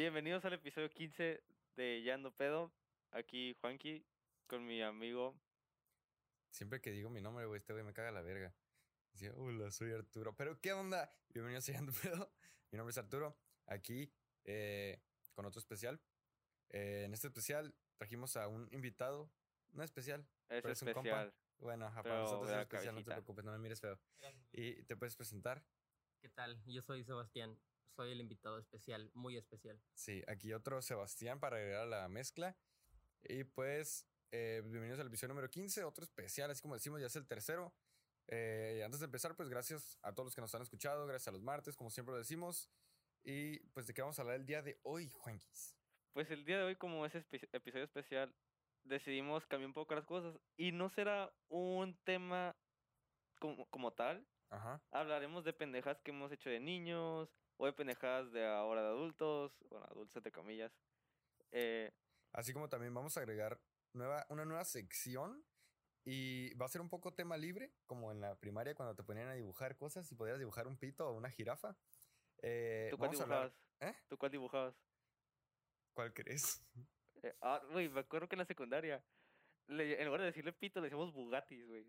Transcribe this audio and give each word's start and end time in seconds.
Bienvenidos 0.00 0.42
al 0.46 0.54
episodio 0.54 0.88
15 0.88 1.44
de 1.76 2.02
Yando 2.02 2.34
Pedo. 2.34 2.72
Aquí 3.10 3.54
Juanqui 3.60 4.02
con 4.46 4.64
mi 4.64 4.80
amigo. 4.80 5.38
Siempre 6.48 6.80
que 6.80 6.90
digo 6.90 7.10
mi 7.10 7.20
nombre, 7.20 7.44
güey, 7.44 7.58
este 7.58 7.74
güey 7.74 7.84
me 7.84 7.92
caga 7.92 8.10
la 8.10 8.22
verga. 8.22 8.56
Dice, 9.12 9.30
hola, 9.32 9.70
soy 9.70 9.92
Arturo. 9.92 10.34
Pero, 10.34 10.58
¿qué 10.58 10.72
onda? 10.72 11.14
Bienvenidos 11.34 11.68
a 11.68 11.72
Yando 11.72 11.92
Pedo. 12.02 12.32
Mi 12.72 12.78
nombre 12.78 12.92
es 12.92 12.96
Arturo. 12.96 13.36
Aquí 13.66 14.10
eh, 14.44 15.02
con 15.34 15.44
otro 15.44 15.58
especial. 15.58 16.00
Eh, 16.70 17.02
en 17.04 17.12
este 17.12 17.26
especial 17.26 17.74
trajimos 17.98 18.38
a 18.38 18.48
un 18.48 18.70
invitado. 18.72 19.30
No 19.72 19.82
especial. 19.82 20.26
Es 20.48 20.62
pero 20.62 20.72
un 20.80 20.94
compa. 20.94 21.10
especial. 21.10 21.34
Bueno, 21.58 21.84
ajá, 21.84 22.02
para 22.02 22.20
nosotros 22.20 22.50
es 22.50 22.56
especial, 22.56 22.94
no 22.94 23.04
te 23.04 23.10
preocupes, 23.10 23.44
no 23.44 23.52
me 23.52 23.58
mires 23.58 23.82
feo. 23.82 24.00
Y 24.50 24.82
te 24.84 24.96
puedes 24.96 25.14
presentar. 25.14 25.62
¿Qué 26.22 26.30
tal? 26.30 26.58
Yo 26.64 26.80
soy 26.80 27.04
Sebastián. 27.04 27.60
Soy 28.00 28.12
el 28.12 28.20
invitado 28.22 28.58
especial, 28.58 29.10
muy 29.12 29.36
especial. 29.36 29.78
Sí, 29.92 30.22
aquí 30.26 30.54
otro 30.54 30.80
Sebastián 30.80 31.38
para 31.38 31.58
agregar 31.58 31.82
a 31.82 31.86
la 31.86 32.08
mezcla. 32.08 32.56
Y 33.22 33.44
pues, 33.44 34.06
eh, 34.32 34.62
bienvenidos 34.64 34.98
al 35.00 35.08
episodio 35.08 35.28
número 35.34 35.50
15, 35.50 35.84
otro 35.84 36.02
especial, 36.04 36.50
así 36.50 36.62
como 36.62 36.72
decimos, 36.72 36.98
ya 36.98 37.08
es 37.08 37.16
el 37.16 37.26
tercero. 37.26 37.74
Eh, 38.28 38.76
y 38.78 38.82
antes 38.82 39.00
de 39.00 39.04
empezar, 39.04 39.36
pues 39.36 39.50
gracias 39.50 39.98
a 40.00 40.14
todos 40.14 40.28
los 40.28 40.34
que 40.34 40.40
nos 40.40 40.54
han 40.54 40.62
escuchado, 40.62 41.06
gracias 41.06 41.28
a 41.28 41.32
los 41.32 41.42
martes, 41.42 41.76
como 41.76 41.90
siempre 41.90 42.12
lo 42.12 42.18
decimos. 42.18 42.70
Y 43.22 43.58
pues, 43.74 43.86
¿de 43.86 43.92
qué 43.92 44.00
vamos 44.00 44.18
a 44.18 44.22
hablar 44.22 44.36
el 44.36 44.46
día 44.46 44.62
de 44.62 44.80
hoy, 44.82 45.10
Juanquis? 45.10 45.76
Pues 46.14 46.30
el 46.30 46.46
día 46.46 46.56
de 46.56 46.64
hoy, 46.64 46.76
como 46.76 47.04
es 47.04 47.14
espe- 47.14 47.50
episodio 47.52 47.84
especial, 47.84 48.34
decidimos 48.82 49.46
cambiar 49.46 49.66
un 49.68 49.74
poco 49.74 49.94
las 49.94 50.06
cosas. 50.06 50.40
Y 50.56 50.72
no 50.72 50.88
será 50.88 51.30
un 51.50 51.98
tema 52.04 52.56
como, 53.40 53.68
como 53.68 53.92
tal. 53.92 54.26
Ajá. 54.48 54.82
Hablaremos 54.90 55.44
de 55.44 55.52
pendejas 55.52 56.00
que 56.00 56.12
hemos 56.12 56.32
hecho 56.32 56.48
de 56.48 56.60
niños. 56.60 57.28
O 57.60 57.66
de 57.66 57.72
pendejadas 57.74 58.32
de 58.32 58.46
ahora 58.46 58.80
de 58.82 58.88
adultos. 58.88 59.52
Bueno, 59.68 59.84
adultos 59.86 60.16
entre 60.16 60.32
comillas. 60.32 60.72
Eh, 61.52 61.92
Así 62.32 62.52
como 62.54 62.68
también 62.68 62.94
vamos 62.94 63.16
a 63.16 63.20
agregar 63.20 63.60
nueva, 63.92 64.24
una 64.30 64.44
nueva 64.44 64.64
sección. 64.64 65.44
Y 66.06 66.54
va 66.54 66.64
a 66.64 66.68
ser 66.70 66.80
un 66.80 66.88
poco 66.88 67.12
tema 67.12 67.36
libre, 67.36 67.74
como 67.86 68.10
en 68.10 68.22
la 68.22 68.34
primaria 68.34 68.74
cuando 68.74 68.94
te 68.96 69.02
ponían 69.04 69.28
a 69.28 69.34
dibujar 69.34 69.76
cosas 69.76 70.10
y 70.10 70.14
podías 70.14 70.38
dibujar 70.38 70.66
un 70.66 70.78
pito 70.78 71.06
o 71.06 71.12
una 71.12 71.30
jirafa. 71.30 71.76
Eh, 72.42 72.88
¿Tú 72.90 72.96
cuál 72.96 73.10
dibujabas? 73.10 73.52
¿Eh? 73.80 73.94
¿Tú 74.08 74.16
cuál 74.16 74.32
dibujabas? 74.32 74.74
¿Cuál 75.92 76.14
crees? 76.14 76.64
Eh, 77.22 77.36
ah, 77.42 77.60
güey, 77.70 77.90
me 77.90 78.00
acuerdo 78.00 78.26
que 78.28 78.34
en 78.36 78.38
la 78.40 78.46
secundaria. 78.46 79.04
le- 79.66 80.00
en 80.00 80.06
lugar 80.06 80.20
de 80.22 80.26
decirle 80.28 80.54
pito, 80.54 80.80
le 80.80 80.86
decíamos 80.86 81.12
Bugattis, 81.12 81.66
güey. 81.66 81.86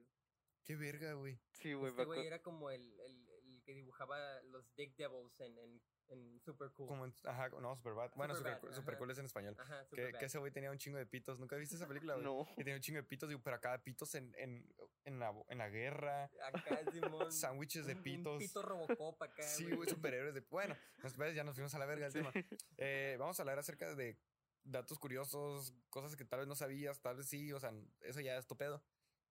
Qué 0.66 0.76
verga, 0.76 1.14
güey. 1.14 1.40
Sí, 1.54 1.74
güey, 1.74 1.92
este 1.92 2.04
güey 2.04 2.28
era 2.28 2.42
como 2.42 2.70
el, 2.70 3.00
el 3.00 3.31
que 3.74 3.80
dibujaba 3.82 4.42
los 4.44 4.74
Dick 4.76 4.96
Devils 4.96 5.40
en, 5.40 5.58
en, 5.58 5.82
en 6.10 6.40
Super 6.42 6.72
Cool. 6.72 6.88
Como 6.88 7.06
en- 7.06 7.14
ajá, 7.24 7.50
no, 7.50 7.76
Superbad. 7.76 8.12
Bueno, 8.16 8.36
Superbad, 8.36 8.58
super, 8.58 8.70
ajá. 8.72 8.80
super 8.82 8.98
cool 8.98 9.12
es 9.12 9.18
en 9.20 9.26
español. 9.26 9.56
Ajá, 9.60 9.88
Que, 9.96 10.12
que 10.14 10.26
ese 10.26 10.38
güey 10.40 10.52
tenía 10.52 10.72
un 10.72 10.78
chingo 10.78 10.98
de 10.98 11.06
pitos. 11.06 11.40
¿Nunca 11.40 11.56
viste 11.56 11.76
esa 11.76 11.88
película? 11.88 12.16
No. 12.22 12.46
Que 12.56 12.64
tenía 12.64 12.76
un 12.76 12.82
chingo 12.82 12.98
de 12.98 13.04
pitos, 13.04 13.30
digo, 13.30 13.42
pero 13.44 13.56
acá 13.56 13.82
pitos 13.84 14.14
en, 14.16 14.34
en, 14.38 14.66
en, 15.06 15.20
la, 15.20 15.34
en 15.48 15.58
la 15.58 15.70
guerra. 15.70 16.30
Acá, 16.54 16.80
Simón. 16.92 17.32
Sándwiches 17.32 17.86
de 17.86 17.96
pitos. 17.96 18.34
Un 18.34 18.40
pito 18.40 18.62
Robocop 18.62 19.22
acá, 19.22 19.42
Sí, 19.44 19.72
güey, 19.72 19.90
superhéroes 19.90 20.34
de... 20.34 20.42
Bueno, 20.42 20.76
nos, 21.02 21.16
ves, 21.18 21.34
ya 21.36 21.44
nos 21.44 21.56
fuimos 21.56 21.74
a 21.76 21.80
la 21.80 21.86
verga 21.86 22.08
el 22.08 22.12
Sí. 22.12 22.20
tema. 22.20 22.32
Eh, 22.78 23.16
vamos 23.20 23.40
a 23.40 23.44
hablar 23.44 23.58
acerca 23.60 23.96
de 23.96 24.18
datos 24.64 25.00
curiosos, 25.00 25.74
cosas 25.90 26.16
que 26.16 26.24
tal 26.26 26.40
vez 26.40 26.48
no 26.48 26.56
sabías, 26.56 27.02
tal 27.02 27.16
vez 27.18 27.28
sí, 27.28 27.52
o 27.52 27.60
sea, 27.60 27.74
eso 28.02 28.20
ya 28.20 28.38
es 28.38 28.46
tu 28.46 28.56
pedo. 28.58 28.84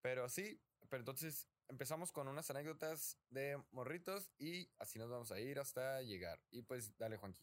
Pero 0.02 0.28
sí, 0.28 0.60
pero 0.88 1.02
entonces 1.02 1.46
empezamos 1.70 2.12
con 2.12 2.28
unas 2.28 2.50
anécdotas 2.50 3.18
de 3.30 3.62
morritos 3.70 4.32
y 4.38 4.68
así 4.78 4.98
nos 4.98 5.10
vamos 5.10 5.32
a 5.32 5.40
ir 5.40 5.58
hasta 5.58 6.02
llegar. 6.02 6.38
Y 6.50 6.62
pues, 6.62 6.96
dale, 6.98 7.16
Juanqui. 7.16 7.42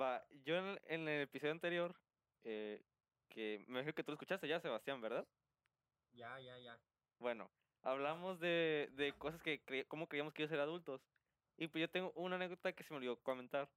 Va, 0.00 0.26
yo 0.44 0.56
en, 0.56 0.80
en 0.84 1.08
el 1.08 1.22
episodio 1.22 1.52
anterior, 1.52 1.94
eh, 2.44 2.84
que 3.28 3.58
me 3.66 3.74
imagino 3.74 3.94
que 3.94 4.04
tú 4.04 4.12
lo 4.12 4.14
escuchaste 4.16 4.48
ya, 4.48 4.60
Sebastián, 4.60 5.00
¿verdad? 5.00 5.28
Ya, 6.12 6.38
ya, 6.40 6.58
ya. 6.58 6.80
Bueno, 7.18 7.50
hablamos 7.82 8.40
de, 8.40 8.90
de 8.92 9.12
cosas 9.18 9.42
que, 9.42 9.64
cre- 9.64 9.86
cómo 9.88 10.08
creíamos 10.08 10.32
que 10.34 10.42
iba 10.42 10.46
a 10.46 10.50
ser 10.50 10.60
adultos. 10.60 11.00
Y 11.56 11.68
pues 11.68 11.80
yo 11.82 11.90
tengo 11.90 12.12
una 12.14 12.36
anécdota 12.36 12.72
que 12.72 12.84
se 12.84 12.92
me 12.92 12.98
olvidó 12.98 13.22
comentar. 13.22 13.68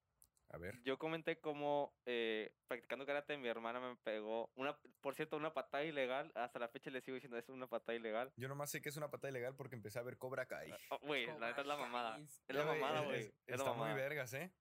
A 0.53 0.57
ver. 0.57 0.81
Yo 0.84 0.97
comenté 0.97 1.39
cómo 1.39 1.94
eh, 2.06 2.53
practicando 2.67 3.06
karate 3.06 3.38
mi 3.38 3.47
hermana 3.47 3.79
me 3.79 3.95
pegó, 3.97 4.51
una, 4.56 4.78
por 5.00 5.16
cierto, 5.16 5.38
una 5.38 5.53
patada 5.53 5.84
ilegal. 5.85 6.31
Hasta 6.35 6.59
la 6.59 6.67
fecha 6.67 6.89
le 6.91 7.00
sigo 7.01 7.16
diciendo, 7.16 7.38
es 7.38 7.47
una 7.50 7.67
patada 7.67 7.95
ilegal. 7.97 8.34
Yo 8.35 8.50
nomás 8.50 8.69
sé 8.69 8.81
que 8.81 8.90
es 8.90 8.97
una 8.97 9.09
patada 9.09 9.29
ilegal 9.31 9.56
porque 9.56 9.75
empecé 9.75 10.00
a 10.00 10.03
ver 10.03 10.17
Cobra 10.17 10.45
Kai. 10.45 10.73
Oh, 10.90 11.00
Güey, 11.00 11.25
la 11.40 11.47
neta 11.47 11.61
es 11.61 11.67
la 11.67 11.78
mamada. 11.78 12.19
Es 12.19 12.41
la 12.56 12.66
mamada, 12.66 13.01
güey. 13.01 13.22
es- 13.22 13.28
Es 13.28 13.34
la 13.47 13.56
Está 13.56 13.69
muy 13.72 13.79
mamada. 13.79 13.95
vergas, 13.95 14.34
¿eh? 14.34 14.51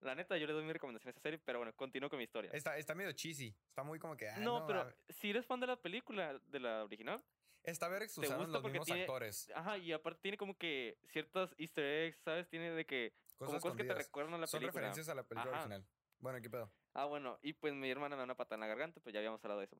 La 0.00 0.14
neta, 0.14 0.36
yo 0.36 0.46
le 0.46 0.52
doy 0.52 0.64
mi 0.64 0.72
recomendación 0.72 1.08
a 1.08 1.10
esa 1.12 1.20
serie, 1.20 1.40
pero 1.44 1.58
bueno, 1.58 1.74
continúo 1.74 2.08
con 2.10 2.18
mi 2.18 2.24
historia. 2.24 2.50
Está, 2.52 2.76
está 2.76 2.94
medio 2.94 3.10
cheesy. 3.12 3.56
Está 3.68 3.82
muy 3.82 3.98
como 3.98 4.16
que. 4.16 4.28
ah, 4.28 4.36
no, 4.38 4.64
pero 4.66 4.92
si 5.08 5.30
eres 5.30 5.44
fan 5.46 5.58
de 5.60 5.66
la 5.66 5.76
película, 5.76 6.38
de 6.46 6.60
la 6.60 6.84
original, 6.84 7.24
Está 7.64 7.88
¿te 7.98 8.04
usaron 8.20 8.52
los 8.52 8.62
mismos 8.62 8.86
tiene- 8.86 9.00
actores. 9.02 9.50
Ajá, 9.54 9.76
y 9.78 9.92
aparte 9.92 10.20
tiene 10.22 10.36
como 10.36 10.56
que 10.56 10.98
ciertas 11.10 11.52
easter 11.58 11.84
eggs, 11.84 12.18
¿sabes? 12.22 12.48
Tiene 12.48 12.70
de 12.70 12.86
que... 12.86 13.12
como 13.38 13.50
Cosas 13.50 13.62
cosas 13.62 13.76
que 13.76 13.84
te 13.84 13.94
recuerdan 13.94 14.34
a 14.34 14.38
la 14.38 14.46
Son 14.46 14.60
película. 14.60 14.80
referencias 14.80 15.08
a 15.08 15.14
la 15.14 15.22
película 15.22 15.52
Ajá. 15.52 15.62
original. 15.64 15.86
Bueno, 16.18 16.40
¿qué 16.42 16.50
pedo? 16.50 16.72
Ah, 16.94 17.04
bueno, 17.04 17.38
y 17.42 17.52
pues 17.52 17.72
mi 17.74 17.88
hermana 17.90 18.16
me 18.16 18.20
da 18.20 18.24
una 18.24 18.36
patada 18.36 18.56
en 18.56 18.60
la 18.62 18.66
garganta, 18.66 19.00
pues 19.00 19.12
ya 19.12 19.20
habíamos 19.20 19.42
hablado 19.44 19.60
de 19.60 19.66
eso. 19.66 19.76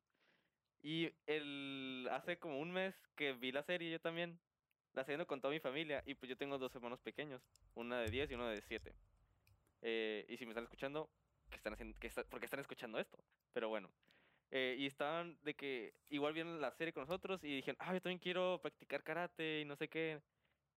Y 0.83 1.13
el... 1.27 2.09
hace 2.13 2.39
como 2.39 2.61
un 2.61 2.71
mes 2.71 2.95
que 3.17 3.33
vi 3.33 3.51
la 3.51 3.65
serie 3.65 3.91
yo 3.91 4.01
también, 4.01 4.39
la 4.93 5.05
serie 5.05 5.27
con 5.27 5.41
toda 5.41 5.53
mi 5.53 5.59
familia, 5.61 6.03
y 6.07 6.15
pues 6.15 6.29
yo 6.31 6.37
tengo 6.37 6.59
dos 6.59 6.73
hermanos 6.75 7.01
pequeños, 7.01 7.43
una 7.75 7.99
de 8.01 8.11
10 8.11 8.31
y 8.31 8.35
uno 8.35 8.47
de 8.47 8.63
7. 8.63 8.95
Eh, 9.83 10.27
y 10.29 10.37
si 10.37 10.45
me 10.47 10.53
están 10.53 10.65
escuchando, 10.65 11.11
que 11.51 11.57
están 11.57 11.73
haciendo, 11.73 11.99
que 11.99 12.07
está- 12.07 12.25
porque 12.25 12.45
están 12.47 12.61
escuchando 12.61 12.99
esto, 13.01 13.19
pero 13.53 13.69
bueno. 13.69 13.91
Eh, 14.51 14.77
y 14.79 14.87
estaban 14.87 15.37
de 15.43 15.55
que 15.55 15.95
igual 16.09 16.33
vieron 16.33 16.61
la 16.61 16.71
serie 16.73 16.93
con 16.93 17.03
nosotros 17.03 17.43
y 17.45 17.57
dijeron, 17.57 17.77
ah, 17.81 17.93
yo 17.93 18.01
también 18.01 18.19
quiero 18.19 18.61
practicar 18.63 19.03
karate 19.03 19.61
y 19.61 19.65
no 19.65 19.77
sé 19.77 19.89
qué. 19.89 20.23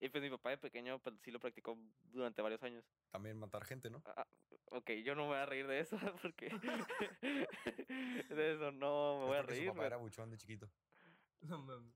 Y 0.03 0.09
pues 0.09 0.23
mi 0.23 0.31
papá 0.31 0.49
de 0.49 0.57
pequeño 0.57 0.97
pues, 0.99 1.15
sí 1.21 1.29
lo 1.31 1.39
practicó 1.39 1.77
durante 2.11 2.41
varios 2.41 2.61
años. 2.63 2.83
También 3.11 3.37
matar 3.37 3.63
gente, 3.63 3.89
¿no? 3.91 4.01
Ah, 4.05 4.25
ok, 4.71 4.89
yo 5.03 5.13
no 5.13 5.21
me 5.23 5.27
voy 5.29 5.37
a 5.37 5.45
reír 5.45 5.67
de 5.67 5.79
eso 5.79 5.95
porque 6.23 6.49
de 7.21 8.53
eso 8.55 8.71
no 8.71 9.17
me 9.19 9.23
Es 9.23 9.27
voy 9.27 9.37
a 9.37 9.41
reír. 9.43 9.61
Su 9.61 9.67
papá 9.67 9.75
pero- 9.77 9.87
era 9.87 9.97
buchón 9.97 10.31
de 10.31 10.37
chiquito. 10.37 10.69
No 11.41 11.59
mames. 11.61 11.93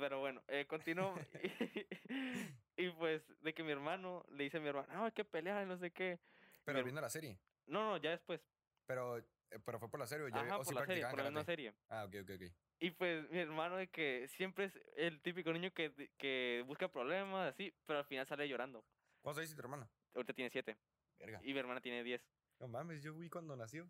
Pero 0.00 0.18
bueno, 0.18 0.42
eh, 0.48 0.66
continúo. 0.66 1.14
y, 2.76 2.90
pues 2.90 3.22
de 3.42 3.54
que 3.54 3.62
mi 3.62 3.70
hermano 3.70 4.24
le 4.30 4.44
dice 4.44 4.56
a 4.56 4.60
mi 4.60 4.68
hermano, 4.68 4.92
no, 4.92 5.04
hay 5.04 5.12
que 5.12 5.24
pelear 5.24 5.62
y 5.64 5.68
no 5.68 5.76
sé 5.76 5.92
qué. 5.92 6.18
Pero 6.64 6.78
Mi- 6.78 6.84
viendo 6.84 7.00
la 7.00 7.10
serie. 7.10 7.38
No, 7.66 7.90
no, 7.90 7.96
ya 7.98 8.10
después. 8.10 8.40
Pero, 8.86 9.18
eh, 9.18 9.24
pero 9.64 9.78
fue 9.78 9.88
por 9.88 10.00
la 10.00 10.06
serie 10.06 10.26
o 10.26 10.28
ya 10.28 10.40
Ajá, 10.40 10.54
o 10.54 10.58
por 10.58 10.66
sí 10.66 10.74
la 10.74 10.86
serie, 10.86 11.06
por 11.08 11.18
la 11.18 11.24
misma 11.24 11.44
serie. 11.44 11.72
Ah, 11.88 12.04
ok, 12.04 12.14
ok, 12.22 12.30
ok. 12.34 12.52
Y 12.84 12.90
pues 12.90 13.30
mi 13.30 13.38
hermano 13.38 13.76
de 13.76 13.88
que 13.88 14.28
siempre 14.28 14.66
es 14.66 14.78
el 14.96 15.18
típico 15.22 15.50
niño 15.54 15.72
que, 15.72 16.10
que 16.18 16.62
busca 16.66 16.86
problemas, 16.88 17.48
así, 17.54 17.72
pero 17.86 18.00
al 18.00 18.04
final 18.04 18.26
sale 18.26 18.46
llorando. 18.46 18.84
¿Cuántos 19.22 19.38
años 19.38 19.48
dice 19.48 19.56
tu 19.56 19.62
hermano? 19.62 19.88
Ahorita 20.14 20.34
tiene 20.34 20.50
siete 20.50 20.76
Verga. 21.18 21.40
y 21.42 21.54
mi 21.54 21.58
hermana 21.60 21.80
tiene 21.80 22.04
diez. 22.04 22.22
No 22.60 22.68
mames, 22.68 23.02
yo 23.02 23.14
vi 23.14 23.30
cuando 23.30 23.56
nació. 23.56 23.88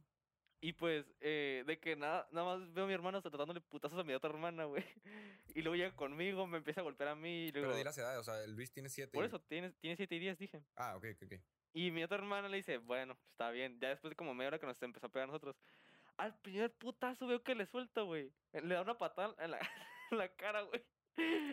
Y 0.60 0.74
pues, 0.74 1.04
eh, 1.20 1.64
de 1.66 1.80
que 1.80 1.96
nada, 1.96 2.28
nada 2.30 2.56
más 2.56 2.72
veo 2.72 2.84
a 2.84 2.86
mi 2.86 2.94
hermano 2.94 3.20
tratándole 3.20 3.60
putazos 3.62 3.98
a 3.98 4.04
mi 4.04 4.12
otra 4.14 4.30
hermana, 4.30 4.62
güey. 4.66 4.84
Y 5.56 5.62
luego 5.62 5.74
llega 5.74 5.96
conmigo, 5.96 6.46
me 6.46 6.58
empieza 6.58 6.80
a 6.80 6.84
golpear 6.84 7.08
a 7.10 7.14
mí. 7.16 7.46
Y 7.46 7.50
luego, 7.50 7.66
Pero 7.66 7.78
di 7.78 7.82
las 7.84 7.98
edades, 7.98 8.20
o 8.20 8.22
sea, 8.22 8.46
Luis 8.46 8.70
tiene 8.70 8.88
siete. 8.90 9.10
por 9.12 9.24
y- 9.24 9.26
eso, 9.26 9.40
tiene, 9.40 9.72
tiene 9.72 9.96
7 9.96 10.14
y 10.14 10.18
10, 10.20 10.38
dije. 10.38 10.62
Ah, 10.76 10.94
ok, 10.96 11.06
ok, 11.16 11.22
ok. 11.32 11.40
Y 11.72 11.90
mi 11.90 12.04
otra 12.04 12.18
hermana 12.18 12.48
le 12.48 12.58
dice, 12.58 12.78
bueno, 12.78 13.18
está 13.32 13.50
bien. 13.50 13.80
Ya 13.80 13.88
después 13.88 14.12
de 14.12 14.14
como 14.14 14.34
media 14.34 14.50
hora 14.50 14.58
que 14.60 14.66
nos 14.66 14.80
empezó 14.82 15.06
a 15.06 15.08
pegar 15.10 15.24
a 15.24 15.32
nosotros. 15.32 15.56
Al 16.16 16.34
primer 16.40 16.72
putazo 16.72 17.26
veo 17.26 17.42
que 17.42 17.54
le 17.54 17.66
suelta, 17.66 18.02
güey. 18.02 18.32
Le 18.52 18.74
da 18.74 18.82
una 18.82 18.96
patada 18.96 19.34
en 19.38 19.50
la, 19.50 19.58
en 20.10 20.18
la 20.18 20.28
cara, 20.28 20.62
güey. 20.62 20.84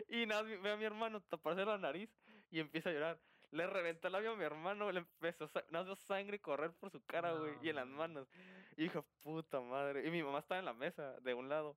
Y 0.10 0.26
nada, 0.26 0.42
ve 0.44 0.72
a 0.72 0.78
mi 0.78 0.86
hermano 0.86 1.22
taparse 1.22 1.66
la 1.66 1.78
nariz 1.78 2.10
y 2.50 2.60
empieza 2.60 2.90
a 2.90 2.94
llorar. 2.94 3.20
Le 3.52 3.68
reventó 3.68 4.08
el 4.08 4.14
labio 4.14 4.32
a 4.32 4.36
mi 4.36 4.44
hermano, 4.44 4.92
le 4.92 5.00
empezó 5.00 5.50
nada 5.72 5.84
veo 5.84 5.96
sangre 5.96 6.40
correr 6.40 6.72
por 6.74 6.90
su 6.90 7.04
cara, 7.06 7.34
güey, 7.34 7.54
y 7.62 7.70
en 7.70 7.76
las 7.76 7.88
No. 7.88 7.98
manos. 7.98 8.28
Y 8.78 8.84
dijo, 8.84 9.04
puta 9.22 9.60
madre. 9.60 10.08
Y 10.08 10.12
mi 10.12 10.24
mamá 10.24 10.40
estaba 10.40 10.60
en 10.60 10.66
la 10.66 10.74
mesa, 10.74 11.20
de 11.20 11.34
un 11.34 11.50
lado. 11.50 11.76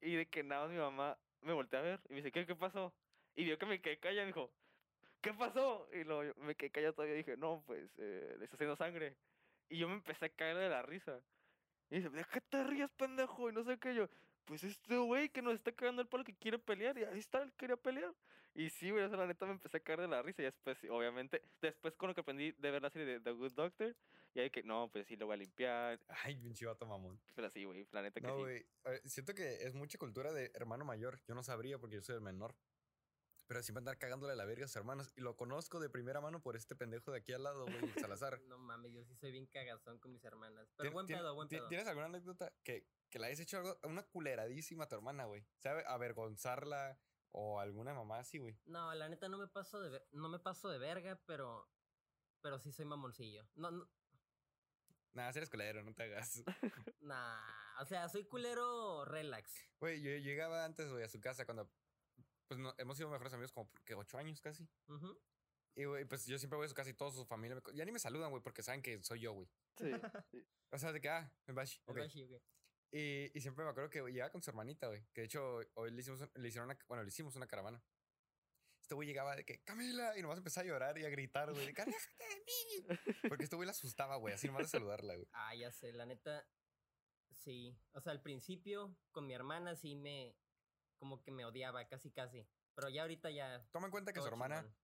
Y 0.00 0.14
de 0.14 0.26
que 0.28 0.42
nada 0.42 0.68
mi 0.68 0.76
mamá 0.76 1.18
me 1.40 1.52
volteó 1.52 1.78
a 1.78 1.82
ver 1.82 2.00
y 2.08 2.10
me 2.10 2.16
dice, 2.16 2.30
¿qué, 2.30 2.46
qué 2.46 2.54
pasó? 2.54 2.92
Y 3.34 3.44
vio 3.44 3.58
que 3.58 3.66
me 3.66 3.80
quedé 3.80 3.98
callado 3.98 4.22
y 4.22 4.24
me 4.24 4.26
dijo, 4.34 4.52
¿qué 5.22 5.32
pasó? 5.32 5.88
Y 5.92 6.04
yo 6.04 6.34
me 6.36 6.54
quedé 6.54 6.70
callado 6.70 6.92
todavía 6.94 7.14
y 7.14 7.18
dije, 7.18 7.36
no, 7.36 7.62
pues, 7.66 7.90
eh, 7.98 8.34
le 8.38 8.44
está 8.44 8.56
haciendo 8.56 8.76
sangre. 8.76 9.16
Y 9.70 9.78
yo 9.78 9.88
me 9.88 9.94
empecé 9.94 10.26
a 10.26 10.28
caer 10.28 10.56
de 10.56 10.68
la 10.68 10.82
risa. 10.82 11.20
Y 11.90 11.96
dice, 11.96 12.10
¿de 12.10 12.24
qué 12.24 12.40
te 12.40 12.64
rías, 12.64 12.90
pendejo? 12.92 13.48
Y 13.48 13.52
no 13.52 13.64
sé 13.64 13.78
qué. 13.78 13.94
Yo, 13.94 14.08
pues 14.44 14.64
este 14.64 14.96
güey 14.98 15.28
que 15.30 15.42
nos 15.42 15.54
está 15.54 15.72
cagando 15.72 16.02
el 16.02 16.08
palo 16.08 16.24
que 16.24 16.34
quiere 16.36 16.58
pelear. 16.58 16.98
Y 16.98 17.04
ahí 17.04 17.18
está, 17.18 17.42
él 17.42 17.52
quería 17.54 17.76
pelear. 17.76 18.14
Y 18.54 18.70
sí, 18.70 18.90
güey, 18.90 19.04
o 19.04 19.08
sea, 19.08 19.18
la 19.18 19.26
neta 19.26 19.46
me 19.46 19.52
empecé 19.52 19.76
a 19.76 19.80
caer 19.80 20.00
de 20.00 20.08
la 20.08 20.22
risa. 20.22 20.42
Y 20.42 20.46
después, 20.46 20.78
obviamente, 20.90 21.42
después 21.60 21.94
con 21.96 22.08
lo 22.08 22.14
que 22.14 22.22
aprendí 22.22 22.52
de 22.52 22.70
ver 22.70 22.82
la 22.82 22.90
serie 22.90 23.06
de 23.06 23.20
The 23.20 23.30
Good 23.32 23.52
Doctor, 23.52 23.94
y 24.34 24.40
ahí 24.40 24.50
que, 24.50 24.62
no, 24.62 24.90
pues 24.92 25.06
sí, 25.06 25.16
lo 25.16 25.26
voy 25.26 25.34
a 25.34 25.36
limpiar. 25.38 26.00
Ay, 26.24 26.36
pinche 26.36 26.66
vato 26.66 26.86
mamón. 26.86 27.18
Pero 27.34 27.50
sí, 27.50 27.64
güey, 27.64 27.86
la 27.92 28.02
neta 28.02 28.20
que 28.20 28.26
No, 28.26 28.36
sí. 28.36 28.40
güey. 28.42 28.66
eh, 28.84 29.00
Siento 29.04 29.34
que 29.34 29.54
es 29.62 29.74
mucha 29.74 29.96
cultura 29.98 30.32
de 30.32 30.50
hermano 30.54 30.84
mayor. 30.84 31.20
Yo 31.26 31.34
no 31.34 31.42
sabría 31.42 31.78
porque 31.78 31.96
yo 31.96 32.02
soy 32.02 32.16
el 32.16 32.20
menor. 32.20 32.54
Pero 33.48 33.62
siempre 33.62 33.80
andar 33.80 33.98
cagándole 33.98 34.34
a 34.34 34.36
la 34.36 34.44
verga 34.44 34.66
a 34.66 34.68
sus 34.68 34.76
hermanos. 34.76 35.10
Y 35.16 35.22
lo 35.22 35.36
conozco 35.36 35.80
de 35.80 35.88
primera 35.88 36.20
mano 36.20 36.40
por 36.40 36.54
este 36.54 36.76
pendejo 36.76 37.10
de 37.10 37.18
aquí 37.18 37.32
al 37.32 37.42
lado, 37.42 37.64
güey, 37.64 37.72
Salazar. 38.12 38.40
No 38.42 38.58
mames, 38.58 38.92
yo 38.92 39.02
sí 39.04 39.16
soy 39.16 39.32
bien 39.32 39.46
cagazón 39.46 39.98
con 39.98 40.12
mis 40.12 40.22
hermanas. 40.24 40.68
Pero 40.76 40.90
¿Tien- 40.90 40.92
buen 40.92 41.06
pedo, 41.06 41.34
buen 41.34 41.48
pedo. 41.48 41.66
¿Tienes 41.68 41.86
alguna 41.88 42.06
anécdota 42.06 42.52
que, 42.62 42.86
que 43.10 43.18
la 43.18 43.26
hayas 43.28 43.40
hecho 43.40 43.56
algo, 43.58 43.78
una 43.84 44.02
culeradísima 44.04 44.84
a 44.84 44.88
tu 44.88 44.94
hermana, 44.96 45.24
güey? 45.24 45.46
¿Sabe? 45.56 45.82
Avergonzarla 45.86 47.00
o 47.32 47.58
alguna 47.58 47.94
mamá 47.94 48.18
así, 48.18 48.38
güey. 48.38 48.56
No, 48.66 48.94
la 48.94 49.08
neta 49.08 49.28
no 49.28 49.38
me 49.38 49.48
paso 49.48 49.80
de 49.80 49.90
ver- 49.90 50.06
no 50.12 50.28
me 50.28 50.38
paso 50.38 50.68
de 50.68 50.78
verga, 50.78 51.18
pero 51.26 51.68
pero 52.42 52.58
sí 52.58 52.70
soy 52.70 52.84
mamoncillo. 52.84 53.48
No, 53.56 53.70
no 53.70 53.88
si 55.32 55.38
eres 55.38 55.50
culero, 55.50 55.82
no 55.82 55.94
te 55.94 56.04
hagas. 56.04 56.42
nah, 57.00 57.80
o 57.80 57.84
sea, 57.86 58.08
soy 58.08 58.24
culero 58.24 59.04
relax. 59.04 59.52
Güey, 59.80 60.00
yo 60.00 60.10
llegaba 60.18 60.64
antes, 60.64 60.88
güey, 60.90 61.02
a 61.02 61.08
su 61.08 61.20
casa 61.20 61.44
cuando. 61.44 61.68
Pues 62.48 62.58
no, 62.58 62.74
hemos 62.78 62.96
sido 62.96 63.10
mejores 63.10 63.32
amigos 63.34 63.52
como 63.52 63.70
que 63.84 63.94
ocho 63.94 64.18
años 64.18 64.40
casi. 64.40 64.66
Ujú. 64.88 65.16
Y, 65.76 65.84
güey, 65.84 66.04
pues 66.06 66.26
yo 66.26 66.38
siempre 66.38 66.56
voy 66.56 66.66
a 66.66 66.68
su 66.68 66.74
casa 66.74 66.90
y 66.90 66.94
toda 66.94 67.12
su 67.12 67.24
familia. 67.24 67.54
me 67.56 67.76
ya 67.76 67.84
ni 67.84 67.92
me 67.92 67.98
saludan, 67.98 68.30
güey, 68.30 68.42
porque 68.42 68.62
saben 68.62 68.82
que 68.82 69.00
soy 69.02 69.20
yo, 69.20 69.32
güey. 69.32 69.48
Sí. 69.76 69.90
O 70.70 70.78
sea, 70.78 70.92
de 70.92 71.00
que, 71.00 71.08
ah. 71.08 71.32
El 71.46 71.54
bashi, 71.54 71.80
ok. 71.86 71.98
Y, 72.90 73.30
y 73.34 73.40
siempre 73.40 73.64
me 73.64 73.70
acuerdo 73.70 73.88
que 73.88 74.02
llegaba 74.02 74.30
con 74.30 74.42
su 74.42 74.50
hermanita, 74.50 74.88
güey. 74.88 75.02
Que 75.14 75.22
de 75.22 75.24
hecho, 75.26 75.60
hoy 75.74 75.90
le 75.90 76.00
hicimos, 76.00 76.20
le 76.34 76.48
hicieron 76.48 76.68
una, 76.68 76.78
bueno, 76.88 77.02
le 77.04 77.08
hicimos 77.08 77.34
una 77.36 77.46
caravana. 77.46 77.82
Este 78.82 78.94
güey 78.94 79.08
llegaba 79.08 79.34
de 79.34 79.46
que, 79.46 79.62
Camila, 79.62 80.18
y 80.18 80.20
nomás 80.20 80.36
empezó 80.36 80.60
a 80.60 80.64
llorar 80.64 80.98
y 80.98 81.06
a 81.06 81.08
gritar, 81.08 81.50
güey, 81.52 81.66
de 81.66 81.72
que, 81.74 81.82
"Aléjate 81.82 82.24
de 82.24 82.36
mí. 82.36 82.86
Porque 83.32 83.44
este 83.44 83.56
güey 83.56 83.64
la 83.66 83.72
asustaba, 83.72 84.16
güey, 84.16 84.34
así 84.34 84.46
nomás 84.46 84.62
de 84.64 84.68
saludarla, 84.68 85.14
güey. 85.14 85.28
Ah, 85.32 85.54
ya 85.54 85.70
sé, 85.70 85.92
la 85.92 86.04
neta 86.04 86.46
sí. 87.30 87.78
O 87.92 88.00
sea, 88.00 88.12
al 88.12 88.20
principio 88.20 88.94
con 89.10 89.26
mi 89.26 89.32
hermana 89.34 89.74
sí 89.74 89.94
me 89.94 90.36
como 90.98 91.22
que 91.22 91.30
me 91.30 91.44
odiaba 91.44 91.86
casi 91.86 92.10
casi, 92.10 92.46
pero 92.74 92.88
ya 92.88 93.02
ahorita 93.02 93.30
ya 93.30 93.64
Toma 93.72 93.86
en 93.86 93.90
cuenta 93.90 94.12
que 94.12 94.20
su 94.20 94.26
hermana, 94.28 94.56
chingón. 94.56 94.74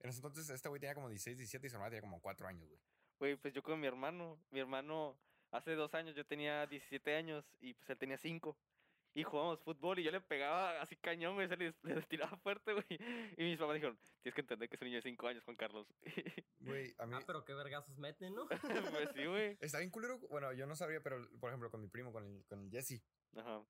en 0.00 0.10
ese 0.10 0.18
entonces, 0.18 0.48
este 0.50 0.68
güey 0.68 0.80
tenía 0.80 0.94
como 0.94 1.08
16, 1.08 1.36
17 1.36 1.66
y 1.66 1.70
su 1.70 1.76
hermana 1.76 1.90
tenía 1.90 2.02
como 2.02 2.20
4 2.20 2.46
años, 2.46 2.68
güey. 2.68 2.80
Güey, 3.18 3.36
pues 3.36 3.54
yo 3.54 3.62
con 3.62 3.78
mi 3.80 3.86
hermano, 3.86 4.38
mi 4.50 4.60
hermano 4.60 5.18
hace 5.50 5.74
dos 5.74 5.94
años 5.94 6.16
yo 6.16 6.26
tenía 6.26 6.66
17 6.66 7.14
años 7.14 7.44
y 7.60 7.74
pues 7.74 7.88
él 7.90 7.98
tenía 7.98 8.18
5. 8.18 8.56
Y 9.16 9.22
jugábamos 9.22 9.60
fútbol 9.60 10.00
y 10.00 10.02
yo 10.02 10.10
le 10.10 10.20
pegaba 10.20 10.80
así 10.82 10.96
cañón, 10.96 11.34
güey, 11.34 11.46
se 11.48 11.56
le, 11.56 11.72
le 11.84 12.02
tiraba 12.02 12.36
fuerte, 12.38 12.72
güey. 12.72 12.84
Y 13.36 13.44
mis 13.44 13.58
papás 13.58 13.74
dijeron, 13.74 13.96
tienes 14.22 14.34
que 14.34 14.40
entender 14.40 14.68
que 14.68 14.74
es 14.74 14.82
un 14.82 14.86
niño 14.86 14.98
de 14.98 15.02
5 15.02 15.28
años, 15.28 15.44
Juan 15.44 15.56
Carlos. 15.56 15.86
Güey, 16.64 16.94
a 16.98 17.04
mí. 17.04 17.12
Ah, 17.14 17.20
pero 17.26 17.44
qué 17.44 17.52
vergazos 17.52 17.94
meten, 17.98 18.34
¿no? 18.34 18.48
pues 18.48 19.10
sí, 19.14 19.26
güey. 19.26 19.58
Está 19.60 19.80
bien 19.80 19.90
culero. 19.90 20.18
Bueno, 20.30 20.50
yo 20.54 20.66
no 20.66 20.74
sabría, 20.74 21.02
pero 21.02 21.18
por 21.38 21.50
ejemplo, 21.50 21.70
con 21.70 21.82
mi 21.82 21.88
primo, 21.88 22.10
con 22.10 22.24
el, 22.24 22.42
con 22.46 22.58
el 22.64 22.70
Jesse, 22.70 23.02
Ajá. 23.36 23.62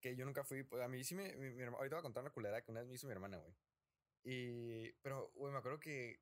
Que 0.00 0.16
yo 0.16 0.24
nunca 0.24 0.44
fui. 0.44 0.62
pues, 0.62 0.82
a 0.82 0.88
mí 0.88 1.04
sí 1.04 1.14
me. 1.14 1.36
Mi, 1.36 1.50
mi 1.50 1.62
ahorita 1.64 1.96
voy 1.96 2.00
a 2.00 2.02
contar 2.02 2.22
una 2.22 2.32
culera 2.32 2.62
que 2.62 2.70
una 2.70 2.80
vez 2.80 2.88
me 2.88 2.94
hizo 2.94 3.06
mi 3.06 3.12
hermana, 3.12 3.38
güey. 3.38 3.54
Y. 4.24 4.92
Pero, 5.02 5.30
güey, 5.34 5.52
me 5.52 5.58
acuerdo 5.58 5.78
que. 5.78 6.20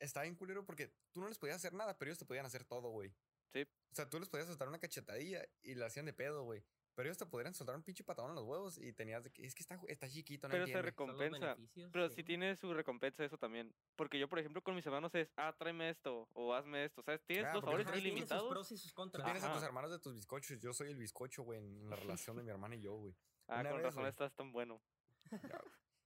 Estaba 0.00 0.24
bien 0.24 0.34
culero 0.34 0.64
porque 0.66 0.92
tú 1.12 1.20
no 1.20 1.28
les 1.28 1.38
podías 1.38 1.56
hacer 1.56 1.72
nada, 1.72 1.96
pero 1.96 2.10
ellos 2.10 2.18
te 2.18 2.24
podían 2.24 2.46
hacer 2.46 2.64
todo, 2.64 2.90
güey. 2.90 3.14
Sí. 3.52 3.62
O 3.62 3.94
sea, 3.94 4.10
tú 4.10 4.18
les 4.18 4.28
podías 4.28 4.48
soltar 4.48 4.68
una 4.68 4.80
cachetadilla 4.80 5.46
y 5.62 5.76
la 5.76 5.86
hacían 5.86 6.04
de 6.04 6.12
pedo, 6.12 6.42
güey. 6.42 6.64
Pero 6.94 7.08
ellos 7.08 7.18
te 7.18 7.26
podrían 7.26 7.52
soltar 7.54 7.74
un 7.74 7.82
pinche 7.82 8.04
patadón 8.04 8.30
en 8.30 8.36
los 8.36 8.44
huevos 8.44 8.78
y 8.78 8.92
tenías 8.92 9.24
de 9.24 9.30
que. 9.32 9.44
Es 9.44 9.54
que 9.54 9.62
está, 9.62 9.80
está 9.88 10.08
chiquito, 10.08 10.46
no 10.46 10.52
Pero 10.52 10.66
se 10.66 10.70
entiende". 10.72 10.76
los 10.76 10.84
Recompensa, 10.86 11.56
Pero 11.92 12.08
sí. 12.08 12.14
sí 12.16 12.22
tiene 12.22 12.54
su 12.56 12.72
recompensa 12.72 13.24
eso 13.24 13.36
también. 13.36 13.74
Porque 13.96 14.18
yo, 14.18 14.28
por 14.28 14.38
ejemplo, 14.38 14.62
con 14.62 14.76
mis 14.76 14.86
hermanos 14.86 15.12
es, 15.16 15.32
ah, 15.36 15.52
tráeme 15.58 15.90
esto 15.90 16.28
o 16.34 16.54
hazme 16.54 16.84
esto. 16.84 17.02
¿Sabes? 17.02 17.20
Tienes 17.24 17.46
Ah, 17.46 17.54
los 17.54 17.64
favores 17.64 17.86
tiene 17.86 17.98
sus 18.00 18.06
ilimitados. 18.06 18.48
pros 18.48 18.70
y 18.72 18.78
sus 18.78 18.90
Tú 18.92 18.94
contras. 18.94 19.24
tienes 19.24 19.42
a 19.42 19.52
tus 19.52 19.62
hermanos 19.64 19.90
de 19.90 19.98
tus 19.98 20.14
bizcochos. 20.14 20.60
Yo 20.60 20.72
soy 20.72 20.90
el 20.90 20.96
bizcocho, 20.96 21.42
güey, 21.42 21.58
en 21.58 21.90
la 21.90 21.96
relación 21.96 22.36
de 22.36 22.44
mi 22.44 22.50
hermana 22.50 22.76
y 22.76 22.80
yo, 22.80 22.94
güey. 22.94 23.14
Ah, 23.48 23.60
una 23.60 23.70
con 23.70 23.78
vez, 23.78 23.84
razón 23.86 24.02
güey. 24.02 24.10
estás 24.10 24.32
tan 24.34 24.52
bueno. 24.52 24.80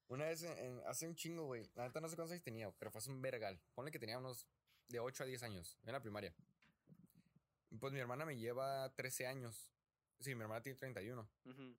Una 0.08 0.24
vez, 0.24 0.42
en- 0.42 0.56
en- 0.58 0.82
hace 0.86 1.06
un 1.06 1.14
chingo, 1.14 1.44
güey. 1.44 1.68
La 1.74 1.84
neta 1.86 2.00
no 2.00 2.08
sé 2.08 2.16
cuántos 2.16 2.32
años 2.32 2.42
tenía, 2.42 2.70
pero 2.78 2.90
fue 2.90 2.98
hace 3.00 3.10
un 3.10 3.20
vergal. 3.20 3.60
Ponle 3.74 3.90
que 3.90 3.98
tenía 3.98 4.16
unos 4.18 4.48
de 4.88 5.00
8 5.00 5.22
a 5.22 5.26
10 5.26 5.42
años, 5.42 5.76
en 5.84 5.92
la 5.92 6.00
primaria. 6.00 6.34
Pues 7.78 7.92
mi 7.92 7.98
hermana 8.00 8.24
me 8.24 8.38
lleva 8.38 8.88
13 8.94 9.26
años. 9.26 9.70
Sí, 10.20 10.34
mi 10.34 10.42
hermana 10.42 10.62
tiene 10.62 10.78
31. 10.78 11.28
Ujú. 11.44 11.76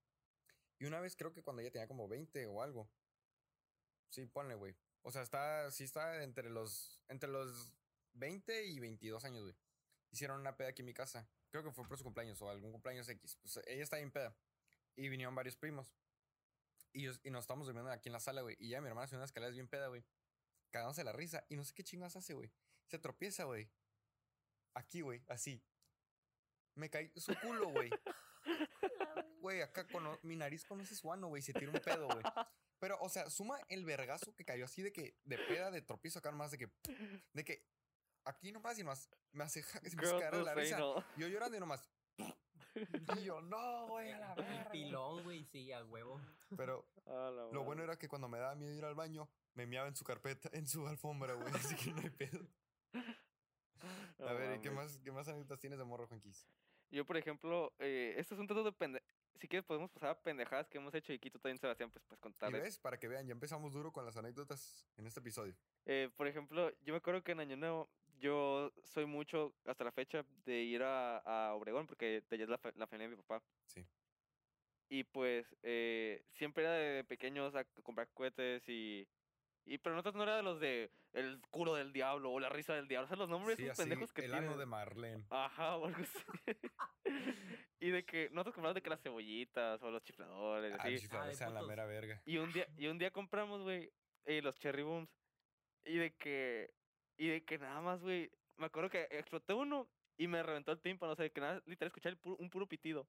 Y 0.80 0.86
una 0.86 1.00
vez 1.02 1.16
creo 1.16 1.34
que 1.34 1.44
cuando 1.44 1.62
ella 1.62 1.72
tenía 1.72 1.88
como 1.88 2.08
20 2.08 2.46
o 2.48 2.62
algo. 2.62 2.90
Sí, 4.10 4.26
ponle, 4.26 4.56
güey. 4.56 4.76
O 5.02 5.12
sea, 5.12 5.22
está, 5.22 5.70
sí 5.72 5.84
está 5.84 6.24
entre 6.24 6.50
los, 6.50 7.02
entre 7.10 7.30
los 7.30 7.74
20 8.14 8.66
y 8.68 8.80
22 8.80 9.24
años, 9.26 9.44
güey. 9.44 9.56
Hicieron 10.12 10.40
una 10.40 10.56
peda 10.58 10.70
aquí 10.70 10.82
en 10.82 10.88
mi 10.88 10.94
casa. 10.94 11.30
Creo 11.52 11.64
que 11.64 11.72
fue 11.72 11.88
por 11.88 11.98
su 11.98 12.04
cumpleaños 12.04 12.42
o 12.42 12.50
algún 12.50 12.72
cumpleaños 12.72 13.08
X. 13.10 13.38
Pues 13.42 13.60
ella 13.68 13.84
está 13.84 14.00
en 14.00 14.12
peda. 14.12 14.36
Y 14.96 15.10
vinieron 15.10 15.36
varios 15.36 15.56
primos. 15.56 15.94
Y, 16.94 17.04
yo- 17.04 17.12
y 17.24 17.30
nos 17.32 17.42
estábamos 17.44 17.68
durmiendo 17.68 17.92
aquí 17.92 18.10
en 18.10 18.14
la 18.14 18.20
sala, 18.20 18.42
güey. 18.42 18.56
Y 18.60 18.70
ya 18.70 18.82
mi 18.82 18.88
hermana 18.88 19.08
subió 19.08 19.20
unas 19.20 19.30
escaleras 19.30 19.54
bien 19.56 19.68
peda, 19.68 19.88
güey. 19.88 20.04
Cagándose 20.72 21.04
la 21.04 21.12
risa. 21.12 21.46
Y 21.50 21.56
no 21.56 21.64
sé 21.64 21.74
qué 21.74 21.84
chingas 21.84 22.16
hace, 22.16 22.34
güey. 22.34 22.52
Se 22.88 22.98
tropieza, 23.00 23.44
güey. 23.44 23.70
Aquí, 24.74 25.02
güey. 25.02 25.24
Así. 25.28 25.62
Me 26.76 26.90
caí 26.90 27.12
su 27.18 27.34
culo, 27.42 27.70
güey. 27.70 27.90
Güey, 29.42 29.62
acá 29.62 29.86
cono- 29.88 30.20
mi 30.24 30.36
nariz 30.36 30.66
conoce 30.66 30.96
su 30.96 31.12
ano, 31.12 31.28
güey. 31.28 31.42
Se 31.42 31.54
tira 31.54 31.72
un 31.72 31.80
pedo, 31.80 32.08
güey. 32.08 32.24
Pero, 32.80 32.98
o 33.02 33.10
sea, 33.10 33.30
suma 33.30 33.60
el 33.70 33.86
vergazo 33.86 34.34
que 34.36 34.46
cayó 34.46 34.66
así 34.66 34.82
de 34.82 34.92
que, 34.94 35.18
de 35.26 35.38
peda, 35.38 35.72
de 35.72 35.82
tropiezo 35.82 36.20
acá 36.20 36.32
nomás, 36.32 36.52
de 36.52 36.58
que, 36.58 36.70
de 37.34 37.44
que, 37.46 37.66
aquí 38.26 38.52
nomás 38.52 38.78
y 38.80 38.84
nomás, 38.84 39.10
me 39.32 39.44
hace, 39.44 39.64
se 39.64 39.96
me 39.96 40.04
hace 40.04 40.32
no 40.32 40.42
la 40.44 40.54
say 40.54 40.64
risa. 40.64 40.78
no. 40.80 41.04
Yo 41.18 41.28
llorando 41.28 41.58
y 41.58 41.60
nomás. 41.60 41.90
Y 43.18 43.24
yo, 43.24 43.42
no, 43.42 43.88
güey, 43.88 44.12
a 44.12 44.20
la 44.20 44.34
El 44.34 44.44
verga. 44.46 44.72
pilón, 44.72 45.24
güey, 45.24 45.44
sí, 45.46 45.72
a 45.72 45.84
huevo. 45.84 46.22
Pero 46.56 46.86
A 47.06 47.50
lo 47.52 47.64
bueno 47.64 47.84
era 47.84 47.98
que 47.98 48.08
cuando 48.08 48.28
me 48.30 48.38
daba 48.40 48.56
miedo 48.56 48.74
ir 48.74 48.86
al 48.86 48.96
baño, 48.96 49.30
me 49.56 49.66
meaba 49.66 49.88
en 49.88 49.96
su 49.96 50.04
carpeta, 50.06 50.50
en 50.54 50.68
su 50.68 50.88
alfombra, 50.88 51.34
güey. 51.34 51.48
Así 51.74 51.76
que 51.76 51.92
no 51.92 52.02
hay 52.02 52.10
pedo. 52.12 52.48
No 54.20 54.28
A 54.28 54.34
ver, 54.34 54.58
¿y 54.58 54.62
qué 54.62 54.70
más, 54.72 54.98
qué 55.04 55.12
más 55.12 55.28
anécdotas 55.28 55.60
tienes 55.60 55.80
de 55.80 55.86
morro, 55.86 56.08
Juanquis? 56.08 56.46
Yo, 56.92 57.06
por 57.06 57.18
ejemplo, 57.18 57.74
eh, 57.80 58.16
esto 58.18 58.34
es 58.34 58.40
un 58.40 58.48
tanto 58.48 58.64
de 58.64 58.72
pende... 58.72 59.02
Si 59.36 59.48
quieres 59.48 59.66
podemos 59.66 59.90
pasar 59.90 60.10
a 60.10 60.22
pendejadas 60.22 60.68
que 60.68 60.78
hemos 60.80 60.94
hecho 60.94 61.14
y 61.14 61.16
aquí 61.16 61.30
tú 61.30 61.40
también, 61.40 61.58
Sebastián, 61.58 61.90
pues, 61.92 62.04
pues 62.08 62.20
Y 62.20 62.22
contarles. 62.22 62.62
ves, 62.62 62.78
para 62.78 63.00
que 63.00 63.08
vean, 63.08 63.26
ya 63.26 63.32
empezamos 63.32 63.72
duro 63.72 63.94
con 63.94 64.04
las 64.06 64.18
anécdotas 64.18 64.86
en 64.98 65.08
este 65.08 65.22
episodio. 65.22 65.56
Eh, 65.86 66.10
por 66.18 66.28
ejemplo, 66.28 66.70
yo 66.82 66.94
me 66.94 66.98
acuerdo 66.98 67.24
que 67.24 67.32
en 67.32 67.40
Año 67.40 67.56
Nuevo 67.56 67.90
yo 68.20 68.74
soy 68.84 69.06
mucho, 69.06 69.54
hasta 69.66 69.86
la 69.86 69.94
fecha, 69.94 70.26
de 70.44 70.62
ir 70.62 70.84
a, 70.84 71.20
a 71.20 71.54
Obregón, 71.54 71.88
porque 71.88 72.22
de 72.30 72.36
allá 72.36 72.44
es 72.44 72.50
la, 72.50 72.60
la 72.76 72.88
familia 72.88 73.08
de 73.10 73.16
mi 73.16 73.22
papá. 73.22 73.42
Sí. 73.66 73.86
Y 74.90 75.06
pues 75.06 75.56
eh, 75.64 76.22
siempre 76.34 76.66
era 76.66 76.74
de 76.74 77.04
pequeños 77.06 77.56
a 77.56 77.64
comprar 77.84 78.10
cohetes 78.10 78.68
y... 78.68 79.08
Y 79.66 79.78
pero 79.78 79.96
nosotros 79.96 80.16
no 80.16 80.24
era 80.24 80.36
de 80.38 80.44
los 80.44 80.60
de 80.60 80.92
el 81.14 81.40
culo 81.52 81.76
del 81.76 81.92
diablo 81.94 82.32
o 82.32 82.40
la 82.40 82.50
risa 82.50 82.74
del 82.74 82.88
diablo. 82.88 83.06
O 83.06 83.08
sea, 83.08 83.18
los 83.18 83.30
nombres 83.30 83.58
Sí, 83.58 83.64
esos 83.64 83.80
así, 83.80 83.82
pendejos 83.90 84.14
que 84.14 84.26
el 84.26 84.32
tienen. 84.32 84.50
ano 84.50 84.58
de 84.58 84.66
Marlene. 84.66 85.26
Ajá, 85.30 85.76
o 85.78 85.86
algo 85.86 85.98
así. 86.02 86.20
y 87.80 87.90
de 87.90 88.04
que 88.06 88.30
nosotros 88.32 88.56
compramos 88.56 88.76
de 88.76 88.82
que 88.82 88.90
las 88.90 89.02
cebollitas 89.02 89.82
o 89.84 89.92
los 89.92 90.04
chifladores, 90.04 90.76
Ah, 90.80 90.90
los 90.90 91.02
chifladores 91.02 91.38
sean 91.38 91.54
la 91.54 91.62
mera 91.64 91.86
verga. 91.86 92.22
Y 92.26 92.38
un 92.38 92.52
día, 92.52 92.68
y 92.78 92.88
un 92.88 92.98
día 92.98 93.12
compramos, 93.12 93.62
güey, 93.62 93.92
eh, 94.26 94.42
los 94.42 94.58
cherry 94.60 94.84
booms. 94.84 95.10
Y 95.86 95.98
de 95.98 96.14
que, 96.16 96.74
y 97.18 97.28
de 97.28 97.44
que 97.44 97.58
nada 97.58 97.82
más, 97.82 98.02
güey, 98.02 98.30
me 98.58 98.66
acuerdo 98.66 98.90
que 98.90 99.08
exploté 99.12 99.54
uno 99.54 99.88
y 100.18 100.28
me 100.28 100.44
reventó 100.44 100.72
el 100.72 100.82
tímpano, 100.82 101.14
o 101.14 101.16
sea, 101.16 101.24
de 101.24 101.32
que 101.32 101.42
nada, 101.42 101.62
literal, 101.66 101.88
escuché 101.88 102.10
el 102.10 102.18
puro- 102.18 102.36
un 102.40 102.50
puro 102.50 102.68
pitido. 102.68 103.08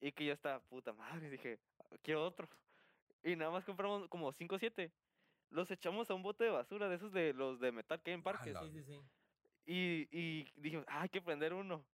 Y 0.00 0.12
que 0.12 0.24
yo 0.24 0.32
estaba, 0.32 0.60
puta 0.60 0.92
madre, 0.92 1.28
dije, 1.30 1.58
quiero 2.02 2.24
otro. 2.24 2.48
Y 3.22 3.34
nada 3.36 3.50
más 3.50 3.64
compramos 3.64 4.08
como 4.08 4.32
5 4.32 4.54
o 4.54 4.58
7. 4.58 4.92
Los 5.50 5.70
echamos 5.70 6.10
a 6.10 6.14
un 6.14 6.22
bote 6.22 6.44
de 6.44 6.50
basura, 6.50 6.88
de 6.88 6.96
esos 6.96 7.12
de 7.12 7.32
los 7.32 7.58
de 7.60 7.72
metal 7.72 8.00
que 8.02 8.10
hay 8.10 8.14
en 8.16 8.22
parques. 8.22 8.52
la 8.52 8.60
Sí, 8.62 8.70
sí, 8.70 8.82
sí. 8.84 9.00
Y, 9.66 10.08
y 10.10 10.46
dijimos, 10.56 10.84
ah, 10.88 11.02
hay 11.02 11.08
que 11.08 11.20
prender 11.20 11.52
uno. 11.52 11.84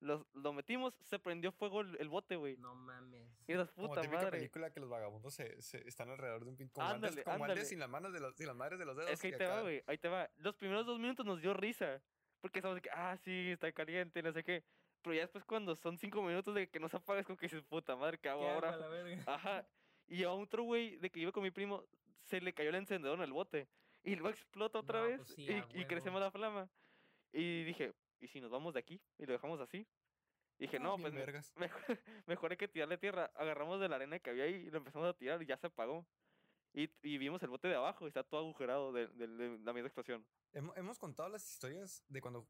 Los, 0.00 0.24
lo 0.32 0.52
metimos, 0.52 0.94
se 1.02 1.18
prendió 1.18 1.50
fuego 1.50 1.80
el, 1.80 1.96
el 2.00 2.08
bote, 2.08 2.36
güey. 2.36 2.56
No 2.58 2.74
mames. 2.74 3.28
Y 3.48 3.54
las 3.54 3.70
Como 3.72 3.88
puta 3.88 4.02
típica 4.02 4.22
madre. 4.22 4.38
película 4.38 4.70
que 4.70 4.78
los 4.78 4.88
vagabundos 4.88 5.34
se, 5.34 5.60
se 5.60 5.86
están 5.88 6.08
alrededor 6.10 6.44
de 6.44 6.50
un 6.50 6.56
pin. 6.56 6.68
Como 6.68 6.86
guantes, 6.86 7.08
Ándale, 7.10 7.24
como 7.24 7.38
guantes 7.38 7.68
sin 7.68 7.78
las 7.80 7.88
manos 7.88 8.12
de 8.12 8.20
los, 8.20 8.36
sin 8.36 8.46
las 8.46 8.54
madres 8.54 8.78
de 8.78 8.84
los 8.84 8.96
dedos. 8.96 9.10
Es 9.10 9.20
que 9.20 9.26
ahí 9.28 9.32
te 9.36 9.44
va, 9.46 9.54
acá- 9.54 9.62
güey, 9.62 9.82
ahí 9.86 9.98
te 9.98 10.08
va. 10.08 10.30
Los 10.36 10.54
primeros 10.54 10.86
dos 10.86 10.98
minutos 11.00 11.26
nos 11.26 11.40
dio 11.42 11.52
risa. 11.54 12.00
Porque 12.40 12.60
estamos 12.60 12.76
de 12.76 12.82
que, 12.82 12.90
ah, 12.92 13.16
sí, 13.24 13.50
está 13.50 13.72
caliente, 13.72 14.22
no 14.22 14.32
sé 14.32 14.44
qué. 14.44 14.62
Pero 15.02 15.14
ya 15.14 15.22
después 15.22 15.44
cuando 15.44 15.74
son 15.74 15.98
cinco 15.98 16.22
minutos 16.22 16.54
de 16.54 16.68
que 16.68 16.78
no 16.78 16.88
se 16.88 16.96
apaga, 16.98 17.18
es 17.20 17.26
como 17.26 17.36
que 17.36 17.46
dices, 17.46 17.62
puta 17.64 17.96
madre, 17.96 18.18
¿qué 18.18 18.28
hago 18.28 18.42
¿Qué 18.42 18.48
ahora? 18.50 18.74
a 18.74 18.76
la 18.76 18.86
verga? 18.86 19.22
Ajá. 19.26 19.66
Y 20.06 20.22
a 20.22 20.30
otro 20.30 20.62
güey 20.62 20.96
de 20.98 21.10
que 21.10 21.18
iba 21.18 21.32
con 21.32 21.42
mi 21.42 21.50
primo, 21.50 21.84
se 22.22 22.40
le 22.40 22.52
cayó 22.54 22.68
el 22.70 22.76
encendedor 22.76 23.18
en 23.18 23.24
el 23.24 23.32
bote. 23.32 23.68
Y 24.04 24.14
luego 24.14 24.30
explota 24.30 24.78
otra 24.78 25.00
No, 25.00 25.06
vez 25.06 25.16
pues 25.18 25.34
sí, 25.34 25.42
y, 25.74 25.80
y 25.80 25.84
crece 25.86 26.08
huevo. 26.08 26.12
más 26.12 26.20
la 26.22 26.30
flama. 26.30 26.70
Y 27.32 27.64
dije, 27.64 27.94
¿y 28.20 28.28
si 28.28 28.40
nos 28.40 28.50
vamos 28.50 28.74
de 28.74 28.80
aquí? 28.80 29.00
Y 29.18 29.26
lo 29.26 29.32
dejamos 29.32 29.60
así. 29.60 29.86
Y 30.58 30.64
dije, 30.64 30.76
Ah, 30.78 30.80
no, 30.80 30.96
pues 30.98 31.14
vergas. 31.14 31.52
mejor, 31.56 31.82
mejor 32.26 32.50
hay 32.52 32.56
que 32.56 32.68
tirarle 32.68 32.96
tierra. 32.98 33.30
Agarramos 33.34 33.80
de 33.80 33.88
la 33.88 33.96
arena 33.96 34.18
que 34.18 34.30
había 34.30 34.44
ahí 34.44 34.54
y 34.54 34.70
lo 34.70 34.78
empezamos 34.78 35.08
a 35.08 35.14
tirar 35.14 35.42
y 35.42 35.46
ya 35.46 35.56
se 35.56 35.66
apagó. 35.66 36.06
Y, 36.74 36.90
y 37.02 37.18
vimos 37.18 37.42
el 37.42 37.48
bote 37.50 37.66
de 37.68 37.74
abajo 37.74 38.04
y 38.04 38.08
está 38.08 38.22
todo 38.22 38.40
agujerado 38.40 38.92
de, 38.92 39.08
de- 39.08 39.26
de 39.26 39.58
la 39.58 39.72
misma 39.72 39.88
explosión. 39.88 40.24
Hemo- 40.52 40.72
Hemos 40.76 40.98
contado 40.98 41.28
las 41.28 41.48
historias 41.50 42.04
de 42.08 42.20
cuando 42.20 42.46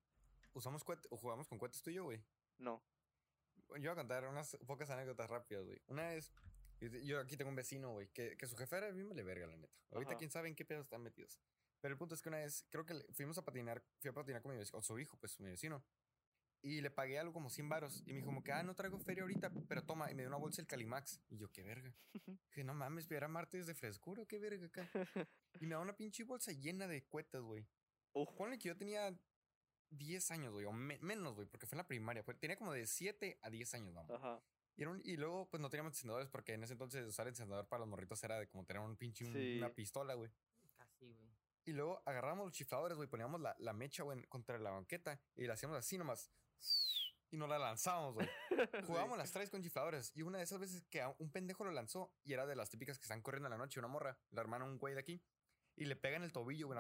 usamos 0.53 0.85
cohetes 0.85 1.07
o 1.11 1.17
jugamos 1.17 1.49
con 1.49 1.59
cohetes 1.59 1.83
tú 1.83 1.91
y 1.91 1.95
yo, 1.95 2.05
güey. 2.05 2.21
No. 2.59 2.83
Yo 3.69 3.75
voy 3.77 3.87
a 3.89 3.95
contar 3.95 4.27
unas 4.27 4.57
pocas 4.67 4.91
anécdotas 4.91 5.29
rápidas, 5.31 5.65
güey. 5.65 5.81
Una 5.87 6.09
vez 6.09 6.33
Yo 6.81 7.21
aquí 7.21 7.37
tengo 7.37 7.51
un 7.51 7.57
vecino, 7.57 7.91
güey, 7.93 8.09
que, 8.09 8.37
que 8.37 8.47
su 8.47 8.57
jefe 8.57 8.77
era 8.77 8.91
bien 8.91 9.15
le 9.15 9.23
verga, 9.23 9.47
la 9.47 9.57
neta. 9.57 9.77
Ahorita 9.91 10.13
Ajá. 10.13 10.19
quién 10.19 10.31
sabe 10.31 10.49
en 10.49 10.55
qué 10.55 10.65
pedos 10.65 10.85
están 10.85 11.03
metidos. 11.03 11.41
Pero 11.81 11.93
el 11.93 11.99
punto 11.99 12.15
es 12.15 12.23
que 12.23 12.29
una 12.29 12.39
vez, 12.39 12.65
creo 12.71 12.85
que 12.85 12.95
fuimos 13.13 13.37
a 13.39 13.45
patinar, 13.45 13.83
fui 14.01 14.11
a 14.11 14.13
patinar 14.13 14.43
con 14.43 14.53
mi 14.53 14.59
vecino, 14.59 14.73
con 14.73 14.83
su 14.83 14.99
hijo, 14.99 15.17
pues, 15.19 15.39
mi 15.41 15.49
vecino. 15.51 15.83
Y 16.61 16.81
le 16.81 16.91
pagué 16.91 17.19
algo 17.21 17.33
como 17.33 17.51
100 17.51 17.69
varos. 17.69 18.03
Y 18.05 18.11
me 18.13 18.15
dijo, 18.17 18.27
como 18.27 18.43
que, 18.43 18.51
ah, 18.53 18.63
no 18.65 18.75
traigo 18.75 18.99
feria 18.99 19.23
ahorita, 19.23 19.51
pero 19.69 19.85
toma. 19.85 20.11
Y 20.11 20.15
me 20.15 20.23
dio 20.23 20.29
una 20.29 20.39
bolsa 20.39 20.57
del 20.61 20.67
Calimax. 20.67 21.21
Y 21.29 21.37
yo, 21.37 21.51
qué 21.53 21.63
verga. 21.63 21.95
Que 22.51 22.65
no 22.65 22.75
mames, 22.75 23.09
era 23.11 23.29
martes 23.29 23.67
de 23.69 23.75
frescura, 23.75 24.25
qué 24.27 24.39
verga 24.41 24.67
acá. 24.67 24.89
Y 25.61 25.67
me 25.67 25.75
da 25.77 25.81
una 25.81 25.97
pinche 25.97 26.25
bolsa 26.25 26.51
llena 26.53 26.89
de 26.89 27.05
cuetas, 27.05 27.43
güey. 27.43 27.65
Ponle 28.37 28.59
que 28.59 28.69
yo 28.69 28.77
tenía 28.77 29.17
10 29.91 30.31
años, 30.33 30.53
güey, 30.53 30.65
o 30.67 30.73
me- 30.73 30.99
menos, 30.99 31.35
güey, 31.37 31.47
porque 31.47 31.67
fue 31.67 31.77
en 31.77 31.79
la 31.79 31.87
primaria. 31.87 32.25
Tenía 32.41 32.57
como 32.57 32.73
de 32.73 32.87
7 32.87 33.39
a 33.43 33.51
10 33.51 33.75
años, 33.75 33.95
vamos. 33.95 34.11
ajá. 34.11 34.43
Y, 34.79 34.83
era 34.83 34.91
un- 34.93 35.03
y 35.05 35.17
luego, 35.17 35.47
pues 35.51 35.61
no 35.61 35.69
teníamos 35.69 35.93
encendedores 35.93 36.29
porque 36.31 36.55
en 36.55 36.63
ese 36.65 36.73
entonces 36.73 37.05
usar 37.07 37.29
encendedor 37.29 37.67
para 37.69 37.81
los 37.81 37.89
morritos 37.89 38.23
era 38.25 38.39
de 38.39 38.49
como 38.49 38.65
tener 38.65 38.81
un 38.81 38.97
pinche 38.97 39.27
un- 39.27 39.33
Sí. 39.35 39.59
una 39.59 39.69
pistola, 39.75 40.15
güey. 40.15 40.31
Casi, 40.77 41.13
güey. 41.13 41.29
Y 41.67 41.73
luego 41.73 42.01
agarramos 42.07 42.47
los 42.47 42.55
chifladores, 42.55 42.97
güey, 42.97 43.09
poníamos 43.09 43.41
la, 43.43 43.55
la 43.59 43.75
mecha, 43.75 44.03
güey, 44.05 44.23
contra 44.29 44.57
la 44.59 44.71
banqueta 44.71 45.21
y 45.37 45.47
la 45.47 45.53
hacíamos 45.55 45.77
así 45.77 45.99
nomás. 45.99 46.31
Y 47.31 47.37
nos 47.37 47.49
la 47.49 47.59
lanzábamos, 47.59 48.15
güey. 48.15 48.29
Jugábamos 49.11 49.19
las 49.19 49.31
tres 49.33 49.51
con 49.51 49.63
chifladores. 49.63 50.13
Y 50.17 50.23
una 50.23 50.39
de 50.39 50.45
esas 50.45 50.59
veces 50.61 50.83
que 50.89 51.03
a 51.03 51.15
un 51.19 51.31
pendejo 51.31 51.65
lo 51.65 51.73
lanzó 51.73 52.11
y 52.25 52.33
era 52.33 52.47
de 52.47 52.57
las 52.57 52.71
típicas 52.71 52.99
que 52.99 53.03
están 53.03 53.21
corriendo 53.21 53.49
en 53.49 53.51
la 53.51 53.59
noche, 53.59 53.79
una 53.81 53.89
morra, 53.89 54.17
la 54.31 54.41
hermana, 54.41 54.65
un 54.65 54.79
güey 54.79 54.95
de 54.95 55.01
aquí, 55.01 55.21
y 55.77 55.85
le 55.85 55.95
pega 55.97 56.17
en 56.17 56.23
el 56.23 56.33
tobillo, 56.33 56.69
güey. 56.69 56.79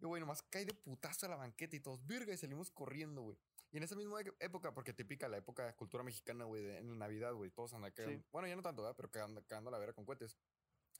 Y 0.00 0.04
güey, 0.04 0.20
nomás 0.20 0.42
cae 0.42 0.64
de 0.66 0.74
putazo 0.74 1.26
a 1.26 1.28
la 1.30 1.36
banqueta 1.36 1.74
y 1.76 1.80
todos, 1.80 2.04
virga, 2.06 2.32
y 2.32 2.36
salimos 2.36 2.70
corriendo, 2.70 3.22
güey. 3.22 3.38
Y 3.72 3.78
en 3.78 3.82
esa 3.82 3.96
misma 3.96 4.20
e- 4.20 4.34
época, 4.40 4.72
porque 4.74 4.92
típica 4.92 5.28
la 5.28 5.38
época 5.38 5.66
de 5.66 5.74
cultura 5.74 6.04
mexicana, 6.04 6.44
güey, 6.44 6.62
de- 6.62 6.78
en 6.78 6.90
la 6.90 6.94
Navidad, 7.06 7.32
güey, 7.32 7.50
todos 7.50 7.72
andan. 7.72 7.92
Sí. 7.96 8.22
Bueno, 8.30 8.46
ya 8.46 8.54
no 8.54 8.62
tanto, 8.62 8.82
¿verdad? 8.82 8.94
Pero 8.96 9.10
cagando, 9.10 9.42
cagando 9.46 9.70
la 9.70 9.78
vera 9.78 9.92
con 9.94 10.04
cohetes. 10.04 10.36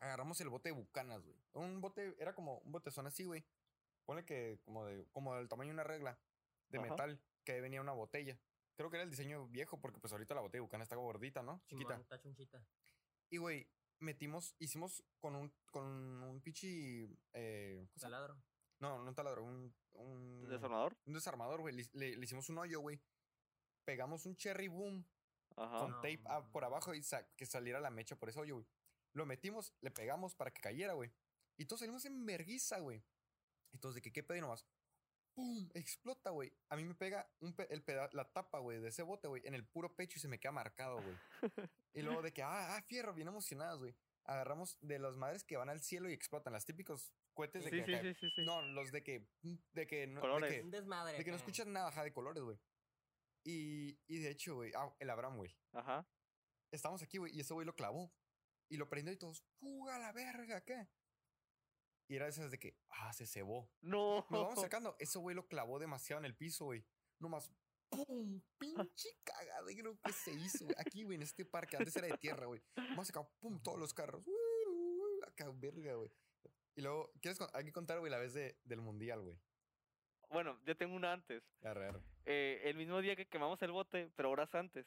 Agarramos 0.01 0.41
el 0.41 0.49
bote 0.49 0.71
de 0.71 0.73
bucanas, 0.75 1.23
güey. 1.23 1.37
Un 1.53 1.81
bote, 1.81 2.17
era 2.19 2.35
como 2.35 2.59
un 2.59 2.73
botezón 2.73 3.07
así, 3.07 3.25
güey. 3.25 3.45
Ponle 4.05 4.25
que 4.25 4.59
como 4.65 4.85
de, 4.87 5.07
como 5.13 5.37
del 5.37 5.49
tamaño 5.49 5.69
de 5.69 5.75
una 5.75 5.85
regla 5.85 6.19
de 6.69 6.79
Ajá. 6.79 6.89
metal 6.91 7.21
que 7.45 7.61
venía 7.61 7.81
una 7.81 7.93
botella. 7.93 8.39
Creo 8.75 8.91
que 8.91 8.97
era 8.97 9.05
el 9.05 9.11
diseño 9.11 9.47
viejo, 9.49 9.81
porque 9.81 10.01
pues 10.01 10.13
ahorita 10.13 10.35
la 10.35 10.41
botella 10.41 10.59
de 10.59 10.67
bucana 10.67 10.83
está 10.83 10.97
gordita, 10.97 11.43
¿no? 11.43 11.63
Chiquita. 11.67 11.95
Está 11.97 12.19
chonchita. 12.19 12.67
Y, 13.31 13.37
güey, 13.37 13.69
metimos, 14.01 14.57
hicimos 14.59 15.05
con 15.21 15.37
un, 15.37 15.53
con 15.71 15.85
un 15.85 16.41
pinche, 16.41 17.09
eh. 17.35 17.87
Taladro. 18.01 18.43
No, 18.83 18.99
no 19.03 19.09
un 19.09 19.15
taladro, 19.15 19.45
un, 19.45 19.75
un, 19.95 20.49
¿Desarmador? 20.49 20.97
un 21.07 21.15
desarmador, 21.15 21.61
güey. 21.61 21.75
Le, 21.75 21.89
le- 21.95 22.17
le 22.17 22.25
hicimos 22.25 22.49
un 22.51 22.59
hoyo, 22.59 22.81
güey. 22.81 23.01
Pegamos 23.85 24.27
un 24.27 24.37
cherry 24.37 24.69
boom 24.69 25.05
Ajá. 25.57 25.79
con 25.79 25.93
tape 26.03 26.23
por 26.53 26.65
abajo 26.65 26.95
y 26.95 27.03
sa- 27.03 27.27
que 27.37 27.47
saliera 27.47 27.81
la 27.81 27.91
mecha 27.91 28.17
por 28.17 28.29
ese 28.29 28.41
hoyo, 28.41 28.55
güey. 28.57 28.67
Lo 29.15 29.27
metimos, 29.27 29.75
le 29.81 29.91
pegamos 29.91 30.35
para 30.35 30.51
que 30.53 30.61
cayera, 30.61 30.93
güey. 30.95 31.13
Y 31.57 31.67
todos 31.67 31.81
salimos 31.81 32.05
en 32.05 32.25
verguiza, 32.27 32.79
güey. 32.81 33.03
Todos 33.81 33.95
de 33.95 34.03
que 34.03 34.13
qué 34.13 34.23
pedo 34.23 34.39
y 34.39 34.41
nomás. 34.41 34.67
¡Pum! 35.35 35.69
Explota, 35.75 36.31
güey. 36.31 36.53
A 36.69 36.77
mí 36.77 36.85
me 36.85 36.95
pega 36.95 37.27
un 37.41 37.55
pe- 37.55 37.73
el 37.73 37.83
peda- 37.83 38.11
la 38.13 38.31
tapa, 38.33 38.59
güey, 38.59 38.81
de 38.81 38.89
ese 38.89 39.03
bote, 39.03 39.29
güey, 39.29 39.43
en 39.47 39.55
el 39.55 39.65
puro 39.67 39.95
pecho 39.97 40.19
y 40.19 40.21
se 40.21 40.29
me 40.29 40.39
queda 40.39 40.53
marcado, 40.53 41.01
güey. 41.03 41.17
y 41.95 42.03
luego 42.03 42.21
de 42.23 42.33
que, 42.33 42.43
ah, 42.43 42.77
ah, 42.77 42.83
fierro, 42.83 43.15
bien 43.15 43.29
emocionados, 43.29 43.79
güey. 43.79 43.95
Agarramos 44.25 44.77
de 44.81 44.99
las 44.99 45.17
madres 45.17 45.43
que 45.45 45.57
van 45.57 45.69
al 45.71 45.81
cielo 45.81 46.09
y 46.09 46.13
explotan, 46.13 46.53
las 46.53 46.65
típicos 46.67 47.13
cohetes 47.33 47.65
de 47.65 47.71
Sí, 47.71 47.77
que 47.85 47.85
sí, 47.85 48.15
sí, 48.15 48.15
sí, 48.21 48.31
sí. 48.37 48.45
No, 48.45 48.63
los 48.63 48.91
de 48.93 49.03
que. 49.03 49.27
De 49.73 49.87
que 49.87 50.07
no. 50.07 50.17
de 50.17 50.21
Colores. 50.21 50.53
que- 50.55 50.63
Un 50.63 50.71
desmadre. 50.71 51.19
de 51.19 51.25
que 51.25 51.31
no 51.31 51.37
escuchas 51.37 51.67
nada 51.67 51.89
ajá, 51.89 52.05
de 52.05 52.13
colores, 52.13 52.43
güey. 52.43 52.59
Y, 53.45 53.99
y 54.07 54.19
de 54.21 54.31
hecho, 54.31 54.55
güey, 54.57 54.73
ah, 54.77 54.95
el 55.01 55.11
Abraham, 55.11 55.37
güey. 55.37 55.57
Ajá. 55.73 56.09
Estamos 56.73 57.03
aquí, 57.03 57.19
güey, 57.19 57.35
y 57.37 57.41
ese 57.41 57.53
güey 57.55 57.67
lo 57.67 57.75
clavó. 57.75 58.13
Y 58.71 58.77
lo 58.77 58.89
prendió 58.89 59.13
y 59.13 59.19
todos, 59.19 59.43
¡fuga 59.59 59.97
a 59.97 59.99
la 59.99 60.13
verga! 60.13 60.65
¿Qué? 60.65 60.89
Y 62.09 62.17
era 62.17 62.25
de 62.27 62.31
esas 62.31 62.51
de 62.51 62.59
que, 62.59 62.79
ah, 62.89 63.13
se 63.13 63.27
cebó. 63.27 63.71
No. 63.81 64.17
Nos 64.17 64.31
vamos 64.31 64.59
acercando. 64.59 64.97
Ese 64.99 65.19
güey 65.19 65.35
lo 65.37 65.47
clavó 65.47 65.79
demasiado 65.79 66.21
en 66.21 66.27
el 66.27 66.37
piso, 66.37 66.67
güey. 66.67 66.85
Nomás, 67.19 67.53
¡pum! 67.91 68.41
Pinche 68.59 69.09
cagadero 69.25 69.99
que 70.03 70.13
se 70.13 70.33
hizo, 70.33 70.65
güey. 70.65 70.77
Aquí, 70.79 71.03
güey, 71.05 71.17
en 71.17 71.23
este 71.23 71.45
parque. 71.45 71.77
Antes 71.77 71.95
era 71.97 72.07
de 72.07 72.17
tierra, 72.19 72.47
güey. 72.47 72.63
Más 72.97 73.11
acá, 73.11 73.23
¡pum! 73.41 73.61
Todos 73.63 73.79
los 73.79 73.93
carros. 73.93 74.25
Acá, 75.27 75.51
verga, 75.55 75.95
güey. 75.95 76.11
Y 76.75 76.83
luego, 76.83 77.11
¿quieres 77.21 77.39
hay 77.53 77.65
que 77.65 77.73
contar, 77.73 77.99
güey, 77.99 78.11
la 78.11 78.19
vez 78.19 78.33
de, 78.35 78.57
del 78.65 78.81
mundial, 78.81 79.21
güey? 79.21 79.39
Bueno, 80.31 80.59
yo 80.65 80.77
tengo 80.77 80.95
una 80.97 81.13
antes. 81.13 81.43
Arre, 81.63 81.89
arre. 81.89 82.01
Eh, 82.25 82.63
el 82.65 82.77
mismo 82.77 83.01
día 83.03 83.15
que 83.17 83.27
quemamos 83.27 83.61
el 83.63 83.73
bote, 83.73 84.11
pero 84.17 84.31
horas 84.31 84.55
antes. 84.55 84.87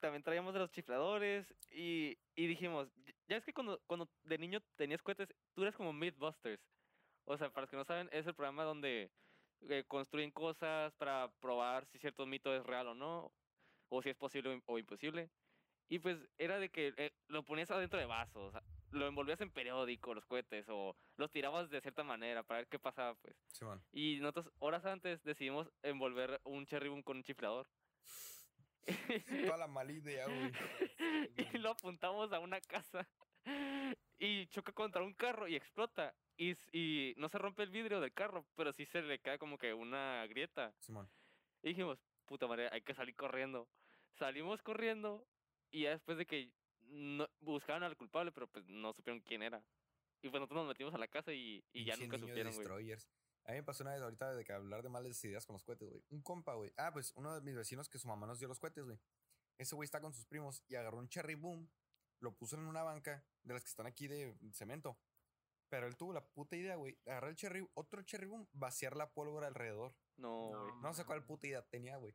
También 0.00 0.22
traíamos 0.22 0.52
de 0.52 0.60
los 0.60 0.70
chifladores 0.72 1.46
y, 1.70 2.18
y 2.34 2.46
dijimos, 2.46 2.88
"Ya- 3.28 3.36
es 3.36 3.44
que 3.44 3.54
cuando, 3.54 3.80
cuando 3.86 4.08
de 4.24 4.36
niño 4.36 4.60
tenías 4.76 5.00
cohetes, 5.00 5.32
tú 5.54 5.62
eres 5.62 5.74
como 5.76 5.92
Mythbusters. 5.92 6.60
O 7.24 7.38
sea, 7.38 7.50
para 7.50 7.62
los 7.62 7.70
que 7.70 7.76
no 7.76 7.84
saben, 7.84 8.08
es 8.12 8.26
el 8.26 8.34
programa 8.34 8.64
donde 8.64 9.10
eh, 9.68 9.84
construyen 9.86 10.32
cosas 10.32 10.92
para 10.94 11.30
probar 11.40 11.86
si 11.86 11.98
cierto 11.98 12.26
mito 12.26 12.54
es 12.54 12.64
real 12.66 12.88
o 12.88 12.94
no, 12.94 13.32
o 13.88 14.02
si 14.02 14.10
es 14.10 14.16
posible 14.16 14.60
o 14.66 14.78
imposible. 14.78 15.30
Y 15.88 16.00
pues 16.00 16.18
era 16.36 16.58
de 16.58 16.68
que 16.68 16.92
eh, 16.96 17.12
lo 17.28 17.44
ponías 17.44 17.70
adentro 17.70 17.98
de 17.98 18.06
vasos, 18.06 18.52
lo 18.92 19.06
envolvías 19.06 19.40
en 19.40 19.50
periódico, 19.50 20.14
los 20.14 20.26
cohetes, 20.26 20.66
o 20.68 20.96
los 21.16 21.30
tirabas 21.30 21.70
de 21.70 21.80
cierta 21.80 22.04
manera 22.04 22.42
para 22.42 22.60
ver 22.60 22.68
qué 22.68 22.78
pasaba, 22.78 23.14
pues. 23.14 23.36
Simón. 23.52 23.82
Y 23.92 24.18
nosotros 24.20 24.50
horas 24.58 24.84
antes 24.84 25.22
decidimos 25.24 25.70
envolver 25.82 26.40
un 26.44 26.66
cherry 26.66 26.88
boom 26.88 27.02
con 27.02 27.16
un 27.16 27.24
chiflador. 27.24 27.68
Toda 29.52 29.56
la 29.56 29.66
mala 29.66 29.92
idea, 29.92 30.26
güey. 30.26 30.52
y 31.54 31.58
lo 31.58 31.70
apuntamos 31.70 32.32
a 32.32 32.40
una 32.40 32.60
casa 32.60 33.08
y 34.18 34.46
choca 34.48 34.72
contra 34.72 35.02
un 35.02 35.14
carro 35.14 35.48
y 35.48 35.56
explota. 35.56 36.14
Y, 36.36 36.54
y 36.72 37.14
no 37.18 37.28
se 37.28 37.38
rompe 37.38 37.62
el 37.62 37.70
vidrio 37.70 38.00
del 38.00 38.12
carro, 38.12 38.46
pero 38.56 38.72
sí 38.72 38.86
se 38.86 39.02
le 39.02 39.18
cae 39.20 39.38
como 39.38 39.58
que 39.58 39.74
una 39.74 40.26
grieta. 40.26 40.74
Y 41.62 41.68
dijimos, 41.68 41.98
puta 42.24 42.46
madre, 42.46 42.68
hay 42.72 42.82
que 42.82 42.94
salir 42.94 43.14
corriendo. 43.14 43.68
Salimos 44.12 44.62
corriendo 44.62 45.26
y 45.70 45.82
ya 45.82 45.90
después 45.90 46.18
de 46.18 46.26
que 46.26 46.50
no, 46.92 47.28
buscaban 47.40 47.82
al 47.82 47.96
culpable, 47.96 48.32
pero 48.32 48.46
pues 48.46 48.66
no 48.68 48.92
supieron 48.92 49.20
quién 49.20 49.42
era. 49.42 49.64
Y 50.22 50.28
pues 50.28 50.40
nosotros 50.40 50.58
nos 50.64 50.68
metimos 50.68 50.94
a 50.94 50.98
la 50.98 51.08
casa 51.08 51.32
y, 51.32 51.64
y 51.72 51.84
ya 51.84 51.96
nunca 51.96 52.16
niño 52.16 52.28
supieron, 52.28 52.52
güey. 52.52 52.58
destroyers. 52.64 53.08
A 53.44 53.50
mí 53.50 53.56
me 53.56 53.64
pasó 53.64 53.82
una 53.82 53.92
vez 53.92 54.02
ahorita 54.02 54.34
de 54.34 54.44
que 54.44 54.52
hablar 54.52 54.82
de 54.82 54.88
malas 54.88 55.24
ideas 55.24 55.44
con 55.46 55.54
los 55.54 55.64
cohetes, 55.64 55.88
güey. 55.88 56.04
Un 56.10 56.22
compa, 56.22 56.54
güey. 56.54 56.72
Ah, 56.76 56.92
pues 56.92 57.12
uno 57.16 57.34
de 57.34 57.40
mis 57.40 57.56
vecinos 57.56 57.88
que 57.88 57.98
su 57.98 58.06
mamá 58.06 58.26
nos 58.26 58.38
dio 58.38 58.46
los 58.46 58.60
cohetes, 58.60 58.84
güey. 58.84 59.00
Ese 59.58 59.74
güey 59.74 59.84
está 59.84 60.00
con 60.00 60.12
sus 60.12 60.26
primos 60.26 60.62
y 60.68 60.76
agarró 60.76 60.98
un 60.98 61.08
cherry 61.08 61.34
boom, 61.34 61.68
lo 62.20 62.36
puso 62.36 62.56
en 62.56 62.66
una 62.66 62.84
banca 62.84 63.24
de 63.42 63.54
las 63.54 63.64
que 63.64 63.70
están 63.70 63.86
aquí 63.86 64.06
de 64.06 64.36
cemento. 64.52 64.96
Pero 65.68 65.86
él 65.86 65.96
tuvo 65.96 66.12
la 66.12 66.24
puta 66.24 66.54
idea, 66.54 66.76
güey. 66.76 66.98
Agarrar 67.06 67.30
el 67.30 67.36
cherry, 67.36 67.66
otro 67.74 68.02
cherry 68.02 68.26
boom, 68.26 68.48
vaciar 68.52 68.96
la 68.96 69.12
pólvora 69.12 69.48
alrededor. 69.48 69.96
No, 70.16 70.52
No, 70.52 70.64
güey. 70.64 70.74
No 70.82 70.94
sé 70.94 71.04
cuál 71.04 71.24
puta 71.24 71.46
idea 71.46 71.62
tenía, 71.62 71.96
güey. 71.96 72.14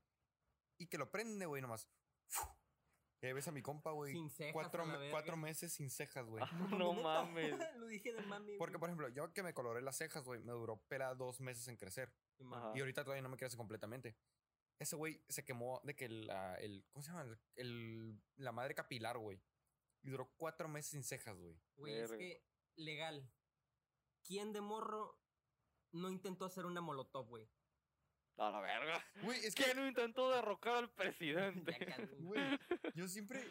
Y 0.77 0.87
que 0.87 0.97
lo 0.97 1.11
prende, 1.11 1.45
güey, 1.45 1.61
nomás. 1.61 1.89
Ves 3.21 3.47
a 3.47 3.51
mi 3.51 3.61
compa, 3.61 3.91
güey. 3.91 4.13
Sin 4.13 4.29
cejas 4.29 4.53
Cuatro, 4.53 4.85
cuatro 5.11 5.37
meses 5.37 5.73
sin 5.73 5.89
cejas, 5.89 6.25
güey. 6.27 6.43
no 6.69 6.93
neta. 6.93 7.03
mames. 7.03 7.55
Lo 7.77 7.87
dije 7.87 8.13
de 8.13 8.21
mami. 8.21 8.57
Porque, 8.57 8.77
por 8.79 8.89
ejemplo, 8.89 9.09
yo 9.09 9.33
que 9.33 9.43
me 9.43 9.53
coloré 9.53 9.81
las 9.81 9.97
cejas, 9.97 10.23
güey, 10.23 10.39
me 10.41 10.51
duró 10.53 10.77
pela 10.87 11.13
dos 11.15 11.39
meses 11.41 11.67
en 11.67 11.77
crecer. 11.77 12.13
Ajá. 12.51 12.71
Y 12.75 12.79
ahorita 12.79 13.03
todavía 13.03 13.21
no 13.23 13.29
me 13.29 13.37
crece 13.37 13.57
completamente. 13.57 14.15
Ese 14.79 14.95
güey 14.95 15.23
se 15.27 15.43
quemó 15.43 15.81
de 15.83 15.95
que 15.95 16.07
la, 16.09 16.55
el. 16.55 16.85
¿Cómo 16.91 17.01
se 17.03 17.09
llama? 17.11 17.23
El, 17.23 17.39
el- 17.55 18.21
la 18.35 18.51
madre 18.51 18.75
capilar, 18.75 19.17
güey. 19.17 19.41
Y 20.03 20.09
duró 20.11 20.31
cuatro 20.37 20.67
meses 20.67 20.91
sin 20.91 21.03
cejas, 21.03 21.35
güey. 21.37 21.59
Güey, 21.77 21.95
es 21.95 22.11
que, 22.11 22.45
legal. 22.75 23.27
¿Quién 24.23 24.53
de 24.53 24.61
morro 24.61 25.19
no 25.93 26.09
intentó 26.11 26.45
hacer 26.45 26.65
una 26.67 26.81
molotov, 26.81 27.27
güey? 27.27 27.49
A 28.37 28.51
la 28.51 28.59
verga. 28.61 29.03
Güey, 29.23 29.45
es 29.45 29.55
que. 29.55 29.63
¿Quién 29.63 29.87
intentó 29.87 30.29
derrocar 30.31 30.75
al 30.75 30.89
presidente? 30.91 31.75
Güey, 32.19 32.59
yo 32.95 33.07
siempre. 33.07 33.41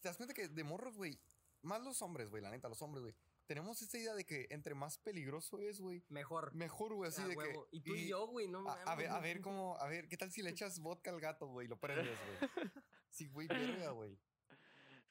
¿Te 0.00 0.08
das 0.08 0.16
cuenta 0.16 0.34
que 0.34 0.48
de 0.48 0.64
morros, 0.64 0.96
güey? 0.96 1.18
Más 1.62 1.82
los 1.82 2.02
hombres, 2.02 2.28
güey, 2.28 2.42
la 2.42 2.50
neta, 2.50 2.68
los 2.68 2.82
hombres, 2.82 3.02
güey. 3.02 3.14
Tenemos 3.46 3.80
esta 3.82 3.98
idea 3.98 4.14
de 4.14 4.24
que 4.24 4.46
entre 4.50 4.74
más 4.74 4.98
peligroso 4.98 5.58
es, 5.60 5.80
güey, 5.80 6.02
Mejor. 6.08 6.54
mejor, 6.54 6.94
güey, 6.94 7.08
así 7.08 7.22
a 7.22 7.26
de 7.28 7.36
huevo. 7.36 7.66
que. 7.70 7.76
Y 7.76 7.80
tú 7.80 7.94
y, 7.94 8.08
yo, 8.08 8.26
güey, 8.26 8.48
no 8.48 8.68
A, 8.68 8.74
a 8.84 8.94
ver, 8.94 9.08
a 9.08 9.14
mames. 9.14 9.22
ver 9.22 9.40
cómo. 9.40 9.76
A 9.78 9.88
ver, 9.88 10.08
¿qué 10.08 10.16
tal 10.16 10.30
si 10.30 10.42
le 10.42 10.50
echas 10.50 10.78
vodka 10.80 11.10
al 11.10 11.20
gato, 11.20 11.46
güey? 11.46 11.66
Lo 11.68 11.76
prendes, 11.78 12.18
güey. 12.26 12.70
Sí, 13.10 13.28
güey, 13.28 13.46
verga, 13.48 13.90
güey. 13.90 14.18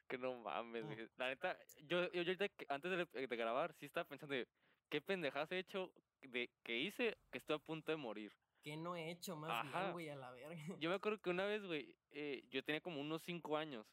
Que 0.08 0.18
no 0.18 0.36
mames, 0.40 0.86
güey. 0.86 1.10
La 1.18 1.28
neta, 1.30 1.58
yo, 1.84 2.12
yo, 2.12 2.22
yo 2.22 2.34
antes 2.70 3.08
de, 3.14 3.28
de 3.28 3.36
grabar, 3.38 3.74
sí 3.80 3.86
estaba 3.86 4.08
pensando 4.08 4.36
de 4.36 4.48
qué 4.90 5.02
pendejadas 5.02 5.52
he 5.52 5.60
hecho 5.60 5.92
de, 6.22 6.52
que 6.64 6.78
hice 6.78 7.18
que 7.32 7.38
estoy 7.38 7.56
a 7.56 7.60
punto 7.60 7.92
de 7.92 7.98
morir. 7.98 8.32
¿Qué 8.64 8.78
no 8.78 8.96
he 8.96 9.12
hecho 9.12 9.36
más 9.36 9.52
Ajá. 9.52 9.80
bien, 9.82 9.92
güey, 9.92 10.10
a 10.10 10.16
la 10.16 10.32
verga? 10.32 10.56
Yo 10.80 10.90
me 10.90 10.96
acuerdo 10.96 11.22
que 11.22 11.30
una 11.30 11.46
vez, 11.46 11.64
güey, 11.66 11.96
eh, 12.12 12.44
yo 12.50 12.64
tenía 12.64 12.82
como 12.82 13.00
unos 13.02 13.22
5 13.24 13.58
años 13.58 13.86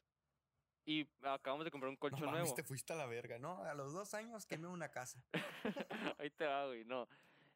y 0.84 1.08
acabamos 1.22 1.64
de 1.64 1.70
comprar 1.70 1.88
un 1.90 1.94
No 1.96 2.00
colchón 2.00 2.20
mames, 2.26 2.40
nuevo. 2.42 2.54
te 2.54 2.62
fuiste 2.62 2.92
a 2.92 2.96
la 2.96 3.06
verga, 3.06 3.38
¿no? 3.38 3.62
A 3.64 3.74
los 3.74 3.92
dos 3.92 4.14
años 4.14 4.46
quemé 4.46 4.68
una 4.68 4.88
casa. 4.90 5.22
Ahí 6.18 6.30
te 6.30 6.46
va, 6.46 6.66
güey, 6.66 6.84
no. 6.84 7.08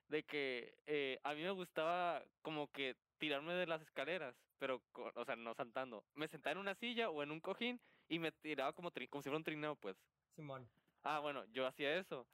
De 0.09 0.25
que 0.25 0.77
eh, 0.87 1.19
a 1.23 1.35
mí 1.35 1.43
me 1.43 1.51
gustaba 1.53 2.23
como 2.43 2.71
que 2.71 2.97
tirarme 3.19 3.55
de 3.55 3.67
las 3.67 3.81
escaleras, 3.81 4.35
pero, 4.59 4.83
o 5.15 5.25
sea, 5.25 5.37
no 5.37 5.55
saltando. 5.55 6.05
Me 6.15 6.29
sentaba 6.29 6.53
en 6.53 6.59
una 6.59 6.75
silla 6.75 7.11
o 7.11 7.23
en 7.23 7.31
un 7.31 7.41
cojín 7.41 7.81
y 8.09 8.19
me 8.19 8.33
tiraba 8.33 8.73
como, 8.73 8.91
tri- 8.93 9.09
como 9.09 9.23
si 9.23 9.29
fuera 9.29 9.39
un 9.39 9.45
trineo, 9.45 9.77
pues. 9.77 9.97
Simón. 10.35 10.69
Ah, 11.05 11.21
bueno, 11.21 11.45
yo 11.53 11.67
hacía 11.67 11.97
eso. 11.97 12.27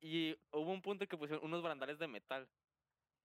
Y 0.00 0.36
hubo 0.52 0.70
un 0.70 0.82
punto 0.82 1.06
que 1.08 1.16
pusieron 1.16 1.44
unos 1.44 1.62
barandales 1.62 1.98
de 1.98 2.06
metal. 2.06 2.48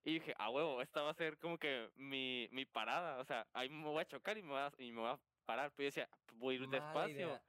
Y 0.06 0.16
dije, 0.16 0.34
ah, 0.38 0.50
huevo, 0.50 0.82
esta 0.82 1.02
va 1.02 1.12
a 1.12 1.14
ser 1.14 1.38
como 1.38 1.58
que 1.58 1.90
mi, 1.96 2.48
mi 2.52 2.66
parada. 2.66 3.20
O 3.20 3.26
sea, 3.26 3.48
ahí 3.54 3.70
me 3.70 3.84
voy 3.86 4.02
a 4.02 4.06
chocar 4.06 4.38
y 4.38 4.42
me 4.44 4.50
voy 4.50 4.60
a, 4.60 4.72
y 4.78 4.92
me 4.92 5.00
voy 5.02 5.10
a 5.12 5.20
parar. 5.46 5.72
Pero 5.76 5.86
yo 5.86 5.88
decía, 5.88 6.10
voy 6.34 6.56
a 6.56 6.60
ir 6.60 6.68
Mala 6.68 6.78
despacio. 6.78 7.42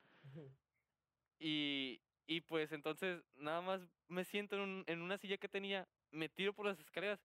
Y, 1.38 2.00
y 2.26 2.40
pues 2.42 2.72
entonces 2.72 3.22
nada 3.34 3.60
más 3.60 3.80
me 4.08 4.24
siento 4.24 4.56
en, 4.56 4.62
un- 4.62 4.84
en 4.86 5.02
una 5.02 5.18
silla 5.18 5.36
que 5.36 5.48
tenía, 5.48 5.88
me 6.10 6.28
tiro 6.28 6.52
por 6.52 6.66
las 6.66 6.78
escaleras 6.78 7.20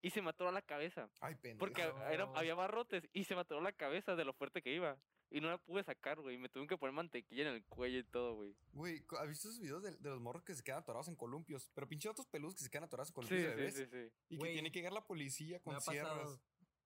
y 0.00 0.10
se 0.10 0.22
me 0.22 0.30
atoró 0.30 0.52
la 0.52 0.62
cabeza. 0.62 1.10
Ay, 1.20 1.34
pendejo. 1.34 1.58
Porque 1.58 1.82
era, 2.12 2.24
había 2.34 2.54
barrotes 2.54 3.08
y 3.12 3.24
se 3.24 3.34
me 3.34 3.40
atoró 3.42 3.60
la 3.60 3.72
cabeza 3.72 4.16
de 4.16 4.24
lo 4.24 4.32
fuerte 4.32 4.62
que 4.62 4.72
iba. 4.72 4.96
Y 5.34 5.40
no 5.40 5.48
la 5.48 5.56
pude 5.56 5.82
sacar, 5.82 6.20
güey. 6.20 6.36
Me 6.36 6.48
tuve 6.50 6.66
que 6.66 6.76
poner 6.76 6.92
mantequilla 6.94 7.48
en 7.48 7.54
el 7.54 7.64
cuello 7.64 7.98
y 8.00 8.04
todo, 8.04 8.34
güey. 8.34 8.54
Güey, 8.72 9.02
¿has 9.18 9.28
visto 9.28 9.48
esos 9.48 9.60
videos 9.60 9.82
de, 9.82 9.92
de 9.96 10.10
los 10.10 10.20
morros 10.20 10.42
que 10.44 10.54
se 10.54 10.62
quedan 10.62 10.80
atorados 10.80 11.08
en 11.08 11.16
columpios? 11.16 11.70
Pero 11.74 11.88
pinche 11.88 12.08
otros 12.10 12.26
peludos 12.26 12.54
que 12.54 12.62
se 12.64 12.70
quedan 12.70 12.84
atorados 12.84 13.08
en 13.08 13.12
Sí, 13.12 13.14
columpios 13.14 13.42
de 13.42 13.50
sí, 13.50 13.56
bebés. 13.56 13.74
sí, 13.74 13.86
sí. 14.10 14.12
Y 14.28 14.36
Güey, 14.36 14.50
que 14.50 14.54
tiene 14.56 14.70
que 14.72 14.78
llegar 14.80 14.92
la 14.92 15.06
policía 15.06 15.60
con 15.62 15.80
sierras. 15.80 16.38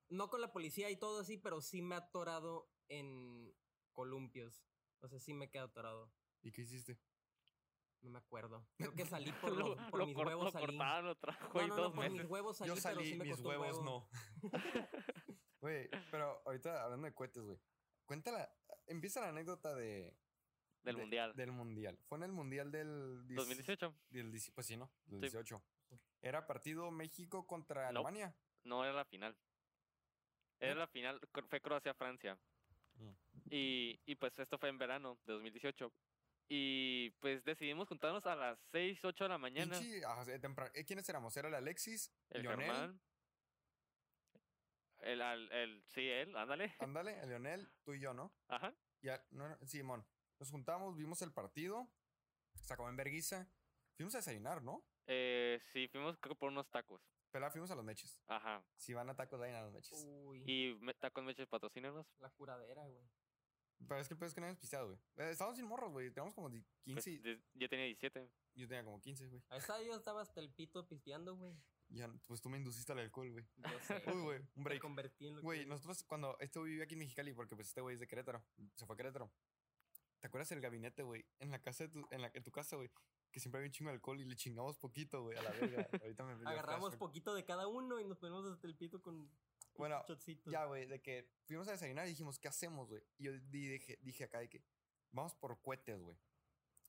No 0.08 0.30
con 0.30 0.40
la 0.40 0.52
policía 0.52 0.88
y 0.90 0.96
todo 0.96 1.20
así, 1.20 1.36
pero 1.38 1.60
sí 1.60 1.82
me 1.82 1.96
ha 1.96 1.98
atorado 1.98 2.70
en 2.88 3.52
columpios. 3.92 4.64
O 5.00 5.08
sea, 5.08 5.18
sí 5.18 5.34
me 5.34 5.46
he 5.46 5.50
quedado 5.50 5.68
atorado. 5.68 6.12
¿Y 6.42 6.52
qué 6.52 6.62
hiciste? 6.62 6.96
No 8.02 8.10
me 8.10 8.18
acuerdo. 8.18 8.64
Creo 8.78 8.94
que 8.94 9.04
salí 9.06 9.32
por, 9.40 9.50
Lo, 9.56 9.70
lo- 9.74 9.90
por 9.90 9.98
lo 9.98 10.06
mis 10.06 10.14
cor- 10.14 10.26
huevos 10.28 10.44
lo 10.44 10.50
salí. 10.52 10.66
cortaban, 10.66 11.04
lo 11.06 11.16
trajo 11.16 11.48
No, 11.60 11.66
no, 11.66 11.76
no, 11.76 11.82
dos 11.82 11.92
por 11.94 12.10
mis 12.10 12.24
huevos 12.26 12.56
salí, 12.58 12.68
Yo 12.68 12.74
pero 12.74 12.82
salí, 12.82 13.10
sí 13.10 13.16
me 13.16 13.24
mis 13.24 13.32
costó 13.34 13.48
huevos 13.48 13.78
huevo. 13.78 13.82
no. 13.84 14.08
Güey, 15.60 15.88
pero 16.12 16.40
ahorita 16.46 16.84
hablando 16.84 17.06
de 17.06 17.14
cohetes, 17.14 17.42
güey. 17.42 17.58
Cuéntala, 18.06 18.50
empieza 18.86 19.20
la 19.20 19.28
anécdota 19.28 19.74
de... 19.74 20.16
Del 20.82 20.94
de- 20.94 21.00
mundial. 21.02 21.34
Del 21.36 21.52
mundial. 21.52 21.98
Fue 22.08 22.18
en 22.18 22.24
el 22.24 22.32
mundial 22.32 22.70
del... 22.70 23.26
10 23.26 23.36
2018. 23.36 23.94
Del, 24.10 24.30
10 24.32 24.50
pues 24.52 24.66
sí, 24.66 24.76
¿no? 24.76 24.90
Del 25.06 25.20
Sí. 25.20 25.26
18. 25.36 25.62
Era 26.22 26.46
partido 26.46 26.90
México 26.90 27.46
contra. 27.46 27.88
Alemania. 27.88 28.34
No 28.64 28.84
era 28.84 28.92
la 28.94 29.04
final. 29.04 29.36
Era 30.58 30.72
¿Eh? 30.72 30.76
la 30.76 30.86
final, 30.86 31.20
fue 31.48 31.60
Croacia-Francia. 31.60 32.38
Mm. 32.94 33.10
Y, 33.50 34.00
y 34.06 34.14
pues 34.16 34.38
esto 34.38 34.58
fue 34.58 34.68
en 34.70 34.78
verano 34.78 35.18
de 35.26 35.32
2018. 35.34 35.92
Y 36.48 37.10
pues 37.20 37.44
decidimos 37.44 37.88
juntarnos 37.88 38.24
a 38.26 38.36
las 38.36 38.58
6, 38.72 39.04
8 39.04 39.24
de 39.24 39.28
la 39.28 39.38
mañana. 39.38 39.78
Ah, 40.06 40.24
eh, 40.74 40.84
¿Quiénes 40.84 41.08
éramos? 41.08 41.36
Era 41.36 41.48
el 41.48 41.54
Alexis, 41.54 42.12
El 42.30 42.42
Lionel, 42.42 42.66
Germán. 42.66 43.00
El, 45.06 45.22
al- 45.22 45.50
el, 45.52 45.82
sí, 45.86 46.00
él, 46.08 46.36
ándale. 46.36 46.74
ándale, 46.80 47.20
el 47.20 47.28
Lionel, 47.28 47.70
tú 47.84 47.94
y 47.94 48.00
yo, 48.00 48.12
¿no? 48.14 48.32
Ajá. 48.48 48.74
Ya, 49.02 49.24
no, 49.30 49.48
no, 49.48 49.56
Simón. 49.66 50.04
Nos 50.38 50.50
juntamos, 50.50 50.96
vimos 50.96 51.22
el 51.22 51.32
partido, 51.32 51.88
se 52.54 52.72
acabó 52.74 52.88
en 52.88 52.96
verguiza. 52.96 53.48
Fuimos 53.96 54.14
a 54.14 54.18
desayunar, 54.18 54.62
¿no? 54.62 54.84
Eh, 55.06 55.58
sí, 55.72 55.88
fuimos 55.88 56.18
creo 56.18 56.34
que 56.34 56.38
por 56.40 56.50
unos 56.50 56.68
tacos. 56.70 57.00
Pero 57.30 57.50
fuimos 57.50 57.70
a 57.70 57.74
los 57.74 57.84
meches. 57.84 58.18
Ajá. 58.26 58.64
Si 58.76 58.92
van 58.94 59.08
a 59.10 59.14
tacos, 59.16 59.38
vayan 59.38 59.56
a 59.56 59.62
los 59.62 59.72
meches. 59.72 60.04
Uy, 60.06 60.42
Y 60.46 60.74
me- 60.80 60.94
tacos 60.94 61.22
meches 61.24 61.46
patrocínenos. 61.48 62.06
la 62.18 62.30
curadera, 62.30 62.86
güey. 62.86 63.08
Pero 63.86 64.00
es 64.00 64.08
que 64.08 64.14
el 64.14 64.18
peor 64.18 64.28
es 64.28 64.34
que 64.34 64.40
no 64.40 64.46
habíamos 64.46 64.60
pisteado, 64.60 64.86
güey. 64.86 64.98
Eh, 65.16 65.30
estábamos 65.30 65.56
sin 65.58 65.66
morros, 65.66 65.92
güey. 65.92 66.10
Teníamos 66.10 66.34
como 66.34 66.48
di- 66.50 66.60
Pues, 66.84 67.04
15. 67.04 67.10
y- 67.10 67.18
de- 67.18 67.42
yo 67.54 67.68
tenía 67.68 67.84
17. 67.84 68.30
Yo 68.54 68.66
tenía 68.68 68.84
como 68.84 69.00
15, 69.00 69.26
güey. 69.28 69.42
A 69.50 69.58
esa 69.58 69.80
yo 69.82 69.94
estaba 69.94 70.22
hasta 70.22 70.40
el 70.40 70.50
pito 70.50 70.86
pisteando, 70.88 71.36
güey. 71.36 71.54
Ya, 71.88 72.08
pues 72.26 72.40
tú 72.40 72.48
me 72.48 72.58
induciste 72.58 72.92
al 72.92 72.98
alcohol, 72.98 73.30
güey. 73.30 73.46
Yo 73.56 73.80
sé. 73.80 73.94
Uy, 74.18 74.22
güey, 74.22 74.38
un 74.40 74.48
Me 74.56 74.64
break. 74.64 74.80
convertí 74.82 75.28
en 75.28 75.36
lo 75.36 75.42
Güey, 75.42 75.60
que- 75.60 75.66
nosotros 75.66 76.02
cuando 76.04 76.36
este 76.40 76.58
güey 76.58 76.70
vivía 76.72 76.84
aquí 76.84 76.94
en 76.94 77.00
Mexicali, 77.00 77.32
porque 77.32 77.54
pues 77.54 77.68
este 77.68 77.80
güey 77.80 77.94
es 77.94 78.00
de 78.00 78.06
Querétaro, 78.06 78.44
se 78.74 78.86
fue 78.86 78.94
a 78.94 78.96
Querétaro. 78.96 79.30
¿Te 80.20 80.26
acuerdas 80.28 80.50
el 80.52 80.60
gabinete, 80.60 81.02
güey? 81.02 81.24
En 81.38 81.50
la 81.50 81.60
casa 81.62 81.84
de 81.84 81.90
tu, 81.90 82.06
en, 82.10 82.22
la, 82.22 82.30
en 82.34 82.42
tu 82.42 82.50
casa, 82.50 82.76
güey. 82.76 82.90
Que 83.30 83.38
siempre 83.38 83.58
había 83.58 83.68
un 83.68 83.72
chingo 83.72 83.90
de 83.90 83.94
alcohol 83.96 84.18
y 84.20 84.24
le 84.24 84.34
chingamos 84.34 84.78
poquito, 84.78 85.22
güey, 85.22 85.36
a 85.38 85.42
la 85.42 85.50
verga. 85.50 85.86
Ahorita 86.02 86.24
me 86.24 86.32
Agarramos 86.32 86.88
flashback. 86.90 86.98
poquito 86.98 87.34
de 87.34 87.44
cada 87.44 87.66
uno 87.68 88.00
y 88.00 88.04
nos 88.04 88.18
ponemos 88.18 88.46
hasta 88.50 88.66
el 88.66 88.74
pito 88.76 89.00
con 89.02 89.30
Bueno, 89.76 90.02
shotcitos. 90.08 90.50
Ya, 90.52 90.64
güey, 90.64 90.86
de 90.86 91.00
que 91.02 91.28
fuimos 91.44 91.68
a 91.68 91.72
desayunar 91.72 92.06
y 92.06 92.10
dijimos, 92.10 92.38
¿qué 92.38 92.48
hacemos, 92.48 92.88
güey? 92.88 93.02
Y 93.18 93.24
yo 93.24 93.32
di- 93.32 93.68
dije, 93.68 93.98
dije 94.00 94.24
acá 94.24 94.38
de 94.38 94.48
que 94.48 94.64
vamos 95.12 95.34
por 95.34 95.60
cohetes, 95.60 96.00
güey. 96.00 96.16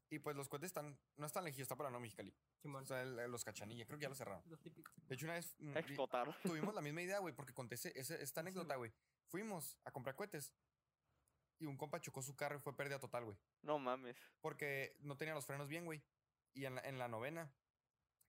Y 0.10 0.20
pues 0.20 0.38
los 0.38 0.48
cohetes 0.48 0.68
están, 0.68 0.98
no 1.18 1.26
están 1.26 1.44
elegidos, 1.44 1.66
está 1.66 1.76
para 1.76 1.92
no 1.92 2.00
Mexicali. 2.00 2.34
Simón. 2.68 2.84
O 2.84 2.86
sea, 2.86 3.02
el- 3.02 3.32
los 3.32 3.44
cachanilla, 3.44 3.86
creo 3.86 3.98
que 3.98 4.04
ya 4.04 4.10
los 4.10 4.18
cerraron. 4.18 4.44
Los 4.48 4.62
típicos. 4.62 4.94
De 5.08 5.16
hecho, 5.16 5.26
una 5.26 5.36
vez 5.36 5.56
mm, 5.60 5.74
vi- 5.88 5.96
tuvimos 6.72 6.76
la 6.76 6.82
misma 6.82 7.02
idea, 7.02 7.20
güey, 7.20 7.34
porque 7.34 7.54
conté 7.54 7.76
ese- 7.76 7.98
ese- 8.00 8.22
esta 8.22 8.42
anécdota, 8.42 8.76
güey. 8.76 8.92
Fuimos 9.28 9.78
a 9.86 9.92
comprar 9.92 10.16
cohetes 10.16 10.54
y 11.60 11.66
un 11.66 11.78
compa 11.78 12.00
chocó 12.02 12.22
su 12.22 12.36
carro 12.36 12.58
y 12.58 12.60
fue 12.62 12.76
pérdida 12.76 13.00
total, 13.00 13.26
güey. 13.26 13.38
No 13.62 13.80
mames. 13.80 14.16
Porque 14.42 14.96
no 15.00 15.18
tenía 15.18 15.34
los 15.34 15.46
frenos 15.46 15.68
bien, 15.68 15.86
güey. 15.86 16.04
Y 16.54 16.66
en 16.66 16.76
la, 16.76 16.82
en 16.82 16.98
la 17.00 17.08
novena 17.08 17.52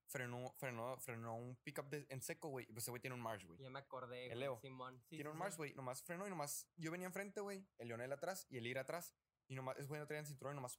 frenó, 0.06 0.52
frenó, 0.56 0.96
frenó 0.98 1.36
un 1.36 1.56
pickup 1.56 1.88
de- 1.90 2.06
en 2.08 2.22
seco, 2.22 2.48
güey. 2.48 2.64
Y 2.68 2.72
pues 2.72 2.84
ese 2.84 2.90
güey 2.90 3.00
tiene 3.00 3.14
un 3.14 3.20
March, 3.22 3.44
güey. 3.44 3.58
Ya 3.58 3.70
me 3.70 3.78
acordé, 3.80 4.24
El 4.24 4.28
güey. 4.30 4.40
Leo. 4.40 4.58
Simón. 4.60 5.00
Sí, 5.02 5.16
tiene 5.16 5.24
sí, 5.24 5.28
un 5.28 5.34
sí. 5.34 5.38
Mars, 5.38 5.56
güey. 5.56 5.74
Nomás 5.74 6.02
frenó 6.02 6.26
y 6.26 6.30
nomás. 6.30 6.66
Yo 6.76 6.90
venía 6.90 7.06
enfrente, 7.06 7.40
güey. 7.40 7.66
El 7.78 7.88
Leonel 7.88 8.12
atrás 8.12 8.46
y 8.48 8.56
el 8.58 8.66
Ir 8.66 8.78
atrás. 8.78 9.14
Y 9.48 9.54
nomás, 9.54 9.76
es 9.78 9.86
güey 9.88 10.00
no 10.00 10.06
traían 10.06 10.26
cinturón 10.26 10.54
y 10.54 10.56
nomás. 10.56 10.78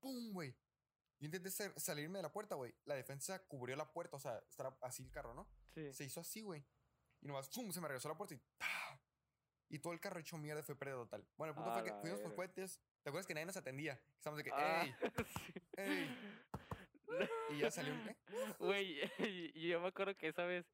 ¡Pum, 0.00 0.32
güey! 0.32 0.54
Yo 1.18 1.26
intenté 1.26 1.50
sa- 1.50 1.78
salirme 1.78 2.18
de 2.18 2.22
la 2.22 2.32
puerta, 2.32 2.54
güey. 2.54 2.74
La 2.84 2.94
defensa 2.94 3.42
cubrió 3.46 3.74
la 3.76 3.90
puerta, 3.90 4.16
o 4.16 4.20
sea, 4.20 4.38
estaba 4.48 4.76
así 4.82 5.02
el 5.02 5.10
carro, 5.10 5.34
¿no? 5.34 5.48
Sí. 5.74 5.92
Se 5.92 6.04
hizo 6.04 6.20
así, 6.20 6.42
güey. 6.42 6.64
Y 7.22 7.26
nomás, 7.26 7.48
¡pum! 7.48 7.70
Se 7.72 7.80
me 7.80 7.88
regresó 7.88 8.08
la 8.08 8.16
puerta 8.16 8.34
y. 8.34 8.40
¡pah! 8.58 9.00
Y 9.68 9.78
todo 9.80 9.92
el 9.92 10.00
carro 10.00 10.20
hecho 10.20 10.36
mierda 10.38 10.62
fue 10.62 10.76
pérdida 10.76 10.96
total. 10.96 11.26
Bueno, 11.36 11.50
el 11.50 11.54
punto 11.56 11.70
A 11.70 11.74
fue 11.80 11.84
que 11.84 11.92
fuimos 12.00 12.20
por 12.20 12.34
cohetes. 12.34 12.80
¿Te 13.02 13.08
acuerdas 13.10 13.26
que 13.26 13.34
nadie 13.34 13.46
nos 13.46 13.56
atendía? 13.56 14.00
Estamos 14.16 14.36
de 14.38 14.44
que, 14.44 14.50
Ah, 14.52 14.84
¡ey! 14.84 14.94
sí. 15.26 15.54
¡ey! 15.76 16.18
Y 17.50 17.58
ya 17.58 17.70
salió 17.70 17.92
un. 17.94 18.08
¿eh? 18.08 18.16
Güey, 18.58 19.00
y 19.54 19.68
yo 19.68 19.80
me 19.80 19.88
acuerdo 19.88 20.14
que 20.16 20.28
esa 20.28 20.44
vez, 20.44 20.66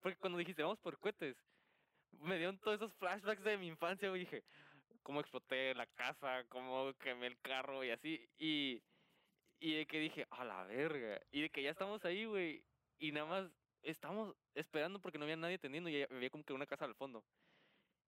porque 0.00 0.18
cuando 0.18 0.38
dijiste 0.38 0.62
vamos 0.62 0.78
por 0.80 0.98
cohetes, 0.98 1.36
me 2.20 2.36
dieron 2.38 2.58
todos 2.58 2.76
esos 2.76 2.94
flashbacks 2.94 3.44
de 3.44 3.58
mi 3.58 3.68
infancia, 3.68 4.08
güey. 4.08 4.20
Dije, 4.20 4.44
cómo 5.02 5.20
exploté 5.20 5.74
la 5.74 5.86
casa, 5.86 6.44
cómo 6.48 6.92
quemé 6.98 7.26
el 7.26 7.38
carro 7.40 7.84
y 7.84 7.90
así. 7.90 8.28
Y, 8.38 8.82
y 9.60 9.74
de 9.74 9.86
que 9.86 9.98
dije, 9.98 10.26
a 10.30 10.44
la 10.44 10.64
verga. 10.64 11.20
Y 11.30 11.42
de 11.42 11.50
que 11.50 11.62
ya 11.62 11.70
estamos 11.70 12.04
ahí, 12.04 12.24
güey. 12.24 12.62
Y 12.98 13.12
nada 13.12 13.26
más 13.26 13.50
estamos 13.82 14.34
esperando 14.54 15.00
porque 15.00 15.18
no 15.18 15.24
había 15.24 15.36
nadie 15.36 15.56
atendiendo 15.56 15.90
y 15.90 16.02
había 16.02 16.30
como 16.30 16.44
que 16.44 16.52
una 16.52 16.66
casa 16.66 16.84
al 16.84 16.94
fondo. 16.94 17.24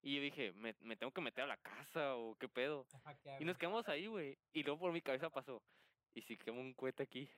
Y 0.02 0.16
yo 0.16 0.22
dije, 0.22 0.52
¿me, 0.52 0.74
me 0.80 0.96
tengo 0.96 1.12
que 1.12 1.20
meter 1.20 1.44
a 1.44 1.48
la 1.48 1.56
casa 1.56 2.14
o 2.16 2.36
qué 2.36 2.48
pedo? 2.48 2.86
Ajá, 2.92 3.16
¿qué 3.16 3.36
Y 3.40 3.44
nos 3.44 3.58
quedamos 3.58 3.88
ahí, 3.88 4.06
güey. 4.06 4.38
Y 4.52 4.62
luego 4.62 4.80
por 4.80 4.92
mi 4.92 5.00
cabeza 5.00 5.30
pasó. 5.30 5.62
¿Y 6.14 6.22
si 6.22 6.36
quemo 6.36 6.60
un 6.60 6.74
cohete 6.74 7.02
aquí? 7.02 7.28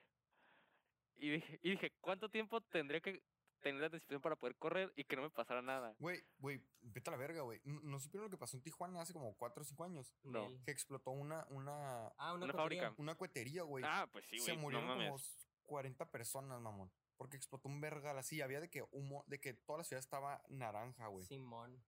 Y 1.16 1.30
dije, 1.30 1.58
y 1.62 1.70
dije, 1.70 1.92
¿cuánto 2.00 2.28
tiempo 2.28 2.60
tendría 2.60 3.00
que 3.00 3.22
tener 3.60 3.80
la 3.80 3.88
decisión 3.88 4.20
para 4.20 4.36
poder 4.36 4.56
correr 4.56 4.92
y 4.96 5.04
que 5.04 5.16
no 5.16 5.22
me 5.22 5.30
pasara 5.30 5.62
nada? 5.62 5.94
Güey, 5.98 6.22
güey, 6.38 6.60
vete 6.82 7.10
a 7.10 7.12
la 7.12 7.16
verga, 7.16 7.42
güey. 7.42 7.60
¿No, 7.64 7.80
no 7.82 7.98
supieron 8.00 8.24
lo 8.26 8.30
que 8.30 8.38
pasó 8.38 8.56
en 8.56 8.62
Tijuana 8.62 9.00
hace 9.00 9.12
como 9.12 9.34
4 9.36 9.62
o 9.62 9.64
5 9.64 9.84
años? 9.84 10.14
No. 10.22 10.48
Que 10.64 10.70
explotó 10.70 11.10
una, 11.10 11.46
una, 11.50 12.08
Ah, 12.18 12.34
una, 12.34 12.44
Una 12.46 12.54
fábrica. 12.54 12.94
una 12.98 13.14
cohetería, 13.16 13.62
güey. 13.62 13.84
Ah, 13.86 14.08
pues 14.12 14.24
sí, 14.26 14.38
se 14.38 14.52
güey. 14.52 14.56
No 14.56 14.62
murieron 14.62 14.88
como 14.88 15.02
mames. 15.04 15.48
40 15.66 16.10
personas, 16.10 16.60
mamón. 16.60 16.90
Porque 17.16 17.36
explotó 17.36 17.68
un 17.68 17.80
vergal 17.80 18.16
así. 18.16 18.40
Había 18.40 18.60
de 18.60 18.70
que 18.70 18.84
humo, 18.92 19.24
de 19.26 19.40
que 19.40 19.52
toda 19.54 19.78
la 19.78 19.84
ciudad 19.84 19.98
estaba 20.00 20.42
naranja, 20.48 21.08
güey. 21.08 21.24
Simón. 21.26 21.82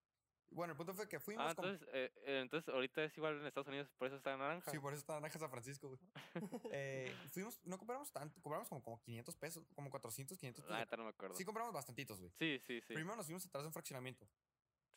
Bueno, 0.51 0.73
el 0.73 0.77
punto 0.77 0.95
fue 0.95 1.09
que 1.09 1.21
fuimos 1.21 1.47
Ah, 1.47 1.51
entonces, 1.51 1.89
eh, 1.93 2.13
eh, 2.27 2.41
entonces 2.41 2.69
ahorita 2.73 3.05
es 3.05 3.17
igual 3.17 3.39
en 3.39 3.47
Estados 3.47 3.69
Unidos, 3.69 3.89
por 3.97 4.09
eso 4.09 4.17
está 4.17 4.37
naranja. 4.37 4.71
Sí, 4.71 4.79
por 4.79 4.93
eso 4.93 5.01
está 5.01 5.15
naranja 5.15 5.39
San 5.39 5.51
Francisco, 5.51 5.89
güey. 5.89 6.01
Eh, 6.73 7.15
fuimos, 7.31 7.61
no 7.65 7.79
compramos 7.79 8.11
tanto, 8.13 8.41
compramos 8.43 8.69
como, 8.69 8.83
como 8.83 9.01
500 9.01 9.37
pesos, 9.37 9.65
como 9.75 9.91
400, 9.91 10.37
500 10.39 10.65
La 10.65 10.69
pesos. 10.69 10.79
neta 10.81 10.97
no 10.97 11.05
me 11.05 11.11
acuerdo. 11.11 11.37
Sí, 11.37 11.45
compramos 11.45 11.73
bastantitos, 11.73 12.21
güey. 12.21 12.33
Sí, 12.39 12.61
sí, 12.67 12.81
sí. 12.81 12.95
Primero 12.95 13.17
nos 13.17 13.27
fuimos 13.27 13.47
atrás 13.47 13.63
de 13.63 13.69
un 13.69 13.73
fraccionamiento. 13.73 14.29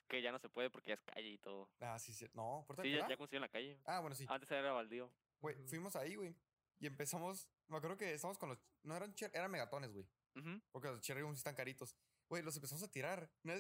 Que 0.08 0.22
ya 0.22 0.32
no 0.32 0.40
se 0.40 0.50
puede 0.50 0.70
porque 0.70 0.90
ya 0.90 0.96
es 0.96 1.02
calle 1.02 1.30
y 1.30 1.38
todo. 1.38 1.70
Ah, 1.80 1.98
sí, 2.00 2.14
sí. 2.14 2.28
No, 2.34 2.64
¿por 2.68 2.76
Sí, 2.82 2.92
ya, 2.92 3.08
ya 3.08 3.18
construyeron 3.18 3.42
la 3.44 3.50
calle. 3.50 3.80
Ah, 3.86 4.00
bueno, 4.00 4.16
sí. 4.16 4.26
Antes 4.28 4.50
era 4.52 4.72
baldío. 4.72 5.12
Güey, 5.40 5.56
fuimos 5.68 5.96
ahí, 5.96 6.16
güey. 6.16 6.36
Y 6.80 6.88
empezamos. 6.88 7.48
Me 7.68 7.78
acuerdo 7.78 7.98
que 7.98 8.14
estábamos 8.14 8.38
con 8.38 8.50
los. 8.50 8.60
No 8.84 8.96
eran 8.96 9.16
eran 9.32 9.52
megatones, 9.52 9.94
güey. 9.94 10.06
Ujú. 10.36 10.62
Porque 10.72 10.90
los 10.90 11.02
cherry 11.02 11.24
están 11.32 11.56
caritos. 11.56 11.96
Güey, 12.34 12.42
los 12.42 12.56
empezamos 12.56 12.82
a 12.82 12.88
tirar. 12.92 13.32
Me 13.44 13.54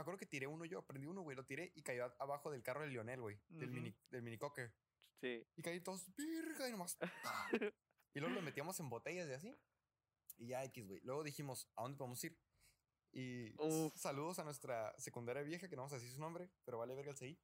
acuerdo 0.00 0.16
que 0.16 0.26
tiré 0.26 0.46
uno 0.46 0.64
yo, 0.64 0.86
prendí 0.86 1.08
uno, 1.08 1.22
güey, 1.22 1.36
lo 1.36 1.44
tiré 1.44 1.72
y 1.74 1.82
cayó 1.82 2.04
a- 2.04 2.14
abajo 2.20 2.52
del 2.52 2.62
carro 2.62 2.82
de 2.82 2.86
Lionel, 2.86 3.20
güey. 3.20 3.36
Del 3.48 3.68
Ujú. 3.70 3.74
mini, 3.80 3.96
del 4.10 4.22
mini 4.22 4.38
cocker. 4.38 4.72
Sí. 5.20 5.44
Y 5.56 5.62
caí 5.62 5.80
todos, 5.80 6.06
virga, 6.14 6.68
y 6.68 6.70
nomás. 6.70 6.96
y 8.14 8.20
luego 8.20 8.32
lo 8.36 8.40
metíamos 8.42 8.78
en 8.78 8.88
botellas 8.88 9.28
y 9.28 9.32
así. 9.32 9.56
Y 10.38 10.46
ya 10.46 10.62
X, 10.62 10.86
güey. 10.86 11.00
Luego 11.02 11.24
dijimos, 11.24 11.68
¿a 11.74 11.82
dónde 11.82 11.98
podemos 11.98 12.22
ir? 12.22 12.38
Y 13.10 13.60
Uf. 13.60 13.92
saludos 13.96 14.38
a 14.38 14.44
nuestra 14.44 14.94
secundaria 14.98 15.42
vieja, 15.42 15.68
que 15.68 15.74
no 15.74 15.82
vamos 15.82 15.92
a 15.94 15.96
decir 15.96 16.12
su 16.12 16.20
nombre, 16.20 16.48
pero 16.64 16.78
vale 16.78 16.94
verga 16.94 17.10
el 17.10 17.16
CI. 17.16 17.36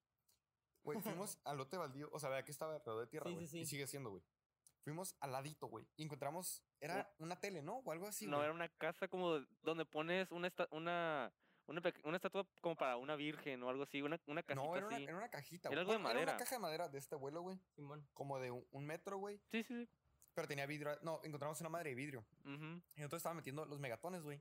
Güey, 0.84 1.00
fuimos 1.00 1.40
al 1.42 1.56
lote 1.58 1.76
baldío. 1.76 2.08
O 2.12 2.20
sea, 2.20 2.28
vea 2.30 2.44
que 2.44 2.52
estaba 2.52 2.76
alrededor 2.76 3.00
de 3.00 3.10
tierra, 3.10 3.28
Sí, 3.30 3.46
sí, 3.48 3.58
Y 3.62 3.66
sigue 3.66 3.88
siendo, 3.88 4.10
güey. 4.10 4.22
Fuimos 4.88 5.14
al 5.20 5.32
ladito, 5.32 5.66
güey. 5.66 5.86
Y 5.96 6.04
encontramos, 6.04 6.64
era 6.80 7.12
una 7.18 7.38
tele, 7.38 7.62
¿no? 7.62 7.78
O 7.78 7.92
algo 7.92 8.06
así, 8.06 8.26
no, 8.26 8.36
güey. 8.38 8.44
era 8.46 8.54
una 8.54 8.68
casa 8.70 9.06
como 9.08 9.38
donde 9.62 9.84
pones 9.84 10.30
una, 10.32 10.48
esta- 10.48 10.68
una, 10.70 11.32
Una, 11.66 11.82
una 12.04 12.16
estatua 12.16 12.48
como 12.62 12.74
para 12.74 12.96
una 12.96 13.14
virgen 13.14 13.62
o 13.62 13.68
algo 13.68 13.82
así, 13.82 14.00
una, 14.00 14.18
una 14.26 14.42
casita 14.42 14.64
No, 14.66 14.74
era 14.74 14.86
una, 14.86 14.96
así. 14.96 15.04
era 15.04 15.16
una 15.16 15.28
cajita. 15.28 15.68
Era 15.68 15.74
güey. 15.74 15.80
algo 15.82 15.92
de 15.92 15.98
Bueno, 15.98 16.08
Era 16.08 16.14
madera. 16.20 16.32
una 16.32 16.38
caja 16.38 16.54
de 16.54 16.58
madera 16.60 16.88
de 16.88 16.98
este 16.98 17.14
vuelo, 17.16 17.42
güey. 17.42 17.60
Simón. 17.76 18.08
Como 18.14 18.38
de 18.38 18.50
un, 18.50 18.66
un 18.70 18.86
metro, 18.86 19.18
güey. 19.18 19.38
Sí, 19.50 19.62
sí, 19.62 19.84
sí. 19.84 19.90
Pero 20.32 20.48
tenía 20.48 20.64
vidrio. 20.64 20.98
No, 21.02 21.20
encontramos 21.24 21.60
una 21.60 21.68
madre 21.68 21.90
de 21.90 21.96
vidrio. 21.96 22.24
Ujú. 22.46 22.64
Y 22.94 23.00
nosotros 23.00 23.18
estábamos 23.18 23.42
metiendo 23.42 23.66
los 23.66 23.78
megatones, 23.80 24.22
güey. 24.22 24.40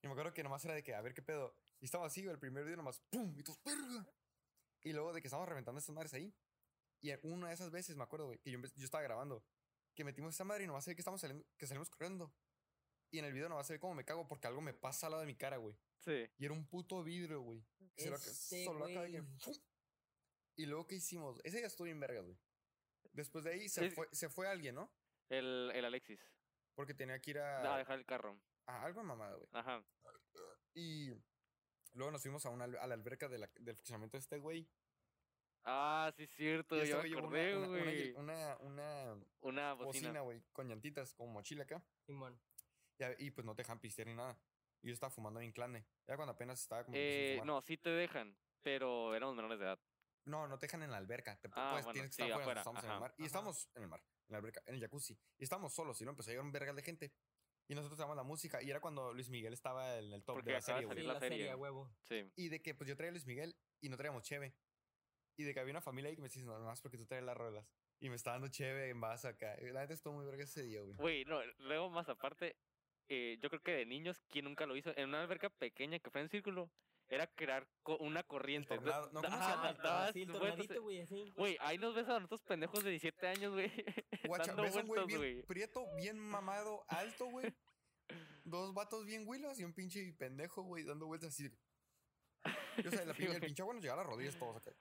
Y 0.00 0.06
me 0.06 0.12
acuerdo 0.14 0.32
que 0.32 0.42
nomás 0.42 0.64
era 0.64 0.72
de 0.72 0.82
que, 0.82 0.94
a 0.94 1.02
ver 1.02 1.12
qué 1.12 1.20
pedo. 1.20 1.54
Y 1.80 1.84
estaba 1.84 2.06
así, 2.06 2.22
güey, 2.22 2.32
el 2.32 2.38
primer 2.40 2.64
video 2.64 2.78
nomás, 2.78 2.98
¡pum! 3.10 3.34
Y 3.38 3.42
todos, 3.42 3.60
¡verga! 3.62 4.06
Y 4.82 4.94
luego 4.94 5.12
de 5.12 5.20
que 5.20 5.26
estábamos 5.26 5.48
reventando 5.50 5.78
estas 5.80 5.94
madres 5.94 6.14
ahí. 6.14 6.34
Y 7.02 7.12
una 7.26 7.48
de 7.48 7.54
esas 7.54 7.70
veces, 7.70 7.94
me 7.96 8.04
acuerdo, 8.04 8.24
güey, 8.28 8.38
que 8.38 8.50
yo, 8.50 8.58
yo 8.58 8.84
estaba 8.86 9.02
grabando. 9.02 9.44
Que 9.94 10.04
metimos 10.04 10.34
esa 10.34 10.44
madre 10.44 10.64
y 10.64 10.66
nomás 10.66 10.84
se 10.84 10.90
ve 10.90 10.96
que 10.96 11.00
estamos 11.02 11.20
saliendo, 11.20 11.46
que 11.56 11.66
salimos 11.66 11.88
corriendo. 11.90 12.32
Y 13.10 13.18
en 13.20 13.24
el 13.26 13.32
video 13.32 13.48
nomás 13.48 13.66
se 13.66 13.74
ve 13.74 13.78
cómo 13.80 13.94
me 13.94 14.04
cago 14.04 14.26
porque 14.26 14.48
algo 14.48 14.60
me 14.60 14.74
pasa 14.74 15.06
al 15.06 15.12
lado 15.12 15.20
de 15.20 15.26
mi 15.26 15.36
cara, 15.36 15.56
güey. 15.58 15.76
Sí. 16.00 16.28
Y 16.36 16.44
era 16.44 16.52
un 16.52 16.66
puto 16.66 17.02
vidrio, 17.04 17.40
güey. 17.42 17.64
que 17.96 18.02
Se 18.04 18.10
lo, 18.10 18.16
Este 18.16 18.64
solo 18.64 18.84
acá 18.86 19.02
de. 19.02 19.24
Y 20.56 20.66
luego, 20.66 20.86
¿qué 20.86 20.96
hicimos? 20.96 21.40
Ese 21.44 21.58
día 21.58 21.66
estuvo 21.66 21.84
bien 21.86 22.00
vergas, 22.00 22.24
güey. 22.24 22.38
Después 23.12 23.44
de 23.44 23.52
ahí 23.52 23.68
se, 23.68 23.86
Es- 23.86 23.94
fue, 23.94 24.08
se 24.12 24.28
fue 24.28 24.48
alguien, 24.48 24.74
¿no? 24.74 24.92
El, 25.28 25.70
el 25.74 25.84
Alexis. 25.84 26.20
Porque 26.74 26.94
tenía 26.94 27.20
que 27.20 27.30
ir 27.32 27.38
A 27.38 27.74
a, 27.74 27.78
dejar 27.78 27.98
el 27.98 28.04
carro. 28.06 28.40
a 28.66 28.84
algo 28.84 29.00
de 29.00 29.06
mamada, 29.06 29.36
güey. 29.36 29.48
Ajá. 29.52 29.84
Y 30.74 31.10
luego 31.92 32.10
nos 32.10 32.22
fuimos 32.22 32.44
a, 32.46 32.50
una, 32.50 32.64
a 32.64 32.86
la 32.86 32.94
alberca 32.94 33.28
de 33.28 33.38
la- 33.38 33.50
del 33.60 33.76
funcionamiento 33.76 34.16
de 34.16 34.20
este 34.22 34.38
güey. 34.38 34.68
Ah, 35.64 36.12
sí, 36.16 36.24
es 36.24 36.30
cierto. 36.30 36.76
Y 36.82 36.88
Yo 36.88 36.96
me 37.02 37.08
güey 37.08 37.14
acordé, 37.14 37.56
una, 37.56 37.66
una, 37.68 37.76
una, 37.78 37.84
güey. 37.84 38.14
una, 38.16 38.56
una 38.60 39.24
Una 39.40 39.72
bocina. 39.74 40.20
güey, 40.20 40.42
con 40.52 40.68
llantitas, 40.68 41.14
como 41.14 41.32
mochila 41.32 41.64
acá. 41.64 41.82
Simón. 42.06 42.38
Y, 42.98 43.26
y 43.26 43.30
pues 43.30 43.44
no 43.44 43.54
te 43.54 43.62
dejan 43.62 43.80
pistear 43.80 44.08
ni 44.08 44.14
nada. 44.14 44.38
Y 44.82 44.88
yo 44.88 44.92
estaba 44.92 45.10
fumando 45.10 45.40
bien 45.40 45.52
clane. 45.52 45.86
Ya 46.06 46.16
cuando 46.16 46.32
apenas 46.32 46.60
estaba 46.60 46.84
como. 46.84 46.96
Eh, 46.98 47.40
no, 47.44 47.62
sí 47.62 47.76
te 47.78 47.88
dejan, 47.90 48.36
pero 48.62 49.14
éramos 49.14 49.34
menores 49.36 49.58
de 49.58 49.64
edad. 49.64 49.80
No, 50.26 50.46
no 50.48 50.58
te 50.58 50.66
dejan 50.66 50.82
en 50.82 50.90
la 50.90 50.98
alberca. 50.98 51.36
Te, 51.40 51.48
Ah, 51.52 51.70
pues, 51.72 51.84
bueno, 51.84 51.92
tienes 51.94 52.10
que 52.16 52.16
sí, 52.16 52.22
estar 52.22 52.40
afuera. 52.40 52.60
afuera, 52.60 52.60
Estamos 52.60 52.84
en 52.84 52.90
ajá, 52.90 52.94
el 52.94 53.00
mar. 53.00 53.14
Y 53.18 53.22
ajá. 53.22 53.26
estamos 53.26 53.68
en 53.74 53.82
el 53.82 53.88
mar, 53.88 54.00
en 54.28 54.32
la 54.32 54.38
alberca, 54.38 54.62
en 54.66 54.74
el 54.74 54.80
jacuzzi. 54.80 55.18
Y 55.38 55.44
estábamos 55.44 55.74
solos, 55.74 56.00
y 56.00 56.04
no 56.04 56.10
empezó 56.10 56.30
a 56.30 56.32
llegar 56.32 56.44
un 56.44 56.52
vergal 56.52 56.76
de 56.76 56.82
gente. 56.82 57.12
Y 57.66 57.74
nosotros 57.74 57.96
estábamos 57.96 58.16
la 58.16 58.22
música. 58.24 58.62
Y 58.62 58.70
era 58.70 58.80
cuando 58.80 59.12
Luis 59.14 59.30
Miguel 59.30 59.54
estaba 59.54 59.98
en 59.98 60.12
el 60.12 60.22
top 60.24 60.36
Porque 60.36 60.50
de 60.50 60.56
la 60.56 60.60
serie, 60.60 60.84
güey. 60.84 61.02
La 61.02 61.18
serie. 61.18 61.54
huevo. 61.54 61.90
Sí. 62.02 62.30
Y 62.36 62.48
de 62.50 62.60
que 62.60 62.74
pues 62.74 62.88
yo 62.88 62.94
traía 62.96 63.08
a 63.08 63.12
Luis 63.12 63.24
Miguel 63.26 63.56
y 63.80 63.88
no 63.88 63.96
traíamos 63.96 64.22
cheve. 64.22 64.54
Y 65.36 65.44
de 65.44 65.52
que 65.54 65.60
había 65.60 65.72
una 65.72 65.80
familia 65.80 66.10
ahí 66.10 66.14
que 66.16 66.22
me 66.22 66.28
decía, 66.28 66.42
no, 66.44 66.58
más 66.60 66.80
porque 66.80 66.96
tú 66.96 67.06
traes 67.06 67.24
las 67.24 67.36
rolas. 67.36 67.66
Y 68.00 68.08
me 68.08 68.16
estaba 68.16 68.34
dando 68.36 68.48
cheve 68.48 68.88
en 68.90 69.00
vaso 69.00 69.28
acá. 69.28 69.56
La 69.60 69.80
neta 69.80 69.94
estuvo 69.94 70.14
muy 70.14 70.24
verga 70.26 70.44
ese 70.44 70.62
día, 70.62 70.80
güey. 70.82 70.94
Güey, 70.96 71.24
no, 71.24 71.40
luego 71.58 71.90
más 71.90 72.08
aparte, 72.08 72.56
eh, 73.08 73.38
yo 73.40 73.48
creo 73.50 73.62
que 73.62 73.72
de 73.72 73.86
niños, 73.86 74.22
¿quién 74.28 74.44
nunca 74.44 74.66
lo 74.66 74.76
hizo? 74.76 74.96
En 74.96 75.08
una 75.08 75.22
alberca 75.22 75.50
pequeña 75.50 75.98
que 75.98 76.10
fue 76.10 76.20
en 76.20 76.28
círculo, 76.28 76.70
era 77.08 77.26
crear 77.26 77.66
co- 77.82 77.98
una 77.98 78.22
corriente. 78.22 78.68
tornado. 78.76 79.06
No, 79.12 79.20
¿cómo 79.22 79.36
se 79.36 79.42
Ajá, 79.42 79.50
llama? 79.56 79.72
dabas 79.74 80.12
sí, 80.12 80.24
güey, 80.80 81.00
así. 81.00 81.30
Güey, 81.36 81.56
ahí 81.60 81.78
nos 81.78 81.94
ves 81.94 82.08
a 82.08 82.14
nosotros 82.14 82.42
pendejos 82.42 82.82
de 82.84 82.90
17 82.90 83.26
años, 83.26 83.52
güey. 83.52 83.70
Guacha, 84.30 84.46
dando 84.48 84.62
ves 84.62 84.76
a 84.76 84.80
un 84.80 84.86
güey 84.86 85.00
vueltas, 85.02 85.06
bien 85.06 85.18
güey. 85.18 85.42
prieto, 85.46 85.86
bien 85.96 86.18
mamado, 86.18 86.84
alto, 86.88 87.26
güey. 87.26 87.52
Dos 88.44 88.72
vatos 88.74 89.04
bien 89.06 89.24
huilos 89.26 89.58
y 89.58 89.64
un 89.64 89.72
pinche 89.74 90.12
pendejo, 90.14 90.62
güey, 90.62 90.84
dando 90.84 91.06
vueltas 91.06 91.30
así. 91.30 91.44
de 91.44 91.50
que- 91.50 92.82
Y, 92.82 92.86
o 92.88 92.90
sea, 92.90 93.04
la 93.04 93.14
Sí, 93.16 93.22
pin- 93.22 93.26
el 93.26 93.38
güey. 93.38 93.40
pinche 93.40 93.62
agua 93.62 93.74
nos 93.74 93.82
llegaba 93.82 94.02
a 94.02 94.04
las 94.04 94.12
rodillas 94.12 94.38
todos 94.38 94.56
acá. 94.56 94.72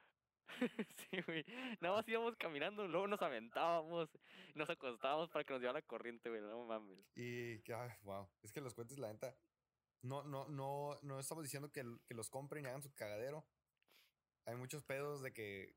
sí, 1.09 1.21
güey. 1.25 1.45
Nada 1.81 1.95
más 1.97 2.07
íbamos 2.07 2.35
caminando, 2.37 2.87
luego 2.87 3.07
nos 3.07 3.21
aventábamos, 3.21 4.09
nos 4.55 4.69
acostábamos 4.69 5.29
para 5.29 5.43
que 5.43 5.53
nos 5.53 5.61
llevara 5.61 5.79
la 5.79 5.85
corriente, 5.87 6.29
güey. 6.29 6.41
No 6.41 6.65
mames. 6.65 6.99
Y, 7.15 7.59
que, 7.61 7.73
ay, 7.73 7.89
wow. 8.03 8.27
Es 8.41 8.51
que 8.51 8.61
los 8.61 8.73
cuentes, 8.73 8.97
la 8.99 9.11
neta. 9.11 9.35
No, 10.01 10.23
no, 10.23 10.47
no, 10.49 10.99
no 11.01 11.19
estamos 11.19 11.43
diciendo 11.43 11.71
que, 11.71 11.83
que 12.05 12.13
los 12.13 12.29
compren 12.29 12.65
y 12.65 12.67
hagan 12.67 12.81
su 12.83 12.93
cagadero. 12.93 13.45
Hay 14.45 14.55
muchos 14.55 14.83
pedos 14.83 15.21
de 15.21 15.31
que, 15.31 15.75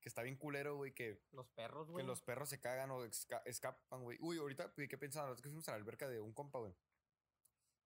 que 0.00 0.08
está 0.08 0.22
bien 0.22 0.36
culero, 0.36 0.76
güey, 0.76 0.92
que 0.94 1.20
Los 1.32 1.48
perros, 1.50 1.86
Que 1.86 1.92
güey. 1.92 2.06
los 2.06 2.22
perros 2.22 2.48
se 2.48 2.58
cagan 2.60 2.90
o 2.90 3.04
esca- 3.04 3.42
escapan, 3.44 4.02
güey. 4.02 4.16
Uy, 4.20 4.38
ahorita, 4.38 4.72
¿qué 4.74 4.96
pensaban? 4.98 5.32
Es 5.32 5.42
que 5.42 5.48
fuimos 5.48 5.68
a 5.68 5.72
la 5.72 5.76
alberca 5.76 6.08
de 6.08 6.20
un 6.20 6.32
compa, 6.32 6.58
güey. 6.58 6.74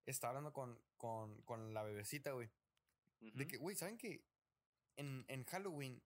Estaba 0.06 0.30
hablando 0.30 0.52
con, 0.52 0.80
con, 0.96 1.42
con 1.42 1.74
la 1.74 1.82
bebecita, 1.82 2.32
güey. 2.32 2.48
De 3.20 3.46
que, 3.46 3.58
güey, 3.58 3.76
¿saben 3.76 3.98
que 3.98 4.24
en, 4.96 5.24
en 5.28 5.44
Halloween 5.44 6.02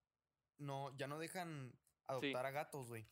no, 0.58 0.96
ya 0.96 1.06
no 1.06 1.18
dejan 1.18 1.72
adoptar 2.06 2.46
a 2.46 2.50
gatos, 2.50 2.88
güey? 2.88 3.06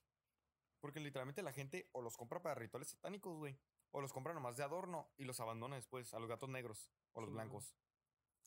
Porque 0.80 1.00
literalmente 1.00 1.42
la 1.42 1.52
gente 1.52 1.88
o 1.92 2.02
los 2.02 2.16
compra 2.16 2.42
para 2.42 2.54
rituales 2.54 2.88
satánicos, 2.88 3.36
güey. 3.36 3.58
O 3.90 4.00
los 4.00 4.12
compra 4.12 4.32
nomás 4.32 4.56
de 4.56 4.64
adorno 4.64 5.12
y 5.16 5.24
los 5.24 5.38
abandona 5.40 5.76
después 5.76 6.14
a 6.14 6.18
los 6.18 6.28
gatos 6.28 6.48
negros 6.48 6.90
o 7.12 7.20
los 7.20 7.30
Sí, 7.30 7.34
blancos. 7.34 7.76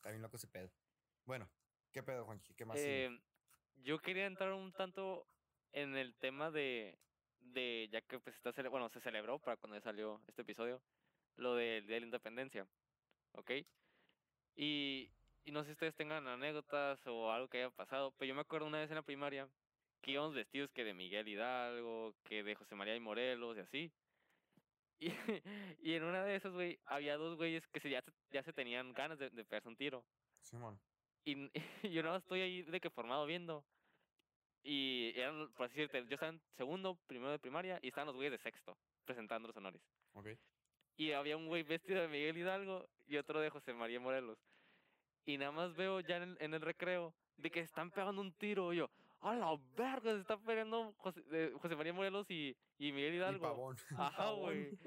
Bien 0.03 0.21
loco 0.21 0.37
ese 0.37 0.47
pedo. 0.47 0.71
Bueno, 1.25 1.49
¿qué 1.91 2.03
pedo, 2.03 2.25
Juanchi? 2.25 2.53
¿Qué 2.53 2.65
más? 2.65 2.77
Eh, 2.79 3.09
yo 3.77 3.99
quería 3.99 4.25
entrar 4.25 4.53
un 4.53 4.71
tanto 4.73 5.27
en 5.71 5.95
el 5.95 6.15
tema 6.15 6.51
de, 6.51 6.99
de 7.39 7.89
ya 7.91 8.01
que 8.01 8.19
pues 8.19 8.35
está 8.35 8.51
bueno, 8.69 8.89
se 8.89 9.01
celebró 9.01 9.39
para 9.39 9.57
cuando 9.57 9.79
salió 9.81 10.21
este 10.27 10.41
episodio, 10.41 10.81
lo 11.35 11.55
del 11.55 11.85
Día 11.85 11.95
de 11.95 11.99
la 12.01 12.05
Independencia, 12.07 12.67
¿ok? 13.33 13.51
Y, 14.55 15.11
y 15.45 15.51
no 15.51 15.61
sé 15.61 15.67
si 15.67 15.73
ustedes 15.73 15.95
tengan 15.95 16.27
anécdotas 16.27 16.99
o 17.07 17.31
algo 17.31 17.47
que 17.47 17.59
haya 17.59 17.69
pasado, 17.69 18.11
pero 18.17 18.27
yo 18.27 18.35
me 18.35 18.41
acuerdo 18.41 18.67
una 18.67 18.79
vez 18.79 18.89
en 18.89 18.95
la 18.95 19.01
primaria 19.03 19.47
que 20.01 20.11
íbamos 20.11 20.33
vestidos 20.33 20.71
que 20.71 20.83
de 20.83 20.93
Miguel 20.93 21.27
Hidalgo, 21.27 22.15
que 22.23 22.43
de 22.43 22.55
José 22.55 22.75
María 22.75 22.95
y 22.95 22.99
Morelos 22.99 23.57
y 23.57 23.59
así. 23.59 23.91
Y, 24.99 25.07
y 25.79 25.93
en 25.93 26.03
una 26.03 26.23
de 26.23 26.35
esas, 26.35 26.53
güey, 26.53 26.79
había 26.85 27.17
dos 27.17 27.37
güeyes 27.37 27.65
que 27.67 27.79
se, 27.79 27.89
ya, 27.89 28.03
ya 28.31 28.43
se 28.43 28.53
tenían 28.53 28.93
ganas 28.93 29.19
de, 29.19 29.29
de 29.29 29.45
pegarse 29.45 29.69
un 29.69 29.75
tiro. 29.75 30.03
Simón. 30.41 30.79
Y, 31.25 31.49
y 31.83 31.91
yo 31.91 32.03
no 32.03 32.15
estoy 32.15 32.41
ahí 32.41 32.61
de 32.63 32.79
que 32.79 32.89
formado 32.89 33.25
viendo. 33.25 33.63
Y 34.63 35.11
eran, 35.15 35.51
por 35.53 35.67
así 35.67 35.75
decirte, 35.75 36.07
yo 36.07 36.15
estaba 36.15 36.31
en 36.31 36.41
segundo, 36.57 36.97
primero 37.07 37.31
de 37.31 37.39
primaria, 37.39 37.79
y 37.83 37.89
estaban 37.89 38.07
los 38.07 38.15
güeyes 38.15 38.31
de 38.31 38.39
sexto, 38.39 38.75
presentando 39.05 39.47
los 39.47 39.57
honores. 39.57 39.81
Ok. 40.13 40.29
Y 40.97 41.11
había 41.11 41.37
un 41.37 41.47
güey 41.47 41.63
vestido 41.63 42.01
de 42.01 42.07
Miguel 42.07 42.37
Hidalgo 42.37 42.89
y 43.05 43.17
otro 43.17 43.41
de 43.41 43.49
José 43.49 43.73
María 43.73 43.99
Morelos. 43.99 44.39
Y 45.25 45.37
nada 45.37 45.51
más 45.51 45.75
veo 45.75 45.99
ya 46.01 46.17
en 46.17 46.23
el, 46.23 46.37
en 46.39 46.53
el 46.53 46.61
recreo 46.61 47.13
de 47.37 47.49
que 47.51 47.59
están 47.61 47.91
pegando 47.91 48.21
un 48.21 48.31
tiro. 48.33 48.71
Y 48.73 48.77
yo, 48.77 48.89
¡a 49.21 49.35
la 49.35 49.57
verga! 49.75 50.13
Se 50.13 50.19
está 50.21 50.37
pegando 50.37 50.93
José, 50.97 51.21
de 51.23 51.51
José 51.59 51.75
María 51.75 51.93
Morelos 51.93 52.29
y, 52.29 52.55
y 52.77 52.91
Miguel 52.91 53.13
Y 53.13 53.17
Hidalgo. 53.17 53.41
pavón. 53.41 53.77
Ajá, 53.97 54.29
güey. 54.31 54.77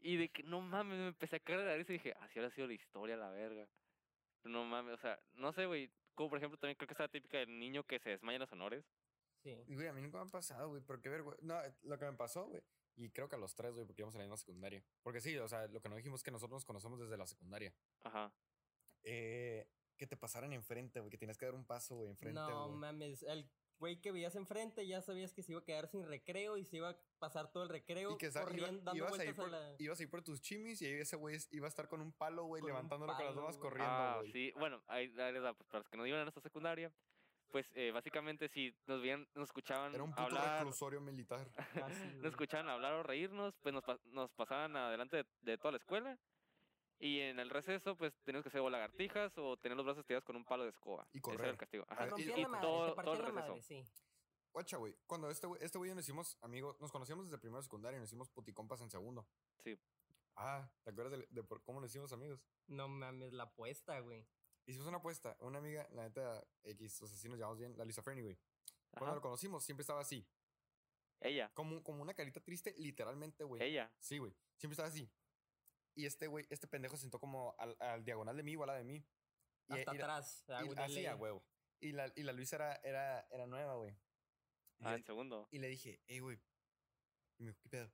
Y 0.00 0.16
de 0.16 0.28
que 0.28 0.42
no 0.42 0.60
mames, 0.60 0.98
me 0.98 1.08
empecé 1.08 1.36
a 1.36 1.40
caer 1.40 1.60
de 1.60 1.66
la 1.66 1.76
risa 1.76 1.92
y 1.92 1.96
dije, 1.98 2.14
así 2.20 2.38
ahora 2.38 2.48
ha 2.48 2.54
sido 2.54 2.66
la 2.66 2.74
historia, 2.74 3.16
la 3.16 3.30
verga. 3.30 3.66
No 4.44 4.64
mames, 4.64 4.94
o 4.94 4.98
sea, 4.98 5.18
no 5.34 5.52
sé, 5.52 5.66
güey. 5.66 5.90
Como 6.14 6.30
por 6.30 6.38
ejemplo, 6.38 6.58
también 6.58 6.76
creo 6.76 6.88
que 6.88 6.94
está 6.94 7.04
la 7.04 7.08
típica 7.08 7.38
del 7.38 7.58
niño 7.58 7.84
que 7.84 7.98
se 8.00 8.10
desmaya 8.10 8.36
en 8.36 8.40
los 8.40 8.52
honores. 8.52 8.84
Sí. 9.42 9.56
Y, 9.68 9.74
güey, 9.74 9.86
a 9.86 9.92
mí 9.92 10.00
nunca 10.02 10.18
me 10.18 10.24
ha 10.24 10.26
pasado, 10.26 10.68
güey. 10.70 10.82
Pero 10.84 11.00
qué 11.00 11.08
vergüenza. 11.08 11.40
No, 11.44 11.62
eh, 11.62 11.72
lo 11.82 11.96
que 11.98 12.06
me 12.06 12.12
pasó, 12.14 12.46
güey. 12.46 12.62
Y 12.96 13.10
creo 13.10 13.28
que 13.28 13.36
a 13.36 13.38
los 13.38 13.54
tres, 13.54 13.72
güey, 13.74 13.86
porque 13.86 14.02
íbamos 14.02 14.14
en 14.16 14.20
la 14.20 14.24
misma 14.24 14.36
secundaria. 14.36 14.82
Porque 15.02 15.20
sí, 15.20 15.36
o 15.38 15.46
sea, 15.46 15.68
lo 15.68 15.80
que 15.80 15.88
no 15.88 15.94
dijimos 15.94 16.18
es 16.20 16.24
que 16.24 16.32
nosotros 16.32 16.56
nos 16.56 16.64
conocemos 16.64 16.98
desde 16.98 17.16
la 17.16 17.26
secundaria. 17.26 17.72
Ajá. 18.02 18.32
Eh, 19.08 19.66
que 19.96 20.06
te 20.06 20.16
pasaran 20.16 20.52
enfrente, 20.52 21.00
güey. 21.00 21.10
Que 21.10 21.18
tienes 21.18 21.36
que 21.38 21.44
dar 21.46 21.54
un 21.54 21.64
paso, 21.64 21.96
güey, 21.96 22.10
enfrente, 22.10 22.38
No 22.40 22.66
güey. 22.68 22.78
mames, 22.78 23.22
el 23.24 23.50
güey 23.80 24.00
que 24.00 24.12
veías 24.12 24.34
enfrente 24.36 24.86
ya 24.86 25.00
sabías 25.02 25.32
que 25.32 25.42
se 25.42 25.52
iba 25.52 25.60
a 25.60 25.64
quedar 25.64 25.88
sin 25.88 26.04
recreo 26.06 26.56
y 26.56 26.64
se 26.64 26.76
iba 26.76 26.90
a 26.90 26.96
pasar 27.18 27.50
todo 27.50 27.62
el 27.64 27.68
recreo 27.68 28.12
Y 28.12 28.18
que 28.18 28.30
sa- 28.30 28.40
iba- 28.40 28.48
corriendo, 28.48 28.82
dando 28.82 28.96
ibas, 28.96 29.12
a 29.18 29.24
ir 29.24 29.34
vueltas 29.34 29.34
por, 29.36 29.54
a 29.54 29.58
la... 29.70 29.74
ibas 29.78 29.98
a 29.98 30.02
ir 30.02 30.10
por 30.10 30.22
tus 30.22 30.40
chimis 30.40 30.82
y 30.82 30.86
ahí 30.86 30.92
ese 30.94 31.16
güey 31.16 31.36
iba 31.50 31.66
a 31.66 31.68
estar 31.68 31.88
con 31.88 32.00
un 32.00 32.12
palo, 32.12 32.44
güey, 32.44 32.62
levantándolo 32.62 33.12
con 33.16 33.24
las 33.26 33.34
güey. 33.34 33.58
corriendo, 33.58 33.92
ah, 33.92 34.16
güey. 34.18 34.32
sí. 34.32 34.52
Bueno, 34.56 34.82
ahí, 34.88 35.12
ahí 35.18 35.32
les 35.32 35.42
da, 35.42 35.52
pues 35.54 35.68
para 35.68 35.80
los 35.80 35.88
que 35.88 35.96
no 35.96 36.06
iban 36.06 36.20
a 36.20 36.24
nuestra 36.24 36.42
secundaria, 36.42 36.92
pues 37.50 37.70
eh, 37.74 37.90
básicamente 37.92 38.48
si 38.48 38.74
nos 38.86 39.00
veían, 39.00 39.26
nos 39.34 39.48
escuchaban 39.48 39.94
Era 39.94 40.02
un 40.04 40.10
puto 40.10 40.22
hablar, 40.22 40.58
reclusorio 40.58 41.00
militar. 41.00 41.48
Nos 42.22 42.30
escuchaban 42.32 42.68
hablar 42.68 42.92
o 42.94 43.02
reírnos, 43.02 43.54
pues 43.62 43.72
nos, 43.74 43.82
pa- 43.84 43.98
nos 44.06 44.30
pasaban 44.32 44.76
adelante 44.76 45.16
de, 45.18 45.26
de 45.42 45.56
toda 45.58 45.72
la 45.72 45.78
escuela. 45.78 46.18
Y 47.00 47.20
en 47.20 47.38
el 47.38 47.48
receso, 47.50 47.96
pues 47.96 48.12
teníamos 48.24 48.42
que 48.44 48.48
hacer 48.48 48.60
o 48.60 48.68
lagartijas 48.70 49.32
o 49.38 49.56
tener 49.56 49.76
los 49.76 49.86
brazos 49.86 50.04
tirados 50.04 50.24
con 50.24 50.34
un 50.36 50.44
palo 50.44 50.64
de 50.64 50.70
escoba. 50.70 51.06
Y 51.12 51.18
Ese 51.18 51.28
era 51.30 51.36
correr. 51.36 51.50
el 51.50 51.56
castigo. 51.58 51.84
Ah, 51.88 51.94
Ajá. 52.04 52.08
Y- 52.18 52.22
y 52.22 52.46
madre, 52.46 52.60
todo- 52.66 52.94
todo 52.94 53.12
el 53.14 53.18
receso. 53.20 53.32
madre, 53.34 53.62
sí. 53.62 53.84
Guacha, 54.52 54.76
güey. 54.78 54.96
Cuando 55.06 55.30
este 55.30 55.46
güey, 55.46 55.62
este 55.62 55.78
nos 55.78 56.04
hicimos 56.04 56.36
amigos, 56.42 56.80
nos 56.80 56.90
conocíamos 56.90 57.26
desde 57.26 57.38
primero 57.38 57.58
de 57.58 57.62
secundaria 57.64 57.98
y 57.98 58.00
nos 58.00 58.08
hicimos 58.08 58.28
puticompas 58.30 58.80
en 58.80 58.90
segundo. 58.90 59.28
Sí. 59.62 59.78
Ah, 60.34 60.68
¿te 60.82 60.90
acuerdas 60.90 61.18
de, 61.20 61.26
de 61.30 61.42
por 61.44 61.62
cómo 61.62 61.80
nos 61.80 61.90
hicimos 61.90 62.12
amigos? 62.12 62.40
No 62.66 62.88
mames, 62.88 63.32
la 63.32 63.44
apuesta, 63.44 64.00
güey. 64.00 64.26
Hicimos 64.66 64.86
una 64.88 64.96
apuesta. 64.98 65.36
Una 65.40 65.58
amiga, 65.58 65.86
la 65.92 66.02
neta, 66.04 66.44
X, 66.64 67.02
o 67.02 67.06
sea, 67.06 67.16
sí 67.16 67.28
nos 67.28 67.38
llevamos 67.38 67.58
bien, 67.58 67.76
la 67.76 67.84
Lisa 67.84 68.02
Fernie, 68.02 68.22
güey. 68.22 68.38
Cuando 68.90 69.14
lo 69.16 69.20
conocimos, 69.22 69.62
siempre 69.64 69.82
estaba 69.82 70.00
así. 70.00 70.26
Ella, 71.20 71.50
Como, 71.54 71.82
como 71.82 72.02
una 72.02 72.14
carita 72.14 72.40
triste, 72.40 72.74
literalmente, 72.78 73.44
güey. 73.44 73.62
ella. 73.62 73.92
Sí, 73.98 74.18
güey. 74.18 74.32
Siempre 74.56 74.74
estaba 74.74 74.88
así. 74.88 75.08
Y 75.98 76.06
este 76.06 76.28
güey, 76.28 76.46
este 76.48 76.68
pendejo 76.68 76.96
se 76.96 77.02
sentó 77.02 77.18
como 77.18 77.56
al, 77.58 77.76
al 77.80 78.04
diagonal 78.04 78.36
de 78.36 78.44
mí, 78.44 78.52
igual 78.52 78.70
a 78.70 78.74
la 78.74 78.78
de 78.78 78.84
mí. 78.84 79.04
Y, 79.68 79.72
Hasta 79.72 79.94
y 79.94 79.96
atrás. 79.98 80.44
y- 80.48 80.78
así, 80.78 81.06
a 81.06 81.16
huevo. 81.16 81.44
Y 81.80 81.90
la, 81.90 82.12
y 82.14 82.22
la 82.22 82.32
Luisa 82.32 82.54
era, 82.56 82.76
era, 82.84 83.26
era 83.30 83.46
nueva, 83.48 83.74
güey. 83.74 83.96
Ah, 84.80 84.90
le- 84.92 84.98
en 84.98 85.04
segundo. 85.04 85.48
y 85.50 85.58
le 85.58 85.66
dije, 85.66 86.00
hey, 86.06 86.20
güey. 86.20 86.40
Y 87.38 87.42
me 87.42 87.48
dijo, 87.50 87.60
¿qué 87.62 87.68
pedo? 87.68 87.92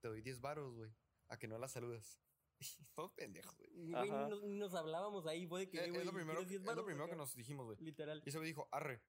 Te 0.00 0.08
doy 0.08 0.22
10 0.22 0.40
varos, 0.40 0.74
güey. 0.74 0.90
A 1.28 1.38
que 1.38 1.46
no 1.46 1.58
la 1.58 1.68
saludas. 1.68 2.22
Todos 2.94 3.12
pendejos, 3.12 3.54
güey. 3.58 3.70
Güey, 3.90 4.10
nos, 4.10 4.42
ni 4.42 4.58
nos 4.58 4.74
hablábamos 4.74 5.26
ahí, 5.26 5.44
güey, 5.44 5.68
que, 5.68 5.76
Es, 5.78 5.84
es 5.88 5.92
güey, 5.92 6.04
lo 6.06 6.12
primero, 6.12 6.38
¿quieres 6.38 6.48
que- 6.52 6.58
10 6.58 6.70
es 6.70 6.76
lo 6.76 6.84
primero 6.86 7.06
que 7.08 7.16
nos 7.16 7.34
dijimos, 7.34 7.66
güey. 7.66 7.76
Literal. 7.80 8.22
Y 8.24 8.28
ese 8.30 8.38
güey 8.38 8.48
dijo, 8.48 8.66
arre. 8.72 9.02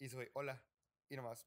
Y 0.00 0.06
ese 0.06 0.16
güey, 0.16 0.30
hola. 0.32 0.64
Y 1.10 1.16
nomás. 1.16 1.46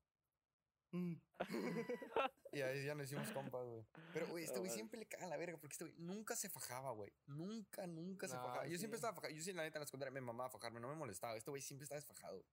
"Mm". 0.92 1.16
y 2.52 2.62
ahí 2.62 2.86
ya 2.86 2.96
nos 2.96 3.06
hicimos 3.06 3.30
compas, 3.32 3.66
güey. 3.66 3.84
Pero, 4.14 4.28
güey, 4.28 4.44
este 4.44 4.60
güey 4.60 4.72
siempre 4.72 5.00
le 5.00 5.08
caga 5.08 5.28
la 5.28 5.38
verga 5.38 5.58
porque 5.58 5.74
este 5.74 5.86
güey 5.86 5.96
nunca 5.98 6.36
se 6.36 6.50
fajaba, 6.50 6.92
güey. 6.92 7.12
Nunca, 7.28 7.88
nunca 7.88 8.28
se 8.28 8.36
No, 8.36 8.44
fajaba. 8.44 8.68
Yo 8.68 8.78
siempre 8.78 8.96
estaba 8.96 9.14
fajado. 9.14 9.34
Yo 9.34 9.42
sí, 9.42 9.54
la 9.54 9.64
neta, 9.64 9.78
en 9.78 9.82
la 9.82 9.86
secundaria 9.86 10.12
me 10.12 10.22
mamaba 10.22 10.50
fajarme, 10.50 10.80
no 10.80 10.88
me 10.88 10.96
molestaba. 10.96 11.36
Este 11.36 11.50
güey 11.50 11.62
siempre 11.62 11.84
estaba 11.84 12.00
desfajado. 12.00 12.44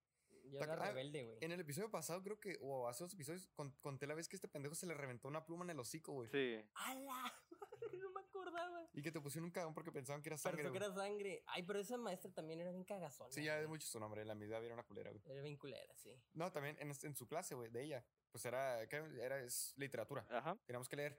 Yo 0.51 0.61
era 0.61 0.75
ah, 0.75 0.77
rebelde, 0.77 1.25
güey. 1.25 1.39
En 1.41 1.53
el 1.53 1.61
episodio 1.61 1.91
pasado, 1.91 2.23
creo 2.23 2.39
que, 2.39 2.59
o 2.61 2.89
hace 2.89 3.05
dos 3.05 3.13
episodios, 3.15 3.49
con- 3.55 3.73
conté 3.81 4.07
la 4.07 4.15
vez 4.15 4.29
que 4.29 4.37
este 4.37 4.49
pendejo 4.49 4.75
se 4.75 4.87
le 4.87 4.95
reventó 4.95 5.29
una 5.29 5.45
pluma 5.45 5.65
en 5.65 5.71
el 5.71 5.81
hocico, 5.81 6.13
güey. 6.13 6.29
Sí. 6.31 6.61
¡Hala! 6.75 7.35
no 8.01 8.11
me 8.11 8.21
acordaba. 8.21 8.89
Y 8.93 9.03
que 9.03 9.11
te 9.11 9.21
pusieron 9.21 9.47
un 9.47 9.51
cagón 9.51 9.75
porque 9.75 9.91
pensaban 9.91 10.23
que 10.23 10.29
era 10.29 10.37
sangre. 10.39 10.63
Pensó 10.63 10.73
que 10.73 10.79
era 10.79 10.95
sangre. 10.95 11.43
Ay, 11.47 11.63
pero 11.65 11.81
esa 11.81 11.97
maestra 11.97 12.31
también 12.31 12.61
era 12.61 12.71
bien 12.71 12.85
cagazona. 12.85 13.31
Sí, 13.33 13.43
ya 13.43 13.61
es 13.61 13.69
mucho 13.69 13.87
su 13.87 13.99
nombre. 13.99 14.25
La 14.25 14.35
mitad 14.35 14.63
era 14.65 14.75
una 14.75 14.85
culera, 14.85 15.11
güey. 15.11 15.23
Era 15.27 15.43
bien 15.43 15.57
culera, 15.57 15.95
sí. 15.97 16.11
No, 16.35 16.53
también 16.53 16.77
en, 16.81 16.91
en 16.91 17.17
su 17.17 17.27
clase, 17.27 17.55
güey, 17.55 17.71
de 17.71 17.83
ella. 17.83 18.05
Pues 18.37 18.45
era, 18.45 18.87
¿qué 18.87 18.97
era 19.19 19.41
es 19.41 19.73
literatura. 19.79 20.27
Ajá. 20.29 20.59
Teníamos 20.67 20.91
que 20.91 20.97
leer 20.97 21.19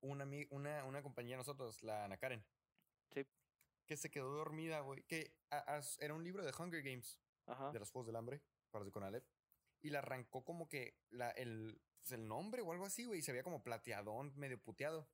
una, 0.00 0.24
una, 0.48 0.82
una 0.86 1.02
compañía 1.02 1.32
de 1.34 1.36
nosotros, 1.36 1.82
la 1.82 2.04
Ana 2.06 2.16
Karen. 2.16 2.42
Sí. 3.10 3.26
Que 3.86 3.98
se 3.98 4.10
quedó 4.10 4.30
dormida, 4.32 4.80
güey. 4.80 5.02
Que 5.02 5.36
a- 5.50 5.76
a- 5.76 5.82
era 6.00 6.14
un 6.14 6.24
libro 6.24 6.42
de 6.42 6.50
Hunger 6.58 6.82
Games, 6.82 7.20
Ajá. 7.44 7.70
de 7.70 7.78
los 7.80 7.90
Juegos 7.90 8.06
del 8.06 8.16
Hambre, 8.16 8.40
para 8.70 8.80
los 8.80 8.86
de 8.86 8.92
Conalep. 8.92 9.26
Y 9.82 9.90
le 9.90 9.98
arrancó 9.98 10.42
como 10.42 10.70
que 10.70 10.96
la, 11.10 11.32
el, 11.32 11.78
pues, 11.98 12.12
el 12.12 12.26
nombre 12.26 12.62
o 12.62 12.72
algo 12.72 12.86
así, 12.86 13.04
güey. 13.04 13.18
Y 13.18 13.22
se 13.22 13.32
veía 13.32 13.42
como 13.44 13.62
plateadón, 13.62 14.32
medio 14.34 14.58
puteado. 14.58 15.06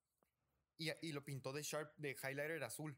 Y, 0.78 0.92
y 1.04 1.11
lo 1.11 1.24
pintó 1.24 1.52
de 1.52 1.64
Sharp, 1.64 1.92
de 1.96 2.11
highlighter 2.12 2.62
azul. 2.62 2.96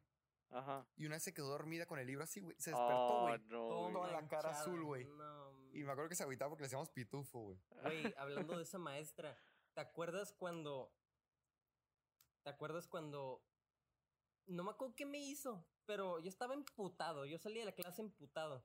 Ajá. 0.50 0.86
Y 0.96 1.06
una 1.06 1.16
vez 1.16 1.22
se 1.22 1.32
quedó 1.32 1.48
dormida 1.48 1.86
con 1.86 1.98
el 1.98 2.06
libro 2.06 2.24
así, 2.24 2.40
güey. 2.40 2.54
Se 2.58 2.68
despertó, 2.72 2.98
Oh, 2.98 3.22
güey. 3.28 3.38
no, 3.46 3.68
Todo 3.68 3.92
Toda 3.92 4.10
la 4.20 4.28
cara 4.28 4.50
azul, 4.50 4.84
güey. 4.84 5.06
No, 5.06 5.39
Y 5.72 5.84
me 5.84 5.92
acuerdo 5.92 6.08
que 6.08 6.16
se 6.16 6.22
agüitaba 6.22 6.50
porque 6.50 6.62
le 6.62 6.66
decíamos 6.66 6.90
pitufo, 6.90 7.40
güey. 7.40 7.58
Güey, 7.82 8.14
hablando 8.18 8.56
de 8.56 8.62
esa 8.62 8.78
maestra, 8.78 9.36
¿te 9.74 9.80
acuerdas 9.80 10.32
cuando. 10.32 10.92
¿Te 12.42 12.50
acuerdas 12.50 12.86
cuando. 12.86 13.44
No 14.46 14.64
me 14.64 14.70
acuerdo 14.70 14.96
qué 14.96 15.06
me 15.06 15.18
hizo, 15.18 15.64
pero 15.86 16.18
yo 16.20 16.28
estaba 16.28 16.54
emputado. 16.54 17.24
Yo 17.26 17.38
salí 17.38 17.60
de 17.60 17.66
la 17.66 17.72
clase 17.72 18.02
emputado. 18.02 18.64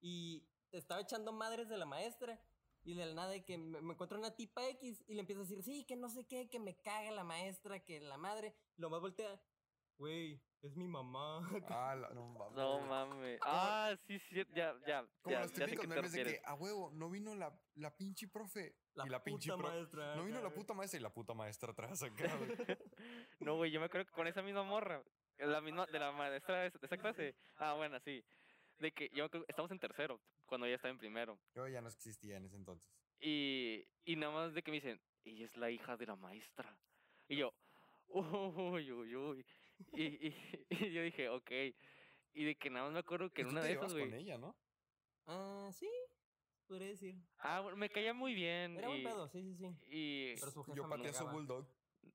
Y 0.00 0.46
estaba 0.72 1.00
echando 1.00 1.32
madres 1.32 1.68
de 1.68 1.78
la 1.78 1.86
maestra. 1.86 2.40
Y 2.82 2.94
de 2.94 3.06
la 3.06 3.14
nada 3.14 3.30
de 3.30 3.44
que 3.44 3.58
me, 3.58 3.80
me 3.80 3.94
encuentro 3.94 4.16
una 4.16 4.36
tipa 4.36 4.64
X 4.68 5.02
y 5.08 5.14
le 5.14 5.20
empiezo 5.20 5.40
a 5.40 5.44
decir, 5.44 5.60
sí, 5.64 5.84
que 5.84 5.96
no 5.96 6.08
sé 6.08 6.24
qué, 6.24 6.48
que 6.48 6.60
me 6.60 6.76
caga 6.76 7.10
la 7.10 7.24
maestra, 7.24 7.80
que 7.80 8.00
la 8.00 8.16
madre. 8.16 8.54
Lo 8.76 8.90
más 8.90 9.00
voltea, 9.00 9.40
güey, 9.98 10.40
es 10.62 10.76
mi 10.76 10.86
mamá. 10.88 11.40
Ah, 11.68 11.94
la- 11.94 12.10
no 12.10 12.26
mames. 12.28 12.56
No 12.56 12.80
mames. 12.80 13.38
Ah, 13.42 13.96
sí, 14.06 14.18
sí, 14.28 14.36
ya, 14.54 14.74
ya. 14.86 15.06
Como 15.22 15.32
ya, 15.34 15.40
los 15.42 15.52
típicos 15.52 15.86
memes 15.86 16.12
de 16.12 16.24
que, 16.24 16.40
a 16.44 16.54
huevo, 16.54 16.90
no 16.92 17.08
vino 17.10 17.34
la, 17.34 17.52
la 17.74 17.96
pinche 17.96 18.28
profe. 18.28 18.74
y 19.04 19.08
la 19.08 19.22
pinche 19.22 19.50
puta 19.50 19.62
pro- 19.62 19.68
maestra. 19.72 20.16
No 20.16 20.24
vino 20.24 20.40
la 20.40 20.50
puta 20.50 20.74
maestra 20.74 20.98
y 21.00 21.02
la 21.02 21.10
puta 21.12 21.34
maestra 21.34 21.70
atrás 21.72 22.02
acá, 22.02 22.34
güey. 22.36 22.50
No, 23.40 23.56
güey, 23.56 23.70
yo 23.70 23.80
me 23.80 23.86
acuerdo 23.86 24.06
que 24.06 24.12
con 24.12 24.26
esa 24.26 24.42
misma 24.42 24.62
morra, 24.64 25.02
la 25.38 25.60
misma, 25.60 25.86
de 25.86 25.98
la 25.98 26.12
maestra 26.12 26.62
de 26.62 26.72
esa, 26.82 26.96
clase. 26.96 27.34
Ah, 27.56 27.74
bueno, 27.74 27.98
sí. 28.00 28.24
De 28.78 28.92
que 28.92 29.08
yo 29.14 29.28
creo 29.30 29.44
que 29.44 29.52
estamos 29.52 29.70
en 29.70 29.78
tercero, 29.78 30.20
cuando 30.46 30.66
ella 30.66 30.76
estaba 30.76 30.92
en 30.92 30.98
primero. 30.98 31.38
Yo 31.54 31.66
ya 31.68 31.80
no 31.80 31.88
existía 31.88 32.36
en 32.36 32.46
ese 32.46 32.56
entonces. 32.56 32.90
Y, 33.20 33.86
y 34.04 34.16
nada 34.16 34.32
más 34.32 34.54
de 34.54 34.62
que 34.62 34.70
me 34.70 34.76
dicen, 34.76 35.00
ella 35.24 35.44
es 35.46 35.56
la 35.56 35.70
hija 35.70 35.96
de 35.96 36.06
la 36.06 36.16
maestra. 36.16 36.76
Y 37.28 37.36
yo, 37.36 37.52
uy, 38.08 38.90
uy, 38.92 39.16
uy. 39.16 39.46
Y, 39.92 40.28
y, 40.28 40.36
y 40.70 40.92
yo 40.92 41.02
dije, 41.02 41.28
ok. 41.28 41.50
Y 42.34 42.44
de 42.44 42.54
que 42.56 42.70
nada 42.70 42.84
más 42.86 42.92
me 42.94 42.98
acuerdo 43.00 43.30
que 43.30 43.42
en 43.42 43.48
una 43.48 43.62
te 43.62 43.68
de 43.68 43.72
esas, 43.74 43.92
güey. 43.92 44.04
con 44.10 44.14
ella, 44.14 44.36
¿no? 44.38 44.56
Ah, 45.26 45.70
sí, 45.72 45.88
podría 46.66 46.88
decir. 46.88 47.16
Ah, 47.38 47.60
bueno, 47.60 47.76
me 47.76 47.88
caía 47.88 48.12
muy 48.14 48.34
bien. 48.34 48.76
Era 48.76 48.88
buen 48.88 49.00
y, 49.00 49.04
pedo, 49.04 49.28
sí, 49.28 49.42
sí, 49.42 49.54
sí. 49.56 49.66
y 49.90 50.34
Pero 50.36 50.50
su 50.50 50.62
jefa 50.64 50.76
Yo 50.76 50.88
pateé 50.88 51.08
a 51.08 51.12
su 51.14 51.26
bulldog. 51.26 51.66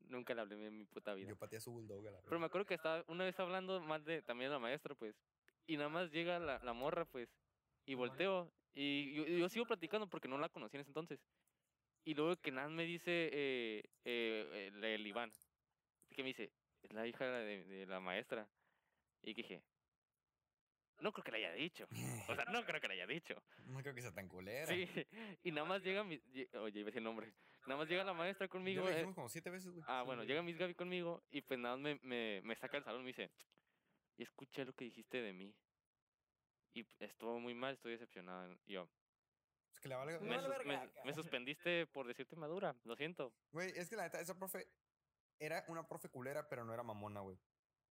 nunca 0.08 0.34
le 0.34 0.42
hablé 0.42 0.68
en 0.68 0.78
mi 0.78 0.86
puta 0.86 1.14
vida. 1.14 1.30
Yo 1.30 1.36
pateé 1.38 1.58
a 1.58 1.62
su 1.62 1.72
bulldog. 1.72 2.08
a 2.08 2.12
la 2.12 2.22
Pero 2.22 2.40
me 2.40 2.46
acuerdo 2.46 2.66
que 2.68 2.76
estaba 2.76 3.04
una 3.08 3.24
vez 3.26 3.40
hablando 3.40 3.80
más 3.82 4.04
de 4.06 4.22
también 4.22 4.50
de 4.50 4.54
la 4.56 4.60
maestra, 4.60 4.96
pues. 4.96 5.16
Y 5.68 5.78
nada 5.78 5.90
más 5.90 6.12
llega 6.12 6.40
la, 6.40 6.60
la 6.64 6.74
morra, 6.74 7.06
pues. 7.06 7.30
Y 7.86 7.96
volteo. 7.96 8.52
Y 8.74 9.14
yo, 9.14 9.26
yo 9.26 9.50
sigo 9.50 9.66
platicando 9.66 10.08
porque 10.08 10.28
no 10.28 10.38
la 10.38 10.50
conocí 10.50 10.78
en 10.78 10.82
ese 10.82 10.90
entonces. 10.92 11.20
Y 12.06 12.14
luego 12.14 12.36
que 12.38 12.52
nada 12.52 12.68
más 12.68 12.78
me 12.78 12.86
dice 12.86 13.30
eh, 13.34 13.84
eh, 14.06 14.72
el, 14.74 14.84
el 14.84 15.08
Iván. 15.08 15.32
Que 16.16 16.24
me 16.24 16.30
dice, 16.30 16.52
es 16.84 16.92
la 16.94 17.08
hija 17.08 17.26
de, 17.26 17.64
de 17.64 17.86
la 17.86 18.00
maestra. 18.00 18.48
Y 19.22 19.34
dije, 19.34 19.64
no 21.00 21.12
creo 21.12 21.24
que 21.24 21.32
le 21.32 21.38
haya 21.38 21.54
dicho. 21.54 21.88
O 22.28 22.36
sea, 22.36 22.46
no 22.46 22.64
creo 22.66 22.80
que 22.80 22.88
le 22.88 22.94
haya 22.96 23.08
dicho. 23.08 23.36
No 23.66 23.82
creo 23.82 23.94
que 23.96 24.02
sea 24.02 24.12
tan 24.12 24.28
culera. 24.28 24.68
Sí. 24.68 24.88
Y 25.44 25.52
nada 25.52 25.68
más 25.68 25.82
llega 25.84 26.04
mi. 26.04 26.16
Oye, 26.54 26.80
iba 26.80 26.88
a 26.88 26.92
decir 26.92 26.98
el 26.98 27.04
nombre. 27.04 27.34
Nada 27.68 27.78
más 27.80 27.88
llega 27.88 28.04
la 28.04 28.14
maestra 28.14 28.48
Ya 28.48 28.52
conmigo. 28.52 28.84
lo 28.84 28.90
eh, 28.90 28.94
dijimos 28.96 29.16
como 29.16 29.30
siete 29.30 29.50
veces, 29.50 29.72
güey. 29.72 29.84
Ah, 29.88 30.02
bueno, 30.04 30.24
llega 30.24 30.42
Miss 30.42 30.58
Gaby 30.58 30.74
conmigo 30.76 31.24
y 31.30 31.42
pues 31.42 31.60
nada 31.60 31.78
más 31.78 31.84
me, 31.84 32.00
me, 32.08 32.42
me 32.44 32.56
saca 32.56 32.78
del 32.78 32.84
salón 32.84 33.02
y 33.02 33.04
me 33.04 33.10
dice, 33.10 33.32
y 34.18 34.24
escuché 34.24 34.66
lo 34.66 34.74
que 34.74 34.86
dijiste 34.86 35.22
de 35.22 35.34
mí. 35.34 35.56
Y 36.74 36.86
estuvo 37.00 37.40
muy 37.40 37.54
mal, 37.54 37.76
estoy 37.76 37.92
decepcionada. 37.94 38.50
Y 38.66 38.74
yo, 38.74 38.90
Es 39.74 39.80
que 39.80 39.90
le 39.90 39.96
vale. 39.96 40.20
Me 40.20 40.38
me, 40.66 40.90
me 41.06 41.14
suspendiste 41.14 41.86
por 41.88 42.08
decirte 42.08 42.36
madura, 42.36 42.76
lo 42.84 42.96
siento. 42.96 43.34
Güey, 43.52 43.72
es 43.76 43.90
que 43.90 43.96
la 43.96 44.04
neta, 44.04 44.20
esa 44.20 44.38
profe 44.38 44.68
era 45.42 45.66
una 45.68 45.88
profe 45.88 46.10
culera, 46.10 46.48
pero 46.48 46.64
no 46.64 46.74
era 46.74 46.84
mamona, 46.84 47.20
güey. 47.22 47.38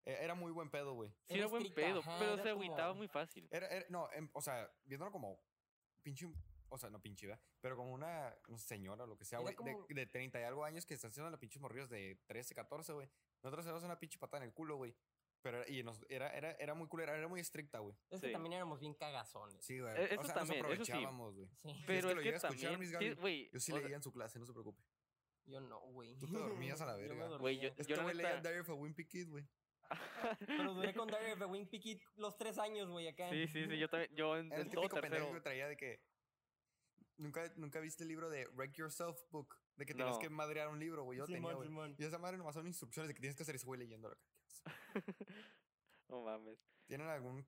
E- 0.07 0.25
Era 0.25 0.35
muy 0.35 0.51
buen 0.51 0.71
pedo, 0.71 0.95
güey. 0.95 1.11
Sí, 1.11 1.35
era 1.35 1.39
Era 1.41 1.47
buen 1.49 1.63
estricta, 1.67 1.89
pedo, 1.91 2.01
ajá, 2.01 2.17
pero 2.19 2.43
se 2.43 2.49
agüitaba 2.49 2.89
como- 2.89 2.95
muy 2.99 3.09
fácil. 3.09 3.47
Era, 3.51 3.67
era- 3.69 3.87
no, 3.91 4.11
em, 4.13 4.31
o 4.33 4.41
sea, 4.41 4.71
viéndolo 4.85 5.13
como 5.13 5.39
pinche, 6.03 6.27
o 6.71 6.79
sea, 6.79 6.89
no 6.89 7.03
pinche, 7.03 7.27
¿verdad? 7.27 7.43
Pero 7.61 7.77
como 7.77 7.93
una, 7.93 8.35
no 8.49 8.57
sé, 8.57 8.67
señora 8.67 9.05
o 9.05 9.07
lo 9.07 9.19
que 9.19 9.25
sea, 9.27 9.41
güey, 9.41 9.53
de, 9.53 9.57
como- 9.57 9.87
de 9.87 10.07
30 10.07 10.41
y 10.41 10.45
algo 10.45 10.65
años 10.65 10.87
que 10.87 10.95
están 10.95 11.11
haciendo 11.11 11.31
la 11.31 11.37
pinches 11.39 11.61
morrillos 11.61 11.91
de 11.91 12.19
13, 12.27 12.55
14, 12.55 12.93
güey. 12.95 13.11
Nosotros 13.43 13.67
éramos 13.67 13.85
una 13.85 13.99
pinche 13.99 14.19
patada 14.19 14.43
en 14.45 14.49
el 14.49 14.55
culo, 14.55 14.77
güey. 14.77 14.95
Pero 15.43 15.67
y 15.67 15.83
nos, 15.83 15.99
era, 16.11 16.29
era, 16.37 16.53
era 16.53 16.75
muy 16.75 16.87
culera, 16.87 17.17
era 17.17 17.27
muy 17.29 17.41
estricta, 17.41 17.79
güey. 17.79 17.97
Es 18.11 18.21
que 18.21 18.27
Sí. 18.29 18.33
también 18.33 18.53
éramos 18.55 18.79
bien 18.79 18.93
cagazones. 18.95 19.65
Sí, 19.65 19.81
güey. 19.81 19.95
E- 19.97 20.01
o 20.01 20.05
eso 20.05 20.25
sea, 20.25 20.35
también, 20.35 20.59
nos 20.63 20.71
aprovechábamos, 20.73 21.35
güey. 21.35 21.49
Sí. 21.63 21.83
Pero 21.87 21.87
que 21.87 21.97
es 21.99 22.05
lo 22.05 22.15
que, 22.17 22.25
llega 22.25 22.37
a 22.37 22.37
escuchar, 22.37 22.51
también, 22.73 22.79
Miss 22.81 22.89
sí, 22.91 22.95
Gaby, 22.95 23.15
güey, 23.21 23.51
Yo 23.51 23.61
sí 23.61 23.73
o 23.73 23.75
sea, 23.77 23.85
leía 23.85 23.97
en 23.97 24.03
su 24.03 24.13
clase, 24.13 24.39
no 24.39 24.45
se 24.47 24.53
preocupe. 24.53 24.83
Yo 25.47 25.61
no, 25.61 25.81
güey. 25.93 26.17
Tú 26.19 26.27
te 26.27 26.39
dormías 26.39 26.81
a 26.81 26.87
la 26.87 26.93
Yo 27.01 27.09
verga. 27.09 27.37
Güey, 27.39 27.59
yo-. 27.59 27.69
Este 27.77 27.97
la 27.97 28.03
güey 28.03 28.15
leía 28.15 28.41
Diary 28.41 28.61
of 28.61 28.71
a 28.71 28.75
Wimpy 28.75 29.07
Kid, 29.07 29.29
güey. 29.29 29.49
Pero 30.47 30.75
duré 30.75 30.95
con 30.95 31.09
Diary 31.09 31.33
of 31.33 31.43
a 31.43 31.47
Wimpy 31.47 31.81
Kid 31.81 32.01
los 32.17 32.37
tres 32.37 32.59
años, 32.59 32.89
güey, 32.89 33.09
acá. 33.09 33.29
sí, 33.31 33.49
sí, 33.49 33.67
sí, 33.67 33.79
yo 33.79 33.89
también, 33.89 34.15
yo 34.15 34.37
en, 34.37 34.47
Era 34.47 34.57
el 34.57 34.63
en 34.63 34.71
todo 34.71 34.83
típico 34.85 35.01
pendejo 35.01 35.33
que 35.33 35.41
traía 35.41 35.67
de 35.69 35.77
que. 35.77 36.01
¿Nunca, 37.17 37.53
nunca 37.57 37.81
viste 37.81 38.05
el 38.05 38.09
libro 38.09 38.31
de 38.31 38.47
Wreck 38.49 38.73
Yourself 38.75 39.21
Book? 39.31 39.57
De 39.77 39.85
que 39.85 39.93
tenías 39.95 40.15
No. 40.15 40.19
que 40.21 40.31
madrear 40.31 40.69
un 40.69 40.79
libro, 40.79 41.03
güey. 41.05 41.19
Yo 41.19 41.27
Simón, 41.27 41.57
tenía, 41.61 41.75
güey. 41.77 41.95
Y 41.99 42.05
esa 42.05 42.19
madre 42.19 42.39
nomás 42.39 42.55
son 42.55 42.67
instrucciones 42.67 43.09
de 43.09 43.15
que 43.15 43.21
tienes 43.21 43.37
que 43.37 43.43
hacer 43.43 43.57
eso, 43.57 43.67
güey, 43.67 43.81
leyendo. 43.81 44.17
No 46.09 46.23
mames. 46.23 46.59
¿Tienen 46.87 47.09
algún. 47.09 47.47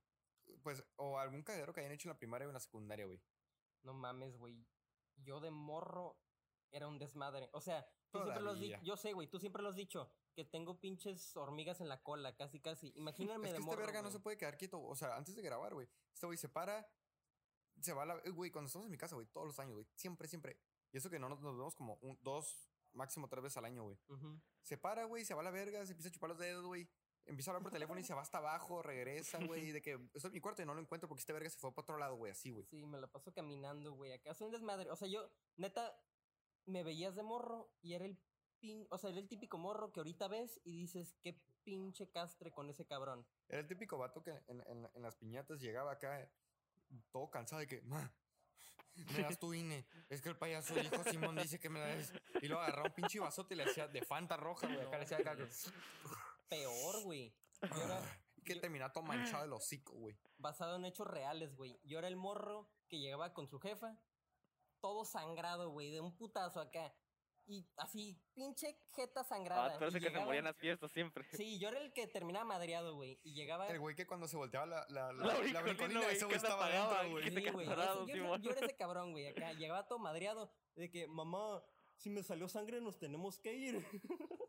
Pues, 0.63 0.85
o 0.97 1.19
algún 1.19 1.43
cagadero 1.43 1.73
que 1.73 1.81
hayan 1.81 1.93
hecho 1.93 2.09
en 2.09 2.15
la 2.15 2.19
primaria 2.19 2.47
o 2.47 2.51
en 2.51 2.55
la 2.55 2.61
secundaria, 2.61 3.07
güey? 3.07 3.21
No 3.83 3.93
mames, 3.95 4.37
güey. 4.37 4.65
Yo 5.17 5.41
de 5.41 5.51
morro 5.51 6.17
era 6.73 6.89
un 6.89 6.99
desmadre. 6.99 7.49
O 7.53 7.61
sea, 7.61 7.87
tú 8.11 8.21
siempre 8.21 8.43
lo 8.43 8.51
has 8.51 8.61
dicho. 8.61 8.79
Yo 8.83 8.97
sé, 8.97 9.13
güey, 9.13 9.29
tú 9.29 9.39
siempre 9.39 9.63
lo 9.63 9.69
has 9.69 9.77
dicho. 9.77 10.11
Que 10.35 10.45
tengo 10.45 10.81
pinches 10.81 11.37
hormigas 11.37 11.81
en 11.81 11.89
la 11.89 12.03
cola, 12.03 12.35
casi, 12.35 12.61
casi. 12.61 12.93
Imagíname 12.97 13.49
Es 13.49 13.53
de 13.53 13.59
que 13.59 13.61
este 13.61 13.71
morro. 13.71 13.87
verga 13.87 14.03
no 14.03 14.11
se 14.11 14.21
puede 14.21 14.37
quedar 14.39 14.57
quieto. 14.57 14.83
O 14.83 14.97
sea, 14.97 15.17
antes 15.17 15.37
de 15.37 15.43
grabar, 15.43 15.75
güey. 15.75 15.89
Este 16.13 16.27
güey 16.27 16.39
se 16.39 16.49
para. 16.49 16.89
Se 17.81 17.93
va 17.93 18.03
a 18.03 18.07
la. 18.07 18.21
Güey, 18.31 18.51
cuando 18.51 18.67
estamos 18.67 18.87
en 18.87 18.91
mi 18.91 18.99
casa, 18.99 19.15
güey, 19.15 19.27
todos 19.27 19.47
los 19.47 19.59
años, 19.59 19.75
güey. 19.75 19.87
Siempre, 19.95 20.27
siempre. 20.29 20.59
Y 20.91 20.97
eso 20.97 21.11
que 21.11 21.19
no 21.19 21.29
nos, 21.29 21.41
nos 21.41 21.57
vemos 21.57 21.75
como 21.75 21.99
un, 22.03 22.19
dos, 22.23 22.71
máximo 22.93 23.29
tres 23.29 23.43
veces 23.43 23.57
al 23.57 23.65
año, 23.65 23.85
güey. 23.85 23.99
Se 24.63 24.77
para, 24.79 25.05
güey, 25.05 25.25
se 25.25 25.35
va 25.35 25.41
a 25.41 25.45
la 25.45 25.51
verga, 25.51 25.85
se 25.85 25.93
empieza 25.93 26.09
a 26.09 26.13
chupar 26.13 26.31
los 26.31 26.39
dedos, 26.39 26.65
güey. 26.67 26.89
Empieza 27.25 27.51
a 27.51 27.53
hablar 27.53 27.63
por 27.63 27.73
teléfono 27.73 28.01
y 28.01 28.03
se 28.03 28.15
va 28.15 28.23
hasta 28.23 28.39
abajo, 28.39 28.83
regresa, 28.83 29.39
güey. 29.47 29.71
De 29.71 29.81
que 29.81 29.93
estoy 30.13 30.29
en 30.29 30.35
mi 30.35 30.41
cuarto 30.41 30.63
y 30.63 30.67
no 30.67 30.75
lo 30.75 30.81
encuentro 30.81 31.09
porque 31.09 31.21
este 31.21 31.33
verga 31.33 31.49
se 31.49 31.59
fue 31.59 31.73
para 31.73 31.83
otro 31.83 31.99
lado, 31.99 32.17
güey, 32.17 32.33
así, 32.33 32.51
güey. 32.51 32.65
Sí, 32.67 32.85
me 32.85 32.99
la 32.99 33.07
paso 33.07 33.33
caminando, 33.33 33.93
güey. 33.93 34.13
Acá 34.13 34.35
soy 34.35 34.47
un 34.47 34.53
desmadre. 34.53 34.91
O 34.91 34.97
sea, 34.97 35.09
yo, 35.09 35.31
neta, 35.57 35.97
me 36.67 36.83
veías 36.83 37.15
de 37.15 37.23
morro 37.23 37.71
y 37.83 37.95
era 37.95 38.05
el 38.05 38.19
pin. 38.61 38.87
O 38.91 38.99
sea, 38.99 39.11
era 39.11 39.19
el 39.21 39.29
típico 39.29 39.59
morro 39.59 39.93
que 39.93 40.01
ahorita 40.01 40.29
ves 40.29 40.61
y 40.65 40.77
dices, 40.77 41.15
qué 41.23 41.41
pinche 41.65 42.09
castre 42.11 42.53
con 42.53 42.69
ese 42.71 42.85
cabrón. 42.87 43.27
Era 43.49 43.61
el 43.61 43.67
típico 43.69 43.99
vato 43.99 44.23
que 44.23 44.31
en, 44.49 44.61
en- 44.67 44.89
en 44.95 45.03
las 45.03 45.17
piñatas 45.17 45.61
llegaba 45.61 45.93
acá 45.93 46.29
todo 47.11 47.31
cansado 47.31 47.61
de 47.61 47.67
que, 47.67 47.81
ma, 47.83 48.13
me 48.95 49.23
das 49.23 49.39
tu 49.39 49.55
INE. 49.55 49.87
Es 50.09 50.21
que 50.21 50.29
el 50.29 50.37
payaso 50.37 50.75
dijo 50.75 51.03
Simón 51.05 51.37
dice 51.37 51.59
que 51.59 51.69
me 51.71 51.81
la 51.81 51.87
des. 51.87 52.13
Y 52.43 52.47
luego 52.49 52.63
agarraba 52.63 52.89
un 52.89 52.95
pinche 52.95 53.19
vasote 53.21 53.55
y 53.55 53.57
le 53.57 53.65
hacía 53.65 53.89
de 53.89 54.03
Fanta 54.03 54.37
roja, 54.37 54.67
güey. 54.67 54.81
Acá 54.87 54.99
le 54.99 55.05
hacía 55.05 55.19
acá 55.19 55.37
que, 55.37 55.47
Peor, 56.49 57.03
güey. 57.05 57.35
Yo 57.77 57.83
era 57.85 58.01
que 58.45 58.57
terminaba 58.57 58.93
todo 58.93 59.05
manchado 59.05 59.45
el 59.45 59.53
hocico, 59.53 59.95
güey. 59.95 60.17
basado 60.37 60.77
en 60.77 60.85
hechos 60.85 61.07
reales, 61.07 61.55
güey. 61.55 61.79
Yo 61.85 61.99
era 61.99 62.09
el 62.09 62.17
morro 62.17 62.69
que 62.89 62.99
llegaba 62.99 63.33
con 63.33 63.47
su 63.47 63.61
jefa, 63.61 63.97
todo 64.83 65.07
sangrado, 65.07 65.71
güey, 65.71 65.91
de 65.91 66.01
un 66.03 66.15
putazo 66.15 66.61
acá. 66.61 66.93
y 67.47 67.67
así, 67.77 68.17
pinche 68.35 68.79
jeta 68.95 69.25
sangrada. 69.25 69.75
Ah, 69.75 69.79
y 69.81 69.85
el 69.85 69.93
que 69.93 69.99
se 70.01 70.01
llegaba- 70.01 70.27
moría 70.27 70.39
en 70.41 70.45
las 70.45 70.57
fiestas 70.57 70.93
siempre. 70.93 71.25
Sí, 71.33 71.59
yo 71.59 71.69
era 71.71 71.79
el 71.81 71.93
que 71.93 72.07
terminaba 72.07 72.45
madreado, 72.45 72.95
güey. 72.95 73.19
Y 73.25 73.33
llegaba. 73.35 73.67
El 73.69 73.81
güey 73.81 73.97
que 73.97 74.07
cuando 74.07 74.29
se 74.29 74.37
volteaba 74.37 74.65
la, 74.67 74.87
la, 74.91 75.13
la, 75.13 75.25
La 75.39 75.43
la 75.53 75.63
bricolina, 75.63 76.01
ese 76.09 76.19
que 76.21 76.25
güey 76.27 76.37
estaba 76.37 76.55
apagaba, 76.67 77.05
güey. 77.07 77.25
que 77.35 77.41
Sí, 77.41 77.51
güey. 77.51 77.67
yo, 77.67 78.51
era 78.53 78.61
ese 78.67 78.77
cabrón, 78.77 79.11
güey. 79.13 79.27
Acá 79.27 79.53
llegaba 79.55 79.87
todo 79.89 79.99
madreado. 79.99 80.53
De 80.77 80.89
que, 80.91 81.07
mamá, 81.09 81.63
si 81.97 82.11
me 82.11 82.23
salió 82.23 82.49
sangre, 82.49 82.81
nos 82.81 82.99
tenemos 82.99 83.39
que 83.41 83.53
ir. 83.55 83.75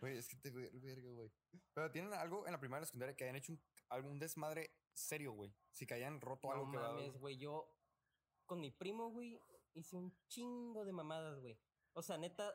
Güey, 0.00 0.18
es 0.18 0.28
que 0.28 0.36
te 0.36 0.50
ver- 0.50 0.70
verga, 0.74 1.10
güey. 1.10 1.30
Pero 1.74 1.90
tienen 1.90 2.12
algo 2.14 2.46
en 2.46 2.52
la 2.52 2.58
primaria 2.60 2.80
y 2.80 2.82
la 2.82 2.86
secundaria 2.86 3.16
que 3.16 3.24
hayan 3.24 3.36
hecho 3.36 3.52
un, 3.52 3.62
algún 3.88 4.18
desmadre 4.18 4.74
serio, 4.92 5.32
güey. 5.32 5.54
Si 5.72 5.86
que 5.86 5.94
hayan 5.94 6.20
roto 6.20 6.48
No 6.48 6.52
algo 6.54 6.70
que 6.70 6.76
va 6.78 6.92
mames, 6.92 7.16
güey. 7.18 7.36
Yo 7.36 7.75
con 8.46 8.60
mi 8.60 8.70
primo, 8.70 9.10
güey, 9.10 9.40
hice 9.74 9.96
un 9.96 10.16
chingo 10.28 10.84
de 10.84 10.92
mamadas, 10.92 11.40
güey. 11.40 11.58
O 11.92 12.02
sea, 12.02 12.16
neta, 12.16 12.54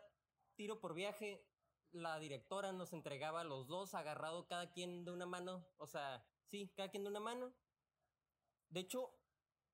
tiro 0.56 0.80
por 0.80 0.94
viaje. 0.94 1.46
La 1.92 2.20
directora 2.20 2.72
nos 2.72 2.94
entregaba 2.94 3.42
a 3.42 3.46
los 3.46 3.68
dos 3.68 3.94
agarrado 3.94 4.48
cada 4.48 4.72
quien 4.72 5.04
de 5.04 5.12
una 5.12 5.26
mano. 5.26 5.68
O 5.78 5.88
sea, 5.88 6.26
sí, 6.46 6.72
cada 6.76 6.90
quien 6.90 7.04
de 7.04 7.10
una 7.10 7.20
mano. 7.20 7.54
De 8.70 8.80
hecho, 8.80 9.14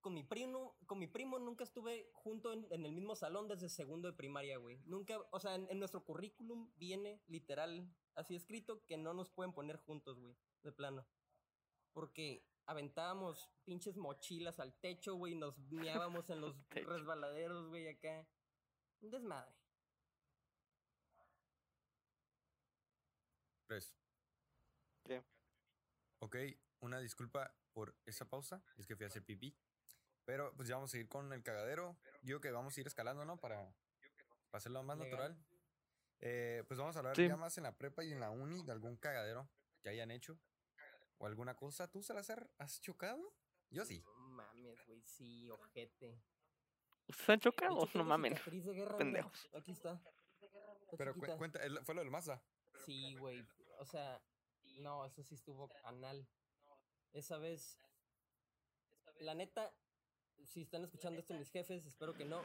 con 0.01 0.13
mi 0.13 0.23
primo, 0.23 0.77
con 0.87 0.99
mi 0.99 1.07
primo 1.07 1.37
nunca 1.37 1.63
estuve 1.63 2.09
junto 2.13 2.53
en, 2.53 2.65
el 2.71 2.91
mismo 2.91 3.15
salón 3.15 3.47
desde 3.47 3.69
segundo 3.69 4.07
de 4.07 4.17
primaria, 4.17 4.57
güey. 4.57 4.79
Nunca, 4.85 5.19
o 5.31 5.39
sea, 5.39 5.55
en 5.55 5.79
nuestro 5.79 6.03
currículum 6.03 6.71
viene 6.75 7.21
literal 7.27 7.93
así 8.15 8.35
escrito 8.35 8.83
que 8.85 8.97
no 8.97 9.13
nos 9.13 9.29
pueden 9.29 9.53
poner 9.53 9.77
juntos, 9.77 10.19
güey, 10.19 10.35
de 10.63 10.71
plano. 10.71 11.05
Porque 11.93 12.45
aventábamos 12.67 13.49
pinches 13.65 13.97
mochilas 13.97 14.59
al 14.59 14.73
techo, 14.79 15.15
güey, 15.15 15.35
nos 15.35 15.57
miábamos 15.71 16.29
en 16.29 16.41
los 16.41 16.55
resbaladeros, 16.69 17.67
güey, 17.69 17.87
acá. 17.87 18.27
Un 19.01 19.09
desmadre. 19.09 19.51
Tres. 23.67 23.95
¿Qué? 25.05 25.23
Ok, 26.19 26.35
una 26.79 26.99
disculpa 26.99 27.53
por 27.73 27.95
esa 28.05 28.25
pausa. 28.25 28.63
Es 28.77 28.85
que 28.85 28.95
fui 28.95 29.03
a 29.03 29.07
hacer 29.07 29.23
pipí. 29.23 29.55
Pero 30.25 30.53
pues 30.55 30.67
ya 30.67 30.75
vamos 30.75 30.93
a 30.93 30.97
ir 30.97 31.07
con 31.07 31.31
el 31.31 31.43
cagadero. 31.43 31.97
Digo 32.21 32.39
que 32.41 32.51
vamos 32.51 32.75
a 32.77 32.81
ir 32.81 32.87
escalando, 32.87 33.23
¿no? 33.25 33.37
Para, 33.37 33.57
para 34.49 34.57
hacerlo 34.59 34.83
más 34.83 34.97
Legal. 34.97 35.11
natural. 35.11 35.45
Eh, 36.19 36.63
pues 36.67 36.77
vamos 36.79 36.95
a 36.95 36.99
hablar 36.99 37.15
Sí. 37.15 37.27
ya 37.27 37.37
más 37.37 37.57
en 37.57 37.63
la 37.63 37.77
prepa 37.77 38.03
y 38.03 38.11
en 38.11 38.19
la 38.19 38.31
uni 38.31 38.63
de 38.63 38.71
algún 38.71 38.97
cagadero 38.97 39.47
que 39.81 39.89
hayan 39.89 40.11
hecho. 40.11 40.37
O 41.19 41.25
alguna 41.25 41.55
cosa. 41.55 41.87
¿Tú, 41.89 42.01
Salazar, 42.03 42.49
has 42.57 42.79
chocado? 42.81 43.33
Yo 43.69 43.83
sí. 43.85 44.01
No 44.01 44.13
mames, 44.29 44.85
güey, 44.85 45.01
sí, 45.01 45.49
ojete. 45.49 46.21
¿Ustedes 47.07 47.29
han 47.29 47.35
hecho, 47.37 47.49
chocado? 47.51 47.87
No 47.95 48.17
mira, 48.17 48.41
pendejos. 48.97 49.49
Aquí 49.53 49.71
está. 49.71 50.01
Está 50.41 50.97
Pero 50.97 51.13
cu- 51.13 51.37
cuenta, 51.37 51.59
fue 51.83 51.95
lo 51.95 52.01
del 52.01 52.11
Mazda. 52.11 52.41
Sí, 52.85 53.15
güey. 53.15 53.45
O 53.79 53.85
sea, 53.85 54.21
no, 54.79 55.05
eso 55.05 55.23
sí 55.23 55.35
estuvo 55.35 55.69
anal. 55.83 56.27
Esa 57.13 57.37
vez, 57.37 57.77
la 59.19 59.33
neta, 59.33 59.73
si 60.45 60.61
están 60.61 60.83
escuchando 60.83 61.19
esto 61.19 61.33
mis 61.33 61.49
jefes, 61.49 61.85
espero 61.85 62.13
que 62.13 62.25
no, 62.25 62.43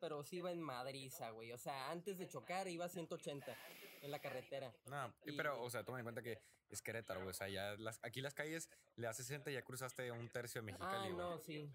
pero 0.00 0.24
sí 0.24 0.36
iba 0.36 0.50
en 0.50 0.60
madriza, 0.62 1.30
güey. 1.30 1.52
O 1.52 1.58
sea, 1.58 1.90
antes 1.90 2.18
de 2.18 2.28
chocar 2.28 2.68
iba 2.68 2.84
a 2.86 2.88
180 2.88 3.56
en 4.04 4.10
la 4.10 4.18
carretera. 4.20 4.72
No, 4.86 5.12
y- 5.24 5.32
pero, 5.32 5.60
o 5.62 5.70
sea, 5.70 5.82
tomen 5.84 6.00
en 6.00 6.04
cuenta 6.04 6.22
que 6.22 6.38
es 6.68 6.82
Querétaro, 6.82 7.20
güey. 7.20 7.30
O 7.30 7.34
sea, 7.34 7.48
ya 7.48 7.74
las, 7.78 7.98
aquí 8.02 8.20
las 8.20 8.34
calles 8.34 8.68
le 8.96 9.06
haces 9.06 9.26
60 9.26 9.50
y 9.50 9.54
ya 9.54 9.62
cruzaste 9.62 10.10
un 10.12 10.28
tercio 10.28 10.62
de 10.62 10.72
Ah, 10.72 10.78
Mexicali, 10.78 11.12
güey. 11.12 11.16
no, 11.16 11.38
sí. 11.38 11.70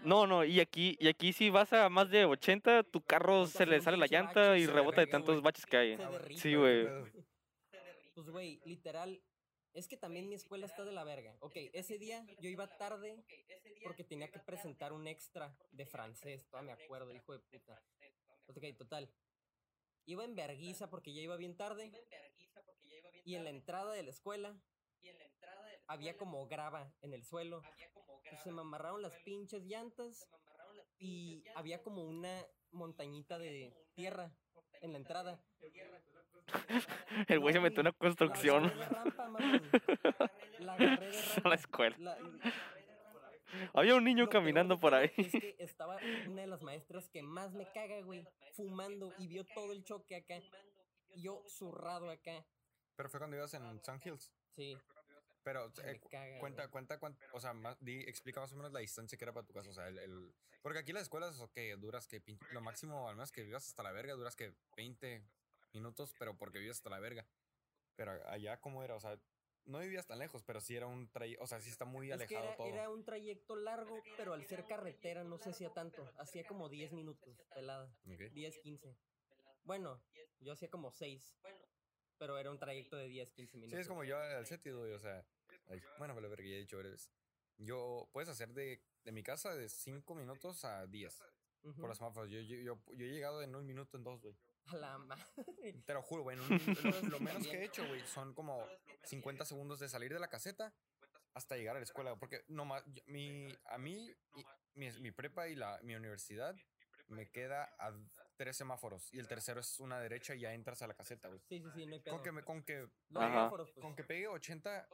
No, 0.00 0.26
no, 0.26 0.44
y 0.44 0.60
aquí, 0.60 0.96
y 1.00 1.08
aquí 1.08 1.32
si 1.32 1.50
vas 1.50 1.72
a 1.72 1.88
más 1.88 2.08
de 2.10 2.24
80, 2.24 2.82
tu 2.84 3.00
carro 3.02 3.38
Montas 3.38 3.52
se 3.52 3.66
le 3.66 3.80
sale 3.80 3.96
la 3.96 4.06
llanta 4.06 4.56
y 4.56 4.66
rebota 4.66 5.00
de 5.00 5.06
tantos 5.08 5.40
baches 5.42 5.66
que 5.66 5.76
hay. 5.76 5.96
Se 5.96 6.02
Ah, 6.04 6.10
Sí, 6.36 6.54
güey. 6.54 6.86
Pues, 8.14 8.28
güey, 8.30 8.60
literal, 8.64 9.20
es 9.74 9.86
que 9.88 9.96
también 9.96 10.28
mi 10.28 10.34
escuela 10.34 10.66
está 10.66 10.84
de 10.84 10.92
la 10.92 11.04
verga. 11.04 11.36
Ok, 11.40 11.56
ese 11.72 11.98
día 11.98 12.24
yo 12.40 12.48
iba 12.48 12.66
tarde 12.76 13.24
porque 13.82 14.04
tenía 14.04 14.28
que 14.30 14.38
presentar 14.40 14.92
un 14.92 15.06
extra 15.06 15.56
de 15.72 15.86
francés, 15.86 16.46
todavía 16.48 16.76
me 16.76 16.84
acuerdo, 16.84 17.12
hijo 17.12 17.32
de 17.32 17.38
puta. 17.40 17.80
Pues, 18.46 18.56
ok, 18.58 18.76
total. 18.76 19.10
Iba 20.08 20.24
en 20.24 20.34
verguiza 20.34 20.88
porque 20.88 21.12
ya 21.12 21.20
iba 21.20 21.36
bien 21.36 21.54
tarde. 21.54 21.92
Y 23.26 23.34
en 23.34 23.44
la 23.44 23.50
entrada 23.50 23.92
de 23.92 24.02
la 24.02 24.08
escuela 24.08 24.56
había 25.86 26.16
como 26.16 26.46
grava 26.48 26.90
en 27.02 27.12
el 27.12 27.22
suelo. 27.24 27.60
Pues 28.30 28.42
se 28.42 28.50
me 28.50 28.62
amarraron 28.62 29.02
las 29.02 29.14
pinches 29.18 29.64
llantas 29.64 30.26
y 30.98 31.44
había 31.54 31.82
como 31.82 32.02
una 32.04 32.42
montañita 32.70 33.38
de 33.38 33.74
tierra 33.94 34.32
en 34.80 34.92
la 34.92 34.98
entrada. 34.98 35.42
El 37.28 37.40
güey 37.40 37.52
se 37.52 37.60
metió 37.60 37.80
en 37.80 37.88
una 37.88 37.90
La 37.90 37.96
construcción 37.98 38.64
agarré 38.64 38.78
de 38.78 38.88
rampa, 38.88 39.28
mamón. 39.28 39.70
La 40.60 40.72
agarré 40.72 41.10
de 41.10 41.18
a 41.18 41.22
rampa. 41.34 41.48
la 41.50 41.54
escuela. 41.54 41.96
La- 41.98 42.18
Había 43.74 43.94
un 43.94 44.04
niño 44.04 44.28
caminando 44.28 44.78
por 44.78 44.94
ahí. 44.94 45.10
Es 45.16 45.32
que 45.32 45.56
estaba 45.58 45.98
una 46.26 46.42
de 46.42 46.46
las 46.46 46.62
maestras 46.62 47.08
que 47.08 47.22
más 47.22 47.52
me 47.52 47.70
caga, 47.72 48.00
güey, 48.02 48.26
fumando 48.54 49.12
y 49.18 49.26
vio 49.28 49.44
todo 49.54 49.72
el 49.72 49.84
choque 49.84 50.16
acá. 50.16 50.40
Y 51.14 51.22
yo 51.22 51.42
zurrado 51.48 52.10
acá. 52.10 52.44
Pero 52.96 53.08
fue 53.08 53.20
cuando 53.20 53.36
ibas 53.36 53.54
en 53.54 53.84
Sun 53.84 54.00
Hills. 54.04 54.32
Sí, 54.56 54.76
Pero 55.44 55.70
me 55.84 55.92
eh, 55.92 56.00
caga. 56.10 56.38
cuenta, 56.40 56.62
güey. 56.62 56.70
cuenta, 56.72 56.98
cuánto, 56.98 57.24
o 57.32 57.40
sea, 57.40 57.52
más, 57.54 57.76
di, 57.80 58.00
explica 58.00 58.40
más 58.40 58.52
o 58.52 58.56
menos 58.56 58.72
la 58.72 58.80
distancia 58.80 59.16
que 59.16 59.24
era 59.24 59.32
para 59.32 59.46
tu 59.46 59.52
casa. 59.54 59.70
O 59.70 59.72
sea, 59.72 59.88
el, 59.88 59.98
el- 59.98 60.34
porque 60.62 60.80
aquí 60.80 60.92
las 60.92 61.04
escuelas, 61.04 61.38
ok, 61.40 61.56
duras 61.78 62.06
que 62.08 62.20
lo 62.50 62.60
máximo, 62.60 63.08
al 63.08 63.14
menos 63.14 63.30
que 63.30 63.42
vivas 63.44 63.66
hasta 63.66 63.82
la 63.84 63.92
verga, 63.92 64.14
duras 64.14 64.34
que 64.34 64.52
20 64.76 65.22
minutos, 65.72 66.12
pero 66.18 66.36
porque 66.36 66.58
vivías 66.58 66.78
hasta 66.78 66.90
la 66.90 66.98
verga. 66.98 67.24
Pero 67.94 68.12
allá, 68.28 68.60
¿cómo 68.60 68.82
era? 68.82 68.96
O 68.96 69.00
sea, 69.00 69.18
no 69.68 69.78
vivías 69.78 70.06
tan 70.06 70.18
lejos, 70.18 70.42
pero 70.42 70.60
sí 70.60 70.74
era 70.74 70.86
un 70.86 71.08
trayecto, 71.10 71.44
o 71.44 71.46
sea, 71.46 71.60
sí 71.60 71.70
está 71.70 71.84
muy 71.84 72.10
Es 72.10 72.16
que 72.26 72.36
alejado 72.36 72.44
era, 72.48 72.56
todo. 72.56 72.66
era 72.66 72.90
un 72.90 73.04
trayecto 73.04 73.54
largo, 73.56 74.02
pero 74.16 74.32
al 74.34 74.44
ser 74.46 74.66
carretera 74.66 75.24
no 75.24 75.38
se 75.38 75.50
hacía 75.50 75.72
tanto. 75.72 76.10
Hacía 76.18 76.46
como 76.46 76.68
10 76.68 76.92
minutos, 76.92 77.38
pelada. 77.54 77.92
Ok. 78.12 78.32
10, 78.32 78.58
15. 78.58 78.96
Bueno, 79.64 80.02
yo 80.40 80.52
hacía 80.54 80.70
como 80.70 80.90
6. 80.90 81.36
Pero 82.18 82.36
era 82.38 82.50
un 82.50 82.58
trayecto 82.58 82.96
de 82.96 83.06
10, 83.08 83.32
15 83.32 83.52
Sí, 83.52 83.58
minutos. 83.58 83.78
es 83.78 83.86
como 83.88 84.02
yo 84.04 84.18
al 84.18 84.46
sentido, 84.46 84.80
güey, 84.80 84.92
o 84.92 84.98
sea, 84.98 85.24
ay, 85.68 85.80
bueno, 85.98 86.14
vale, 86.14 86.28
verga, 86.28 86.44
ya 86.48 86.56
he 86.56 86.60
dicho 86.60 86.76
varias 86.76 87.10
Yo, 87.58 88.08
puedes 88.12 88.28
hacer 88.28 88.52
de, 88.54 88.82
de 89.04 89.12
mi 89.12 89.22
casa 89.22 89.54
de 89.54 89.68
5 89.68 90.14
minutos 90.16 90.64
a 90.64 90.86
10 90.86 91.22
Por 91.62 91.88
los 91.88 91.98
semáforos. 91.98 92.30
Yo, 92.30 92.40
yo, 92.40 92.56
yo, 92.56 92.78
yo 92.94 93.06
he 93.06 93.10
llegado 93.10 93.42
en 93.42 93.54
un 93.54 93.66
minuto 93.66 93.96
en 93.96 94.04
dos, 94.04 94.20
güey. 94.22 94.34
A 94.66 94.76
la 94.76 94.98
madre. 94.98 95.24
Te 95.84 95.94
lo 95.94 96.02
juro, 96.02 96.22
güey. 96.22 96.36
en 96.36 96.42
un- 96.44 97.02
lo, 97.02 97.08
lo 97.10 97.20
menos 97.20 97.46
que 97.46 97.56
he 97.58 97.64
hecho, 97.64 97.86
güey, 97.86 98.00
son 98.06 98.34
como 98.34 98.64
50 99.04 99.44
segundos 99.44 99.80
de 99.80 99.88
salir 99.88 100.12
de 100.12 100.20
la 100.20 100.28
caseta 100.28 100.72
hasta 101.34 101.56
llegar 101.56 101.76
a 101.76 101.80
la 101.80 101.84
escuela. 101.84 102.16
Porque 102.16 102.44
nomás, 102.48 102.82
yo- 102.86 103.02
mi, 103.06 103.48
a 103.66 103.78
mí, 103.78 104.10
y- 104.36 104.44
mi, 104.74 104.90
mi 105.00 105.10
prepa 105.10 105.48
y 105.48 105.54
la, 105.56 105.78
mi 105.82 105.94
universidad 105.94 106.54
me 107.08 107.30
queda 107.30 107.64
a 107.78 107.92
tres 108.36 108.56
semáforos. 108.56 109.12
Y 109.12 109.18
el 109.18 109.26
tercero 109.26 109.60
es 109.60 109.80
una 109.80 109.98
derecha 110.00 110.34
y 110.34 110.40
ya 110.40 110.52
entras 110.52 110.82
a 110.82 110.86
la 110.86 110.94
caseta, 110.94 111.28
güey. 111.28 111.40
Sí, 111.48 111.60
sí, 111.60 111.68
sí, 111.74 111.86
no 111.86 111.94
hay 111.94 112.00
pedo. 112.00 112.14
Con 112.14 112.22
que, 112.22 112.32
me, 112.32 112.42
con 112.44 112.62
que 112.62 112.86
semáforos, 113.08 113.70
pues. 113.72 113.82
con 113.82 113.96
que 113.96 114.04
pegue 114.04 114.28
80. 114.28 114.88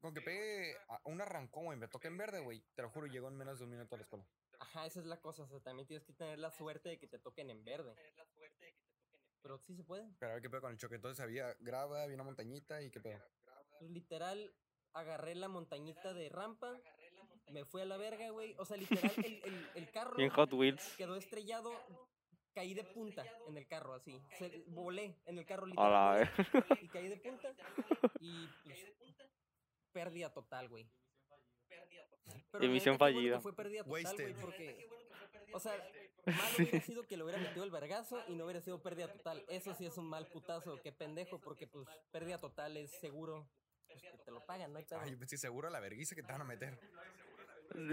Con 0.00 0.14
que 0.14 0.20
pegue 0.22 0.76
a- 0.88 1.00
un 1.04 1.20
arrancón, 1.20 1.64
güey, 1.64 1.78
me 1.78 1.88
toque 1.88 2.08
en 2.08 2.16
verde, 2.16 2.40
güey. 2.40 2.62
Te 2.74 2.82
lo 2.82 2.90
juro, 2.90 3.06
llego 3.06 3.28
en 3.28 3.36
menos 3.36 3.58
de 3.58 3.64
un 3.64 3.70
minuto 3.70 3.94
a 3.94 3.98
la 3.98 4.02
escuela. 4.02 4.24
Ajá, 4.60 4.86
esa 4.86 5.00
es 5.00 5.06
la 5.06 5.20
cosa. 5.20 5.42
O 5.42 5.48
sea, 5.48 5.60
también 5.60 5.86
tienes 5.88 6.04
que 6.04 6.12
tener 6.12 6.38
la 6.38 6.50
suerte 6.50 6.88
de 6.90 6.98
que 6.98 7.06
te 7.06 7.18
toquen 7.18 7.50
en 7.50 7.64
verde. 7.64 7.94
Pero 9.42 9.58
sí 9.58 9.74
se 9.74 9.82
puede. 9.84 10.06
Pero 10.18 10.32
a 10.32 10.34
ver 10.34 10.42
qué 10.42 10.50
pedo 10.50 10.60
con 10.60 10.72
el 10.72 10.78
choque. 10.78 10.94
Entonces 10.96 11.20
había 11.22 11.54
grava, 11.60 12.02
había 12.02 12.14
una 12.14 12.24
montañita 12.24 12.82
y 12.82 12.90
qué 12.90 13.00
pedo. 13.00 13.18
Pues, 13.78 13.90
literal, 13.90 14.54
agarré 14.92 15.34
la 15.34 15.48
montañita 15.48 16.12
de 16.12 16.28
rampa. 16.28 16.78
Me 17.50 17.64
fui 17.64 17.80
a 17.80 17.84
la 17.86 17.96
verga, 17.96 18.28
güey. 18.30 18.54
O 18.58 18.64
sea, 18.66 18.76
literal, 18.76 19.10
el, 19.24 19.42
el, 19.44 19.70
el 19.74 19.90
carro 19.92 20.16
Bien 20.16 20.30
Hot 20.30 20.52
Wheels. 20.52 20.94
quedó 20.96 21.16
estrellado. 21.16 21.72
Caí 22.52 22.74
de 22.74 22.82
punta 22.84 23.24
en 23.46 23.56
el 23.56 23.66
carro, 23.68 23.94
así. 23.94 24.20
Se- 24.38 24.64
volé 24.66 25.16
en 25.24 25.38
el 25.38 25.46
carro 25.46 25.66
literal. 25.66 26.28
y 26.82 26.88
caí 26.88 27.08
de 27.08 27.16
punta. 27.16 27.54
Y 28.20 28.46
pues, 28.64 28.84
pérdida 29.92 30.32
total, 30.34 30.68
güey. 30.68 30.90
Pero 32.52 32.64
Emisión 32.64 32.96
bueno 32.98 33.12
que 33.12 33.14
fallida. 33.18 33.40
Fue 33.40 33.54
pérdida 33.54 33.84
total, 33.84 33.90
güey, 33.90 34.04
Wasted. 34.04 34.36
porque. 34.40 34.88
O 35.52 35.58
sea, 35.60 35.72
mal 36.26 36.36
hubiera 36.58 36.80
sido 36.80 37.06
que 37.06 37.16
le 37.16 37.24
hubiera 37.24 37.38
metido 37.54 37.64
el 37.64 37.70
vergazo 37.70 38.22
y 38.28 38.34
no 38.34 38.44
hubiera 38.44 38.60
sido 38.60 38.80
pérdida 38.82 39.12
total. 39.12 39.44
Eso 39.48 39.74
sí 39.74 39.86
es 39.86 39.96
un 39.98 40.08
mal 40.08 40.26
putazo, 40.26 40.80
qué 40.82 40.92
pendejo, 40.92 41.40
porque 41.40 41.66
pues 41.66 41.88
pérdida 42.12 42.38
total 42.38 42.76
es 42.76 42.90
seguro. 43.00 43.48
Pues, 43.88 44.02
que 44.02 44.18
te 44.24 44.30
lo 44.30 44.44
pagan, 44.46 44.72
no 44.72 44.78
hay. 44.78 44.86
Ay, 45.00 45.10
yo 45.12 45.18
pensé 45.18 45.36
seguro 45.36 45.68
la 45.70 45.80
verguiza 45.80 46.14
que 46.14 46.22
te 46.22 46.30
van 46.32 46.40
a 46.42 46.44
meter. 46.44 46.78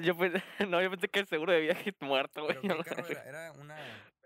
Yo 0.02 0.16
pensé, 0.18 0.42
no, 0.68 0.82
yo 0.82 0.90
pensé 0.92 1.08
que 1.08 1.20
el 1.20 1.28
seguro 1.28 1.54
de 1.54 1.62
viaje 1.62 1.94
muerto, 2.02 2.44
güey. 2.44 2.58
Pero 2.62 2.74
a 2.80 2.84
¿qué 2.84 2.90
la 2.90 2.96
carro 2.96 3.08
verga. 3.08 3.24
era? 3.24 3.48
Era 3.48 3.52
una. 3.54 3.78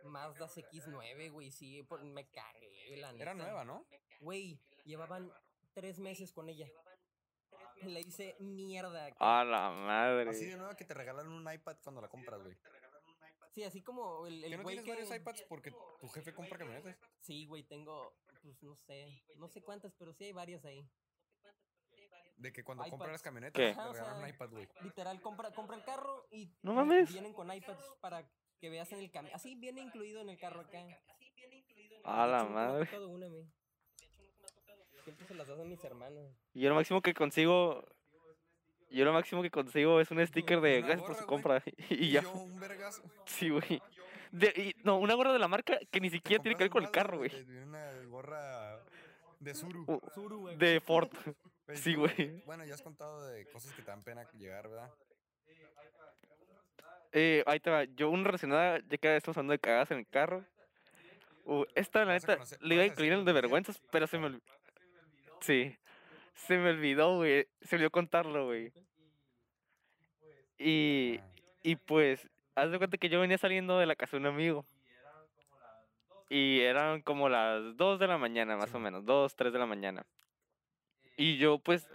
Mazda 0.03 0.47
CX9, 0.47 1.29
güey, 1.31 1.51
sí, 1.51 1.83
por- 1.83 2.03
me 2.03 2.25
cagué, 2.25 2.97
la 2.97 3.11
neta. 3.11 3.21
Era 3.23 3.33
nueva, 3.35 3.63
¿no? 3.63 3.85
Güey, 4.19 4.59
llevaban 4.83 5.31
tres 5.73 5.99
meses 5.99 6.33
con 6.33 6.49
ella. 6.49 6.67
Le 7.83 8.01
hice 8.01 8.35
mierda. 8.39 9.09
A 9.19 9.43
la 9.43 9.69
madre. 9.71 10.29
Así 10.29 10.45
de 10.45 10.57
nueva 10.57 10.75
que 10.75 10.85
te 10.85 10.93
regalan 10.93 11.27
un 11.27 11.51
iPad 11.51 11.77
cuando 11.83 12.01
la 12.01 12.07
compras, 12.07 12.41
güey. 12.41 12.55
Sí, 13.53 13.63
así 13.63 13.81
como 13.81 14.25
el, 14.27 14.39
¿Que 14.41 14.47
el 14.47 14.57
no 14.57 14.63
güey 14.63 14.75
tienes 14.77 14.85
que... 14.85 14.91
varios 14.91 15.21
iPads 15.21 15.43
porque 15.49 15.71
tu 15.99 16.07
jefe 16.09 16.33
compra 16.33 16.57
camionetas? 16.57 16.95
Sí, 17.19 17.45
güey, 17.47 17.63
tengo, 17.63 18.13
pues 18.41 18.63
no 18.63 18.75
sé, 18.77 19.21
no 19.37 19.49
sé 19.49 19.61
cuántas, 19.61 19.93
pero 19.95 20.13
sí 20.13 20.23
hay 20.25 20.31
varias 20.31 20.63
ahí. 20.63 20.89
De 22.37 22.51
que 22.53 22.63
cuando 22.63 22.85
iPads. 22.87 23.11
las 23.11 23.21
camionetas 23.21 23.77
o 23.77 23.93
regalan 23.93 24.23
un 24.23 24.29
iPad, 24.29 24.49
güey. 24.51 24.67
Literal, 24.81 25.21
compra, 25.21 25.51
compra 25.51 25.75
el 25.75 25.83
carro 25.83 26.27
y 26.31 26.49
No 26.61 26.73
mames. 26.73 27.11
vienen 27.11 27.33
con 27.33 27.51
iPads 27.53 27.83
para 27.99 28.25
que 28.59 28.69
veas 28.69 28.91
en 28.93 28.99
el 28.99 29.11
camión. 29.11 29.35
Así 29.35 29.55
viene 29.55 29.81
incluido 29.81 30.21
en 30.21 30.29
el 30.29 30.39
carro 30.39 30.61
acá. 30.61 30.79
A 32.05 32.25
la 32.27 32.43
me 32.45 32.49
madre. 32.51 32.85
tocado 32.85 33.09
una. 33.09 33.27
Siempre 35.03 35.25
se 35.27 35.35
las 35.35 35.47
das 35.47 35.59
a 35.59 35.63
mis 35.63 35.83
hermanos. 35.83 36.23
Yo 36.53 36.69
lo 36.69 36.75
máximo 36.75 37.01
que 37.01 37.13
consigo. 37.13 37.83
Yo 38.89 39.05
lo 39.05 39.13
máximo 39.13 39.41
que 39.41 39.49
consigo 39.49 39.99
es 40.01 40.11
un 40.11 40.25
sticker 40.27 40.59
de 40.61 40.79
Una 40.79 40.87
gracias 40.87 41.07
por 41.07 41.15
su 41.15 41.25
gorra, 41.25 41.61
compra. 41.61 41.63
Y 41.89 42.11
ya. 42.11 42.21
yo 42.21 42.31
un 42.33 42.59
vergazo. 42.59 43.01
Sí, 43.25 43.49
güey. 43.49 43.81
De- 44.31 44.53
y- 44.55 44.75
no, 44.83 44.97
una 44.97 45.13
gorra 45.13 45.31
de 45.33 45.39
la 45.39 45.47
marca 45.47 45.79
que 45.91 45.99
ni 46.01 46.09
siquiera 46.09 46.41
tiene 46.43 46.57
que 46.57 46.65
ver 46.65 46.71
con 46.71 46.83
el 46.83 46.91
carro, 46.91 47.17
güey. 47.17 47.29
te- 47.29 47.63
Una 47.63 47.91
gorra 48.07 48.79
de 49.39 49.53
Zuru. 49.55 49.85
Uh. 49.87 50.49
De 50.57 50.79
Ford. 50.81 51.09
Güey, 51.65 51.77
sí, 51.77 51.95
güey. 51.95 52.43
Bueno, 52.45 52.65
ya 52.65 52.73
has 52.75 52.81
contado 52.81 53.25
de 53.27 53.45
cosas 53.47 53.73
que 53.73 53.81
te 53.81 53.89
dan 53.91 54.03
pena 54.03 54.29
llegar, 54.33 54.67
¿verdad? 54.69 54.91
Eh, 57.13 57.43
ahí 57.45 57.59
te 57.59 57.69
va. 57.69 57.83
Yo, 57.83 58.09
una 58.09 58.23
relacionada, 58.23 58.79
ya 58.87 58.97
que 58.97 59.15
estamos 59.17 59.37
hablando 59.37 59.51
de 59.53 59.59
cagadas 59.59 59.91
en 59.91 59.99
el 59.99 60.07
carro. 60.07 60.45
Uh, 61.45 61.65
esta, 61.75 62.05
la 62.05 62.13
neta, 62.13 62.37
le 62.61 62.75
iba 62.75 62.83
a 62.83 62.87
incluir 62.87 63.13
el 63.13 63.25
de 63.25 63.33
vergüenzas, 63.33 63.81
pero 63.91 64.07
se 64.07 64.17
me 64.17 64.27
olvidó. 64.27 64.43
Sí. 65.41 65.75
Se 66.33 66.57
me 66.57 66.69
olvidó, 66.69 67.17
güey. 67.17 67.47
Se 67.61 67.75
me 67.75 67.79
olvidó 67.79 67.91
contarlo, 67.91 68.45
güey. 68.45 68.71
Y, 70.57 71.19
y 71.63 71.75
pues, 71.75 72.29
haz 72.55 72.71
de 72.71 72.77
cuenta 72.77 72.97
que 72.97 73.09
yo 73.09 73.19
venía 73.19 73.37
saliendo 73.37 73.77
de 73.79 73.85
la 73.85 73.95
casa 73.95 74.17
de 74.17 74.21
un 74.21 74.27
amigo. 74.27 74.65
Y 76.29 76.61
eran 76.61 77.01
como 77.01 77.27
las 77.27 77.75
2 77.75 77.99
de 77.99 78.07
la 78.07 78.17
mañana, 78.17 78.55
más 78.55 78.73
o 78.73 78.79
menos. 78.79 79.03
2, 79.03 79.35
3 79.35 79.51
de 79.51 79.59
la 79.59 79.65
mañana. 79.65 80.05
Y 81.17 81.37
yo, 81.37 81.59
pues, 81.59 81.87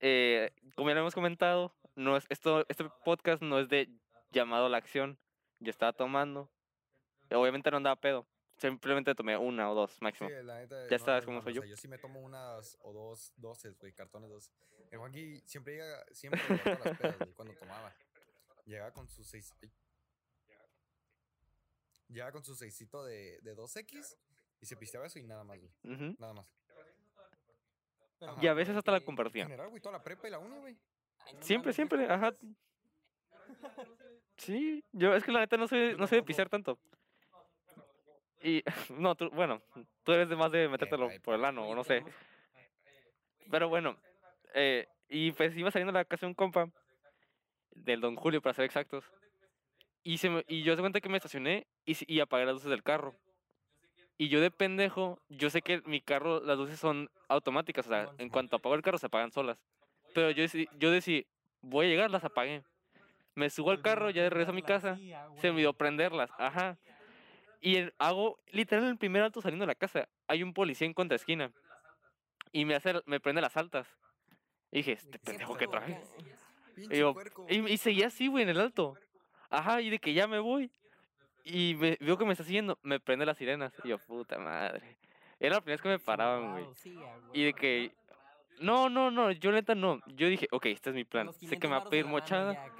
eh, 0.00 0.52
como 0.76 0.88
ya 0.88 0.94
lo 0.94 1.00
hemos 1.00 1.14
comentado, 1.14 1.74
no 1.96 2.16
es, 2.16 2.26
esto, 2.28 2.64
este 2.68 2.84
podcast 3.04 3.42
no 3.42 3.58
es 3.58 3.68
de 3.68 3.88
llamado 4.30 4.66
a 4.66 4.68
la 4.68 4.76
acción. 4.76 5.18
Yo 5.58 5.70
estaba 5.70 5.92
tomando. 5.92 6.48
Obviamente 7.30 7.70
no 7.70 7.78
andaba 7.78 7.96
pedo. 7.96 8.26
Simplemente 8.56 9.14
tomé 9.14 9.36
una 9.36 9.70
o 9.70 9.74
dos 9.74 10.00
máximo. 10.00 10.30
Sí, 10.30 10.34
la 10.42 10.58
neta. 10.60 10.88
Ya 10.88 10.96
no, 10.98 11.04
sabes 11.04 11.22
no, 11.24 11.26
cómo 11.26 11.38
no, 11.38 11.42
soy 11.42 11.52
o 11.52 11.54
yo. 11.56 11.60
sea, 11.62 11.70
yo 11.70 11.76
sí 11.76 11.88
me 11.88 11.98
tomo 11.98 12.20
unas 12.20 12.78
o 12.82 12.92
dos 12.92 13.32
doces, 13.36 13.76
güey, 13.78 13.92
cartones 13.92 14.30
dos. 14.30 14.50
El 14.90 14.98
Juanqui 14.98 15.40
siempre 15.44 15.74
llega, 15.74 16.04
siempre 16.12 16.40
llegaba 16.48 16.84
a 16.84 16.88
las 16.88 16.98
pedas, 16.98 17.18
güey, 17.18 17.32
cuando 17.34 17.54
tomaba. 17.54 17.94
Llegaba 18.64 18.92
con 18.92 19.08
su 19.08 19.24
seis. 19.24 19.54
ay. 19.62 19.70
Llegaba 22.08 22.32
con 22.32 22.44
su 22.44 22.54
seisito 22.54 23.04
de, 23.04 23.40
de 23.42 23.56
2X 23.56 24.16
y 24.60 24.66
se 24.66 24.76
pisteaba 24.76 25.06
eso 25.06 25.18
y 25.18 25.24
nada 25.24 25.42
más, 25.44 25.58
güey. 25.58 25.72
Nada 26.18 26.32
más. 26.32 26.50
Ajá. 28.20 28.40
Y 28.40 28.46
a 28.46 28.54
veces 28.54 28.74
hasta 28.76 28.92
la 28.92 28.98
porque- 28.98 29.02
En 29.02 29.06
compartía. 29.16 29.44
general, 29.44 29.68
güey, 29.68 29.82
toda 29.82 29.98
la 29.98 30.02
prepa 30.02 30.28
y 30.28 30.30
la 30.30 30.38
uni, 30.38 30.56
güey. 30.58 30.78
Siempre, 31.40 31.72
siempre, 31.72 32.06
ajá. 32.08 32.32
Sí, 34.36 34.84
yo 34.92 35.14
es 35.14 35.24
que 35.24 35.32
la 35.32 35.40
neta 35.40 35.56
no 35.56 35.66
soy, 35.66 35.96
no 35.96 36.06
soy 36.06 36.18
de 36.18 36.24
pisar 36.24 36.48
tanto. 36.48 36.78
Y, 38.46 38.62
no, 38.96 39.16
tú, 39.16 39.28
bueno, 39.30 39.60
tú 40.04 40.12
eres 40.12 40.28
de 40.28 40.36
más 40.36 40.52
de 40.52 40.68
metértelo 40.68 41.06
por 41.06 41.34
el 41.34 41.40
pues, 41.40 41.42
ano, 41.42 41.68
o 41.68 41.74
no 41.74 41.82
sé. 41.82 42.04
Pero 43.50 43.68
bueno, 43.68 43.96
eh, 44.54 44.86
y 45.08 45.32
pues 45.32 45.56
iba 45.56 45.70
saliendo 45.72 45.90
a 45.90 46.00
la 46.00 46.04
casa 46.04 46.26
de 46.26 46.30
un 46.30 46.34
compa, 46.34 46.68
del 47.72 48.00
Don 48.00 48.14
Julio 48.14 48.40
para 48.40 48.54
ser 48.54 48.64
exactos. 48.64 49.04
Y, 50.04 50.18
se 50.18 50.30
me- 50.30 50.44
y 50.46 50.62
yo 50.62 50.76
se 50.76 50.80
cuenta 50.80 51.00
que 51.00 51.08
me 51.08 51.16
estacioné 51.16 51.66
y, 51.84 51.96
y 52.14 52.20
apagué 52.20 52.44
las 52.46 52.54
luces 52.54 52.70
del 52.70 52.84
carro. 52.84 53.16
Y 54.16 54.28
yo 54.28 54.40
de 54.40 54.52
pendejo, 54.52 55.20
yo 55.28 55.50
sé 55.50 55.60
que 55.60 55.82
mi 55.84 56.00
carro, 56.00 56.40
las 56.40 56.56
luces 56.56 56.78
son 56.78 57.10
automáticas, 57.28 57.86
o 57.86 57.88
sea, 57.90 58.08
en 58.18 58.28
cuanto 58.30 58.56
apago 58.56 58.76
el 58.76 58.82
carro 58.82 58.98
se 58.98 59.06
apagan 59.06 59.32
solas. 59.32 59.58
Pero 60.14 60.30
yo 60.30 60.44
yo 60.78 60.90
decidí 60.92 61.26
voy 61.62 61.86
a 61.86 61.88
llegar, 61.88 62.10
las 62.12 62.24
apagué. 62.24 62.62
Me 63.34 63.50
subo 63.50 63.72
al 63.72 63.82
carro, 63.82 64.08
ya 64.10 64.22
de 64.22 64.30
regreso 64.30 64.52
a 64.52 64.54
mi 64.54 64.62
casa, 64.62 64.96
se 65.40 65.48
me 65.48 65.54
olvidó 65.54 65.72
prenderlas, 65.72 66.30
ajá. 66.38 66.78
Y 67.60 67.76
el- 67.76 67.94
hago, 67.98 68.38
literal, 68.52 68.84
en 68.84 68.90
el 68.90 68.98
primer 68.98 69.22
alto 69.22 69.40
saliendo 69.40 69.64
de 69.64 69.68
la 69.68 69.74
casa, 69.74 70.08
hay 70.28 70.42
un 70.42 70.52
policía 70.52 70.86
en 70.86 70.94
contraesquina. 70.94 71.50
Y 72.52 72.64
me 72.64 72.74
hace, 72.74 72.94
me 73.06 73.20
prende 73.20 73.40
las 73.42 73.56
altas. 73.56 73.86
Y 74.70 74.78
dije, 74.78 74.92
este 74.92 75.18
¿Qué 75.18 75.18
pendejo 75.18 75.56
que 75.56 75.66
traje. 75.68 76.00
yo, 76.90 77.14
puerco. 77.14 77.46
Y, 77.48 77.58
y 77.72 77.76
seguía 77.78 78.08
así, 78.08 78.28
güey, 78.28 78.44
en 78.44 78.50
el 78.50 78.60
alto. 78.60 78.96
Ajá, 79.50 79.80
y 79.80 79.90
de 79.90 79.98
que 79.98 80.12
ya 80.12 80.26
me 80.26 80.38
voy. 80.38 80.70
Y 81.44 81.76
me, 81.76 81.96
veo 82.00 82.18
que 82.18 82.24
me 82.24 82.32
está 82.32 82.44
siguiendo, 82.44 82.78
me 82.82 82.98
prende 82.98 83.24
las 83.24 83.38
sirenas. 83.38 83.72
Y 83.84 83.88
yo, 83.88 83.98
puta 83.98 84.38
madre. 84.38 84.96
Era 85.38 85.56
la 85.56 85.60
primera 85.60 85.74
vez 85.76 85.82
que 85.82 85.88
me 85.90 85.98
paraban, 85.98 86.52
güey. 86.52 86.66
Y 87.32 87.44
de 87.44 87.52
que. 87.52 87.92
No, 88.58 88.88
no, 88.88 89.10
no, 89.10 89.30
yo 89.32 89.52
neta 89.52 89.74
no. 89.74 90.00
Yo 90.06 90.28
dije, 90.28 90.48
ok, 90.50 90.66
este 90.66 90.90
es 90.90 90.96
mi 90.96 91.04
plan. 91.04 91.32
Sé 91.34 91.40
que 91.40 91.46
500 91.60 91.70
me 91.70 91.76
va 91.76 91.82
a 91.84 91.90
pedir 91.90 92.06
mochada. 92.06 92.72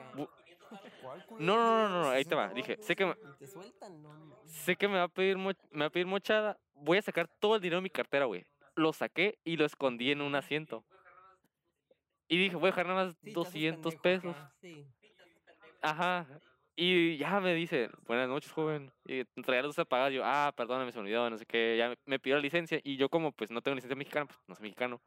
No, 1.39 1.57
no, 1.57 1.57
no, 1.57 1.89
no, 1.89 2.03
no, 2.03 2.09
ahí 2.11 2.25
te 2.25 2.31
60 2.31 2.37
va. 2.37 2.55
Dije, 2.55 2.77
sé 2.81 2.97
que 2.97 3.07
me, 3.07 3.13
Y 3.13 3.39
te 3.39 3.47
sueltan, 3.47 4.03
no 4.03 4.09
mames. 4.11 4.51
sé 4.51 4.77
que 4.77 4.89
me 4.89 4.97
va 4.97 5.05
a 5.05 5.09
pedir 5.09 5.37
mo- 5.37 5.53
me 5.71 5.81
va 5.81 5.87
a 5.87 5.91
pedir 5.91 6.07
mochada. 6.07 6.59
Voy 6.75 6.99
a 6.99 7.03
sacar 7.03 7.29
todo 7.41 7.57
el 7.57 7.61
dinero 7.61 7.79
de 7.79 7.83
mi 7.83 7.91
cartera, 7.91 8.25
güey. 8.27 8.45
Lo 8.75 8.93
saqué 8.93 9.39
y 9.45 9.57
lo 9.57 9.65
escondí 9.65 10.11
en 10.11 10.21
un 10.21 10.35
asiento. 10.35 10.85
Y 12.29 12.39
dije, 12.39 12.57
voy 12.57 12.65
a 12.65 12.71
dejar 12.73 12.87
nada 12.87 13.05
más 13.07 13.15
Sí, 13.15 13.21
te 13.23 13.31
haces 13.31 13.35
200 13.53 13.95
pendejo 13.97 14.33
pesos. 14.33 14.53
Sí. 14.61 14.87
Ajá. 15.81 16.27
Y 16.75 17.17
ya 17.17 17.41
me 17.41 17.55
dice, 17.55 17.89
buenas 18.07 18.29
noches, 18.29 18.53
joven. 18.53 18.93
Y 19.07 19.25
traía 19.43 19.63
las 19.63 19.69
luces 19.69 19.79
apagadas. 19.81 20.13
Yo, 20.13 20.23
ah, 20.25 20.53
perdóname, 20.57 20.93
se 20.93 20.99
me 20.99 21.03
olvidó, 21.05 21.31
no 21.31 21.39
sé 21.39 21.47
qué. 21.47 21.77
Ya 21.79 21.89
me, 21.91 21.97
me 22.05 22.19
pidió 22.19 22.37
la 22.37 22.43
licencia. 22.43 22.81
Y 22.85 22.97
yo, 22.97 23.09
como 23.09 23.33
pues 23.33 23.51
no 23.51 23.63
tengo 23.63 23.77
licencia 23.77 23.97
mexicana, 23.97 24.27
pues 24.27 24.39
no 24.47 24.55
soy 24.55 24.65
mexicano. 24.65 25.01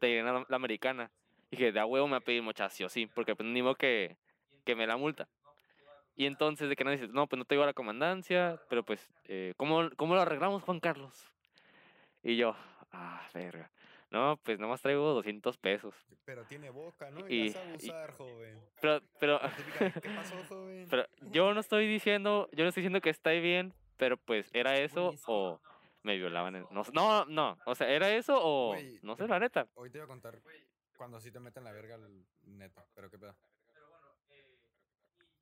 Te 0.00 0.22
la, 0.22 0.46
la 0.48 0.56
americana. 0.56 1.10
Dije, 1.50 1.72
de 1.72 1.80
a 1.80 1.84
huevo 1.86 2.06
me 2.06 2.12
va 2.12 2.18
a 2.18 2.20
pedir 2.20 2.42
mochada, 2.42 2.70
sí 2.70 2.84
o 2.84 2.88
sí. 2.88 3.06
Porque 3.06 3.36
pues 3.36 3.46
ni 3.48 3.60
modo 3.62 3.74
que, 3.74 4.16
que 4.64 4.74
me 4.74 4.86
la 4.86 4.96
multa. 4.96 5.28
Y 6.16 6.26
entonces, 6.26 6.68
de 6.68 6.76
que 6.76 6.84
no 6.84 6.90
dices, 6.90 7.10
no, 7.10 7.26
pues 7.26 7.38
no 7.38 7.44
te 7.44 7.54
digo 7.54 7.64
a 7.64 7.66
la 7.66 7.72
comandancia. 7.74 8.60
Pero 8.68 8.84
pues, 8.84 9.08
eh, 9.24 9.54
¿cómo, 9.56 9.90
¿cómo 9.96 10.14
lo 10.14 10.20
arreglamos, 10.20 10.62
Juan 10.62 10.80
Carlos? 10.80 11.32
Y 12.22 12.36
yo, 12.36 12.54
ah, 12.92 13.28
verga. 13.34 13.70
No, 14.10 14.38
pues 14.42 14.58
nomás 14.60 14.80
traigo 14.80 15.12
200 15.12 15.56
pesos. 15.56 15.94
Pero 16.24 16.44
tiene 16.44 16.70
boca, 16.70 17.10
¿no? 17.10 17.28
Y- 17.28 17.34
Y 17.34 17.46
vas 17.48 17.56
a 17.56 17.64
y- 17.64 17.68
abusar, 17.70 18.12
joven. 18.12 18.60
Pero, 18.80 19.00
pero, 19.18 19.40
¿Qué 20.00 20.10
pasó, 20.10 20.36
joven? 20.48 20.86
Pero 20.88 21.06
yo 21.32 21.52
no 21.52 21.60
estoy 21.60 21.86
diciendo, 21.88 22.48
yo 22.52 22.62
no 22.64 22.68
estoy 22.68 22.82
diciendo 22.82 23.00
que 23.00 23.10
está 23.10 23.30
bien, 23.30 23.74
pero 23.96 24.16
pues 24.16 24.50
era 24.52 24.78
eso 24.78 25.14
o 25.26 25.60
me 26.02 26.16
violaban. 26.16 26.56
en- 26.56 26.66
No, 26.70 26.84
no, 26.92 27.24
no, 27.24 27.58
o 27.66 27.74
sea, 27.74 27.88
era 27.88 28.10
eso 28.14 28.38
o 28.40 28.76
no 29.02 29.16
sé, 29.16 29.26
la 29.26 29.40
neta. 29.40 29.66
Hoy 29.74 29.90
te 29.90 29.98
voy 29.98 30.04
a 30.04 30.08
contar 30.08 30.38
cuando 30.96 31.20
sí 31.20 31.32
te 31.32 31.40
meten 31.40 31.64
la 31.64 31.72
verga 31.72 31.96
el 31.96 32.24
neta. 32.44 32.86
Pero 32.94 33.10
qué 33.10 33.18
pedo. 33.18 33.34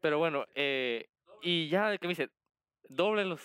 Pero 0.02 0.18
bueno, 0.18 0.44
eh, 0.54 1.08
y 1.40 1.68
ya 1.68 1.88
de 1.88 1.98
que 1.98 2.08
me 2.08 2.10
dice, 2.12 2.28
dóblelos. 2.88 3.40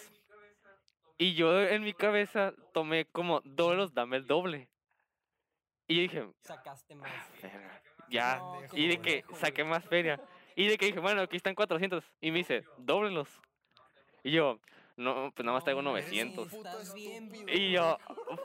Y 1.20 1.36
yo 1.36 1.62
en 1.62 1.84
mi 1.84 1.94
cabeza 1.94 2.54
tomé 2.74 3.06
como, 3.06 3.42
dóblelos, 3.46 3.94
dame 3.94 4.18
el 4.18 4.28
doble. 4.28 4.68
Y 5.88 5.96
yo 5.96 6.02
dije, 6.02 6.28
Sacaste 6.42 6.96
más. 6.96 7.12
"Verga, 7.42 7.82
ya. 8.10 8.38
No, 8.38 8.60
Y 8.74 8.88
de 8.88 9.00
que 9.00 9.24
saqué 9.36 9.64
más 9.64 9.86
feria. 9.86 10.20
Y 10.56 10.68
de 10.68 10.78
que 10.78 10.88
dije, 10.88 11.00
bueno, 11.00 11.22
aquí 11.22 11.38
están 11.38 11.54
400. 11.56 12.04
Y 12.22 12.32
me 12.32 12.40
dice, 12.40 12.66
dóblelos. 12.78 13.30
Y 14.24 14.32
yo, 14.32 14.60
no, 14.96 15.32
pues 15.36 15.46
nada 15.46 15.56
más 15.56 15.64
traigo 15.64 15.84
No, 15.84 15.96
Eres 15.96 16.12
un 16.12 16.18
900. 16.34 16.50
puto 16.50 16.70
Estás 16.70 16.94
bien, 16.96 17.26
estúpido, 17.26 17.54
Y 17.58 17.72
yo, 17.72 17.98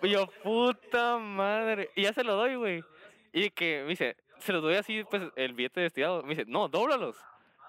yo, 0.02 0.26
puta 0.42 1.16
madre. 1.16 1.90
Y 1.96 2.02
ya 2.02 2.12
se 2.12 2.22
lo 2.24 2.36
doy, 2.36 2.56
güey. 2.56 2.84
Y 3.32 3.48
que 3.50 3.82
me 3.84 3.88
dice, 3.88 4.16
se 4.38 4.52
lo 4.52 4.60
doy 4.60 4.74
así, 4.74 5.02
pues, 5.04 5.22
el 5.36 5.54
billete 5.54 5.80
destinado. 5.80 6.22
Me 6.22 6.34
dice, 6.34 6.44
no, 6.46 6.68
dóblalos. 6.68 7.16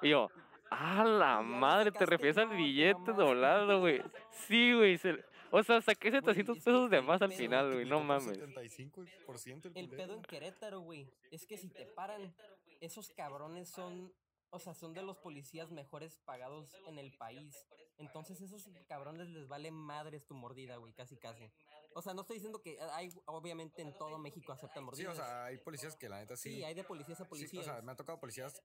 Y 0.04 0.10
yo, 0.10 0.30
a 0.70 1.04
la 1.04 1.42
madre, 1.42 1.92
te 1.92 2.06
refieres 2.06 2.38
al 2.38 2.50
billete 2.50 3.14
doblado, 3.14 3.80
güey. 3.80 4.02
Sí, 4.48 4.74
güey. 4.74 4.98
se- 4.98 5.24
O 5.52 5.62
sea, 5.62 5.82
saqué 5.82 6.10
Güey, 6.10 6.22
700 6.22 6.58
es 6.58 6.64
que 6.64 6.72
pesos 6.72 6.90
de 6.90 7.02
más 7.02 7.22
al 7.22 7.32
final, 7.32 7.72
güey. 7.74 7.86
No 7.86 8.00
mames. 8.02 8.26
75% 8.40 9.72
el 9.76 9.90
pedo 9.90 10.16
en 10.16 10.22
Querétaro, 10.24 10.80
güey, 10.82 11.08
es 11.32 11.46
que 11.46 11.58
si 11.58 11.70
te 11.70 11.86
paran, 11.86 12.34
esos 12.82 13.12
cabrones 13.12 13.70
son, 13.70 14.12
o 14.50 14.60
sea, 14.60 14.74
son 14.74 14.94
de 14.94 15.04
los 15.04 15.18
policías 15.18 15.72
mejores 15.72 16.18
pagados 16.26 16.76
en 16.88 16.98
el 16.98 17.16
país. 17.18 17.68
Entonces 18.00 18.42
esos 18.42 18.68
cabrones 18.88 19.30
les 19.30 19.48
vale 19.48 19.70
madres 19.70 20.26
tu 20.26 20.34
mordida, 20.34 20.78
güey, 20.78 20.92
casi 20.94 21.18
casi. 21.18 21.52
O 21.94 22.02
sea, 22.02 22.16
no 22.16 22.22
estoy 22.22 22.38
diciendo 22.38 22.60
que 22.60 22.80
hay, 22.94 23.10
obviamente 23.26 23.84
en 23.84 23.96
todo 23.96 24.18
México 24.18 24.52
aceptan 24.52 24.82
Sí, 24.82 24.86
mordidas. 24.86 25.14
o 25.14 25.22
sea, 25.22 25.46
hay 25.46 25.58
policías 25.60 25.96
que 25.96 26.10
la 26.10 26.18
neta 26.20 26.36
sí. 26.36 26.50
sí, 26.56 26.64
hay 26.64 26.74
de 26.74 26.84
policías 26.84 27.22
a 27.22 27.26
sí, 27.26 27.30
policías. 27.30 27.62
o 27.68 27.72
sea, 27.72 27.82
me 27.84 27.92
ha 27.92 27.96
tocado 27.96 28.20
policías 28.20 28.64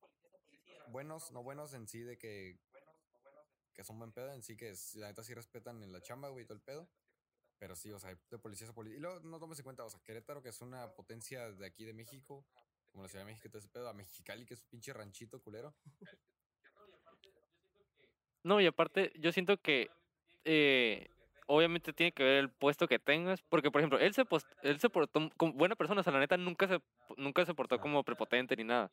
buenos, 0.88 1.30
no 1.32 1.42
buenos 1.42 1.74
en 1.74 1.86
sí, 1.88 2.00
de 2.00 2.18
que, 2.18 2.58
que 3.74 3.84
son 3.84 3.98
buen 3.98 4.12
pedo 4.12 4.32
en 4.32 4.42
sí, 4.42 4.56
que 4.56 4.74
la 4.94 5.08
neta 5.08 5.22
sí 5.22 5.34
respetan 5.34 5.82
en 5.82 5.92
la 5.92 6.00
chamba, 6.00 6.28
güey, 6.28 6.44
todo 6.44 6.54
el 6.56 6.62
pedo. 6.62 6.88
Pero 7.58 7.74
sí, 7.74 7.90
o 7.90 7.98
sea, 7.98 8.16
de 8.30 8.38
policías 8.38 8.70
a 8.70 8.72
policías. 8.72 8.98
Y 8.98 9.00
luego 9.02 9.20
no 9.20 9.40
tomes 9.40 9.58
en 9.58 9.64
cuenta, 9.64 9.84
o 9.84 9.90
sea, 9.90 10.00
Querétaro, 10.04 10.42
que 10.42 10.50
es 10.50 10.60
una 10.60 10.94
potencia 10.94 11.50
de 11.50 11.66
aquí 11.66 11.84
de 11.84 11.92
México, 11.92 12.46
como 12.92 13.02
la 13.02 13.08
Ciudad 13.08 13.24
de 13.24 13.32
México 13.32 13.48
todo 13.48 13.58
ese 13.58 13.68
pedo, 13.68 13.88
a 13.88 13.92
Mexicali, 13.94 14.46
que 14.46 14.54
es 14.54 14.62
un 14.62 14.68
pinche 14.68 14.92
ranchito 14.92 15.42
culero. 15.42 15.74
No, 18.44 18.60
y 18.60 18.66
aparte, 18.66 19.12
yo 19.16 19.32
siento 19.32 19.60
que 19.60 19.90
eh, 20.44 21.10
obviamente 21.46 21.92
tiene 21.92 22.12
que 22.12 22.22
ver 22.22 22.36
el 22.36 22.50
puesto 22.50 22.86
que 22.86 23.00
tengas, 23.00 23.42
porque 23.42 23.70
por 23.72 23.80
ejemplo, 23.80 23.98
él 23.98 24.14
se, 24.14 24.24
pos- 24.24 24.46
él 24.62 24.78
se 24.78 24.88
portó 24.88 25.28
como 25.36 25.52
buena 25.54 25.74
persona, 25.74 26.00
o 26.00 26.04
sea, 26.04 26.12
la 26.12 26.20
neta 26.20 26.36
nunca 26.36 26.68
se, 26.68 26.80
nunca 27.16 27.44
se 27.44 27.54
portó 27.54 27.80
como 27.80 28.04
prepotente 28.04 28.54
ni 28.56 28.64
nada. 28.64 28.90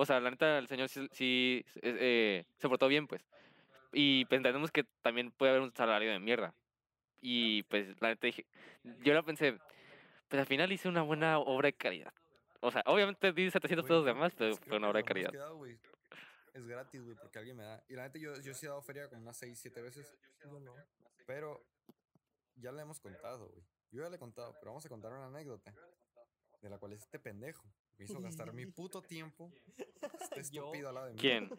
O 0.00 0.06
sea, 0.06 0.20
la 0.20 0.30
neta, 0.30 0.58
el 0.58 0.68
señor 0.68 0.88
sí, 0.88 1.08
sí, 1.10 1.66
eh, 1.82 2.44
se 2.56 2.68
portó 2.68 2.86
bien, 2.86 3.08
pues. 3.08 3.20
Y 3.92 4.26
pues, 4.26 4.36
entendemos 4.36 4.70
que 4.70 4.84
también 5.02 5.32
puede 5.32 5.50
haber 5.50 5.62
un 5.62 5.74
salario 5.74 6.12
de 6.12 6.20
mierda. 6.20 6.54
Y 7.20 7.64
pues, 7.64 8.00
la 8.00 8.10
neta 8.10 8.28
dije, 8.28 8.46
yo 9.02 9.12
la 9.12 9.24
pensé, 9.24 9.58
pues 10.28 10.38
al 10.38 10.46
final 10.46 10.70
hice 10.70 10.88
una 10.88 11.02
buena 11.02 11.40
obra 11.40 11.66
de 11.66 11.72
caridad. 11.72 12.12
O 12.60 12.70
sea, 12.70 12.84
obviamente 12.86 13.32
di 13.32 13.50
700 13.50 13.84
Güey, 13.84 13.88
pesos 13.88 14.04
de 14.04 14.14
más, 14.14 14.32
pero 14.36 14.56
fue 14.56 14.76
una 14.76 14.88
obra 14.88 14.98
de 14.98 15.04
caridad. 15.04 15.34
Es 16.54 16.64
gratis, 16.64 17.02
güey, 17.02 17.16
porque 17.16 17.40
alguien 17.40 17.56
me 17.56 17.64
da. 17.64 17.82
Y 17.88 17.94
la 17.94 18.04
neta, 18.04 18.20
yo, 18.20 18.40
yo 18.40 18.54
sí 18.54 18.66
he 18.66 18.68
dado 18.68 18.82
feria 18.82 19.08
como 19.08 19.22
unas 19.22 19.36
6, 19.36 19.58
7 19.58 19.82
veces. 19.82 20.16
Pero 21.26 21.60
ya 22.54 22.70
le 22.70 22.82
hemos 22.82 23.00
contado, 23.00 23.48
güey. 23.48 23.64
Yo 23.90 24.04
ya 24.04 24.10
le 24.10 24.14
he 24.14 24.20
contado, 24.20 24.54
pero 24.60 24.70
vamos 24.70 24.86
a 24.86 24.88
contar 24.88 25.12
una 25.12 25.26
anécdota. 25.26 25.74
De 26.60 26.68
la 26.68 26.78
cual 26.78 26.92
este 26.92 27.18
pendejo 27.18 27.64
me 27.98 28.04
hizo 28.04 28.20
gastar 28.20 28.52
mi 28.52 28.66
puto 28.66 29.02
tiempo. 29.02 29.52
Este 30.20 30.40
estúpido 30.40 30.88
al 30.88 30.94
lado 30.94 31.06
de 31.06 31.12
mí. 31.14 31.18
¿Quién? 31.20 31.50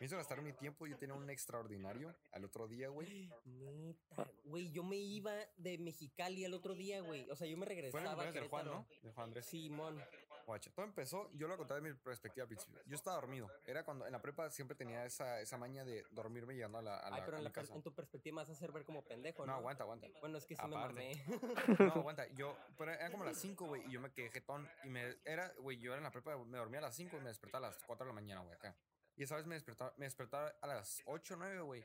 Me 0.00 0.06
hizo 0.06 0.16
gastar 0.16 0.42
mi 0.42 0.52
tiempo. 0.52 0.86
Yo 0.86 0.96
tenía 0.98 1.14
un 1.14 1.28
extraordinario 1.30 2.14
al 2.32 2.44
otro 2.44 2.68
día, 2.68 2.88
güey. 2.88 3.30
Neta, 3.44 4.30
güey, 4.44 4.70
yo 4.70 4.82
me 4.82 4.96
iba 4.96 5.32
de 5.56 5.78
Mexicali 5.78 6.44
el 6.44 6.54
otro 6.54 6.74
día, 6.74 7.00
güey. 7.00 7.28
O 7.30 7.36
sea, 7.36 7.46
yo 7.46 7.56
me 7.56 7.66
Fue 7.66 7.74
en 7.74 7.78
el 7.78 7.92
regresaba 7.92 8.22
a 8.22 8.32
del 8.32 8.48
Juan. 8.48 8.66
¿no? 8.66 8.86
Del 9.02 9.12
Juan 9.12 9.24
Andrés. 9.24 9.46
Simón. 9.46 10.02
Guacha, 10.46 10.70
todo 10.72 10.84
empezó, 10.84 11.30
yo 11.34 11.48
lo 11.48 11.56
conté 11.56 11.74
de 11.74 11.80
mi 11.80 11.92
perspectiva 11.94 12.42
al 12.44 12.48
principio. 12.48 12.80
Yo 12.86 12.96
estaba 12.96 13.16
dormido. 13.16 13.48
Era 13.64 13.84
cuando 13.84 14.06
en 14.06 14.12
la 14.12 14.20
prepa 14.20 14.50
siempre 14.50 14.76
tenía 14.76 15.04
esa, 15.04 15.40
esa 15.40 15.56
maña 15.56 15.84
de 15.84 16.04
dormirme 16.10 16.54
llegando 16.54 16.78
a 16.78 16.82
la, 16.82 16.98
a 16.98 17.10
la, 17.10 17.16
Ay, 17.16 17.22
pero 17.24 17.36
a 17.36 17.40
en, 17.40 17.44
mi 17.44 17.48
la 17.48 17.52
casa. 17.52 17.74
en 17.74 17.82
tu 17.82 17.94
perspectiva 17.94 18.34
me 18.36 18.42
vas 18.42 18.48
a 18.50 18.52
hacer 18.52 18.72
ver 18.72 18.84
como 18.84 19.02
pendejo, 19.04 19.46
No, 19.46 19.52
¿no? 19.52 19.58
aguanta, 19.58 19.84
aguanta. 19.84 20.08
Bueno, 20.20 20.38
es 20.38 20.46
que 20.46 20.56
sí 20.56 20.62
Aparte. 20.64 20.94
me 20.94 21.14
mamé. 21.16 21.24
No, 21.78 21.92
aguanta. 22.00 22.26
Yo, 22.34 22.56
pero 22.76 22.92
era 22.92 23.10
como 23.10 23.24
las 23.24 23.36
5, 23.38 23.66
güey, 23.66 23.86
y 23.86 23.90
yo 23.92 24.00
me 24.00 24.10
quedé 24.12 24.30
jetón. 24.30 24.68
Y 24.84 24.88
me, 24.88 25.16
era, 25.24 25.52
güey, 25.58 25.78
yo 25.78 25.92
era 25.92 25.98
en 25.98 26.04
la 26.04 26.10
prepa, 26.10 26.36
me 26.36 26.58
dormía 26.58 26.78
a 26.80 26.82
las 26.82 26.96
5 26.96 27.16
y 27.16 27.20
me 27.20 27.28
despertaba 27.28 27.68
a 27.68 27.70
las 27.70 27.82
4 27.84 28.04
de 28.04 28.10
la 28.10 28.14
mañana, 28.14 28.40
güey, 28.42 28.54
acá. 28.54 28.76
Y 29.16 29.22
esa 29.24 29.36
vez 29.36 29.46
me 29.46 29.54
despertaba, 29.54 29.92
me 29.96 30.06
despertaba 30.06 30.54
a 30.60 30.66
las 30.66 31.02
8 31.06 31.34
o 31.34 31.36
9, 31.36 31.60
güey. 31.60 31.84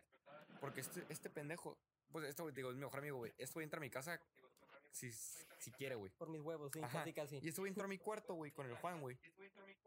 Porque 0.62 0.82
este, 0.82 1.05
este 1.10 1.30
pendejo, 1.30 1.78
pues 2.12 2.26
este, 2.26 2.41
güey, 2.41 2.53
digo, 2.55 2.70
es 2.70 2.76
mi 2.76 2.82
mejor 2.84 2.99
amigo, 2.99 3.18
güey. 3.18 3.34
Este 3.38 3.53
güey 3.53 3.66
entra 3.66 3.78
a 3.78 3.82
mi 3.82 3.89
casa 3.89 4.20
si, 4.98 5.12
si 5.60 5.72
quiere, 5.72 5.95
güey. 5.95 6.12
Por 6.18 6.30
mis 6.30 6.41
huevos, 6.41 6.72
sí, 6.72 6.80
Ajá, 6.82 7.00
casi, 7.00 7.14
casi. 7.14 7.38
Y 7.38 7.52
güey 7.52 7.70
entró 7.70 7.86
a 7.86 7.88
mi 7.88 7.98
cuarto, 7.98 8.34
güey, 8.34 8.52
con 8.52 8.66
el 8.66 8.76
Juan, 8.76 9.00
güey. 9.00 9.18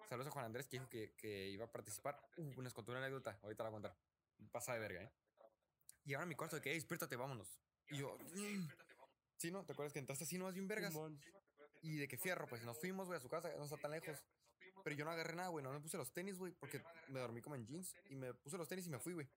Saludos 0.08 0.28
a 0.28 0.30
Juan 0.30 0.46
Andrés, 0.46 0.66
que 0.68 0.76
dijo 0.78 0.88
que, 0.88 1.12
que 1.16 1.48
iba 1.48 1.64
a 1.64 1.72
participar. 1.72 2.20
Uh, 2.36 2.62
nos 2.62 2.74
contó 2.74 2.92
una 2.92 3.00
anécdota, 3.00 3.38
ahorita 3.42 3.64
la 3.64 3.70
voy 3.70 3.78
a 3.78 3.82
contar. 3.82 3.96
Pasa 4.52 4.72
de 4.74 4.78
verga, 4.80 5.02
¿eh? 5.02 5.12
Llegaron 6.04 6.26
a 6.26 6.28
mi 6.28 6.34
cuarto 6.34 6.56
de 6.56 6.62
que, 6.62 6.70
"Ey, 6.70 6.76
despiértate, 6.76 7.16
vámonos. 7.16 7.60
Y 7.90 7.98
yo, 7.98 8.16
sí, 9.36 9.50
¿no? 9.50 9.64
¿Te 9.64 9.72
acuerdas 9.72 9.92
que 9.92 9.98
entraste 9.98 10.24
así, 10.24 10.38
no 10.38 10.44
más 10.44 10.54
bien 10.54 10.68
vergas? 10.68 10.94
Y 11.82 11.96
de 11.96 12.08
que 12.08 12.16
fierro, 12.16 12.46
pues 12.46 12.62
nos 12.62 12.78
fuimos, 12.78 13.06
güey, 13.06 13.18
a 13.18 13.20
su 13.20 13.28
casa, 13.28 13.52
no 13.56 13.64
está 13.64 13.76
tan 13.76 13.90
lejos. 13.90 14.18
Pero 14.82 14.96
yo 14.96 15.04
no 15.04 15.10
agarré 15.10 15.34
nada, 15.34 15.48
güey, 15.48 15.62
no 15.62 15.72
me 15.72 15.80
puse 15.80 15.96
los 15.96 16.12
tenis, 16.12 16.38
güey, 16.38 16.52
porque 16.52 16.82
me 17.08 17.20
dormí 17.20 17.40
como 17.42 17.56
en 17.56 17.66
jeans. 17.66 17.94
Y 18.08 18.16
me 18.16 18.32
puse 18.34 18.56
los 18.56 18.68
tenis 18.68 18.86
y 18.86 18.90
me 18.90 18.98
fui, 18.98 19.12
güey. 19.12 19.28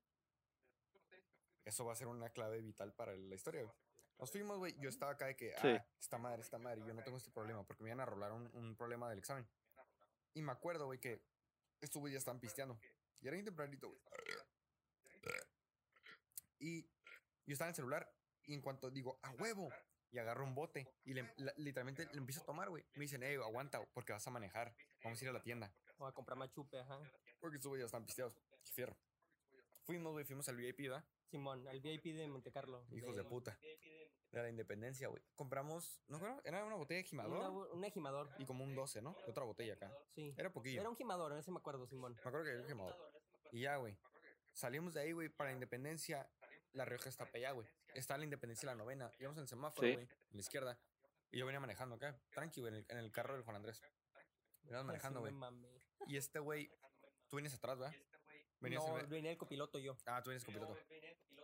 Eso 1.65 1.85
va 1.85 1.93
a 1.93 1.95
ser 1.95 2.07
una 2.07 2.29
clave 2.29 2.61
vital 2.61 2.93
para 2.93 3.15
la 3.15 3.35
historia, 3.35 3.63
güey. 3.63 3.73
Nos 4.19 4.31
fuimos, 4.31 4.57
güey. 4.57 4.75
Yo 4.79 4.89
estaba 4.89 5.11
acá 5.13 5.25
de 5.27 5.35
que, 5.35 5.49
Sí. 5.61 5.67
ah, 5.67 5.85
esta 5.99 6.17
madre, 6.17 6.41
esta 6.41 6.57
madre. 6.57 6.81
y 6.81 6.87
Yo 6.87 6.93
no 6.93 7.03
tengo 7.03 7.17
este 7.17 7.31
problema 7.31 7.65
porque 7.65 7.83
me 7.83 7.89
iban 7.89 7.99
a 7.99 8.05
rolar 8.05 8.31
un, 8.31 8.49
un 8.55 8.75
problema 8.75 9.09
del 9.09 9.19
examen. 9.19 9.47
Y 10.33 10.41
me 10.41 10.51
acuerdo, 10.51 10.85
güey, 10.85 10.99
que 10.99 11.21
estos 11.81 11.99
güeyes 11.99 12.15
ya 12.15 12.19
estaban 12.19 12.39
pisteando. 12.39 12.79
Y 13.21 13.27
era 13.27 13.33
bien 13.35 13.45
tempranito, 13.45 13.87
güey. 13.89 14.01
Y 16.59 16.83
yo 17.45 17.53
estaba 17.53 17.67
en 17.67 17.71
el 17.71 17.75
celular 17.75 18.15
y 18.45 18.53
en 18.53 18.61
cuanto 18.61 18.89
digo, 18.89 19.19
a 19.21 19.31
huevo, 19.31 19.69
y 20.11 20.19
agarro 20.19 20.43
un 20.45 20.53
bote 20.53 20.87
y 21.05 21.13
le- 21.13 21.33
la- 21.37 21.53
literalmente 21.57 22.05
le 22.11 22.17
empiezo 22.17 22.41
a 22.41 22.45
tomar, 22.45 22.69
güey. 22.69 22.85
Me 22.93 23.01
dicen, 23.01 23.23
eh, 23.23 23.35
aguanta, 23.35 23.83
porque 23.93 24.13
vas 24.13 24.25
a 24.27 24.31
manejar. 24.31 24.75
Vamos 25.03 25.19
a 25.19 25.25
ir 25.25 25.29
a 25.29 25.33
la 25.33 25.41
tienda. 25.41 25.73
Voy 25.97 26.07
a 26.09 26.11
comprar 26.13 26.37
machupe, 26.37 26.79
ajá. 26.79 26.99
Porque 27.39 27.57
estos 27.57 27.69
güeyes 27.69 27.83
ya 27.83 27.85
están 27.87 28.05
pisteados. 28.05 28.33
Qué 28.63 28.71
fierro. 28.71 28.97
Fuimos, 29.85 30.13
güey, 30.13 30.23
fuimos 30.23 30.47
al 30.49 30.55
VIP, 30.55 30.83
¿verdad? 30.87 31.03
Simón, 31.25 31.67
al 31.67 31.81
VIP 31.81 32.13
de 32.13 32.27
Monte 32.27 32.51
Carlo. 32.51 32.85
Hijos 32.91 33.15
de 33.15 33.23
puta. 33.23 33.57
De 33.59 34.02
la 34.41 34.49
independencia, 34.49 35.07
güey. 35.09 35.21
Compramos, 35.35 36.01
no 36.07 36.19
creo, 36.19 36.41
era 36.43 36.63
una 36.65 36.75
botella 36.75 36.97
de 37.03 37.15
Una, 37.15 37.25
gimador 37.27 37.69
un 37.71 37.83
ejimador. 37.85 38.29
y 38.39 38.45
como 38.45 38.63
un 38.63 38.73
12, 38.73 39.01
¿no? 39.01 39.15
Otra 39.27 39.43
botella 39.43 39.73
acá. 39.73 39.91
Sí. 40.15 40.33
Era 40.37 40.51
poquillo. 40.51 40.79
Era 40.81 40.89
un 40.89 40.95
gimador, 40.95 41.31
en 41.33 41.37
ese 41.37 41.51
me 41.51 41.57
acuerdo, 41.59 41.85
Simón. 41.85 42.13
Me 42.13 42.19
acuerdo 42.19 42.43
que 42.43 42.49
era 42.51 42.61
el 42.61 42.67
gimador. 42.67 42.95
Y 43.51 43.61
ya, 43.61 43.75
güey. 43.77 43.95
Salimos 44.53 44.93
de 44.95 45.01
ahí, 45.01 45.11
güey, 45.11 45.29
para 45.29 45.51
Independencia. 45.51 46.27
La 46.71 46.85
Rioja 46.85 47.09
está 47.09 47.25
para 47.25 47.37
allá, 47.37 47.51
güey. 47.51 47.67
Está 47.93 48.17
la 48.17 48.23
Independencia 48.23 48.65
la 48.65 48.75
novena. 48.75 49.11
Íbamos 49.19 49.37
en 49.37 49.43
el 49.43 49.47
semáforo, 49.47 49.87
Sí. 49.87 49.93
güey, 49.93 50.05
en 50.07 50.35
la 50.35 50.39
izquierda. 50.39 50.79
Y 51.31 51.37
yo 51.39 51.45
venía 51.45 51.59
manejando 51.59 51.95
acá, 51.95 52.19
tranqui, 52.33 52.61
güey, 52.61 52.73
en 52.73 52.79
el, 52.79 52.85
en 52.89 52.97
el 52.97 53.11
carro 53.11 53.33
del 53.35 53.43
Juan 53.43 53.55
Andrés. 53.57 53.81
Veníamos 54.63 54.85
manejando, 54.87 55.19
güey. 55.19 55.33
Y 56.07 56.17
este 56.17 56.39
güey, 56.39 56.71
tú 57.27 57.37
vienes 57.37 57.53
atrás, 57.53 57.77
¿verdad? 57.77 57.95
Venías 58.59 58.83
No, 58.87 58.97
en- 58.99 59.09
venía 59.09 59.31
el 59.31 59.37
copiloto 59.37 59.77
yo. 59.77 59.95
Ah, 60.05 60.21
tú 60.23 60.29
vienes 60.29 60.45
copiloto. 60.45 60.77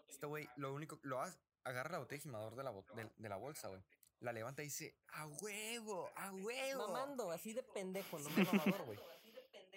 Este 0.08 0.26
güey, 0.26 0.48
lo 0.56 0.74
único, 0.74 1.00
lo 1.04 1.20
has, 1.22 1.40
agarra 1.64 1.92
la 1.92 2.00
botella 2.00 2.18
de 2.18 2.24
gimador 2.24 2.56
de 2.56 2.64
la, 2.64 2.70
bo- 2.72 2.86
de, 2.96 3.10
de 3.18 3.30
la 3.30 3.38
bolsa, 3.38 3.68
güey. 3.70 3.82
La 4.22 4.34
levanta 4.34 4.62
y 4.62 4.66
dice, 4.66 4.96
¡a 5.14 5.28
huevo! 5.28 6.10
¡a 6.16 6.32
huevo! 6.34 6.88
Mamando, 6.88 7.32
así 7.32 7.54
de 7.54 7.64
pendejo, 7.64 8.20
¿no? 8.20 8.30
Sí, 8.30 8.42
mamador, 8.52 8.84
güey. 8.86 9.00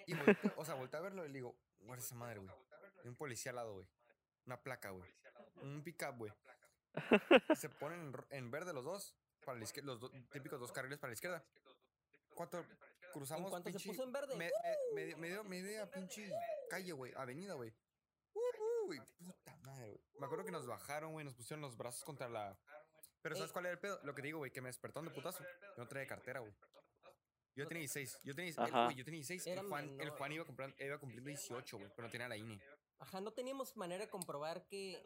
Y 0.05 0.13
o 0.57 0.65
sea, 0.65 0.73
volteé 0.75 0.99
a 0.99 1.03
verlo 1.03 1.23
y 1.25 1.29
le 1.29 1.35
digo, 1.35 1.55
guarda 1.79 2.03
esa 2.03 2.15
madre, 2.15 2.39
güey. 2.39 2.51
Hay 3.03 3.09
un 3.09 3.15
policía 3.15 3.51
al 3.51 3.55
lado, 3.57 3.73
güey. 3.75 3.87
Una 4.45 4.61
placa, 4.61 4.89
güey. 4.89 5.09
Un 5.61 5.81
pick-up, 5.83 6.17
güey. 6.17 6.33
Se 7.55 7.69
ponen 7.69 8.13
en, 8.31 8.51
verde 8.51 8.73
los 8.73 8.83
dos, 8.83 9.15
para 9.45 9.57
la 9.57 9.63
izquierda, 9.63 9.93
los 9.93 9.99
do- 10.01 10.11
típicos 10.31 10.59
dos 10.59 10.71
carriles 10.73 10.99
para 10.99 11.11
la 11.11 11.13
izquierda. 11.15 11.43
Cuando 12.35 12.65
cruzamos, 13.13 13.45
En 13.45 13.49
cuanto 13.51 13.79
se 13.79 13.87
puso 13.87 14.03
en 14.03 14.11
verde, 14.11 14.35
me, 14.35 14.51
me, 14.93 14.93
medio- 14.95 15.17
medio, 15.17 15.43
media 15.45 15.89
pinche 15.89 16.31
calle, 16.69 16.91
güey, 16.91 17.13
avenida, 17.15 17.53
güey. 17.53 17.73
Uh, 18.33 18.39
uh, 18.39 18.85
güey, 18.87 18.99
puta 18.99 19.15
madre, 19.21 19.39
güey. 19.45 19.52
Me 20.19 20.25
acuerdo 20.25 20.45
que 20.45 20.51
nos 20.51 20.65
bajaron, 20.65 21.11
güey, 21.11 21.25
nos 21.25 21.33
pusieron 21.33 21.61
los 21.61 21.75
brazos 21.75 22.03
contra 22.03 22.29
la... 22.29 22.57
Pero 23.21 23.35
¿sabes 23.35 23.49
Ey. 23.49 23.53
cuál 23.53 23.65
era 23.65 23.73
el 23.73 23.79
pedo? 23.79 23.99
Lo 24.03 24.13
que 24.13 24.21
digo, 24.21 24.39
güey, 24.39 24.51
que 24.51 24.61
me 24.61 24.69
despertaron 24.69 25.07
de 25.07 25.15
putazo. 25.15 25.43
Yo 25.43 25.83
no 25.83 25.87
traía 25.87 26.07
cartera, 26.07 26.41
güey. 26.41 26.53
Yo 27.55 27.67
tenía 27.67 27.81
16. 27.81 28.19
Yo 28.23 28.35
tenía, 28.35 28.53
güey, 28.55 28.95
yo 28.95 29.05
tenía 29.05 29.19
16. 29.19 29.47
El 29.47 29.53
Era 29.53 29.63
Juan, 29.63 29.85
el 29.85 29.95
menor. 29.95 30.17
Juan 30.17 30.31
iba, 30.31 30.45
comprando, 30.45 30.75
iba 30.79 30.97
cumpliendo 30.97 31.27
18, 31.29 31.77
güey, 31.77 31.89
pero 31.95 32.07
no 32.07 32.11
tenía 32.11 32.27
la 32.27 32.35
INE. 32.35 32.59
Ajá, 32.99 33.21
no 33.21 33.31
teníamos 33.31 33.75
manera 33.75 34.05
de 34.05 34.09
comprobar 34.09 34.65
que. 34.65 35.01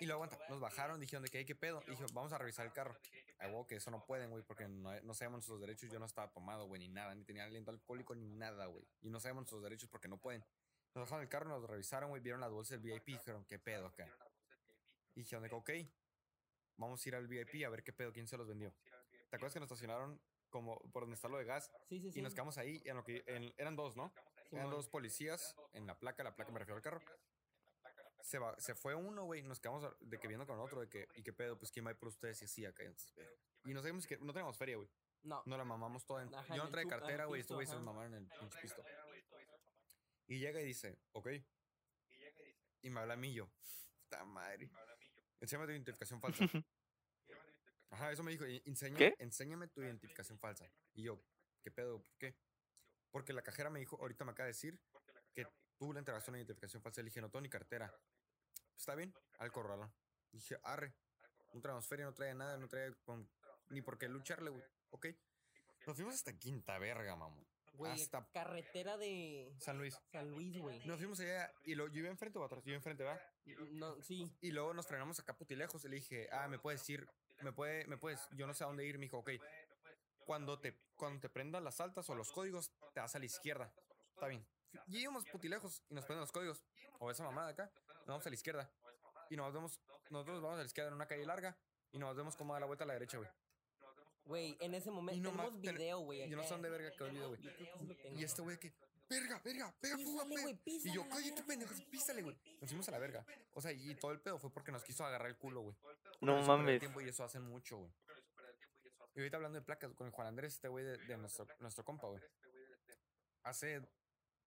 Y 0.00 0.06
luego 0.06 0.24
aguanta, 0.24 0.38
nos 0.48 0.60
bajaron, 0.60 1.00
dijeron 1.00 1.22
de 1.22 1.30
que 1.30 1.38
hay 1.38 1.44
que 1.44 1.54
pedo. 1.54 1.80
Dije, 1.88 2.04
vamos 2.12 2.32
a 2.32 2.38
revisar 2.38 2.66
el 2.66 2.72
carro. 2.72 2.96
A 3.38 3.46
huevo 3.46 3.66
que 3.66 3.76
eso 3.76 3.90
no 3.90 4.04
pueden, 4.04 4.30
güey, 4.30 4.42
porque 4.42 4.68
no, 4.68 5.00
no 5.02 5.14
sabemos 5.14 5.38
nuestros 5.38 5.60
derechos. 5.60 5.90
Yo 5.90 5.98
no 5.98 6.06
estaba 6.06 6.30
tomado, 6.32 6.66
güey, 6.66 6.80
ni 6.80 6.88
nada, 6.88 7.14
ni 7.14 7.24
tenía 7.24 7.44
aliento 7.44 7.70
alcohólico, 7.70 8.14
ni 8.14 8.28
nada, 8.28 8.66
güey. 8.66 8.84
Y 9.00 9.10
no 9.10 9.20
sabemos 9.20 9.42
nuestros 9.42 9.62
derechos 9.62 9.88
porque 9.88 10.08
no 10.08 10.18
pueden. 10.18 10.44
Nos 10.94 11.04
bajaron 11.04 11.22
el 11.22 11.28
carro, 11.28 11.48
nos 11.48 11.68
revisaron, 11.68 12.10
güey, 12.10 12.20
vieron 12.20 12.40
las 12.40 12.50
bolsas 12.50 12.70
del 12.72 12.80
VIP, 12.80 13.06
dijeron, 13.06 13.44
¿qué 13.46 13.58
pedo 13.58 13.86
acá? 13.86 14.06
Y 15.14 15.20
dijeron 15.20 15.48
ok, 15.52 15.70
vamos 16.76 17.04
a 17.04 17.08
ir 17.08 17.14
al 17.14 17.26
VIP 17.26 17.64
a 17.66 17.70
ver 17.70 17.82
qué 17.82 17.92
pedo, 17.92 18.12
quién 18.12 18.26
se 18.26 18.36
los 18.36 18.46
vendió. 18.46 18.74
¿Te 19.30 19.36
acuerdas 19.36 19.54
que 19.54 19.60
nos 19.60 19.70
estacionaron 19.70 20.20
como 20.50 20.78
por 20.92 21.04
donde 21.04 21.14
está 21.14 21.28
lo 21.28 21.38
de 21.38 21.44
gas? 21.44 21.70
Sí, 21.88 21.98
sí, 22.00 22.12
sí. 22.12 22.18
Y 22.18 22.22
nos 22.22 22.34
quedamos 22.34 22.58
ahí, 22.58 22.82
en 22.84 22.96
lo 22.96 23.04
que, 23.04 23.24
en- 23.26 23.54
eran 23.56 23.74
dos, 23.74 23.96
¿no? 23.96 24.12
Eran 24.50 24.68
dos 24.68 24.88
policías 24.88 25.56
en 25.72 25.86
la 25.86 25.98
placa, 25.98 26.22
la 26.22 26.34
placa 26.34 26.52
me 26.52 26.58
refiero 26.58 26.76
al 26.76 26.82
carro. 26.82 27.00
Se, 28.20 28.38
va, 28.38 28.58
se 28.60 28.74
fue 28.74 28.94
uno, 28.94 29.24
güey, 29.24 29.42
nos 29.42 29.60
quedamos 29.60 29.84
de 30.00 30.18
que 30.18 30.28
viendo 30.28 30.46
con 30.46 30.60
otro, 30.60 30.80
de 30.80 30.88
que, 30.88 31.08
¿y 31.16 31.22
qué 31.22 31.32
pedo? 31.32 31.58
Pues, 31.58 31.72
¿quién 31.72 31.86
va 31.86 31.90
a 31.90 31.92
ir 31.92 31.98
por 31.98 32.08
ustedes? 32.08 32.40
Y 32.42 32.44
así, 32.44 32.66
acá. 32.66 32.84
Y 33.64 33.72
no 33.72 33.80
sabemos 33.80 34.06
que, 34.06 34.18
no 34.18 34.32
teníamos 34.32 34.56
feria, 34.58 34.76
güey. 34.76 34.88
No. 35.22 35.42
No 35.46 35.56
la 35.56 35.64
mamamos 35.64 36.04
toda. 36.04 36.22
En, 36.22 36.34
Ajá, 36.34 36.54
yo 36.54 36.64
no 36.64 36.78
ah, 36.78 36.84
cartera, 36.88 37.24
güey, 37.24 37.40
estos 37.40 37.56
güeyes 37.56 37.70
se 37.70 37.76
ajá. 37.76 37.84
mamaron 37.84 38.14
en 38.14 38.24
el 38.24 38.38
pinche 38.38 38.58
pisto. 38.60 38.82
Y 40.26 40.38
llega 40.38 40.60
y 40.60 40.64
dice, 40.64 40.98
ok. 41.12 41.28
Y 42.82 42.90
me 42.90 43.00
habla 43.00 43.14
a 43.14 43.16
mí 43.16 43.32
yo. 43.32 43.48
Puta 44.04 44.24
madre. 44.24 44.70
Enséñame 45.40 45.66
tu 45.66 45.72
identificación 45.72 46.20
falsa. 46.44 46.44
Ajá, 47.90 48.12
eso 48.12 48.22
me 48.22 48.30
dijo. 48.32 48.46
"Y- 48.46 48.62
Enseña, 48.64 48.96
¿Qué? 48.96 49.14
Enséñame 49.18 49.68
tu 49.68 49.82
identificación 49.82 50.38
falsa. 50.38 50.70
Y 50.94 51.02
yo, 51.04 51.22
¿qué 51.62 51.70
pedo? 51.70 52.02
¿Por 52.02 52.16
qué? 52.18 52.34
Porque 53.10 53.32
la 53.32 53.42
cajera 53.42 53.68
me 53.70 53.80
dijo, 53.80 53.96
ahorita 54.00 54.24
me 54.24 54.32
acaba 54.32 54.46
de 54.46 54.52
decir 54.52 54.80
que 55.34 55.46
tú 55.76 55.92
le 55.92 55.98
entregaste 55.98 56.30
una 56.30 56.38
identificación 56.38 56.82
falsa. 56.82 57.02
Le 57.02 57.06
dije, 57.06 57.20
no 57.20 57.28
tengo 57.30 57.42
ni 57.42 57.50
cartera. 57.50 57.94
Está 58.76 58.94
bien, 58.94 59.14
al 59.38 59.52
corralón. 59.52 59.92
Dije, 60.32 60.58
arre. 60.62 60.94
No 61.52 61.60
traemos 61.60 61.86
feria, 61.86 62.06
no 62.06 62.14
trae 62.14 62.34
nada, 62.34 62.56
no 62.56 62.66
trae 62.68 62.94
con- 63.04 63.30
ni 63.68 63.82
por 63.82 63.98
qué 63.98 64.08
lucharle, 64.08 64.50
güey. 64.50 64.62
Ok. 64.90 65.06
Nos 65.86 65.96
fuimos 65.96 66.14
hasta 66.14 66.38
Quinta 66.38 66.78
Verga, 66.78 67.14
mamón. 67.14 67.46
Güey, 67.74 67.92
hasta- 67.92 68.26
carretera 68.32 68.96
de 68.98 69.54
San 69.58 69.78
Luis. 69.78 69.98
San 70.10 70.30
Luis, 70.30 70.58
güey. 70.58 70.84
Nos 70.86 70.98
fuimos 70.98 71.18
allá 71.20 71.52
y 71.64 71.74
lo, 71.74 71.88
yo 71.88 72.00
iba 72.00 72.08
enfrente 72.10 72.38
o 72.38 72.44
atrás, 72.44 72.62
yo 72.64 72.70
iba 72.70 72.76
enfrente, 72.76 73.02
¿verdad? 73.02 73.20
No, 73.72 74.00
sí. 74.02 74.30
Y 74.40 74.50
luego 74.50 74.74
nos 74.74 74.86
frenamos 74.86 75.18
acá 75.18 75.34
putilejos 75.34 75.84
y 75.84 75.88
le 75.88 75.96
dije, 75.96 76.28
ah, 76.32 76.48
me 76.48 76.58
puedes 76.58 76.88
ir, 76.90 77.08
me 77.40 77.52
puede, 77.52 77.86
me 77.86 77.96
puedes, 77.96 78.20
yo 78.32 78.46
no 78.46 78.54
sé 78.54 78.64
a 78.64 78.66
dónde 78.66 78.84
ir. 78.84 78.98
Me 78.98 79.06
dijo, 79.06 79.18
ok, 79.18 79.30
cuando 80.26 80.58
te, 80.60 80.78
cuando 80.96 81.20
te 81.20 81.28
prendan 81.28 81.64
las 81.64 81.80
altas 81.80 82.08
o 82.10 82.14
los 82.14 82.30
códigos, 82.30 82.70
te 82.92 83.00
das 83.00 83.14
a 83.14 83.18
la 83.18 83.24
izquierda. 83.24 83.72
Está 84.14 84.26
bien. 84.28 84.46
Y 84.86 84.98
íbamos 84.98 85.24
putilejos 85.26 85.82
y 85.88 85.94
nos 85.94 86.04
prenden 86.04 86.20
los 86.20 86.32
códigos. 86.32 86.62
O 86.98 87.10
esa 87.10 87.24
mamada 87.24 87.48
acá. 87.48 87.72
nos 87.98 88.06
vamos 88.06 88.26
a 88.26 88.30
la 88.30 88.34
izquierda. 88.34 88.70
Y 89.30 89.36
nos 89.36 89.52
vemos, 89.52 89.80
nosotros 90.10 90.40
vamos 90.42 90.56
a 90.58 90.60
la 90.60 90.66
izquierda 90.66 90.88
en 90.88 90.94
una 90.94 91.06
calle 91.06 91.24
larga 91.26 91.56
y 91.90 91.98
nos 91.98 92.14
vemos 92.16 92.36
cómo 92.36 92.52
da 92.54 92.60
la 92.60 92.66
vuelta 92.66 92.84
a 92.84 92.86
la 92.86 92.92
derecha, 92.94 93.16
güey. 93.18 93.28
Güey, 94.24 94.56
en 94.60 94.74
ese 94.74 94.90
momento 94.90 95.20
no 95.22 95.32
ma- 95.32 95.44
tenemos 95.44 95.62
ten- 95.62 95.74
video, 95.76 95.98
güey. 96.00 96.28
Yo 96.28 96.36
no 96.36 96.42
sé 96.44 96.50
dónde 96.50 96.70
verga 96.70 96.90
quedó 96.92 97.06
el 97.06 97.12
video, 97.12 97.28
güey. 97.28 97.42
Yo 97.42 97.50
creo 97.56 97.78
que 97.78 97.84
lo 97.84 97.96
tengo. 97.96 98.18
Y 98.20 98.24
este 98.24 98.42
güey 98.42 98.58
que, 98.58 98.72
verga, 99.10 99.40
verga, 99.44 99.74
pega, 99.80 99.98
fuga, 99.98 100.24
pega. 100.24 100.42
güey, 100.42 100.58
Y 100.64 100.92
yo, 100.92 101.08
cállate, 101.08 101.42
güey, 101.42 101.58
písale, 101.90 102.22
güey. 102.22 102.36
Nos 102.60 102.70
fuimos 102.70 102.88
a 102.88 102.92
la 102.92 102.98
verga. 102.98 103.26
O 103.54 103.60
sea, 103.60 103.72
y 103.72 103.94
todo 103.96 104.12
el 104.12 104.20
pedo 104.20 104.38
fue 104.38 104.50
porque 104.52 104.70
nos 104.72 104.84
quiso 104.84 105.04
agarrar 105.04 105.28
el 105.28 105.36
culo, 105.36 105.60
güey. 105.62 105.76
No 106.20 106.36
Nos 106.36 106.46
mames. 106.46 106.78
tiempo 106.80 107.00
y 107.00 107.08
eso 107.08 107.24
hacen 107.24 107.42
mucho, 107.42 107.78
güey. 107.78 107.92
Y 109.14 109.18
ahorita 109.20 109.36
hablando 109.36 109.58
de 109.58 109.64
placas, 109.64 109.92
con 109.94 110.06
el 110.06 110.12
Juan 110.12 110.28
Andrés, 110.28 110.54
este 110.54 110.68
güey 110.68 110.84
de, 110.84 110.96
de 110.96 111.16
nuestro, 111.18 111.46
nuestro 111.58 111.84
compa, 111.84 112.06
güey. 112.08 112.22
Hace 113.42 113.82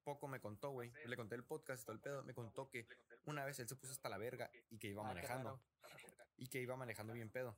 poco 0.04 0.28
me 0.28 0.40
contó, 0.40 0.70
güey. 0.72 0.92
Le 1.06 1.16
conté 1.18 1.36
el 1.36 1.44
podcast 1.44 1.82
y 1.84 1.86
todo 1.86 1.94
el 1.96 2.02
pedo. 2.02 2.24
Me 2.24 2.34
contó 2.34 2.70
que 2.70 2.88
una 3.26 3.44
vez 3.46 3.60
él 3.60 3.68
se 3.68 3.76
puso 3.76 3.92
hasta 3.92 4.10
la 4.10 4.18
verga 4.18 4.50
y 4.70 4.78
que 4.80 4.88
iba 4.88 5.04
Ah, 5.04 5.08
manejando. 5.08 5.62
Y 6.38 6.48
que 6.48 6.62
iba 6.62 6.76
manejando 6.78 7.14
bien 7.14 7.30
pedo. 7.30 7.58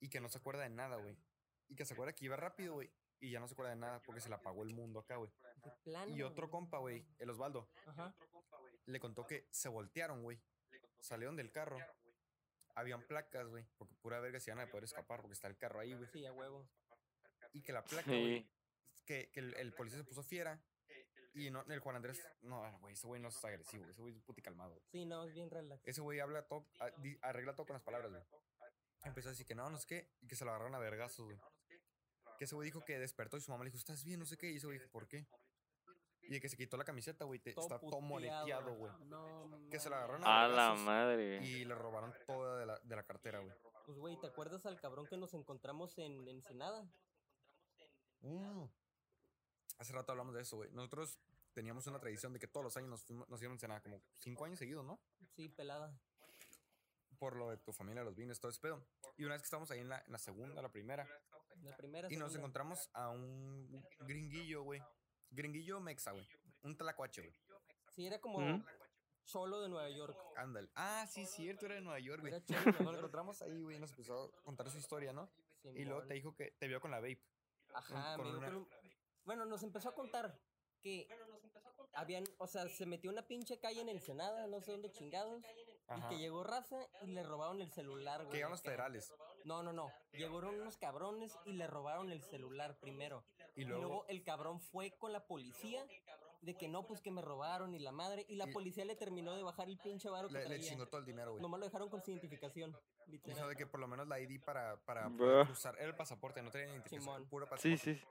Y 0.00 0.08
que 0.08 0.20
no 0.20 0.28
se 0.28 0.38
acuerda 0.38 0.62
de 0.62 0.70
nada, 0.70 0.96
güey. 0.96 1.16
Y 1.68 1.76
que 1.76 1.84
se 1.84 1.94
acuerda 1.94 2.14
que 2.14 2.24
iba 2.24 2.36
rápido, 2.36 2.74
güey. 2.74 2.90
Y 3.20 3.30
ya 3.32 3.40
no 3.40 3.48
se 3.48 3.54
acuerda 3.54 3.70
de 3.70 3.76
nada 3.76 4.00
porque 4.02 4.20
se 4.20 4.28
le 4.28 4.36
apagó 4.36 4.62
el 4.62 4.70
mundo 4.74 5.00
acá, 5.00 5.16
güey. 5.16 5.30
De 5.64 5.70
plano, 5.82 6.14
Y 6.16 6.22
otro 6.22 6.48
compa, 6.50 6.78
güey, 6.78 7.04
el 7.18 7.30
Osvaldo, 7.30 7.68
Ajá. 7.86 8.14
le 8.86 9.00
contó 9.00 9.26
que 9.26 9.48
se 9.50 9.68
voltearon, 9.68 10.22
güey. 10.22 10.40
Salieron 11.00 11.36
del 11.36 11.50
carro. 11.50 11.78
Habían 12.74 13.02
placas, 13.06 13.48
güey. 13.48 13.66
Porque 13.76 13.94
pura 13.96 14.20
verga 14.20 14.38
se 14.38 14.50
iban 14.52 14.64
a 14.64 14.70
poder 14.70 14.84
escapar 14.84 15.20
porque 15.20 15.32
está 15.34 15.48
el 15.48 15.56
carro 15.58 15.80
ahí, 15.80 15.94
güey. 15.94 16.08
Sí, 16.12 16.24
a 16.26 16.32
huevo. 16.32 16.68
Y 17.52 17.62
que 17.62 17.72
la 17.72 17.82
placa, 17.84 18.06
güey, 18.08 18.40
Sí. 18.42 18.50
que, 19.04 19.30
que 19.32 19.40
el, 19.40 19.54
el 19.54 19.72
policía 19.74 19.98
se 19.98 20.04
puso 20.04 20.22
fiera. 20.22 20.62
Y 21.34 21.50
no, 21.50 21.62
el 21.68 21.80
Juan 21.80 21.96
Andrés, 21.96 22.24
no, 22.42 22.78
güey, 22.80 22.94
ese 22.94 23.06
güey 23.06 23.20
no 23.20 23.28
es 23.28 23.44
agresivo, 23.44 23.84
ese 23.88 24.00
güey 24.00 24.14
es 24.14 24.22
puti 24.22 24.42
calmado. 24.42 24.70
güey. 24.70 24.82
Sí, 24.90 25.04
no, 25.06 25.24
es 25.24 25.32
bien 25.34 25.50
relax. 25.50 25.82
Ese 25.86 26.00
güey 26.00 26.20
habla 26.20 26.46
todo, 26.46 26.66
arregla 27.22 27.54
todo 27.54 27.66
con 27.66 27.74
las 27.74 27.82
palabras, 27.82 28.10
güey. 28.10 28.22
Empezó 29.04 29.28
a 29.28 29.32
decir 29.32 29.46
que 29.46 29.54
no, 29.54 29.68
no 29.70 29.78
sé 29.78 29.86
qué, 29.86 30.10
y 30.20 30.26
que 30.26 30.34
se 30.36 30.44
lo 30.44 30.50
agarraron 30.50 30.74
a 30.74 30.78
vergazos, 30.78 31.26
güey. 31.26 31.38
Que 32.38 32.44
ese 32.44 32.54
güey 32.54 32.66
dijo 32.66 32.84
que 32.84 32.98
despertó 32.98 33.36
y 33.36 33.40
su 33.40 33.50
mamá 33.50 33.64
le 33.64 33.70
dijo, 33.70 33.78
¿estás 33.78 34.04
bien? 34.04 34.18
No 34.20 34.26
sé 34.26 34.36
qué. 34.38 34.50
Y 34.50 34.56
ese 34.56 34.66
güey 34.66 34.78
dijo, 34.78 34.90
¿por 34.90 35.08
qué? 35.08 35.26
Y 36.22 36.30
de 36.30 36.40
que 36.40 36.48
se 36.48 36.56
quitó 36.56 36.76
la 36.76 36.84
camiseta, 36.84 37.24
güey, 37.24 37.40
te- 37.40 37.50
está 37.50 37.62
todo 37.62 37.80
puteado, 37.80 38.00
moreteado, 38.02 38.74
güey. 38.74 38.92
No, 39.06 39.50
Que 39.70 39.80
se 39.80 39.88
lo 39.88 39.96
agarraron 39.96 40.24
A 40.26 40.44
a 40.44 40.48
la 40.48 40.74
madre. 40.74 41.42
y 41.44 41.64
le 41.64 41.74
robaron 41.74 42.14
toda 42.26 42.58
de 42.58 42.66
la, 42.66 42.78
de 42.80 42.96
la 42.96 43.02
cartera, 43.02 43.38
güey. 43.40 43.52
Pues, 43.86 43.98
güey, 43.98 44.20
¿te 44.20 44.26
acuerdas 44.26 44.66
al 44.66 44.78
cabrón 44.78 45.06
que 45.06 45.16
nos 45.16 45.32
encontramos 45.34 45.96
en 45.98 46.28
Ensenada? 46.28 46.86
Mm. 48.20 48.64
Hace 49.78 49.92
rato 49.92 50.12
hablamos 50.12 50.34
de 50.34 50.42
eso, 50.42 50.56
güey. 50.56 50.70
Nosotros 50.72 51.18
teníamos 51.54 51.86
una 51.86 51.98
tradición 51.98 52.32
de 52.32 52.38
que 52.38 52.48
todos 52.48 52.64
los 52.64 52.76
años 52.76 52.90
nos, 52.90 53.02
fuimos, 53.04 53.28
nos 53.28 53.40
íbamos 53.40 53.58
a 53.58 53.60
cenar, 53.60 53.82
como 53.82 54.02
cinco 54.18 54.44
años 54.44 54.58
seguidos, 54.58 54.84
¿no? 54.84 55.00
Sí, 55.34 55.48
pelada. 55.48 55.98
Por 57.18 57.36
lo 57.36 57.48
de 57.50 57.56
tu 57.56 57.72
familia, 57.72 58.04
los 58.04 58.14
vines, 58.14 58.38
todo 58.38 58.50
ese 58.50 58.60
pedo. 58.60 58.84
Y 59.16 59.24
una 59.24 59.34
vez 59.34 59.42
que 59.42 59.46
estábamos 59.46 59.70
ahí 59.70 59.80
en 59.80 59.88
la, 59.88 59.98
en 60.04 60.12
la 60.12 60.18
segunda, 60.18 60.60
la 60.62 60.70
primera, 60.70 61.08
La 61.62 61.76
primera. 61.76 62.08
y 62.10 62.16
nos 62.16 62.34
encontramos 62.34 62.88
a 62.92 63.10
un 63.10 63.84
gringuillo, 64.00 64.62
güey. 64.62 64.80
Gringuillo 65.30 65.80
mexa, 65.80 66.12
güey. 66.12 66.26
Un 66.62 66.76
tlacuache, 66.76 67.22
güey. 67.22 67.34
Sí, 67.90 68.06
era 68.06 68.20
como 68.20 68.38
Ujú. 68.38 68.64
cholo 69.24 69.60
de 69.60 69.68
Nueva 69.68 69.90
York. 69.90 70.16
Ándale. 70.36 70.68
Ah, 70.74 71.06
sí, 71.10 71.26
cierto, 71.26 71.66
era 71.66 71.74
de 71.76 71.80
Nueva 71.82 71.98
York, 71.98 72.20
güey. 72.20 72.32
Nos 72.32 72.94
encontramos 72.96 73.42
ahí, 73.42 73.62
güey, 73.62 73.76
y 73.76 73.80
nos 73.80 73.90
empezó 73.90 74.32
a 74.38 74.42
contar 74.42 74.70
su 74.70 74.78
historia, 74.78 75.12
¿no? 75.12 75.30
Y 75.64 75.84
luego 75.84 76.04
te 76.06 76.14
dijo 76.14 76.34
que 76.34 76.52
te 76.52 76.68
vio 76.68 76.80
con 76.80 76.90
la 76.90 76.98
vape. 77.00 77.22
Ajá, 77.74 78.16
con 78.16 78.24
me 78.26 78.30
dio 78.30 78.38
una- 78.38 78.56
un- 78.58 78.68
Bueno, 79.24 79.44
nos 79.44 79.62
empezó 79.62 79.90
a 79.90 79.94
contar 79.94 80.40
que 80.80 81.06
habían, 81.94 82.24
o 82.38 82.46
sea, 82.46 82.68
se 82.68 82.86
metió 82.86 83.10
una 83.10 83.26
pinche 83.26 83.58
calle 83.58 83.80
en 83.82 83.88
Ensenada, 83.90 84.46
no 84.46 84.60
sé 84.62 84.70
dónde 84.72 84.90
chingados, 84.90 85.44
Ajá. 85.88 86.06
y 86.06 86.08
que 86.14 86.18
llegó 86.22 86.44
raza 86.44 86.78
y 87.02 87.08
le 87.08 87.22
robaron 87.24 87.60
el 87.60 87.70
celular, 87.72 88.20
güey. 88.20 88.30
Que 88.30 88.36
llegan 88.38 88.52
los 88.52 88.62
federales. 88.62 89.12
No, 89.44 89.62
no, 89.62 89.72
no. 89.72 89.90
Llegaron 90.12 90.60
unos 90.60 90.76
cabrones 90.76 91.38
y 91.44 91.52
le 91.52 91.66
robaron 91.66 92.10
el 92.10 92.22
celular 92.22 92.78
primero. 92.80 93.24
Y 93.56 93.62
Y 93.62 93.64
luego, 93.64 94.04
el 94.08 94.22
cabrón 94.22 94.60
fue 94.60 94.92
con 94.98 95.12
la 95.12 95.26
policía 95.26 95.86
de 96.42 96.54
que 96.56 96.68
no, 96.68 96.86
pues 96.86 97.00
que 97.00 97.10
me 97.10 97.20
robaron 97.22 97.74
y 97.74 97.78
la 97.78 97.90
madre. 97.92 98.24
Y 98.28 98.36
la 98.36 98.48
Y- 98.48 98.52
policía 98.52 98.84
le 98.84 98.94
terminó 98.94 99.34
de 99.34 99.42
bajar 99.42 99.68
el 99.68 99.78
pinche 99.78 100.08
varo 100.08 100.28
que 100.28 100.34
le, 100.34 100.40
le 100.40 100.46
traía. 100.46 100.62
chingó 100.70 100.86
todo 100.86 101.00
el 101.00 101.06
dinero, 101.06 101.32
güey. 101.32 101.42
Nomás 101.42 101.58
lo 101.60 101.66
dejaron 101.66 101.88
con 101.88 102.02
su 102.02 102.10
identificación, 102.10 102.70
Dijo 102.72 103.26
literal. 103.28 103.48
de 103.48 103.56
que 103.56 103.66
por 103.66 103.80
lo 103.80 103.88
menos 103.88 104.06
la 104.06 104.20
ID 104.20 104.40
para, 104.44 104.76
para 104.84 105.08
poder 105.10 105.46
cruzar. 105.46 105.74
Era 105.78 105.88
el 105.88 105.96
pasaporte, 105.96 106.42
no 106.42 106.50
tenía 106.50 106.68
identificación. 106.68 107.02
Simón. 107.16 107.28
Puro 107.28 107.46
Sí, 107.46 107.50
pasaporte. 107.50 107.94
sí. 107.96 108.02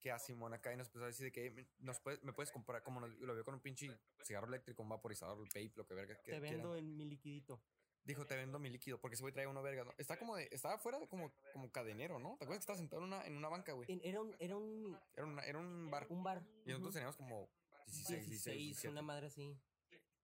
Que 0.00 0.10
a 0.10 0.18
Simón 0.18 0.54
acá 0.54 0.72
y 0.72 0.76
nos 0.78 0.86
empezó 0.88 1.04
a 1.04 1.08
decir 1.08 1.26
de 1.26 1.32
que 1.32 1.50
"Me- 1.50 1.66
nos 1.80 2.00
puedes, 2.00 2.22
me 2.24 2.32
puedes 2.32 2.50
comprar, 2.50 2.82
como 2.82 3.00
nos- 3.00 3.10
lo 3.18 3.34
vio 3.34 3.44
con 3.44 3.54
un 3.54 3.60
pinche 3.60 3.86
cigarro 4.22 4.46
eléctrico, 4.48 4.82
un 4.82 4.88
vaporizador, 4.88 5.36
el 5.38 5.44
vape, 5.44 5.72
lo 5.76 5.86
que 5.86 5.94
verga 5.94 6.14
que 6.16 6.22
Te 6.22 6.40
quieran. 6.40 6.42
vendo 6.42 6.74
en 6.74 6.96
mi 6.96 7.04
liquidito. 7.04 7.60
Dijo, 8.04 8.26
te 8.26 8.34
vendo 8.34 8.58
mi 8.58 8.70
líquido, 8.70 8.98
porque 8.98 9.14
ese 9.14 9.22
güey 9.22 9.32
trae 9.32 9.46
uno 9.46 9.62
verga. 9.62 9.84
¿no? 9.84 9.92
Está 9.98 10.18
como 10.18 10.34
de, 10.36 10.48
estaba 10.50 10.78
fuera 10.78 10.98
de 10.98 11.06
como, 11.06 11.32
como 11.52 11.70
cadenero, 11.70 12.18
¿no? 12.18 12.30
¿Te 12.38 12.44
acuerdas 12.44 12.58
que 12.58 12.72
estaba 12.72 12.78
sentado 12.78 13.02
en 13.02 13.08
una, 13.08 13.24
en 13.26 13.36
una 13.36 13.48
banca, 13.48 13.72
güey? 13.72 13.86
Era 14.02 14.20
un, 14.20 14.34
era 14.38 14.56
un, 14.56 14.98
Era, 15.14 15.26
una- 15.26 15.42
era 15.44 15.58
un 15.58 15.90
bar. 15.90 16.06
un 16.08 16.22
bar. 16.24 16.42
Y 16.64 16.70
nosotros 16.70 16.94
teníamos 16.94 17.16
como 17.16 17.48
16, 17.86 18.26
16, 18.26 18.28
16, 18.28 18.56
17. 18.58 18.88
una 18.88 19.02
madre 19.02 19.26
así. 19.26 19.54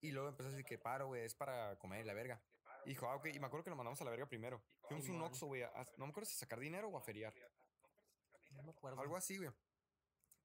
Y 0.01 0.11
luego 0.11 0.29
empezó 0.29 0.49
a 0.49 0.53
decir 0.53 0.65
que 0.65 0.79
paro, 0.79 1.07
güey, 1.09 1.23
es 1.25 1.35
para 1.35 1.77
comer 1.79 2.05
la 2.07 2.15
verga. 2.15 2.41
Y 2.85 2.91
dijo, 2.91 3.09
ah, 3.09 3.17
ok. 3.17 3.27
Y 3.27 3.41
me 3.41 3.47
acuerdo 3.47 3.65
que 3.65 3.71
lo 3.71 3.77
mandamos 3.77 4.01
a 4.01 4.05
la 4.05 4.11
verga 4.11 4.27
primero. 4.27 4.63
Fuimos 4.89 5.09
un. 5.09 5.21
Oxxo, 5.23 5.47
güey. 5.47 5.63
No 5.97 6.07
me 6.07 6.11
acuerdo 6.11 6.29
si 6.31 6.37
sacar 6.37 6.61
dinero 6.61 6.89
o 6.89 6.97
a 6.97 7.01
feriar. 7.01 7.35
No 8.53 8.63
me 8.63 8.71
acuerdo. 8.71 9.01
Algo 9.01 9.17
así, 9.17 9.37
güey. 9.37 9.51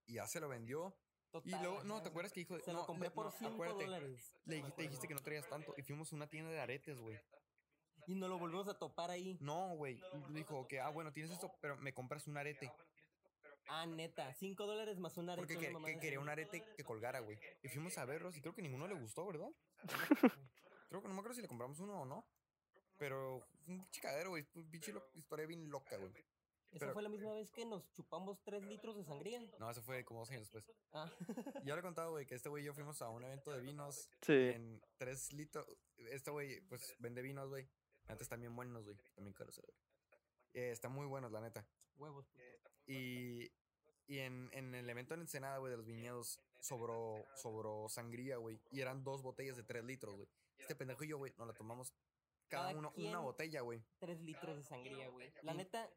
Y 0.07 0.13
ya 0.15 0.27
se 0.27 0.39
lo 0.39 0.49
vendió. 0.49 0.95
Y 1.43 1.51
luego, 1.51 1.83
no, 1.83 2.01
¿te 2.01 2.09
acuerdas 2.09 2.33
que 2.33 2.41
dijo? 2.41 2.59
Se 2.59 2.73
no, 2.73 2.79
lo 2.79 2.85
compré 2.85 3.09
por 3.09 3.25
no, 3.25 3.31
5 3.31 3.53
acuérdate, 3.53 3.85
dólares. 3.85 4.35
Le 4.45 4.55
dijiste, 4.57 4.81
dijiste 4.81 5.07
que 5.07 5.13
no 5.13 5.21
traías 5.21 5.47
tanto. 5.47 5.73
Y 5.77 5.81
fuimos 5.83 6.11
a 6.11 6.15
una 6.15 6.27
tienda 6.27 6.51
de 6.51 6.59
aretes, 6.59 6.99
güey. 6.99 7.17
Y 8.07 8.15
nos 8.15 8.29
lo 8.29 8.39
volvimos 8.39 8.67
a 8.67 8.77
topar 8.77 9.11
ahí. 9.11 9.37
No, 9.39 9.75
güey. 9.75 10.01
Dijo 10.29 10.67
que, 10.67 10.79
ah, 10.79 10.89
bueno, 10.89 11.13
tienes 11.13 11.31
esto, 11.31 11.51
pero 11.61 11.77
me 11.77 11.93
compras 11.93 12.27
un 12.27 12.37
arete. 12.37 12.71
Ah, 13.67 13.85
neta. 13.85 14.33
5 14.33 14.65
dólares 14.65 14.99
más 14.99 15.17
un 15.17 15.29
arete. 15.29 15.53
Porque 15.53 15.71
que, 15.71 15.93
que 15.93 15.99
quería 15.99 16.19
un 16.19 16.29
arete 16.29 16.63
que 16.75 16.83
colgara, 16.83 17.19
güey. 17.19 17.39
Y 17.63 17.69
fuimos 17.69 17.97
a 17.97 18.05
verlos 18.05 18.35
y 18.35 18.41
creo 18.41 18.53
que 18.53 18.61
ninguno 18.61 18.87
le 18.87 18.95
gustó, 18.95 19.25
¿verdad? 19.25 19.49
Creo 20.89 21.01
que 21.01 21.07
no 21.07 21.13
me 21.13 21.19
acuerdo 21.21 21.35
si 21.35 21.41
le 21.41 21.47
compramos 21.47 21.79
uno 21.79 22.01
o 22.01 22.05
no. 22.05 22.25
Pero 22.97 23.47
un 23.67 23.89
chicadero, 23.91 24.31
güey. 24.31 24.43
Pinche 24.43 24.93
historia 25.13 25.45
bien 25.45 25.69
loca, 25.69 25.95
güey. 25.95 26.11
Esa 26.71 26.79
pero- 26.79 26.93
fue 26.93 27.03
la 27.03 27.09
misma 27.09 27.33
vez 27.33 27.51
que 27.51 27.65
nos 27.65 27.91
chupamos 27.93 28.41
3 28.43 28.63
litros 28.65 28.95
de 28.95 29.03
sangría. 29.03 29.41
No, 29.59 29.69
eso 29.69 29.81
fue 29.81 30.03
como 30.05 30.21
dos 30.21 30.29
años 30.31 30.43
después. 30.43 30.65
Ah, 30.93 31.11
Ya 31.65 31.73
le 31.75 31.79
he 31.79 31.83
contado, 31.83 32.11
güey, 32.11 32.25
que 32.25 32.35
este 32.35 32.49
güey 32.49 32.63
y 32.63 32.65
yo 32.67 32.73
fuimos 32.73 33.01
a 33.01 33.09
un 33.09 33.23
evento 33.23 33.51
de 33.51 33.59
vinos 33.61 34.09
Sí. 34.21 34.33
en 34.33 34.81
tres 34.97 35.33
litros. 35.33 35.65
Este 36.09 36.31
güey, 36.31 36.61
pues, 36.61 36.95
vende 36.99 37.21
vinos, 37.21 37.49
güey. 37.49 37.67
Antes 38.07 38.27
también 38.29 38.55
buenos, 38.55 38.83
güey. 38.85 38.97
También 39.15 39.33
caros, 39.33 39.57
eh, 39.59 39.61
güey. 39.65 39.77
Eh, 40.53 40.71
están 40.71 40.91
muy 40.91 41.05
buenos, 41.05 41.31
la 41.31 41.41
neta. 41.41 41.65
huevos. 41.95 42.25
Y, 42.87 43.51
y 44.07 44.19
en, 44.19 44.49
en 44.53 44.73
el 44.75 44.89
evento 44.89 45.13
en 45.13 45.21
Ensenada, 45.21 45.57
güey, 45.59 45.71
de 45.71 45.77
los 45.77 45.85
viñedos, 45.85 46.41
sobró, 46.59 47.25
sobró 47.35 47.87
sangría, 47.89 48.37
güey. 48.37 48.59
Y 48.71 48.81
eran 48.81 49.03
dos 49.03 49.21
botellas 49.21 49.55
de 49.57 49.63
tres 49.63 49.83
litros, 49.83 50.15
güey. 50.15 50.27
Este 50.57 50.75
pendejo 50.75 51.03
y 51.03 51.09
yo, 51.09 51.17
güey, 51.17 51.33
nos 51.37 51.47
la 51.47 51.53
tomamos 51.53 51.93
cada, 52.47 52.67
Cada 52.67 52.79
uno 52.79 52.91
quien. 52.93 53.09
una 53.09 53.19
botella, 53.19 53.61
güey. 53.61 53.81
3 53.99 54.19
litros 54.21 54.57
de 54.57 54.63
sangría, 54.63 55.07
güey. 55.09 55.31
La 55.43 55.53
neta, 55.53 55.89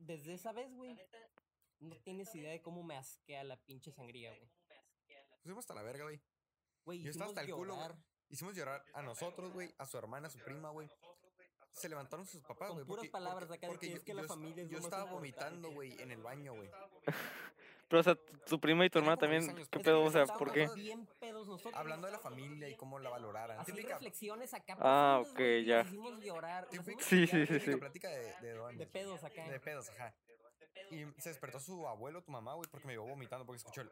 desde 0.00 0.34
esa 0.34 0.52
vez, 0.52 0.72
güey, 0.74 0.96
no 1.80 1.96
tienes 2.00 2.34
idea 2.34 2.50
de 2.50 2.60
cómo 2.60 2.82
me 2.82 2.96
asquea 2.96 3.44
la 3.44 3.56
pinche 3.56 3.92
sangría, 3.92 4.30
güey. 4.36 4.50
Pusimos 5.42 5.62
hasta 5.64 5.74
la 5.74 5.82
verga, 5.82 6.04
güey. 6.04 6.20
Güey, 6.84 7.02
Yo 7.02 7.10
estaba 7.10 7.30
hicimos 7.30 7.38
hasta 7.38 7.40
el 7.50 7.56
culo, 7.56 7.74
güey. 7.74 7.86
llorar 7.88 8.04
Hicimos 8.28 8.54
llorar 8.54 8.84
a 8.94 9.02
nosotros, 9.02 9.52
güey, 9.52 9.74
a 9.78 9.86
su 9.86 9.98
hermana, 9.98 10.28
a 10.28 10.30
su 10.30 10.38
prima, 10.38 10.70
güey. 10.70 10.88
Se 11.72 11.88
levantaron 11.88 12.26
sus 12.26 12.42
papás, 12.42 12.68
Con 12.68 12.76
güey. 12.76 12.86
puras 12.86 13.00
porque- 13.00 13.10
palabras 13.10 13.48
porque- 13.48 13.54
acá 13.58 13.66
de 13.66 13.72
porque 13.72 13.86
que 13.86 13.92
yo- 13.92 13.98
es 13.98 14.04
que 14.04 14.14
la 14.14 14.22
familia 14.24 14.62
es 14.64 14.70
Yo 14.70 14.78
estaba 14.78 15.04
vomitando, 15.10 15.70
güey, 15.72 16.00
en 16.00 16.12
el 16.12 16.22
baño, 16.22 16.54
güey. 16.54 16.70
Pero, 17.90 18.00
o 18.00 18.02
sea, 18.04 18.14
tu- 18.46 18.60
prima 18.60 18.86
y 18.86 18.90
tu 18.90 19.00
hermana 19.00 19.16
también, 19.16 19.48
¿qué 19.48 19.64
pues, 19.68 19.84
pedo? 19.84 20.04
O 20.04 20.10
sea, 20.12 20.24
¿por 20.24 20.52
qué? 20.52 20.68
Bien 20.76 21.06
pedos 21.18 21.48
nosotros. 21.48 21.74
Hablando 21.74 22.06
de 22.06 22.12
la 22.12 22.20
familia 22.20 22.68
y 22.68 22.76
cómo 22.76 23.00
la 23.00 23.10
valoraran. 23.10 23.58
Así 23.58 23.72
Típica, 23.72 23.94
reflexiones 23.94 24.54
acá. 24.54 24.76
Ah, 24.78 25.22
profundas, 25.24 25.32
ok, 25.60 25.66
ya. 25.66 25.80
hicimos 25.82 26.22
llorar. 26.24 26.68
Sí, 27.00 27.26
sí, 27.26 27.46
sí, 27.46 27.58
sí. 27.60 27.76
plática 27.76 28.08
de, 28.08 28.32
de 28.76 28.86
pedos 28.86 29.24
acá. 29.24 29.42
De 29.48 29.58
pedos, 29.58 29.88
ajá. 29.90 30.14
Y 30.92 31.04
se 31.20 31.30
despertó 31.30 31.58
su 31.58 31.86
abuelo, 31.88 32.22
tu 32.22 32.30
mamá, 32.30 32.54
güey, 32.54 32.70
porque 32.70 32.86
me 32.86 32.92
llevó 32.92 33.08
vomitando, 33.08 33.44
porque 33.44 33.58
escuchó 33.58 33.80
el... 33.82 33.90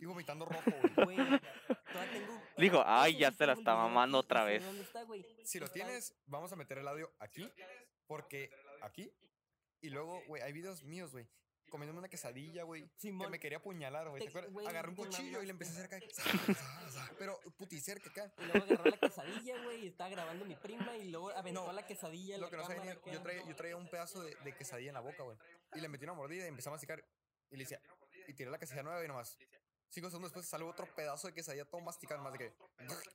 Y 0.00 0.06
vomitando 0.06 0.44
rojo, 0.46 0.70
güey. 1.04 1.16
Tengo- 1.16 2.42
Dijo, 2.56 2.82
"Ay, 2.86 3.18
ya 3.18 3.32
se 3.32 3.46
la 3.46 3.52
está 3.52 3.74
mamando 3.74 4.18
otra 4.18 4.44
vez". 4.44 4.62
Si 5.44 5.58
lo 5.58 5.68
tienes, 5.68 6.14
vamos 6.26 6.52
a 6.52 6.56
meter 6.56 6.78
el 6.78 6.88
audio 6.88 7.12
aquí, 7.18 7.52
porque 8.06 8.50
aquí, 8.80 9.12
y 9.82 9.90
luego, 9.90 10.22
güey, 10.26 10.42
hay 10.42 10.52
videos 10.52 10.84
míos, 10.84 11.10
güey, 11.12 11.26
comiéndome 11.68 12.00
una 12.00 12.08
quesadilla, 12.08 12.64
güey, 12.64 12.88
que 13.00 13.12
me 13.12 13.38
quería 13.38 13.58
apuñalar, 13.58 14.08
güey, 14.08 14.22
Agarré 14.66 14.88
un 14.88 14.96
cuchillo 14.96 15.42
y 15.42 15.46
le 15.46 15.50
empecé 15.52 15.72
a 15.72 15.84
hacer 15.84 15.86
acá, 15.86 16.06
pero 17.18 17.38
puti 17.56 17.80
cerca 17.80 18.10
acá. 18.10 18.32
Y 18.38 18.44
luego 18.46 18.64
agarró 18.64 18.90
la 18.90 18.96
quesadilla, 18.98 19.62
güey, 19.62 19.84
y 19.84 19.88
estaba 19.88 20.10
grabando 20.10 20.44
mi 20.44 20.56
prima 20.56 20.96
y 20.96 21.10
luego 21.10 21.30
aventó 21.30 21.66
No, 21.66 21.72
la 21.72 21.86
quesadilla 21.86 22.34
en 22.34 22.40
Lo 22.40 22.46
la 22.46 22.50
que 22.50 22.56
no 22.56 22.66
sabía, 22.66 22.94
yo 23.12 23.22
traía, 23.22 23.44
yo 23.46 23.56
traía 23.56 23.76
un 23.76 23.88
pedazo 23.88 24.22
de, 24.22 24.34
de 24.44 24.52
quesadilla 24.56 24.88
en 24.88 24.94
la 24.94 25.00
boca, 25.00 25.22
güey, 25.22 25.36
y 25.74 25.80
le 25.80 25.88
metí 25.88 26.04
una 26.04 26.14
mordida 26.14 26.44
y 26.44 26.48
empecé 26.48 26.68
a 26.68 26.72
masticar, 26.72 27.04
y 27.50 27.56
le 27.56 27.64
decía, 27.64 27.80
y 28.26 28.34
tiré 28.34 28.50
la 28.50 28.58
quesadilla 28.58 28.82
nueva 28.82 29.04
y 29.04 29.08
nomás. 29.08 29.38
Cinco 29.90 30.10
segundos 30.10 30.30
después 30.30 30.46
salió 30.46 30.68
otro 30.68 30.86
pedazo 30.94 31.28
de 31.28 31.34
quesadilla 31.34 31.64
todo 31.64 31.80
masticado, 31.80 32.22
más 32.22 32.32
de 32.34 32.38
que. 32.38 32.52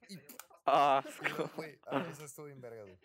Y 0.10 0.20
Asco. 0.66 1.52
Güey, 1.56 1.80
ah, 1.88 2.08
eso 2.12 2.26
estuvo 2.26 2.48
bien 2.48 2.60
verga, 2.62 2.84
güey. 2.84 2.98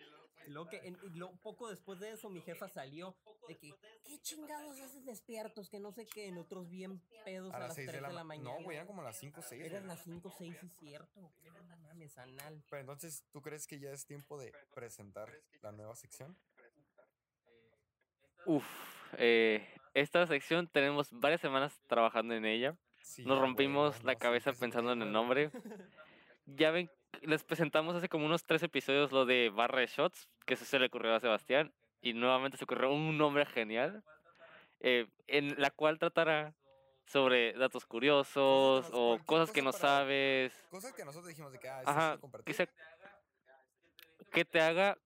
Y 0.49 0.51
luego 0.51 0.67
que 0.67 0.77
en- 0.77 0.97
y 1.03 1.09
luego 1.09 1.37
poco 1.43 1.69
después 1.69 1.99
de 1.99 2.11
eso 2.11 2.27
mi 2.27 2.41
jefa 2.41 2.67
salió 2.67 3.15
de 3.47 3.55
que 3.55 3.71
¿qué 4.03 4.19
chingados 4.19 4.79
haces 4.79 5.05
despiertos? 5.05 5.69
Que 5.69 5.79
no 5.79 5.91
sé 5.91 6.07
qué, 6.07 6.31
nosotros 6.31 6.67
bien 6.71 7.03
pedos 7.23 7.53
a, 7.53 7.59
las 7.59 7.75
3 7.75 7.91
de 7.91 8.01
la, 8.01 8.09
ma- 8.09 8.23
mañana. 8.23 8.57
No, 8.57 8.63
güey, 8.63 8.77
eran 8.77 8.87
como 8.87 9.03
las 9.03 9.15
5 9.19 9.41
o 9.41 9.43
6. 9.43 9.63
Eran 9.63 9.85
las 9.85 10.03
5 10.03 10.33
6 10.35 10.55
es 10.63 10.73
cierto. 10.79 11.21
No 11.21 11.77
mames, 11.77 12.17
anal. 12.17 12.63
Pero 12.67 12.79
entonces, 12.79 13.23
¿tú 13.31 13.43
crees 13.43 13.67
que 13.67 13.79
ya 13.79 13.91
es 13.91 14.07
tiempo 14.07 14.39
de 14.39 14.51
presentar 14.73 15.31
la 15.61 15.71
nueva 15.71 15.95
sección? 15.95 16.35
Uf. 18.47 18.65
eh, 19.19 19.67
esta 19.93 20.25
sección 20.25 20.67
tenemos 20.67 21.09
varias 21.11 21.41
semanas 21.41 21.79
trabajando 21.85 22.33
en 22.33 22.45
ella. 22.45 22.75
Sí, 23.03 23.23
Nos 23.23 23.39
rompimos 23.39 23.99
no- 24.01 24.07
la 24.07 24.15
cabeza 24.15 24.51
pensando 24.53 24.93
en 24.93 25.03
el 25.03 25.11
nombre. 25.11 25.51
Ya 26.51 26.71
ven, 26.71 26.89
les 27.21 27.43
presentamos 27.43 27.95
hace 27.95 28.09
como 28.09 28.25
unos 28.25 28.43
tres 28.43 28.63
episodios 28.63 29.11
lo 29.11 29.25
de 29.25 29.49
barra 29.49 29.79
de 29.79 29.87
shots, 29.87 30.29
que 30.45 30.53
eso 30.53 30.65
se 30.65 30.79
le 30.79 30.87
ocurrió 30.87 31.15
a 31.15 31.19
Sebastián, 31.19 31.73
y 32.01 32.13
nuevamente 32.13 32.57
se 32.57 32.63
ocurrió 32.63 32.91
un 32.91 33.17
nombre 33.17 33.45
genial, 33.45 34.03
eh, 34.79 35.07
en 35.27 35.59
la 35.59 35.69
cual 35.71 35.99
tratará 35.99 36.53
sobre 37.05 37.53
datos 37.53 37.85
curiosos 37.85 38.89
o 38.93 39.19
cosas 39.25 39.51
que 39.51 39.61
no 39.61 39.71
para- 39.71 39.81
sabes. 39.81 40.53
Cosas 40.69 40.93
que 40.93 41.03
nosotros 41.03 41.27
dijimos 41.27 41.51
de 41.51 41.59
que, 41.59 41.67
ah, 41.67 41.79
sí 41.79 41.85
Ajá, 41.87 42.19
que, 42.45 42.53
se- 42.53 42.69
que 44.31 44.45
te 44.45 44.61
haga, 44.61 44.97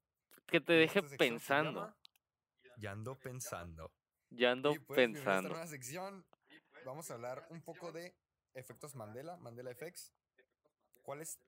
que 0.48 0.60
te 0.60 0.74
deje 0.74 1.02
pensando. 1.18 1.96
Ya 2.78 2.92
ando 2.92 3.16
pensando. 3.18 3.92
Ya 4.30 4.52
ando 4.52 4.72
y 4.74 4.80
pues, 4.80 4.98
pensando. 4.98 5.50
nueva 5.50 5.68
sección. 5.68 6.26
Vamos 6.86 7.10
a 7.10 7.14
hablar 7.14 7.46
un 7.50 7.62
poco 7.64 7.92
de 7.92 8.14
efectos 8.54 8.96
Mandela, 8.96 9.38
Mandela 9.38 9.72
Effects. 9.72 10.12
¿Cuáles 11.02 11.40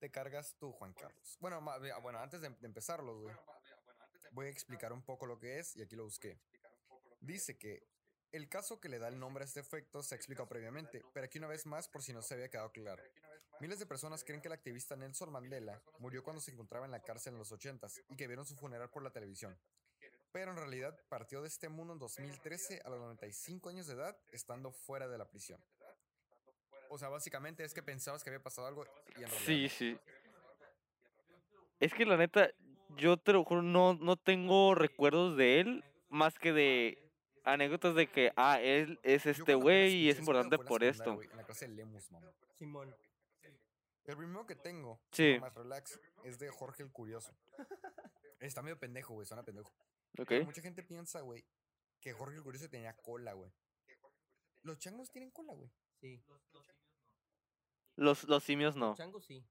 te 0.00 0.10
cargas 0.10 0.56
tú, 0.58 0.72
Juan 0.72 0.92
Carlos? 0.94 1.36
Bueno, 1.40 1.60
ma- 1.60 1.78
bueno 2.00 2.18
antes 2.18 2.40
de, 2.40 2.48
de 2.50 2.66
empezarlos, 2.66 3.20
güey, 3.22 3.34
voy 4.32 4.46
a 4.46 4.50
explicar 4.50 4.92
un 4.92 5.02
poco 5.02 5.26
lo 5.26 5.38
que 5.38 5.58
es 5.58 5.76
y 5.76 5.82
aquí 5.82 5.94
lo 5.94 6.04
busqué. 6.04 6.40
Dice 7.20 7.56
que 7.58 7.86
el 8.32 8.48
caso 8.48 8.80
que 8.80 8.88
le 8.88 8.98
da 8.98 9.08
el 9.08 9.18
nombre 9.18 9.44
a 9.44 9.46
este 9.46 9.60
efecto 9.60 10.02
se 10.02 10.14
ha 10.14 10.16
explicado 10.16 10.48
previamente, 10.48 11.04
pero 11.12 11.26
aquí 11.26 11.38
una 11.38 11.48
vez 11.48 11.66
más 11.66 11.88
por 11.88 12.02
si 12.02 12.12
no 12.12 12.22
se 12.22 12.34
había 12.34 12.48
quedado 12.48 12.72
claro. 12.72 13.02
Miles 13.60 13.78
de 13.78 13.86
personas 13.86 14.24
creen 14.24 14.40
que 14.40 14.48
el 14.48 14.54
activista 14.54 14.96
Nelson 14.96 15.30
Mandela 15.30 15.82
murió 15.98 16.24
cuando 16.24 16.40
se 16.40 16.50
encontraba 16.50 16.86
en 16.86 16.92
la 16.92 17.02
cárcel 17.02 17.34
en 17.34 17.38
los 17.40 17.52
80s 17.52 18.02
y 18.08 18.16
que 18.16 18.26
vieron 18.26 18.46
su 18.46 18.56
funeral 18.56 18.88
por 18.90 19.02
la 19.02 19.10
televisión. 19.12 19.58
Pero 20.32 20.52
en 20.52 20.56
realidad 20.56 20.98
partió 21.08 21.42
de 21.42 21.48
este 21.48 21.68
mundo 21.68 21.92
en 21.92 21.98
2013 21.98 22.80
a 22.84 22.88
los 22.88 23.00
95 23.00 23.68
años 23.68 23.86
de 23.88 23.94
edad, 23.94 24.16
estando 24.30 24.70
fuera 24.72 25.08
de 25.08 25.18
la 25.18 25.28
prisión. 25.28 25.62
O 26.92 26.98
sea, 26.98 27.08
básicamente 27.08 27.62
es 27.64 27.72
que 27.72 27.82
pensabas 27.82 28.22
que 28.24 28.30
había 28.30 28.42
pasado 28.42 28.66
algo 28.66 28.84
y 29.16 29.22
en 29.22 29.30
realidad 29.30 29.38
Sí, 29.46 29.68
sí. 29.68 29.98
Es 31.78 31.94
que 31.94 32.04
la 32.04 32.16
neta, 32.16 32.50
yo 32.96 33.16
te 33.16 33.32
lo 33.32 33.44
juro, 33.44 33.62
no, 33.62 33.94
no 33.94 34.16
tengo 34.16 34.74
recuerdos 34.74 35.36
de 35.36 35.60
él 35.60 35.84
más 36.08 36.36
que 36.38 36.52
de 36.52 36.98
anécdotas 37.44 37.94
de 37.94 38.08
que, 38.08 38.32
ah, 38.36 38.60
él 38.60 38.98
es 39.04 39.24
este 39.24 39.54
güey 39.54 39.94
y 39.94 40.10
es 40.10 40.18
importante 40.18 40.58
por 40.58 40.82
esto. 40.82 41.22
en 41.22 41.36
la 41.36 41.44
clase 41.44 41.68
de 41.68 41.74
Lemus, 41.74 42.10
mamá. 42.10 42.30
Simón. 42.58 42.94
El 44.04 44.16
primero 44.16 44.44
que 44.44 44.56
tengo, 44.56 45.00
Sí. 45.12 45.38
más 45.40 45.54
relax, 45.54 46.00
es 46.24 46.40
de 46.40 46.50
Jorge 46.50 46.82
el 46.82 46.90
Curioso. 46.90 47.32
Está 48.40 48.62
medio 48.62 48.78
pendejo, 48.78 49.14
güey, 49.14 49.24
suena 49.26 49.44
pendejo. 49.44 49.70
¿Ok? 50.18 50.26
Pero 50.26 50.44
mucha 50.46 50.60
gente 50.60 50.82
piensa, 50.82 51.20
güey, 51.20 51.44
que 52.00 52.12
Jorge 52.12 52.36
el 52.38 52.42
Curioso 52.42 52.68
tenía 52.68 52.92
cola, 52.96 53.34
güey. 53.34 53.52
Los 54.62 54.78
changos 54.78 55.10
tienen 55.12 55.30
cola, 55.30 55.54
güey. 55.54 55.70
Sí. 56.00 56.22
Los, 57.96 58.24
los 58.24 58.42
simios 58.42 58.76
no. 58.76 58.94
Chango 58.94 59.20
sí. 59.20 59.44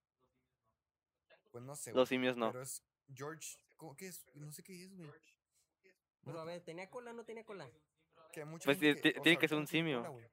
Pues 1.51 1.63
no 1.63 1.75
sé, 1.75 1.93
Los 1.93 2.09
simios 2.09 2.37
no. 2.37 2.51
Pero 2.51 2.63
es 2.63 2.83
George. 3.13 3.57
¿cómo- 3.77 3.95
¿Qué 3.95 4.07
es? 4.07 4.25
No 4.35 4.51
sé 4.51 4.63
qué 4.63 4.83
es, 4.83 4.95
güey. 4.95 5.09
Pero 6.23 6.33
No, 6.37 6.39
a 6.41 6.45
ver, 6.45 6.61
¿tenía 6.61 6.89
cola 6.89 7.11
o 7.11 7.13
no 7.13 7.23
tenía 7.23 7.43
cola? 7.45 7.69
que 8.33 8.45
mucha 8.45 8.65
Pues 8.65 8.79
gente 8.79 9.01
ti- 9.01 9.13
ti- 9.13 9.19
o 9.19 9.21
tiene 9.23 9.35
sea, 9.35 9.39
que 9.41 9.47
ser 9.47 9.57
un 9.57 9.63
no 9.63 9.67
tiene 9.69 9.87
simio. 9.89 9.97
cola, 9.99 10.09
güey. 10.09 10.25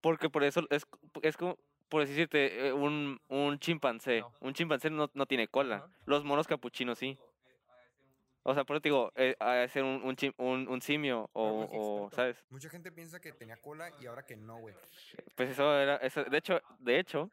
Porque 0.00 0.28
por 0.28 0.42
eso 0.44 0.66
es, 0.70 0.84
es 1.22 1.36
como, 1.36 1.56
por 1.88 2.06
decirte, 2.06 2.66
eh, 2.68 2.72
un, 2.72 3.20
un 3.28 3.58
chimpancé. 3.58 4.20
No. 4.20 4.34
Un 4.40 4.52
chimpancé 4.52 4.90
no, 4.90 5.10
no 5.14 5.26
tiene 5.26 5.48
cola. 5.48 5.76
Ajá. 5.76 5.90
Los 6.06 6.24
monos 6.24 6.46
capuchinos 6.46 6.98
sí. 6.98 7.18
O 8.44 8.54
sea, 8.54 8.64
por 8.64 8.76
eso 8.76 8.80
te 8.82 8.88
digo, 8.88 9.12
eh, 9.14 9.36
ha 9.38 9.52
de 9.54 9.68
ser 9.68 9.84
un, 9.84 10.02
un, 10.02 10.16
chim- 10.16 10.34
un, 10.38 10.66
un 10.68 10.80
simio 10.82 11.30
o, 11.32 11.66
pues, 11.68 11.80
o, 11.80 12.10
¿sabes? 12.12 12.44
Mucha 12.50 12.68
gente 12.68 12.90
piensa 12.90 13.20
que 13.20 13.32
tenía 13.32 13.56
cola 13.56 13.90
y 14.00 14.06
ahora 14.06 14.24
que 14.24 14.36
no, 14.36 14.58
güey. 14.58 14.74
Pues 15.36 15.50
eso 15.50 15.78
era, 15.78 15.96
eso, 15.98 16.24
de 16.24 16.38
hecho, 16.38 16.60
de 16.80 16.98
hecho, 16.98 17.30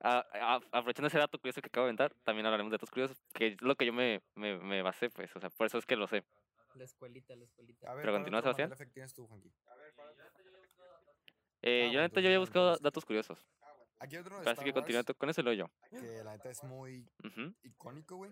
a- 0.00 0.24
a- 0.32 0.54
aprovechando 0.72 1.08
ese 1.08 1.18
dato 1.18 1.38
curioso 1.38 1.60
que 1.60 1.66
acabo 1.66 1.86
de 1.86 1.90
inventar, 1.92 2.14
también 2.24 2.46
hablaremos 2.46 2.70
de 2.70 2.76
datos 2.76 2.90
curiosos, 2.90 3.18
que 3.34 3.48
es 3.48 3.60
lo 3.60 3.74
que 3.76 3.84
yo 3.84 3.92
me, 3.92 4.22
me, 4.36 4.56
me 4.58 4.80
basé, 4.80 5.10
pues, 5.10 5.34
o 5.36 5.40
sea, 5.40 5.50
por 5.50 5.66
eso 5.66 5.76
es 5.76 5.84
que 5.84 5.96
lo 5.96 6.06
sé. 6.06 6.24
La 6.74 6.84
escuelita, 6.84 7.34
la 7.36 7.44
escuelita. 7.44 7.90
A 7.90 7.94
ver, 7.94 8.02
Pero 8.02 8.12
¿cuál 8.12 8.22
continúa, 8.22 8.40
Sebastián. 8.42 8.72
Tienes 8.94 9.12
tú, 9.12 9.26
Juanqui? 9.26 9.52
Eh, 11.60 11.86
Ah, 11.88 11.92
yo 11.92 12.00
neta, 12.00 12.20
yo 12.20 12.28
entonces, 12.28 12.38
buscado 12.38 12.66
entonces- 12.68 12.82
datos 12.82 13.04
curiosos, 13.04 13.46
Aquí 14.00 14.14
hay 14.14 14.20
otro 14.22 14.36
de 14.36 14.42
así 14.42 14.50
Star 14.52 14.64
que 14.64 14.72
continúa 14.72 15.02
con 15.02 15.28
eso 15.28 15.42
luego 15.42 15.58
yo. 15.58 15.98
que 15.98 16.22
la 16.22 16.32
neta 16.32 16.48
es 16.50 16.62
muy 16.62 17.04
Ujú. 17.24 17.52
icónico, 17.64 18.14
güey. 18.16 18.30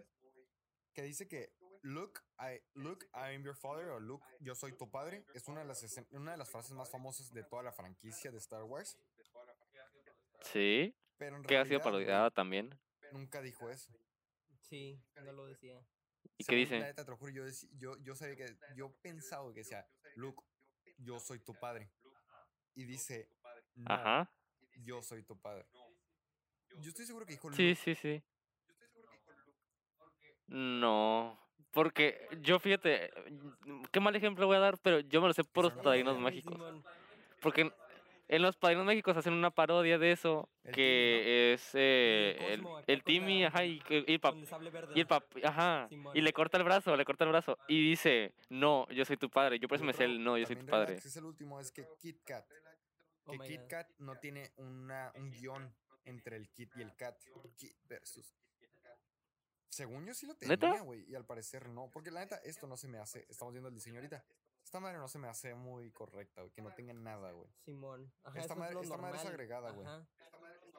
Que 0.97 1.03
dice 1.03 1.29
que 1.29 1.53
Look, 1.83 2.21
I, 2.41 2.59
look, 2.75 3.05
I 3.15 3.35
am 3.37 3.45
your 3.45 3.55
father 3.55 3.91
o 3.91 4.01
Look, 4.01 4.23
yo 4.41 4.55
soy 4.55 4.73
tu 4.73 4.91
padre. 4.91 5.25
Es 5.35 5.47
una 5.47 5.61
de 5.61 5.67
las 5.67 5.85
una 6.11 6.33
de 6.33 6.39
las 6.39 6.51
frases 6.51 6.73
más 6.73 6.91
famosas 6.91 7.33
de 7.33 7.45
toda 7.45 7.63
la 7.63 7.71
franquicia 7.71 8.33
de 8.33 8.39
Star 8.39 8.65
Wars. 8.65 8.99
Sí, 10.41 10.97
Pero 11.19 11.37
en 11.37 11.43
que 11.43 11.57
ha 11.59 11.65
sido 11.67 11.81
parodiada 11.81 12.31
también. 12.31 12.77
nunca 13.13 13.43
dijo 13.43 13.71
eso. 13.71 13.93
Sí, 14.63 15.01
no 15.23 15.33
lo 15.33 15.47
decía. 15.47 15.79
¿Y 16.39 16.45
qué 16.45 16.57
dice? 16.57 16.79
La 16.81 16.87
neta, 16.87 17.05
te 17.05 17.11
lo 17.11 17.17
juro, 17.19 17.31
yo, 17.31 17.45
yo, 17.75 17.97
yo 18.03 18.15
sabía 18.17 18.37
que, 18.37 18.57
yo 18.75 18.93
pensaba 19.03 19.53
que 19.53 19.61
decía, 19.61 19.87
Luke, 20.17 20.43
yo 20.99 21.21
soy 21.21 21.39
tu 21.41 21.55
padre. 21.55 21.93
Y 22.75 22.85
dice, 22.85 23.31
no, 23.75 23.93
Ajá. 23.95 24.33
yo 24.83 25.03
soy 25.03 25.23
tu 25.23 25.39
padre. 25.41 25.67
Yo 26.81 26.89
estoy 26.89 27.07
seguro 27.07 27.27
que 27.27 27.35
dijo 27.35 27.53
Sí, 27.53 27.69
Luke. 27.69 27.77
sí, 27.77 27.95
sí. 27.95 28.25
No, 30.49 31.39
porque 31.73 32.29
yo 32.41 32.59
fíjate, 32.59 33.11
mm, 33.65 33.83
qué 33.91 34.01
mal 34.01 34.15
ejemplo 34.17 34.47
voy 34.47 34.57
a 34.57 34.61
dar, 34.61 34.79
pero 34.79 35.01
yo 35.01 35.21
me 35.21 35.29
lo 35.29 35.35
sé 35.35 35.45
por 35.45 35.65
los 35.65 35.73
padrinos 35.75 36.19
mágicos. 36.19 36.57
Porque 37.41 37.63
en, 37.63 37.73
en 38.29 38.43
los 38.43 38.57
padrinos 38.57 38.87
mágicos 38.87 39.17
hacen 39.17 39.33
una 39.33 39.51
parodia 39.51 39.99
de 39.99 40.13
eso, 40.13 40.49
El 40.65 40.75
que 40.75 41.53
es 41.55 41.71
eh, 41.75 42.59
el, 42.87 43.03
Timmy, 43.05 43.43
la- 43.43 43.49
ajá, 43.49 43.65
y, 43.65 43.83
y 43.89 44.13
el 44.15 44.21
pap- 44.21 44.31
Con 44.31 44.39
el 44.41 44.47
sable 44.47 44.71
verde. 44.71 44.93
y 44.97 45.01
el 45.01 45.07
pap- 45.09 45.45
ajá, 45.45 45.87
Simón. 45.89 46.17
y 46.17 46.21
le 46.21 46.33
corta 46.33 46.57
el 46.59 46.65
brazo, 46.65 46.97
le 46.97 47.05
corta 47.05 47.25
el 47.25 47.31
brazo, 47.31 47.59
y 47.69 47.91
dice, 47.91 48.33
no, 48.49 48.89
yo 48.91 49.05
soy 49.05 49.17
tu 49.17 49.29
padre, 49.31 49.59
yo 49.59 49.69
por 49.69 49.77
eso 49.77 49.85
me 49.85 49.93
sé 49.93 50.05
el 50.05 50.23
no, 50.23 50.39
yo 50.39 50.47
soy 50.47 50.57
tu 50.57 50.67
padre. 50.67 50.95
es 50.95 51.17
el 51.17 51.25
último, 51.25 51.61
es 51.61 51.71
que 51.73 51.87
Kit 52.01 52.23
Kat. 52.25 52.45
Oh 53.27 53.33
Que 53.33 53.39
Kit. 53.41 53.67
Kat 53.67 53.89
no 53.99 54.17
tiene 54.17 54.53
una, 54.57 55.11
un 55.17 55.31
guion 55.33 55.75
entre 56.05 56.37
el 56.37 56.49
Kit 56.51 56.71
y 56.77 56.83
el 56.83 56.95
Cat. 56.95 57.17
Kit 57.57 57.73
versus. 57.89 58.33
Según 59.77 60.07
yo 60.07 60.15
sí 60.15 60.25
lo 60.27 60.33
¿Neta? 60.41 60.57
tenía, 60.69 60.81
güey. 60.81 61.05
Y 61.07 61.15
al 61.15 61.27
parecer 61.27 61.69
no. 61.69 61.91
Porque 61.93 62.11
la 62.11 62.21
neta, 62.21 62.37
esto 62.39 62.67
no 62.67 62.79
se 62.79 62.89
me 62.89 62.99
hace. 62.99 63.27
Estamos 63.29 63.53
viendo 63.53 63.69
el 63.69 63.75
diseño 63.75 63.97
ahorita. 63.97 64.25
Esta 64.65 64.81
madre 64.81 64.97
no 64.97 65.07
se 65.07 65.19
me 65.19 65.29
hace 65.29 65.55
muy 65.55 65.91
correcta, 65.91 66.41
güey. 66.41 66.51
Que 66.55 66.63
no 66.63 66.73
tenga 66.75 66.95
nada, 66.95 67.31
güey. 67.33 67.49
Simón. 67.65 68.11
Ajá, 68.25 68.39
Esta 68.41 68.55
es 68.55 68.59
madre- 68.59 68.75
lo 68.75 68.83
esta 68.83 68.97
madre 68.97 69.19
es 69.19 69.25
agregada, 69.27 69.71
güey. 69.73 69.87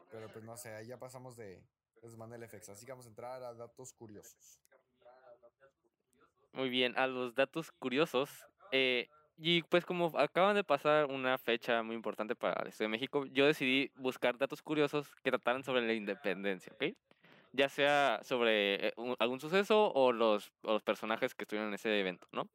Pero 0.10 0.30
pues 0.34 0.43
no 0.43 0.58
sé, 0.58 0.74
ahí 0.74 0.88
ya 0.88 0.98
pasamos 0.98 1.36
de. 1.38 1.64
Es 2.02 2.16
Mandela 2.18 2.48
FX. 2.48 2.70
Así 2.70 2.86
que 2.88 2.91
vamos 2.91 3.06
a 3.06 3.10
entrar 3.10 3.43
a 3.43 3.54
datos 3.54 3.93
curiosos. 3.93 4.60
Muy 6.54 6.70
bien, 6.70 6.98
a 6.98 7.06
los 7.08 7.36
datos 7.36 7.72
curiosos. 7.72 8.30
eh, 8.72 9.08
y 9.39 9.62
pues 9.62 9.86
como 9.86 10.08
acaban 10.18 10.56
de 10.56 10.64
pasar 10.64 11.06
una 11.06 11.38
fecha 11.38 11.84
muy 11.84 11.95
importante 11.95 12.36
para 12.36 12.60
el 12.64 12.70
Estado 12.70 12.86
de 12.86 12.91
México, 12.98 13.26
yo 13.28 13.45
decidí 13.45 13.91
buscar 13.95 14.36
datos 14.36 14.64
curiosos 14.64 15.14
que 15.24 15.30
trataran 15.30 15.64
sobre 15.64 15.86
la 15.86 15.93
independencia, 15.93 16.74
¿ok? 16.74 16.95
Ya 17.58 17.70
sea 17.70 18.20
sobre 18.24 18.89
eh, 18.89 18.93
algún 19.18 19.39
suceso 19.39 19.91
o 19.93 20.12
los, 20.12 20.51
o 20.62 20.74
los 20.74 20.84
personajes 20.84 21.34
que 21.34 21.43
estuvieron 21.43 21.70
en 21.70 21.74
ese 21.74 21.99
evento, 21.99 22.28
¿no? 22.32 22.47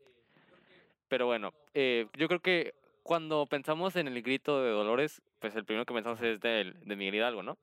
Pero 1.09 1.27
bueno, 1.27 1.53
eh, 1.75 2.07
yo 2.17 2.29
creo 2.29 2.39
que 2.39 2.75
cuando 3.03 3.47
pensamos 3.47 3.97
en 3.97 4.07
el 4.07 4.23
grito 4.23 4.63
de 4.63 4.71
Dolores, 4.71 5.21
pues 5.41 5.57
el 5.57 5.65
primero 5.65 5.85
que 5.85 5.93
pensamos 5.93 6.23
es 6.23 6.39
del, 6.41 6.79
de 6.87 6.95
Miguel 6.95 7.17
Hidalgo, 7.17 7.43
¿no? 7.43 7.59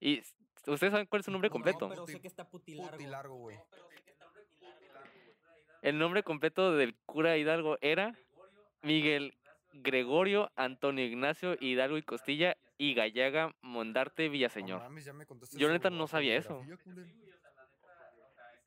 Y 0.00 0.22
ustedes 0.66 0.90
saben 0.90 1.06
cuál 1.06 1.20
es 1.20 1.26
su 1.26 1.30
nombre 1.30 1.50
No, 1.50 1.52
completo. 1.52 1.88
pero 1.88 2.04
sé 2.04 2.20
que 2.20 2.26
está 2.26 2.44
puti 2.50 2.74
largo. 2.74 2.90
Puti 2.96 3.06
largo, 3.06 3.34
güey. 3.36 3.56
El 5.82 5.98
nombre 5.98 6.24
completo 6.24 6.72
del 6.72 6.96
cura 7.06 7.36
Hidalgo 7.36 7.78
era 7.80 8.18
Miguel 8.82 9.34
Gregorio 9.72 10.50
Antonio 10.56 11.04
Ignacio 11.04 11.56
Hidalgo 11.60 11.96
y 11.96 12.02
Costilla 12.02 12.56
y 12.78 12.94
Gallaga 12.94 13.54
Mondarte 13.62 14.26
No 14.26 14.32
Villaseñor. 14.32 14.80
mames, 14.80 15.04
ya 15.04 15.12
me 15.12 15.26
contaste 15.26 15.56
Yo 15.58 15.68
neta 15.68 15.90
no 15.90 16.06
sabía 16.06 16.36
eso. 16.36 16.62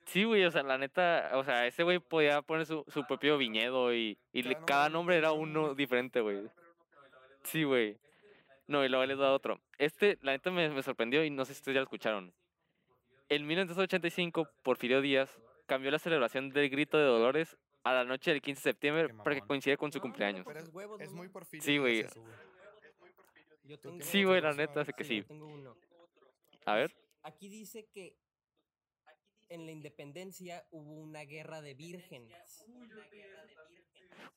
Sí, 0.05 0.24
güey, 0.24 0.45
o 0.45 0.51
sea, 0.51 0.64
la 0.64 0.78
neta, 0.78 1.32
o 1.34 1.43
sea, 1.43 1.68
ese 1.68 1.84
güey 1.84 1.99
podía 1.99 2.41
poner 2.41 2.66
su, 2.66 2.86
su 2.88 3.05
propio 3.05 3.38
viñedo 3.38 3.93
y, 3.93 4.18
y 4.32 4.43
Cada 4.43 4.66
cada 4.66 4.89
nombre 4.89 4.93
nombre 4.93 5.18
era 5.18 5.32
uno 5.34 5.76
diferente, 5.76 6.22
güey. 6.22 6.47
Sí, 7.43 7.64
güey. 7.64 7.97
No, 8.68 8.86
y 8.86 8.89
luego 8.89 9.05
les 9.05 9.18
da 9.18 9.34
otro. 9.34 9.60
Este, 9.78 10.18
la 10.22 10.32
neta 10.32 10.49
me, 10.49 10.70
me 10.70 10.82
sorprendió 10.82 11.24
y 11.26 11.30
no 11.30 11.43
sé 11.43 11.53
si 11.53 11.60
ustedes 11.60 11.76
ya 11.76 11.82
lo 11.82 11.86
escucharon. 11.86 12.34
En 13.30 13.45
1985, 13.45 14.49
Porfirio 14.64 15.01
Díaz 15.01 15.30
cambió 15.66 15.91
la 15.91 15.99
celebración 15.99 16.49
del 16.51 16.70
grito 16.70 16.97
de 16.97 17.03
Dolores 17.03 17.58
a 17.84 17.93
la 17.93 18.05
noche 18.05 18.32
del 18.32 18.41
15 18.41 18.60
de 18.60 18.64
septiembre 18.64 19.14
para 19.24 19.36
que 19.36 19.41
coincida 19.41 19.76
con 19.76 19.91
su 19.91 19.99
cumpleaños. 19.99 20.45
Pero 20.45 20.62
Sus 20.62 20.74
huevos, 20.74 21.01
Es 21.01 21.12
¿no? 21.12 21.18
muy 21.18 21.28
porfirio. 21.28 21.64
Sí, 21.66 21.78
güey. 21.78 22.05
Yo 23.68 23.78
tengo, 23.80 24.01
Sí, 24.01 24.24
güey, 24.24 24.41
la 24.41 24.53
neta, 24.53 24.84
sé 24.86 24.93
que 24.93 25.03
sí, 25.03 25.09
sí. 25.09 25.18
yo 25.22 25.26
tengo 25.26 25.47
uno. 25.47 25.76
A 26.65 26.76
ver. 26.76 26.95
Aquí 27.24 27.49
dice 27.49 27.86
que 27.93 28.15
en 29.49 29.65
la 29.65 29.72
independencia 29.72 30.65
hubo 30.72 30.93
una 30.93 31.22
guerra 31.24 31.61
de 31.61 31.74
vírgenes. 31.74 32.65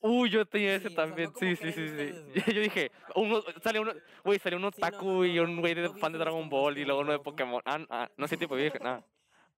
Uy, 0.00 0.30
yo 0.30 0.46
tenía 0.46 0.78
Sí, 0.78 0.86
ese 0.86 0.88
o 0.88 0.90
sea, 0.90 1.06
no 1.06 1.08
también. 1.14 1.32
sí, 1.38 1.56
sí, 1.56 1.72
sí, 1.72 1.88
sí. 1.88 2.14
Yo 2.54 2.60
dije, 2.62 2.90
uno, 3.16 3.42
sale 3.62 3.80
uno, 3.80 3.92
güey, 4.24 4.38
salió 4.38 4.58
un 4.58 4.72
Sí, 4.72 4.80
no, 4.80 4.86
otaku 4.86 5.04
no, 5.06 5.26
y 5.26 5.38
un 5.38 5.60
güey 5.60 5.74
de 5.74 5.90
fan 5.90 6.12
de 6.12 6.18
Dragon 6.18 6.48
Ball 6.48 6.78
y 6.78 6.84
luego 6.84 7.00
uno 7.02 7.12
de. 7.12 7.18
Pokémon. 7.18 7.60
Ah, 7.64 7.84
ah, 7.90 8.10
no 8.16 8.26
sé 8.26 8.36
tipo 8.36 8.56
de 8.56 8.62
virgen. 8.64 8.86
Ah. 8.86 9.04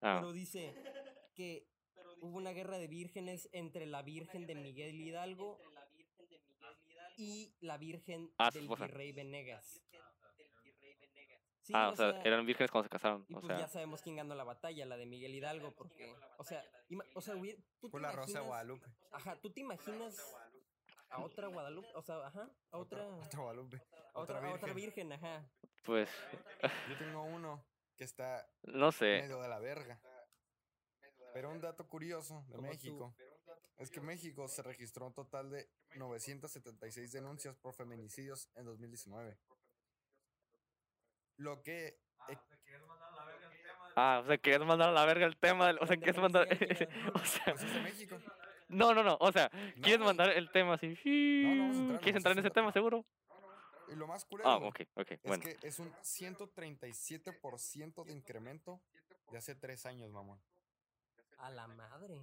Ah. 0.00 0.18
Pero 0.20 0.32
dice 0.32 0.74
que 1.34 1.64
hubo 2.20 2.36
una 2.38 2.50
guerra 2.52 2.78
de 2.78 2.88
vírgenes 2.88 3.48
entre 3.52 3.86
la 3.86 4.02
Virgen 4.02 4.46
de 4.46 4.54
Miguel 4.54 5.00
Hidalgo 5.00 5.58
y 7.22 7.54
la 7.60 7.78
Virgen 7.78 8.30
Ah, 8.38 8.50
del. 8.52 8.68
Virrey 8.68 9.12
Venegas. 9.12 9.80
Sí, 11.62 11.72
Ah, 11.76 11.90
o 11.90 11.96
sea, 11.96 12.20
eran 12.24 12.44
vírgenes 12.44 12.72
cuando 12.72 12.86
se 12.86 12.90
casaron. 12.90 13.24
Y 13.28 13.34
O 13.36 13.40
pues 13.40 13.56
ya 13.56 13.68
sabemos 13.68 14.02
quién 14.02 14.16
ganó 14.16 14.34
la 14.34 14.42
batalla, 14.42 14.84
la 14.84 14.96
de 14.96 15.06
Miguel 15.06 15.32
Hidalgo, 15.32 15.72
porque, 15.76 16.12
o 16.36 16.42
sea, 16.44 16.64
ima- 16.88 17.04
o 17.14 17.20
sea, 17.20 17.36
hubiera- 17.36 17.62
¿tú 17.80 17.88
te 17.88 17.98
Rosa 17.98 18.10
imaginas- 18.16 18.44
Guadalupe. 18.46 18.86
Ajá, 19.12 19.36
¿tú 19.40 19.50
te 19.52 19.60
imaginas 19.60 20.36
a 21.08 21.22
otra 21.22 21.46
Guadalupe? 21.46 21.86
O 21.94 22.02
sea, 22.02 22.26
ajá, 22.26 22.50
a 22.72 22.78
otra, 22.78 23.06
Otra 23.06 23.38
Guadalupe. 23.40 23.76
a 23.76 23.80
otra, 24.20 24.38
Otra 24.38 24.48
a 24.50 24.54
otra 24.54 24.72
virgen. 24.74 25.12
ajá. 25.12 25.48
pues, 25.84 26.10
Yo 26.88 26.98
tengo 26.98 27.22
uno 27.22 27.64
que 27.96 28.04
está 28.04 28.44
no 28.62 28.90
sé. 28.90 29.20
medio 29.22 29.40
de 29.40 29.48
la 29.48 29.60
verga. 29.60 30.00
Pero 31.32 31.50
un 31.50 31.60
dato 31.60 31.88
curioso 31.88 32.44
de 32.48 32.76
tú. 32.78 33.14
Es 33.78 33.90
que 33.90 34.00
México 34.00 34.46
se 34.48 34.62
registró 34.62 35.06
un 35.06 35.14
total 35.14 35.50
de 35.50 35.68
976 35.96 37.12
denuncias 37.12 37.56
por 37.56 37.74
feminicidios 37.74 38.48
en 38.54 38.64
2019. 38.66 39.36
Lo 41.38 41.62
que 41.62 41.98
e- 42.28 42.38
Ah, 43.94 44.20
o 44.22 44.26
sea, 44.26 44.38
querías 44.38 44.62
mandar 44.64 44.88
a 44.88 44.92
la 44.92 45.04
verga 45.04 45.26
el 45.26 45.36
tema. 45.36 45.66
del- 45.66 45.78
O 45.80 45.86
sea, 45.86 45.96
quieres 45.96 46.16
mandar. 46.18 46.46
O 47.14 47.24
sea, 47.24 47.44
pues 47.52 47.62
es 47.64 47.74
de 47.74 47.80
México. 47.82 48.18
no, 48.68 48.94
no, 48.94 49.02
no. 49.02 49.16
O 49.20 49.30
sea, 49.32 49.50
quieres 49.82 50.00
mandar 50.00 50.30
el 50.30 50.50
tema 50.50 50.74
así. 50.74 50.96
no 51.04 51.58
vamos 51.62 51.76
a 51.76 51.80
entrar, 51.80 52.00
¿Quieres 52.00 52.16
entrar 52.16 52.32
en 52.32 52.38
ese 52.38 52.50
tema, 52.50 52.72
seguro? 52.72 53.04
Y 53.88 53.94
lo 53.96 54.06
más 54.06 54.24
curioso 54.24 54.48
Ah, 54.48 54.56
ok, 54.56 54.80
ok. 54.94 55.10
es 55.10 55.22
Bueno. 55.24 55.44
que 55.44 55.58
es 55.66 55.78
un 55.78 55.92
137% 56.02 58.04
de 58.04 58.12
incremento 58.12 58.80
de 59.30 59.38
hace 59.38 59.54
tres 59.54 59.84
años, 59.84 60.10
mamón. 60.10 60.40
A 61.38 61.50
la 61.50 61.66
madre. 61.66 62.22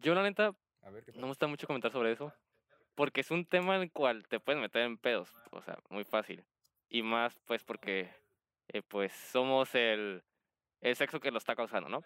Yo, 0.00 0.14
la 0.14 0.22
neta, 0.22 0.54
A 0.82 0.90
ver 0.90 1.04
qué 1.04 1.12
no 1.12 1.22
me 1.22 1.26
gusta 1.28 1.46
mucho 1.46 1.66
comentar 1.66 1.90
sobre 1.92 2.12
eso. 2.12 2.32
Porque 2.94 3.22
es 3.22 3.30
un 3.30 3.44
tema 3.44 3.76
en 3.76 3.82
el 3.82 3.90
cual 3.92 4.26
te 4.28 4.38
puedes 4.40 4.60
meter 4.60 4.82
en 4.82 4.98
pedos. 4.98 5.30
O 5.50 5.60
sea, 5.62 5.78
muy 5.88 6.04
fácil. 6.04 6.44
Y 6.88 7.02
más, 7.02 7.36
pues, 7.46 7.64
porque, 7.64 8.08
eh, 8.68 8.82
pues, 8.82 9.12
somos 9.12 9.74
el, 9.74 10.22
el 10.80 10.96
sexo 10.96 11.18
que 11.20 11.30
lo 11.30 11.38
está 11.38 11.56
causando, 11.56 11.88
¿no? 11.88 12.04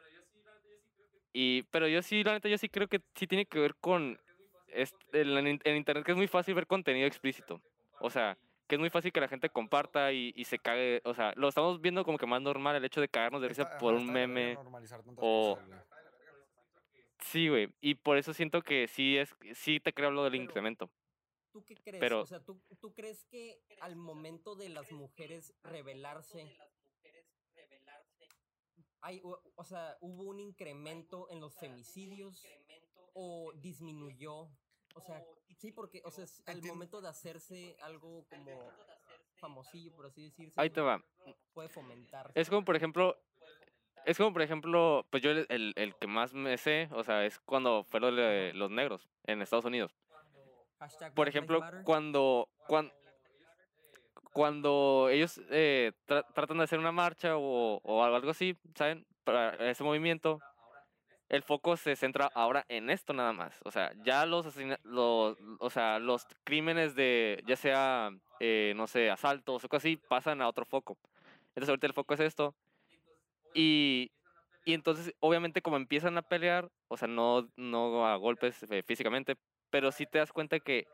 Y, 1.33 1.63
pero 1.65 1.87
yo 1.89 2.03
sí, 2.03 2.25
la 2.25 2.33
neta, 2.33 2.49
yo 2.49 2.57
sí 2.59 2.69
creo 2.69 2.89
que 2.89 3.01
sí 3.15 3.27
tiene 3.27 3.45
que 3.45 3.59
ver 3.59 3.75
con 3.77 4.19
es- 4.69 4.95
en, 5.13 5.37
internet 5.77 6.05
que 6.05 6.13
es 6.13 6.17
muy 6.17 6.27
fácil 6.29 6.55
ver 6.55 6.67
contenido 6.67 7.07
explícito. 7.07 7.61
O 8.01 8.11
sea, 8.11 8.39
que 8.67 8.75
es 8.77 8.79
muy 8.79 8.91
fácil 8.91 9.13
que 9.13 9.21
la 9.21 9.29
gente 9.29 9.49
comparta 9.51 10.13
y, 10.13 10.33
y 10.37 10.45
se 10.45 10.59
cague. 10.59 11.01
O 11.05 11.15
sea, 11.15 11.33
lo 11.37 11.49
estamos 11.49 11.81
viendo 11.81 12.05
como 12.05 12.19
que 12.19 12.27
más 12.27 12.41
normal 12.41 12.77
el 12.77 12.85
hecho 12.85 13.01
de 13.01 13.09
cagarnos 13.09 13.43
de 13.43 13.49
risa 13.49 13.63
Está- 13.63 13.79
por 13.79 13.95
un 13.95 14.11
meme. 14.11 14.55
normalizar 14.55 15.01
o- 15.17 15.57
cosas. 15.57 15.85
Sí, 17.21 17.49
güey. 17.49 17.73
Y 17.81 17.95
por 17.97 18.17
eso 18.19 18.33
siento 18.33 18.63
que 18.63 18.87
sí 18.89 19.17
es, 19.17 19.35
sí 19.55 19.81
te 19.81 19.93
creo 19.93 20.11
lo 20.11 20.25
del 20.25 20.33
Pero- 20.33 20.43
incremento. 20.45 20.91
¿Tú 21.51 21.65
qué 21.65 21.77
crees? 21.77 21.99
Pero- 22.01 22.21
O 22.21 22.27
sea, 22.27 22.41
¿tú, 22.45 22.61
¿tú 22.81 22.93
crees 22.95 23.25
que 23.25 23.61
al 23.81 23.97
momento 23.97 24.55
de 24.55 24.69
las 24.69 24.93
mujeres 24.93 25.55
rebelarse, 25.63 26.57
hay, 29.01 29.21
o, 29.23 29.41
o 29.55 29.65
sea, 29.65 29.97
hubo 30.01 30.25
un 30.25 30.41
incremento 30.41 31.29
en 31.31 31.41
los 31.41 31.57
femicidios 31.59 32.45
o 33.15 33.53
disminuyó? 33.57 34.51
O 34.95 35.01
sea, 35.01 35.25
sí, 35.59 35.73
porque, 35.73 36.03
o 36.05 36.11
sea, 36.11 36.25
al 36.47 36.63
momento 36.63 37.01
de 37.01 37.09
hacerse 37.09 37.77
algo 37.81 38.27
como 38.29 38.71
famosillo, 39.37 39.95
por 39.95 40.07
así 40.07 40.25
decirse, 40.25 40.61
Ahí 40.61 40.71
te 40.71 40.81
va. 40.81 41.03
puede 41.53 41.69
fomentar. 41.69 42.31
Es 42.35 42.49
como, 42.49 42.65
por 42.65 42.75
ejemplo, 42.77 43.17
es 44.05 44.17
como, 44.17 44.33
por 44.33 44.43
ejemplo, 44.43 45.05
pues 45.11 45.23
yo 45.23 45.31
el, 45.31 45.47
el- 45.77 45.95
que 46.01 46.07
más 46.07 46.33
me 46.35 46.57
sé, 46.59 46.89
o 46.93 47.03
sea, 47.05 47.25
es 47.25 47.39
cuando 47.41 47.85
fue 47.85 48.01
lo 48.01 48.13
de 48.15 48.53
los 48.55 48.71
negros 48.71 49.09
en 49.25 49.43
Estados 49.43 49.65
Unidos. 49.65 49.95
Por 51.15 51.29
ejemplo, 51.29 51.61
cuando, 51.85 52.49
cuando, 52.67 52.93
cuando 54.33 55.09
ellos 55.11 55.41
eh, 55.51 55.93
tra- 56.07 56.25
tratan 56.35 56.59
de 56.59 56.65
hacer 56.65 56.79
una 56.79 56.93
marcha 56.93 57.37
o, 57.37 57.81
o 57.83 58.05
algo 58.05 58.31
así, 58.31 58.57
¿saben? 58.75 59.05
Para 59.25 59.55
ese 59.71 59.85
movimiento, 59.85 60.39
el 61.29 61.43
foco 61.43 61.77
se 61.77 61.97
centra 61.97 62.31
ahora 62.35 62.65
en 62.69 62.89
esto 62.91 63.13
nada 63.13 63.33
más. 63.33 63.61
O 63.65 63.71
sea, 63.71 63.93
ya 64.05 64.25
los, 64.25 64.47
los, 64.85 65.37
o 65.59 65.71
sea, 65.71 65.99
los 65.99 66.27
crímenes 66.45 66.95
de, 66.95 67.43
ya 67.47 67.57
sea, 67.57 68.11
eh, 68.41 68.73
no 68.77 68.87
sé, 68.87 69.11
asaltos 69.11 69.65
o 69.65 69.69
cosas 69.69 69.85
así, 69.85 69.97
pasan 69.97 70.41
a 70.41 70.49
otro 70.49 70.65
foco. 70.65 70.97
Entonces 71.49 71.69
ahorita 71.69 71.87
el 71.89 71.93
foco 71.93 72.15
es 72.15 72.21
esto. 72.21 72.55
Y, 73.61 74.13
y 74.65 74.73
entonces, 74.73 75.13
obviamente, 75.19 75.63
como 75.63 75.77
empiezan 75.79 76.17
a 76.17 76.23
pelear, 76.23 76.71
o 76.87 76.97
sea, 76.97 77.09
no, 77.09 77.51
no 77.57 78.07
a 78.07 78.15
golpes 78.15 78.63
eh, 78.71 78.85
físicamente, 78.85 79.35
pero 79.69 79.91
sí 79.91 80.07
te 80.07 80.19
das 80.19 80.31
cuenta 80.31 80.61
que 80.61 80.87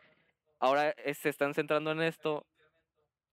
ahora 0.61 0.95
eh, 0.97 1.13
se 1.13 1.29
están 1.29 1.53
centrando 1.53 1.93
en 1.93 2.01
esto 2.01 2.47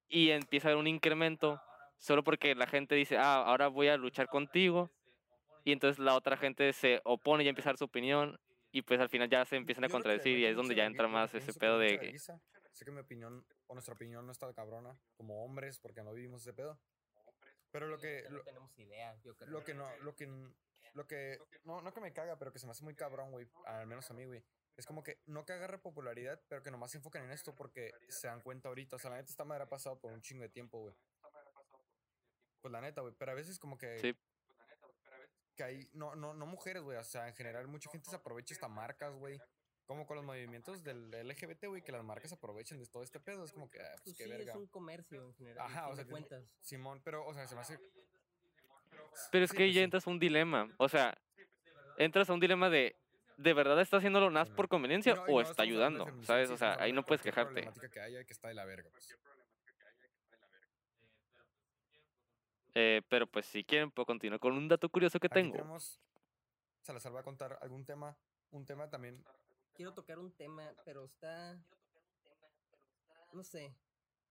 y 0.09 0.31
empieza 0.31 0.67
a 0.67 0.71
haber 0.71 0.81
un 0.81 0.87
incremento 0.87 1.61
solo 1.97 2.25
porque 2.25 2.55
la 2.55 2.67
gente 2.67 2.93
dice, 2.95 3.15
ah, 3.17 3.35
ahora 3.35 3.69
voy 3.69 3.87
a 3.87 3.95
luchar 3.95 4.27
contigo. 4.27 4.91
Y 5.63 5.71
entonces 5.71 5.97
la 5.97 6.13
otra 6.13 6.35
gente 6.35 6.73
se 6.73 6.99
opone 7.05 7.45
y 7.45 7.47
empieza 7.47 7.69
a 7.69 7.71
dar 7.71 7.77
su 7.77 7.85
opinión. 7.85 8.37
Y 8.73 8.81
pues 8.81 8.99
al 8.99 9.07
final 9.07 9.29
ya 9.29 9.45
se 9.45 9.55
empiezan 9.55 9.85
a 9.85 9.89
contradecir 9.89 10.37
y 10.39 10.45
es 10.45 10.57
donde 10.57 10.75
ya 10.75 10.83
entra 10.83 11.07
más 11.07 11.33
ese 11.33 11.53
pedo 11.53 11.79
de... 11.79 12.19
Sé 12.73 12.83
que 12.83 12.91
mi 12.91 12.99
opinión 12.99 13.45
o 13.67 13.75
nuestra 13.75 13.93
opinión 13.93 14.25
no 14.25 14.33
está 14.33 14.51
cabrona 14.53 14.97
como 15.15 15.45
hombres 15.45 15.79
porque 15.79 16.03
no 16.03 16.13
vivimos 16.13 16.41
ese 16.41 16.53
pedo. 16.53 16.77
Pero 17.71 17.87
lo 17.87 17.97
que, 17.99 18.25
no 18.29 18.37
lo, 18.37 18.43
tenemos 18.43 18.77
idea, 18.77 19.15
yo 19.23 19.35
creo. 19.35 19.49
lo 19.49 19.63
que 19.63 19.73
no, 19.73 19.87
lo 19.97 20.15
que, 20.15 20.27
lo 20.93 21.07
que, 21.07 21.39
no, 21.63 21.81
no 21.81 21.93
que 21.93 22.01
me 22.01 22.13
caga, 22.13 22.37
pero 22.37 22.51
que 22.51 22.59
se 22.59 22.65
me 22.65 22.71
hace 22.71 22.83
muy 22.83 22.95
cabrón, 22.95 23.31
güey, 23.31 23.49
al 23.65 23.87
menos 23.87 24.09
a 24.11 24.13
mí, 24.13 24.25
güey. 24.25 24.43
Es 24.77 24.85
como 24.85 25.03
que 25.03 25.21
no 25.25 25.45
que 25.45 25.53
agarre 25.53 25.77
popularidad, 25.77 26.41
pero 26.47 26.63
que 26.63 26.71
nomás 26.71 26.91
se 26.91 26.97
enfocan 26.97 27.23
en 27.23 27.31
esto 27.31 27.53
porque 27.55 27.91
se 28.09 28.27
dan 28.27 28.41
cuenta 28.41 28.69
ahorita. 28.69 28.95
O 28.95 28.99
sea, 28.99 29.11
la 29.11 29.17
neta 29.17 29.29
esta 29.29 29.45
madre 29.45 29.63
ha 29.63 29.69
pasado 29.69 29.99
por 29.99 30.11
un 30.11 30.21
chingo 30.21 30.43
de 30.43 30.49
tiempo, 30.49 30.79
güey. 30.79 30.95
Pues 32.61 32.71
la 32.71 32.81
neta, 32.81 33.01
güey. 33.01 33.13
Pero 33.17 33.31
a 33.31 33.35
veces 33.35 33.59
como 33.59 33.77
que... 33.77 33.99
Sí. 33.99 34.15
Que 35.55 35.63
hay... 35.63 35.89
No, 35.93 36.15
no, 36.15 36.33
no 36.33 36.45
mujeres, 36.45 36.81
güey. 36.81 36.97
O 36.97 37.03
sea, 37.03 37.27
en 37.27 37.35
general 37.35 37.67
mucha 37.67 37.91
gente 37.91 38.09
se 38.09 38.15
aprovecha 38.15 38.55
hasta 38.55 38.67
marcas, 38.67 39.13
güey. 39.15 39.39
Como 39.91 40.05
con 40.07 40.15
los 40.15 40.23
movimientos 40.25 40.85
del 40.85 41.11
LGBT, 41.11 41.65
güey, 41.67 41.81
que 41.81 41.91
las 41.91 42.01
marcas 42.01 42.31
aprovechen 42.31 42.79
de 42.79 42.85
todo 42.87 43.03
este 43.03 43.19
pedo. 43.19 43.43
Es 43.43 43.51
como 43.51 43.69
que, 43.69 43.81
ah, 43.81 43.89
pues 43.95 44.03
Pues 44.03 44.17
qué 44.19 44.23
sí, 44.23 44.29
verga. 44.29 44.51
es 44.53 44.57
un 44.57 44.67
comercio 44.67 45.21
en 45.21 45.33
general. 45.33 45.65
Ajá, 45.67 45.89
o 45.89 45.95
sea, 45.97 46.05
cuentas. 46.05 46.45
Simón, 46.61 47.01
pero, 47.03 47.25
o 47.25 47.33
sea, 47.33 47.45
se 47.45 47.55
me 47.55 47.59
hace... 47.61 47.77
Pero 49.33 49.43
es 49.43 49.51
que 49.51 49.57
pues 49.65 49.73
ya 49.73 49.79
sí. 49.79 49.83
entras 49.83 50.07
a 50.07 50.09
un 50.09 50.17
dilema. 50.17 50.73
O 50.77 50.87
sea, 50.87 51.17
entras 51.97 52.29
a 52.29 52.33
un 52.33 52.39
dilema 52.39 52.69
de... 52.69 52.95
¿De 53.35 53.53
verdad 53.53 53.81
está 53.81 53.97
haciéndolo 53.97 54.29
Simón. 54.29 54.55
por 54.55 54.69
conveniencia 54.69 55.13
no- 55.13 55.23
o 55.23 55.31
no 55.31 55.41
está 55.41 55.63
ayudando? 55.63 56.07
¿Sabes? 56.23 56.49
O 56.51 56.55
sea, 56.55 56.77
ahí 56.79 56.93
no 56.93 57.01
de 57.01 57.07
puedes 57.07 57.21
cualquier 57.21 57.33
quejarte. 57.33 57.53
problemática 57.53 57.89
que 57.89 57.99
haya 57.99 58.23
que 58.23 58.31
está 58.31 58.47
de 58.47 58.53
la 58.53 58.63
verga, 58.63 58.89
pues. 58.91 59.17
Eh, 62.75 63.01
pero 63.09 63.27
pues 63.27 63.45
si 63.45 63.65
quieren 63.65 63.91
puedo 63.91 64.05
continuar 64.05 64.39
con 64.39 64.53
un 64.53 64.69
dato 64.69 64.87
curioso 64.87 65.19
que 65.19 65.27
Aquí 65.27 65.33
tengo. 65.33 65.57
tenemos... 65.57 65.99
Salazar 66.81 67.13
va 67.13 67.19
a 67.19 67.23
contar 67.23 67.59
algún 67.61 67.83
tema, 67.85 68.17
un 68.51 68.65
tema 68.65 68.89
también 68.89 69.21
Quiero 69.81 69.95
tocar 69.95 70.19
un 70.19 70.31
tema, 70.31 70.71
pero 70.85 71.05
está. 71.05 71.59
No 73.33 73.43
sé. 73.43 73.75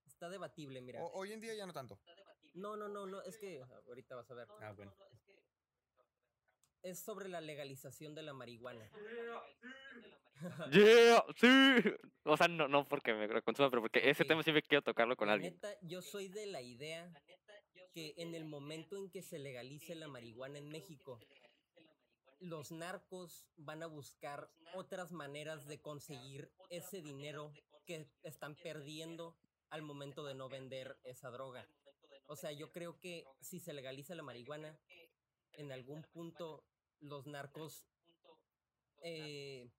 Está 0.07 0.28
debatible, 0.28 0.80
mira. 0.80 1.03
O- 1.03 1.11
hoy 1.18 1.32
en 1.32 1.40
día 1.40 1.53
ya 1.55 1.66
no 1.66 1.72
tanto. 1.72 1.98
No, 2.55 2.76
no, 2.76 2.86
no, 2.86 3.05
no. 3.05 3.20
Es 3.22 3.36
que 3.36 3.61
ahorita 3.88 4.14
vas 4.14 4.30
a 4.30 4.34
ver. 4.34 4.46
Ah, 4.61 4.70
bueno. 4.70 4.94
Es 6.84 7.01
sobre 7.01 7.28
la 7.28 7.40
legalización 7.40 8.14
de 8.14 8.22
la 8.22 8.32
marihuana. 8.32 8.88
¡Yeah! 10.70 11.24
¡Sí! 11.36 11.48
O 12.22 12.36
sea, 12.36 12.46
no, 12.46 12.68
no 12.68 12.86
porque 12.86 13.12
me 13.12 13.42
consuma, 13.42 13.70
pero 13.70 13.82
porque 13.82 14.09
ese 14.09 14.24
tema 14.24 14.44
siempre 14.44 14.62
quiero 14.62 14.82
tocarlo 14.82 15.16
con 15.16 15.26
La 15.26 15.34
alguien. 15.34 15.55
neta, 15.55 15.74
yo 15.82 16.01
soy 16.01 16.28
de 16.28 16.46
la 16.46 16.62
idea 16.62 17.12
que 17.92 18.14
en 18.18 18.36
el 18.36 18.44
momento 18.44 18.96
en 18.96 19.11
que 19.11 19.20
se 19.20 19.40
legalice 19.40 19.96
la 19.96 20.07
marihuana 20.07 20.59
en 20.59 20.68
México, 20.68 21.18
los 22.41 22.72
narcos 22.72 23.47
van 23.57 23.82
a 23.82 23.86
buscar 23.86 24.51
otras 24.74 25.12
maneras 25.12 25.66
de 25.66 25.80
conseguir 25.80 26.51
ese 26.70 27.01
dinero 27.03 27.53
que 27.86 28.09
están 28.22 28.57
perdiendo 28.57 29.36
al 29.70 29.82
momento 29.82 30.24
de 30.24 30.34
no 30.34 30.49
vender 30.49 30.99
esa 31.05 31.30
droga. 31.30 31.66
O 32.26 32.36
sea, 32.36 32.53
yo 32.53 32.72
creo 32.72 32.99
que 32.99 33.24
si 33.41 33.61
se 33.61 33.72
legaliza 33.72 34.14
la 34.14 34.22
marihuana, 34.22 34.78
en 35.53 35.72
algún 35.72 36.03
punto 36.05 36.64
los 37.01 37.26
narcos 37.26 37.86
eh, 39.03 39.70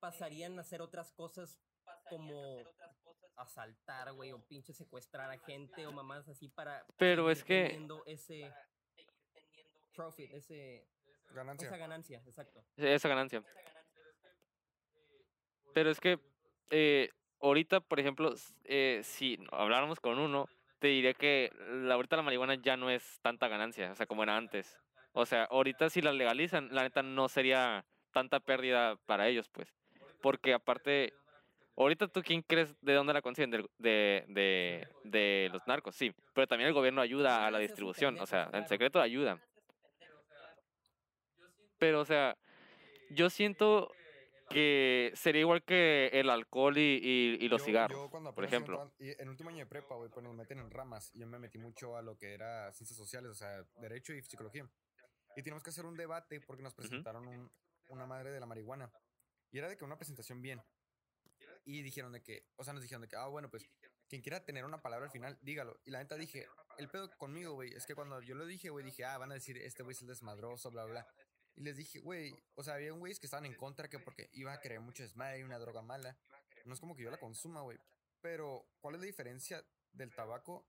pasarían 0.00 0.58
a 0.58 0.62
hacer 0.62 0.82
otras 0.82 1.12
cosas 1.12 1.60
como 2.08 2.58
asaltar, 3.36 4.12
güey, 4.12 4.32
o 4.32 4.42
pinche 4.46 4.72
secuestrar 4.72 5.30
a 5.30 5.38
gente 5.38 5.86
o 5.86 5.92
mamás 5.92 6.28
así 6.28 6.48
para 6.48 6.84
Pero 6.98 7.22
seguir 7.24 7.32
es 7.38 7.44
que- 7.44 7.62
teniendo 7.68 8.04
ese 8.06 8.52
profit, 9.94 10.32
ese 10.32 10.86
Ganancia. 11.34 11.68
esa 11.68 11.76
ganancia, 11.76 12.22
exacto. 12.26 12.62
esa 12.76 13.08
ganancia. 13.08 13.42
Pero 15.74 15.90
es 15.90 16.00
que 16.00 16.18
eh, 16.70 17.10
ahorita, 17.40 17.80
por 17.80 18.00
ejemplo, 18.00 18.34
eh, 18.64 19.00
si 19.02 19.38
habláramos 19.50 20.00
con 20.00 20.18
uno, 20.18 20.48
te 20.78 20.88
diría 20.88 21.14
que 21.14 21.50
la, 21.68 21.94
ahorita 21.94 22.16
la 22.16 22.22
marihuana 22.22 22.54
ya 22.56 22.76
no 22.76 22.90
es 22.90 23.18
tanta 23.22 23.48
ganancia, 23.48 23.92
o 23.92 23.94
sea, 23.94 24.06
como 24.06 24.22
era 24.22 24.36
antes. 24.36 24.78
O 25.12 25.26
sea, 25.26 25.44
ahorita 25.44 25.90
si 25.90 26.00
la 26.02 26.12
legalizan, 26.12 26.68
la 26.72 26.82
neta 26.82 27.02
no 27.02 27.28
sería 27.28 27.84
tanta 28.12 28.40
pérdida 28.40 28.96
para 29.06 29.28
ellos, 29.28 29.48
pues. 29.50 29.72
Porque 30.20 30.54
aparte, 30.54 31.12
ahorita 31.76 32.08
tú 32.08 32.22
quién 32.22 32.42
crees 32.42 32.74
de 32.80 32.94
dónde 32.94 33.12
la 33.12 33.22
consiguen, 33.22 33.50
Del- 33.50 33.70
de, 33.78 34.24
de, 34.28 34.88
de 35.04 35.48
los 35.52 35.66
narcos, 35.66 35.94
sí. 35.94 36.12
Pero 36.34 36.46
también 36.46 36.68
el 36.68 36.74
gobierno 36.74 37.00
ayuda 37.00 37.46
a 37.46 37.50
la 37.50 37.58
distribución, 37.58 38.18
o 38.20 38.26
sea, 38.26 38.48
en 38.52 38.66
secreto 38.66 39.00
ayuda. 39.00 39.38
Pero, 41.82 41.98
o 42.00 42.04
sea, 42.04 42.38
yo 43.10 43.28
siento 43.28 43.92
que 44.48 45.10
sería 45.16 45.40
igual 45.40 45.64
que 45.64 46.10
el 46.12 46.30
alcohol 46.30 46.78
y, 46.78 46.80
y- 47.02 47.44
y 47.44 47.48
los 47.48 47.60
Yo- 47.62 47.64
cigarros, 47.64 47.98
yo 47.98 48.08
cuando 48.08 48.32
por 48.32 48.44
ejemplo. 48.44 48.74
entrando- 48.80 48.94
y 49.00 49.20
en 49.20 49.28
último 49.28 49.50
año 49.50 49.58
de 49.58 49.66
prepa, 49.66 49.96
güey, 49.96 50.08
pues 50.08 50.22
nos 50.22 50.32
meten 50.32 50.60
en 50.60 50.70
ramas. 50.70 51.10
Y 51.12 51.18
yo 51.18 51.26
me 51.26 51.40
metí 51.40 51.58
mucho 51.58 51.96
a 51.96 52.02
lo 52.02 52.16
que 52.16 52.34
era 52.34 52.70
ciencias 52.70 52.96
sociales, 52.96 53.32
o 53.32 53.34
sea, 53.34 53.64
derecho 53.80 54.12
y 54.14 54.22
psicología. 54.22 54.64
Y 55.34 55.42
teníamos 55.42 55.64
que 55.64 55.70
hacer 55.70 55.84
un 55.84 55.96
debate 55.96 56.40
porque 56.40 56.62
nos 56.62 56.72
presentaron 56.72 57.26
un- 57.26 57.50
una 57.88 58.06
madre 58.06 58.30
de 58.30 58.38
la 58.38 58.46
marihuana. 58.46 58.92
Y 59.50 59.58
era 59.58 59.68
de 59.68 59.76
que 59.76 59.84
una 59.84 59.96
presentación 59.98 60.40
bien. 60.40 60.62
Y 61.64 61.82
dijeron 61.82 62.12
de 62.12 62.22
que, 62.22 62.46
o 62.54 62.62
sea, 62.62 62.74
nos 62.74 62.82
dijeron 62.84 63.02
de 63.02 63.08
que, 63.08 63.16
ah, 63.16 63.26
bueno, 63.26 63.50
pues, 63.50 63.68
quien 64.08 64.22
quiera 64.22 64.44
tener 64.44 64.64
una 64.64 64.80
palabra 64.82 65.06
al 65.06 65.10
final, 65.12 65.36
dígalo. 65.42 65.80
Y 65.84 65.90
la 65.90 65.98
neta 65.98 66.14
dije, 66.14 66.46
el 66.78 66.88
pedo 66.88 67.10
conmigo, 67.18 67.54
güey, 67.54 67.74
es 67.74 67.86
que 67.86 67.96
cuando 67.96 68.20
yo 68.22 68.36
lo 68.36 68.46
dije, 68.46 68.68
güey, 68.70 68.84
dije, 68.84 69.04
ah, 69.04 69.18
van 69.18 69.32
a 69.32 69.34
decir, 69.34 69.56
este 69.58 69.82
güey 69.82 69.94
es 69.96 70.02
el 70.02 70.06
desmadroso, 70.08 70.70
bla, 70.70 70.84
bla. 70.84 71.06
Y 71.56 71.62
les 71.62 71.76
dije, 71.76 72.00
güey, 72.00 72.34
o 72.54 72.62
sea, 72.62 72.74
había 72.74 72.92
un 72.94 73.00
güeyes 73.00 73.20
que 73.20 73.26
estaban 73.26 73.44
en 73.46 73.54
contra 73.54 73.88
que 73.88 73.98
porque 73.98 74.28
iba 74.32 74.52
a 74.52 74.60
creer 74.60 74.80
mucho 74.80 75.02
desmadre 75.02 75.40
y 75.40 75.42
una 75.42 75.58
droga 75.58 75.82
mala. 75.82 76.16
No 76.64 76.74
es 76.74 76.80
como 76.80 76.96
que 76.96 77.02
yo 77.02 77.10
la 77.10 77.18
consuma, 77.18 77.60
güey. 77.62 77.78
Pero, 78.20 78.64
¿cuál 78.80 78.94
es 78.94 79.00
la 79.00 79.06
diferencia 79.06 79.64
del 79.92 80.14
tabaco 80.14 80.64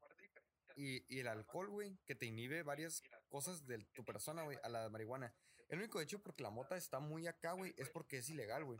y, 0.75 1.03
y 1.15 1.19
el 1.19 1.27
alcohol, 1.27 1.69
güey? 1.69 1.97
Que 2.05 2.15
te 2.15 2.25
inhibe 2.25 2.63
varias 2.63 3.01
cosas 3.29 3.65
de 3.65 3.77
tu 3.93 4.03
persona, 4.03 4.43
güey, 4.43 4.57
a 4.63 4.69
la 4.69 4.89
marihuana. 4.89 5.33
El 5.69 5.79
único 5.79 6.01
hecho 6.01 6.21
porque 6.21 6.43
la 6.43 6.49
mota 6.49 6.75
está 6.75 6.99
muy 6.99 7.27
acá, 7.27 7.53
güey, 7.53 7.73
es 7.77 7.89
porque 7.89 8.17
es 8.17 8.29
ilegal, 8.29 8.65
güey. 8.65 8.79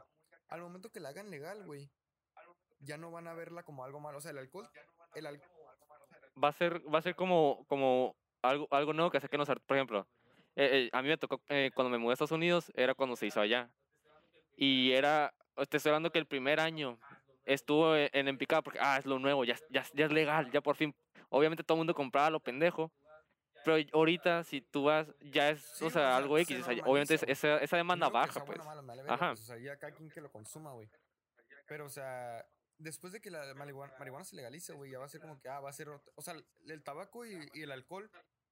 Al 0.49 0.61
momento 0.61 0.91
que 0.91 0.99
la 0.99 1.09
hagan 1.09 1.29
legal, 1.29 1.63
güey, 1.65 1.89
ya 2.79 2.97
no 2.97 3.11
van 3.11 3.27
a 3.27 3.33
verla 3.33 3.63
como 3.63 3.83
algo 3.85 3.99
malo. 3.99 4.17
O 4.17 4.21
sea, 4.21 4.31
el 4.31 4.37
alcohol, 4.39 4.69
el 5.15 5.25
al- 5.25 5.41
Va 6.43 6.49
a 6.49 6.53
ser, 6.53 6.81
va 6.93 6.99
a 6.99 7.01
ser 7.01 7.15
como, 7.15 7.65
como 7.67 8.15
algo, 8.41 8.67
algo 8.71 8.91
nuevo 8.93 9.09
que 9.11 9.19
saquen 9.21 9.39
los 9.39 9.49
art- 9.49 9.63
Por 9.65 9.77
ejemplo, 9.77 10.07
eh, 10.55 10.85
eh, 10.85 10.89
a 10.91 11.01
mí 11.01 11.07
me 11.07 11.17
tocó 11.17 11.41
eh, 11.49 11.71
cuando 11.73 11.89
me 11.89 11.97
mudé 11.97 12.11
a 12.11 12.13
Estados 12.13 12.31
Unidos, 12.31 12.71
era 12.75 12.93
cuando 12.93 13.15
se 13.15 13.25
hizo 13.27 13.41
allá. 13.41 13.69
Y 14.55 14.91
era, 14.91 15.33
te 15.69 15.77
estoy 15.77 15.89
hablando 15.89 16.11
que 16.11 16.19
el 16.19 16.27
primer 16.27 16.59
año 16.59 16.99
estuvo 17.45 17.95
e- 17.95 18.09
en, 18.13 18.27
en 18.27 18.37
picada 18.37 18.61
porque, 18.61 18.79
ah, 18.81 18.97
es 18.97 19.05
lo 19.05 19.19
nuevo, 19.19 19.43
ya, 19.45 19.55
ya, 19.69 19.83
ya 19.93 20.05
es 20.05 20.11
legal, 20.11 20.51
ya 20.51 20.61
por 20.61 20.75
fin. 20.75 20.95
Obviamente 21.29 21.63
todo 21.63 21.75
el 21.75 21.79
mundo 21.79 21.95
compraba 21.95 22.29
lo 22.29 22.39
pendejo. 22.39 22.91
Pero 23.65 23.77
ahorita, 23.93 24.43
si 24.43 24.59
tú 24.61 24.83
vas, 24.83 25.07
ya 25.21 25.49
es, 25.51 25.61
Sí, 25.61 25.85
o 25.85 25.89
sea, 25.89 26.17
algo 26.17 26.37
X. 26.37 26.47
o 26.59 26.63
sea, 26.63 26.75
normaliza, 26.75 26.89
obviamente 26.89 27.15
es- 27.15 27.23
esa, 27.23 27.57
esa 27.59 27.77
demanda 27.77 28.09
baja, 28.09 28.43
pues. 28.45 28.59
Ajá. 29.09 29.29
pues, 29.29 29.39
o 29.41 29.43
sea, 29.45 29.57
ya 29.57 29.77
cada 29.77 29.93
quien 29.93 30.09
que 30.09 30.19
lo 30.21 30.29
consuma, 30.29 30.73
güey. 30.73 30.89
Pero, 31.67 31.85
o 31.85 31.89
sea, 31.89 32.45
después 32.77 33.13
de 33.13 33.21
que 33.21 33.31
la 33.31 33.53
marihuana, 33.53 33.93
marihuana 33.97 34.25
se 34.25 34.35
legalice, 34.35 34.73
güey, 34.73 34.91
ya 34.91 34.99
va 34.99 35.05
a 35.05 35.09
ser 35.09 35.21
como 35.21 35.39
que, 35.39 35.47
ah, 35.47 35.61
va 35.61 35.69
a 35.69 35.73
ser, 35.73 35.87
o 35.89 36.21
sea, 36.21 36.33
el, 36.33 36.45
el 36.69 36.83
tabaco 36.83 37.25
y, 37.25 37.49
y 37.53 37.61
el 37.61 37.71
alcohol 37.71 38.11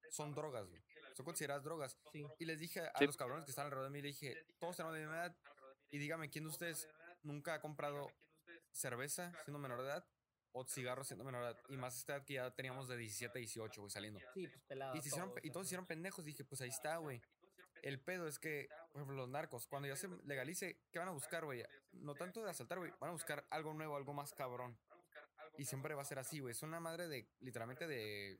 son 0.10 0.34
drogas, 0.34 0.66
güey. 0.70 0.82
Son 1.16 1.26
consideradas 1.26 1.64
drogas. 1.64 1.98
Sí. 2.12 2.26
Y 2.40 2.46
les 2.46 2.60
dije 2.60 2.82
a 2.82 2.92
Sí. 2.98 3.06
los 3.06 3.18
cabrones 3.18 3.46
que 3.46 3.52
están 3.52 3.66
alrededor 3.66 3.90
de 3.92 3.94
mí, 3.94 4.02
le 4.02 4.10
dije, 4.10 4.46
todos 4.60 4.76
tenemos 4.78 4.94
la 4.96 5.00
misma 5.00 5.16
edad. 5.18 5.38
Y 5.92 5.98
dígame, 5.98 6.30
¿quién 6.30 6.46
de 6.46 6.50
ustedes 6.50 6.88
nunca 7.24 7.54
ha 7.56 7.62
comprado 7.62 8.10
cerveza 8.72 9.32
siendo 9.44 9.60
menor 9.60 9.80
de 9.82 9.88
edad? 9.88 10.06
O 10.54 10.66
cigarros 10.66 11.08
siendo 11.08 11.24
menor 11.24 11.44
de 11.44 11.52
edad. 11.52 11.62
Y 11.70 11.78
más 11.78 11.98
esta 11.98 12.16
edad 12.18 12.26
que 12.26 12.34
ya 12.36 12.52
teníamos 12.52 12.88
de 12.90 12.98
17 12.98 13.38
a 13.38 13.40
18, 13.40 13.82
güey, 13.82 13.92
saliendo. 13.92 14.20
Sí, 14.34 14.48
pues 14.48 14.64
pelado. 14.66 14.96
Y, 14.96 15.02
se 15.02 15.08
hicieron, 15.08 15.34
pe- 15.34 15.42
y 15.44 15.50
todos 15.52 15.66
hicieron 15.66 15.86
pendejos. 15.86 16.26
Dije, 16.26 16.44
pues 16.44 16.60
ahí 16.62 16.70
está, 16.70 16.98
güey. 16.98 17.22
El 17.84 18.00
pedo 18.02 18.28
es 18.28 18.38
que, 18.38 18.68
por 18.92 18.98
ejemplo, 19.02 19.16
los 19.16 19.30
narcos, 19.30 19.66
cuando 19.66 19.88
ya 19.88 19.96
se 19.96 20.08
legalice, 20.26 20.82
¿qué 20.92 21.00
van 21.00 21.08
a 21.08 21.12
buscar, 21.12 21.46
güey? 21.46 21.64
No 21.94 22.16
tanto 22.16 22.44
de 22.44 22.50
asaltar, 22.52 22.80
güey. 22.80 22.92
Van 23.00 23.10
a 23.10 23.14
buscar 23.14 23.46
algo 23.50 23.74
nuevo, 23.74 23.96
algo 23.96 24.14
más 24.14 24.34
cabrón. 24.34 24.78
Y 25.58 25.66
siempre 25.66 25.96
va 25.96 26.02
a 26.02 26.06
ser 26.06 26.20
así, 26.20 26.40
güey. 26.40 26.52
Es 26.52 26.62
una 26.64 26.80
madre 26.80 27.08
de, 27.08 27.30
literalmente 27.40 27.88
de, 27.88 28.40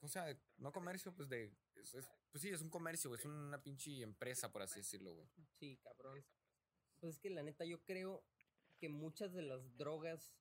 o 0.00 0.08
sea, 0.08 0.26
no 0.58 0.72
comercio, 0.72 1.12
pues 1.14 1.28
de, 1.28 1.52
es- 1.82 1.94
es- 1.94 2.08
pues 2.30 2.42
sí, 2.42 2.48
es 2.50 2.60
un 2.62 2.70
comercio, 2.70 3.10
güey. 3.10 3.18
Es 3.20 3.24
una 3.26 3.62
pinche 3.62 4.02
empresa, 4.02 4.50
por 4.52 4.62
así 4.62 4.80
decirlo, 4.80 5.14
güey. 5.14 5.28
Sí, 5.58 5.78
cabrón. 5.82 6.24
Pues 7.00 7.14
es 7.14 7.20
que 7.20 7.30
la 7.30 7.42
neta 7.42 7.64
yo 7.64 7.82
creo 7.84 8.24
que 8.80 8.88
muchas 8.88 9.32
de 9.32 9.42
las 9.42 9.76
drogas 9.76 10.32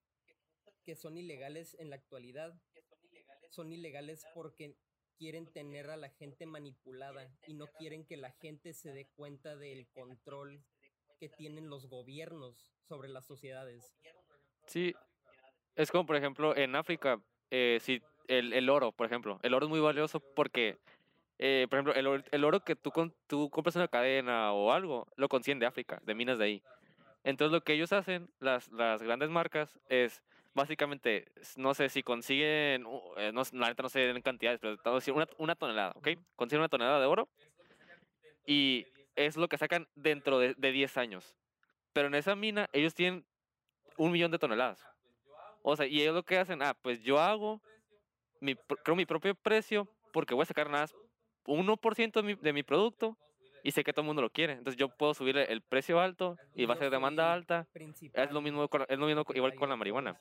que 0.86 0.96
son 0.96 1.18
ilegales 1.18 1.76
en 1.80 1.90
la 1.90 1.96
actualidad 1.98 2.60
son 3.50 3.72
ilegales 3.72 4.26
porque 4.34 4.76
quieren 5.18 5.52
tener 5.52 5.90
a 5.90 5.98
la 5.98 6.10
gente 6.10 6.46
manipulada 6.46 7.32
y 7.48 7.54
no 7.54 7.68
quieren 7.78 8.06
que 8.06 8.18
la 8.18 8.32
gente 8.32 8.74
se 8.74 8.92
dé 8.92 9.08
cuenta 9.16 9.56
del 9.56 9.88
control 9.90 10.64
que 11.20 11.30
tienen 11.30 11.70
los 11.70 11.88
gobiernos 11.88 12.72
sobre 12.88 13.10
las 13.10 13.26
sociedades. 13.26 13.96
Sí, 14.68 14.94
es 15.76 15.90
como 15.92 16.06
por 16.06 16.16
ejemplo 16.16 16.56
en 16.56 16.76
África, 16.76 17.22
eh, 17.50 17.80
si 17.82 18.02
el, 18.28 18.54
el 18.54 18.70
oro, 18.70 18.92
por 18.92 19.08
ejemplo, 19.08 19.40
el 19.42 19.54
oro 19.54 19.66
es 19.66 19.70
muy 19.70 19.80
valioso 19.80 20.20
porque, 20.20 20.78
eh, 21.40 21.68
por 21.70 21.80
ejemplo, 21.80 21.94
el, 21.94 22.24
el 22.32 22.44
oro 22.44 22.60
que 22.62 22.76
tú, 22.76 22.92
con- 22.92 23.14
tú 23.28 23.50
compras 23.50 23.76
en 23.76 23.82
una 23.82 23.88
cadena 23.88 24.52
o 24.54 24.72
algo, 24.72 25.08
lo 25.16 25.30
consiguen 25.30 25.60
de 25.60 25.66
África, 25.66 26.00
de 26.04 26.16
minas 26.16 26.38
de 26.40 26.46
ahí. 26.46 26.64
Entonces 27.24 27.52
lo 27.52 27.62
que 27.62 27.74
ellos 27.74 27.92
hacen, 27.94 28.30
las, 28.40 28.72
las 28.72 29.02
grandes 29.02 29.30
marcas, 29.30 29.80
es 29.90 30.24
básicamente, 30.54 31.28
no 31.56 31.74
sé 31.74 31.90
si 31.90 32.02
consiguen, 32.02 32.86
eh, 33.18 33.32
no, 33.34 33.44
la 33.52 33.68
neta 33.68 33.84
no 33.84 33.90
sé 33.90 34.10
en 34.10 34.22
cantidades, 34.22 34.60
pero 34.60 34.78
decir 34.96 35.14
una, 35.14 35.28
una 35.38 35.56
tonelada, 35.56 35.92
¿ok? 35.96 36.10
Consiguen 36.36 36.62
una 36.62 36.70
tonelada 36.70 37.00
de 37.00 37.06
oro 37.06 37.28
y 38.46 38.88
es 39.16 39.36
lo 39.38 39.48
que 39.48 39.58
sacan 39.58 39.88
dentro 39.96 40.40
de, 40.40 40.54
de 40.56 40.72
10 40.72 40.98
años. 40.98 41.36
Pero 41.94 42.08
en 42.08 42.16
esa 42.16 42.36
mina 42.36 42.70
ellos 42.72 42.94
tienen 42.94 43.26
un 43.98 44.12
millón 44.12 44.32
de 44.32 44.40
toneladas. 44.40 44.84
O 45.64 45.76
sea, 45.76 45.86
y 45.86 46.02
ellos 46.02 46.16
lo 46.16 46.24
que 46.24 46.38
hacen, 46.38 46.62
ah, 46.62 46.76
pues 46.82 47.02
yo 47.02 47.20
hago, 47.20 47.62
mi, 48.40 48.56
creo 48.84 48.96
mi 48.96 49.06
propio 49.06 49.36
precio, 49.36 49.88
porque 50.14 50.34
voy 50.34 50.44
a 50.44 50.46
sacar 50.46 50.70
nada 50.70 50.88
1% 51.48 52.22
de 52.22 52.24
mi, 52.24 52.36
de 52.36 52.54
mi 52.54 52.64
producto 52.64 53.18
y 53.64 53.72
sé 53.72 53.84
que 53.84 53.92
todo 53.94 54.02
el 54.04 54.08
mundo 54.08 54.22
lo 54.22 54.30
quiere. 54.30 54.54
Entonces 54.54 54.78
yo 54.78 54.90
puedo 54.90 55.14
subir 55.14 55.38
el 55.38 55.62
precio 55.62 56.00
alto 56.00 56.38
y 56.54 56.66
va 56.66 56.76
a 56.76 56.78
ser 56.78 56.90
demanda 56.92 57.34
alta. 57.34 57.68
principal 57.74 58.24
Es 58.26 58.32
lo 58.32 58.42
mismo, 58.42 58.68
con- 58.70 58.86
es 58.88 58.98
lo 59.00 59.08
mismo 59.08 59.26
igual 59.34 59.56
con 59.56 59.70
la 59.70 59.76
marihuana. 59.76 60.18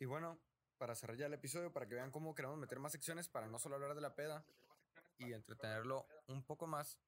Y 0.00 0.04
bueno, 0.04 0.38
para 0.76 0.94
cerrar 0.94 1.16
ya 1.16 1.26
el 1.26 1.34
episodio, 1.34 1.72
para 1.72 1.86
que 1.88 1.94
vean 1.94 2.10
cómo 2.10 2.34
queremos 2.34 2.58
meter 2.58 2.78
más 2.78 2.92
secciones, 2.92 3.28
para 3.28 3.46
no 3.48 3.58
solo 3.58 3.76
hablar 3.76 3.94
de 3.94 4.00
la 4.00 4.14
peda 4.14 4.44
y 5.18 5.32
entretenerlo 5.32 6.06
un 6.28 6.44
poco 6.44 6.66
más. 6.66 6.98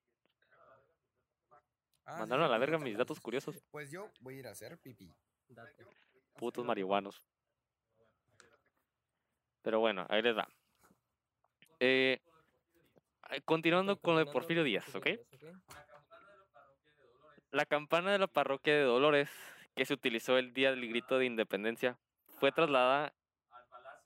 Ah, 2.06 2.14
sí, 2.14 2.20
Mandaron 2.20 2.46
a 2.46 2.48
la 2.48 2.58
verga 2.58 2.78
mis 2.78 2.96
datos 2.96 3.20
curiosos. 3.20 3.62
Pues 3.70 3.90
yo 3.90 4.10
voy 4.20 4.36
a 4.36 4.38
ir 4.38 4.46
a 4.48 4.50
hacer 4.50 4.78
pipí. 4.78 5.14
Date. 5.48 5.84
Putos 6.36 6.64
marihuanos. 6.64 7.22
Pero 9.62 9.78
bueno, 9.78 10.06
ahí 10.08 10.22
les 10.22 10.36
va. 10.36 10.48
Eh, 11.80 12.18
continuando 13.44 13.96
con 13.96 14.14
lo 14.14 14.20
de 14.24 14.26
Porfirio 14.32 14.64
Díaz, 14.64 14.94
¿ok? 14.94 15.06
La 17.52 17.64
campana 17.66 18.12
de 18.12 18.18
la 18.18 18.26
parroquia 18.26 18.74
de 18.74 18.82
Dolores, 18.82 19.30
que 19.74 19.84
se 19.84 19.94
utilizó 19.94 20.38
el 20.38 20.52
día 20.52 20.70
del 20.70 20.88
grito 20.88 21.18
de 21.18 21.26
independencia, 21.26 21.98
fue 22.38 22.52
trasladada 22.52 23.12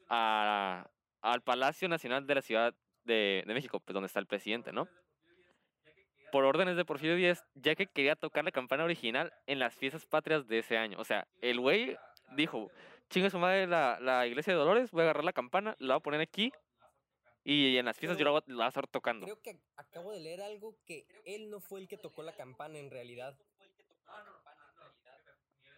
a- 0.08 0.86
al 1.20 1.42
Palacio 1.42 1.88
Nacional 1.88 2.26
de 2.26 2.34
la 2.34 2.42
Ciudad 2.42 2.74
de, 3.04 3.42
de 3.46 3.54
México, 3.54 3.80
pues 3.80 3.92
donde 3.94 4.06
está 4.06 4.20
el 4.20 4.26
presidente, 4.26 4.72
¿no? 4.72 4.88
Por 6.32 6.44
órdenes 6.44 6.76
de 6.76 6.84
Porfirio 6.84 7.16
Díaz, 7.16 7.44
ya 7.54 7.74
que 7.74 7.86
quería 7.86 8.16
tocar 8.16 8.44
la 8.44 8.50
campana 8.50 8.84
original 8.84 9.32
en 9.46 9.58
las 9.58 9.74
fiestas 9.74 10.04
patrias 10.06 10.46
de 10.48 10.58
ese 10.58 10.76
año. 10.78 10.98
O 10.98 11.04
sea, 11.04 11.26
el 11.40 11.60
güey 11.60 11.96
dijo, 12.32 12.70
chinga 13.10 13.30
su 13.30 13.38
madre 13.38 13.66
la, 13.66 13.98
la 14.00 14.26
iglesia 14.26 14.52
de 14.52 14.58
Dolores, 14.58 14.90
voy 14.90 15.02
a 15.02 15.04
agarrar 15.04 15.24
la 15.24 15.32
campana, 15.32 15.76
la 15.78 15.94
voy 15.94 16.00
a 16.00 16.02
poner 16.02 16.20
aquí 16.20 16.52
y 17.44 17.76
en 17.76 17.84
las 17.84 17.96
fiestas 17.98 18.18
yo 18.18 18.24
la 18.24 18.30
voy 18.30 18.42
a, 18.62 18.68
estar 18.68 18.86
tocando. 18.86 19.26
Creo 19.26 19.40
que 19.42 19.60
acabo 19.76 20.12
de 20.12 20.20
leer 20.20 20.40
algo 20.42 20.76
que 20.86 21.06
él 21.24 21.50
no 21.50 21.60
fue 21.60 21.80
el 21.80 21.88
que 21.88 21.98
tocó 21.98 22.22
la 22.22 22.32
campana 22.32 22.78
en 22.78 22.90
realidad. 22.90 23.38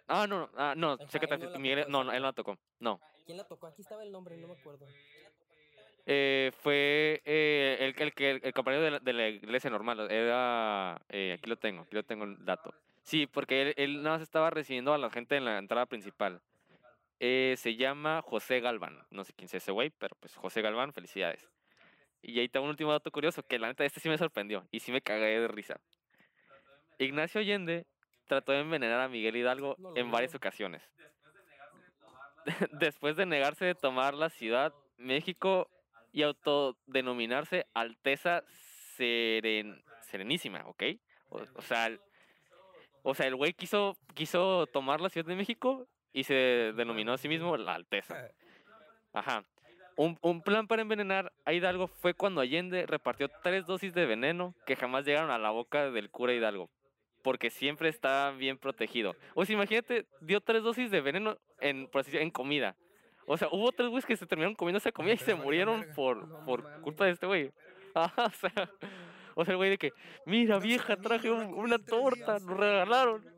Ah, 0.09 0.27
no, 0.29 0.39
no, 0.39 0.51
ah, 0.57 0.75
no, 0.77 0.93
Ajá, 0.93 1.09
sé 1.09 1.19
que 1.19 1.27
no 1.27 1.39
te- 1.39 1.51
la 1.51 1.59
Miguel, 1.59 1.81
tocó, 1.81 1.91
no, 1.91 2.05
no, 2.05 2.13
él 2.13 2.21
no 2.21 2.29
la 2.29 2.33
tocó. 2.33 2.59
No. 2.79 3.01
¿Quién 3.25 3.39
la 3.39 3.45
tocó? 3.45 3.67
Aquí 3.67 3.83
estaba 3.83 4.05
el 4.05 4.13
nombre, 4.13 4.37
no 4.37 4.47
me 4.47 4.55
acuerdo. 4.55 4.87
Eh, 6.09 6.53
fue 6.63 7.21
eh, 7.25 7.79
el, 7.81 8.01
el 8.01 8.15
que 8.15 8.31
el, 8.31 8.53
compañero 8.53 8.85
de 8.85 8.91
la, 8.93 8.99
de 9.01 9.13
la 9.13 9.29
iglesia 9.29 9.69
normal. 9.69 10.09
Era. 10.09 11.01
eh, 11.09 11.35
aquí 11.37 11.51
lo 11.51 11.57
tengo, 11.57 11.83
aquí 11.83 11.97
lo 11.97 12.05
tengo 12.05 12.25
el 12.25 12.45
dato. 12.45 12.73
Sí, 13.03 13.27
porque 13.27 13.63
él, 13.63 13.75
él 13.77 14.03
nada 14.03 14.17
más 14.17 14.23
estaba 14.23 14.51
recibiendo 14.51 14.95
a 14.95 14.99
la 14.99 15.11
gente 15.11 15.37
en 15.37 15.45
la 15.45 15.59
entrada 15.59 15.87
principal. 15.87 16.41
Eh, 17.19 17.55
se 17.57 17.75
llama 17.75 18.23
José 18.23 18.61
Galván. 18.61 19.05
No 19.11 19.25
sé 19.25 19.33
quién 19.33 19.47
es 19.47 19.55
ese 19.55 19.73
güey, 19.73 19.91
pero 19.91 20.17
pues 20.21 20.37
José 20.37 20.63
Galván, 20.63 20.93
felicidades. 20.93 21.49
Y 22.29 22.41
ahí 22.41 22.47
está 22.47 22.61
un 22.61 22.69
último 22.69 22.91
dato 22.91 23.11
curioso, 23.13 23.43
que 23.45 23.57
la 23.59 23.69
neta 23.69 23.85
este 23.85 24.01
sí 24.01 24.09
me 24.09 24.19
sorprendió 24.19 24.67
y 24.73 24.81
sí 24.81 24.91
me 24.91 25.01
cagué 25.01 25.39
de 25.41 25.47
risa. 25.47 25.81
Ignacio 26.99 27.41
Allende 27.41 27.87
trató 28.27 28.51
de 28.51 28.61
envenenar 28.61 29.01
a 29.01 29.09
Miguel 29.09 29.37
Hidalgo 29.37 29.77
No 29.79 29.93
en 29.97 30.11
varias 30.11 30.35
ocasiones. 30.35 30.83
Después 32.73 33.17
de 33.17 33.27
negarse 33.27 33.65
de 33.65 33.75
tomar 33.77 34.15
la 34.15 34.29
ciudad, 34.31 34.73
México 34.97 35.69
y 36.13 36.23
autodenominarse 36.23 37.67
Alteza 37.75 38.43
Seren, 38.97 39.83
Serenísima, 40.01 40.63
¿ok? 40.67 40.83
O, 41.29 41.43
o 41.55 41.63
sea, 41.63 41.87
el- 41.87 42.01
o 43.03 43.15
sea, 43.15 43.27
el 43.27 43.37
güey 43.37 43.53
quiso, 43.53 43.97
quiso 44.15 44.67
tomar 44.67 45.01
la 45.01 45.09
Ciudad 45.11 45.27
de 45.29 45.37
México 45.37 45.87
y 46.13 46.25
se 46.25 46.35
denominó 46.75 47.13
a 47.13 47.19
sí 47.19 47.29
mismo 47.29 47.57
la 47.57 47.75
Alteza. 47.75 48.31
Ajá. 49.13 49.45
Un, 49.97 50.19
un 50.21 50.43
plan 50.43 50.67
para 50.67 50.83
envenenar 50.83 51.33
a 51.47 51.53
Hidalgo 51.55 51.87
fue 51.89 52.13
cuando 52.15 52.41
Allende 52.43 52.85
repartió 52.87 53.29
tres 53.43 53.65
dosis 53.67 53.95
de 53.95 54.05
veneno 54.07 54.55
que 54.67 54.77
jamás 54.77 55.05
llegaron 55.07 55.31
a 55.31 55.39
la 55.39 55.51
boca 55.51 55.91
del 55.91 56.11
cura 56.11 56.35
Hidalgo, 56.35 56.69
porque 57.23 57.49
siempre 57.51 57.89
estaba 57.89 58.31
bien 58.33 58.59
protegido. 58.59 59.17
O 59.35 59.45
sea, 59.47 59.55
imagínate, 59.55 60.07
dio 60.21 60.41
tres 60.43 60.63
dosis 60.63 60.91
de 60.91 61.01
veneno 61.01 61.39
en, 61.61 61.89
por 61.89 62.03
así 62.03 62.11
decir, 62.11 62.23
en 62.23 62.31
comida. 62.31 62.77
O 63.27 63.37
sea, 63.39 63.49
hubo 63.51 63.73
tres 63.73 63.89
güeyes 63.89 64.05
que 64.07 64.17
se 64.17 64.27
terminaron 64.27 64.55
comiendo 64.55 64.79
esa 64.79 64.93
comida 64.93 65.15
y 65.15 65.19
se 65.19 65.35
murieron 65.35 65.85
por, 65.95 66.45
por 66.45 66.81
culpa 66.83 67.07
de 67.07 67.13
este 67.13 67.27
güey. 67.27 67.51
Ajá, 67.95 68.27
o 68.27 68.31
sea, 68.31 68.71
o 69.35 69.45
sea, 69.45 69.53
el 69.53 69.57
güey 69.57 69.71
de 69.71 69.79
que, 69.79 69.93
mira 70.27 70.59
vieja, 70.59 70.97
traje 70.99 71.31
un- 71.31 71.55
una 71.55 71.77
en 71.77 71.85
tres 71.85 71.91
torta, 72.01 72.33
días". 72.33 72.43
nos 72.43 72.57
regalaron. 72.59 73.25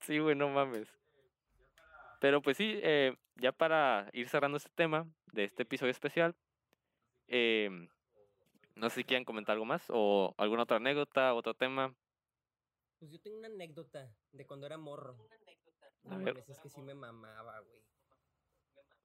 Sí, 0.00 0.18
güey, 0.18 0.34
no 0.34 0.48
mames. 0.48 0.88
Pero 2.20 2.40
pues 2.40 2.56
sí, 2.56 2.80
eh, 2.82 3.14
ya 3.38 3.52
para 3.52 4.10
ir 4.12 4.28
cerrando 4.28 4.56
este 4.56 4.70
tema 4.74 5.06
de 5.32 5.44
este 5.44 5.62
episodio 5.62 5.90
especial, 5.90 6.36
em, 7.26 7.88
no 8.74 8.88
sé 8.90 8.96
si 8.96 9.04
quieren 9.04 9.24
comentar 9.24 9.54
algo 9.54 9.64
más 9.64 9.86
o 9.88 10.34
alguna 10.38 10.62
otra 10.64 10.76
anécdota, 10.76 11.34
otro 11.34 11.54
tema. 11.54 11.94
Pues 12.98 13.10
yo 13.12 13.20
tengo 13.20 13.38
una 13.38 13.48
anécdota 13.48 14.12
de 14.32 14.46
cuando 14.46 14.66
era 14.66 14.76
morro. 14.76 15.16
A 16.04 16.08
No 16.10 16.18
ver. 16.18 16.34
mames, 16.34 16.48
es 16.48 16.58
que 16.58 16.68
sí 16.68 16.82
me 16.82 16.94
mamaba, 16.94 17.60
güey. 17.60 17.82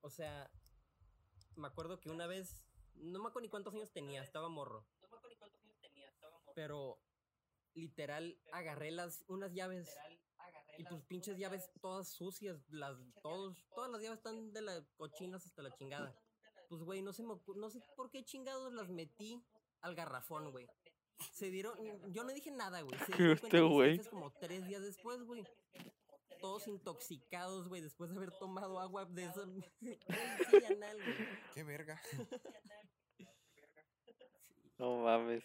O 0.01 0.09
sea, 0.09 0.49
me 1.55 1.67
acuerdo 1.67 1.99
que 1.99 2.09
una 2.09 2.27
vez, 2.27 2.65
no 2.95 3.19
me 3.19 3.27
acuerdo 3.29 3.41
ni 3.45 3.49
cuántos 3.49 3.73
años 3.73 3.91
tenía, 3.91 4.21
estaba 4.23 4.49
morro. 4.49 4.85
Pero 6.55 6.99
literal 7.73 8.37
agarré 8.51 8.91
las 8.91 9.23
unas 9.27 9.53
llaves 9.53 9.89
y 10.77 10.83
pues 10.83 11.03
pinches 11.03 11.37
llaves 11.37 11.69
todas 11.81 12.07
sucias, 12.09 12.57
las 12.69 12.97
todos 13.21 13.57
todas 13.75 13.91
las 13.91 14.01
llaves 14.01 14.17
están 14.17 14.51
de 14.53 14.61
las 14.61 14.83
cochinas 14.97 15.45
hasta 15.45 15.61
la 15.61 15.71
chingada. 15.75 16.15
Pues 16.69 16.81
güey, 16.83 17.01
no 17.01 17.13
se 17.13 17.23
me 17.23 17.35
no 17.55 17.69
sé 17.69 17.79
por 17.95 18.09
qué 18.09 18.23
chingados 18.23 18.73
las 18.73 18.89
metí 18.89 19.43
al 19.81 19.95
garrafón, 19.95 20.51
güey. 20.51 20.67
Se 21.31 21.51
dieron 21.51 21.77
yo 22.11 22.23
no 22.23 22.33
dije 22.33 22.51
nada, 22.51 22.81
güey. 22.81 22.97
Se 22.99 23.11
¿Qué 23.11 23.17
dieron 23.17 23.35
este 23.35 23.49
cuenta 23.49 23.67
mis 23.67 23.71
güey? 23.71 24.09
como 24.09 24.31
tres 24.39 24.67
días 24.67 24.81
después, 24.81 25.23
güey. 25.23 25.45
Todos 26.39 26.67
intoxicados, 26.67 27.69
güey, 27.69 27.81
después 27.81 28.09
de 28.09 28.17
haber 28.17 28.31
tomado 28.37 28.79
agua 28.79 29.05
de 29.05 29.25
esa. 29.25 29.45
Qué 31.53 31.63
verga. 31.63 32.01
No 34.77 35.03
mames. 35.03 35.43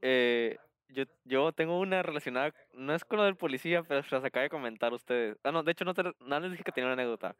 Eh, 0.00 0.56
yo, 0.88 1.04
yo 1.24 1.52
tengo 1.52 1.78
una 1.78 2.02
relacionada, 2.02 2.52
no 2.74 2.94
es 2.94 3.04
con 3.04 3.18
lo 3.18 3.24
del 3.24 3.36
policía, 3.36 3.82
pero 3.82 4.02
se 4.02 4.14
las 4.14 4.24
acaba 4.24 4.42
de 4.44 4.50
comentar 4.50 4.92
ustedes. 4.92 5.36
Ah, 5.42 5.52
no, 5.52 5.62
de 5.62 5.72
hecho 5.72 5.84
no, 5.84 5.94
te, 5.94 6.02
no 6.20 6.40
les 6.40 6.50
dije 6.52 6.64
que 6.64 6.72
tenía 6.72 6.86
una 6.86 6.94
anécdota. 6.94 7.34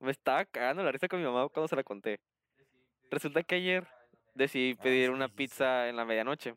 Me 0.00 0.10
estaba 0.10 0.44
cagando 0.44 0.82
la 0.82 0.92
risa 0.92 1.08
con 1.08 1.18
mi 1.20 1.24
mamá 1.24 1.48
cuando 1.48 1.68
se 1.68 1.76
la 1.76 1.82
conté. 1.84 2.20
Resulta 3.10 3.42
que 3.42 3.54
ayer 3.54 3.86
decidí 4.34 4.76
Ah, 4.78 4.82
pedir 4.82 5.10
una 5.10 5.28
pizza 5.28 5.88
en 5.88 5.96
la 5.96 6.04
medianoche. 6.04 6.54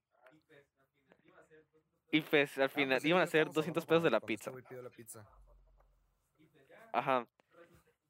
Y 2.11 2.21
pues 2.21 2.57
al 2.57 2.63
Ah, 2.65 2.69
final 2.69 2.95
pues 2.95 3.03
sí, 3.03 3.09
iban 3.09 3.21
a 3.21 3.27
ser 3.27 3.41
estábamos 3.47 3.55
200 3.55 3.83
hablando 3.83 3.89
pesos 3.89 4.03
de 4.03 4.09
la 4.09 4.17
este 4.17 4.27
pizza. 4.27 4.51
pidió 4.67 4.81
la 4.81 4.89
pizza. 4.89 5.25
Ajá. 6.91 7.27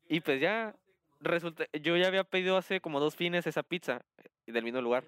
Y 0.07 0.21
pues 0.21 0.39
ya, 0.41 0.73
resulta, 1.19 1.65
yo 1.73 1.97
ya 1.97 2.07
había 2.07 2.23
pedido 2.23 2.57
hace 2.57 2.79
como 2.81 2.99
dos 2.99 3.15
fines 3.15 3.45
esa 3.45 3.61
pizza 3.61 4.01
eh, 4.45 4.51
del 4.51 4.63
mismo 4.63 4.81
lugar. 4.81 5.03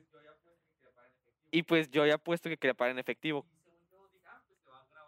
Y 1.52 1.64
pues 1.64 1.91
yo 1.91 2.02
había 2.02 2.18
puesto 2.18 2.49
que 2.49 2.58
quería 2.58 2.74
pagar 2.74 2.91
en 2.91 2.99
efectivo. 2.99 3.45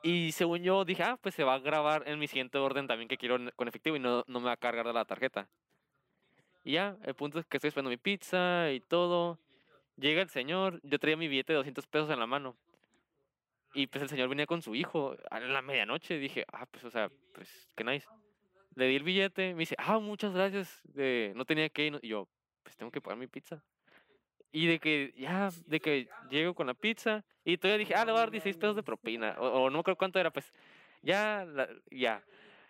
Y 0.04 0.34
según 0.34 0.62
yo 0.62 0.84
dije, 0.84 1.02
ah, 1.02 1.18
pues 1.22 1.34
se 1.34 1.46
va 1.46 1.56
a 1.56 1.60
grabar 1.60 2.04
en 2.06 2.20
mi 2.20 2.28
siguiente 2.28 2.58
orden 2.58 2.88
también 2.88 3.08
que 3.08 3.18
quiero 3.18 3.38
con 3.56 3.70
efectivo 3.70 3.96
y 3.96 4.00
no, 4.00 4.26
no 4.28 4.39
me 4.41 4.48
va 4.48 4.52
a 4.52 4.58
cargar 4.58 4.86
de 4.86 4.91
la 4.91 5.06
tarjeta. 5.06 5.48
Y 6.66 6.74
ya, 6.74 6.98
el 7.04 7.14
punto 7.14 7.39
es 7.39 7.46
que 7.46 7.56
estoy 7.56 7.70
esperando 7.70 7.89
mi 7.89 7.98
pizza 7.98 8.70
y 8.72 8.82
todo. 8.82 9.39
Llega 9.96 10.22
el 10.22 10.30
señor, 10.30 10.82
yo 10.84 11.00
traía 11.00 11.16
mi 11.16 11.30
billete 11.30 11.54
de 11.54 11.58
200 11.58 11.88
pesos 11.88 12.10
en 12.10 12.20
la 12.20 12.28
mano. 12.28 12.58
Y 13.74 13.88
pues 13.88 14.02
el 14.04 14.10
señor 14.10 14.28
venía 14.28 14.46
con 14.46 14.62
su 14.62 14.76
hijo 14.76 15.16
a 15.32 15.39
la 15.39 15.62
medianoche. 15.62 16.18
Dije, 16.20 16.46
ah, 16.52 16.66
pues 16.66 16.84
o 16.84 16.89
sea, 16.89 17.10
pues 17.34 17.70
qué 17.76 17.86
nice. 17.86 18.08
Le 18.76 18.88
di 18.88 18.98
el 18.98 19.04
billete, 19.04 19.54
me 19.54 19.60
dice, 19.60 19.76
ah, 19.78 20.00
muchas 20.00 20.34
gracias, 20.34 20.82
eh, 20.96 21.32
no 21.36 21.46
tenía 21.46 21.70
que 21.70 21.86
ir. 21.86 22.00
Y 22.02 22.10
yo, 22.10 22.28
pues 22.64 22.76
tengo 22.76 22.91
que 22.91 23.00
pagar 23.00 23.18
mi 23.18 23.28
pizza. 23.28 23.64
Y 24.54 24.68
de 24.68 24.80
que, 24.80 25.14
ya, 25.18 25.49
de 25.66 25.80
que 25.82 26.08
llego 26.30 26.54
con 26.54 26.68
la 26.68 26.74
pizza, 26.76 27.26
y 27.43 27.58
todavía 27.58 27.80
dije, 27.80 27.95
ah, 27.95 28.06
le 28.06 28.12
voy 28.12 28.20
a 28.20 28.22
dar 28.22 28.32
16 28.32 28.56
pesos 28.56 28.76
de 28.76 28.84
propina, 28.84 29.36
o, 29.39 29.47
o 29.64 29.70
no 29.70 29.78
me 29.78 29.80
acuerdo 29.82 29.97
cuánto 29.97 30.20
era, 30.20 30.32
pues, 30.32 30.54
ya, 31.01 31.43
la- 31.45 31.68
ya. 31.91 32.24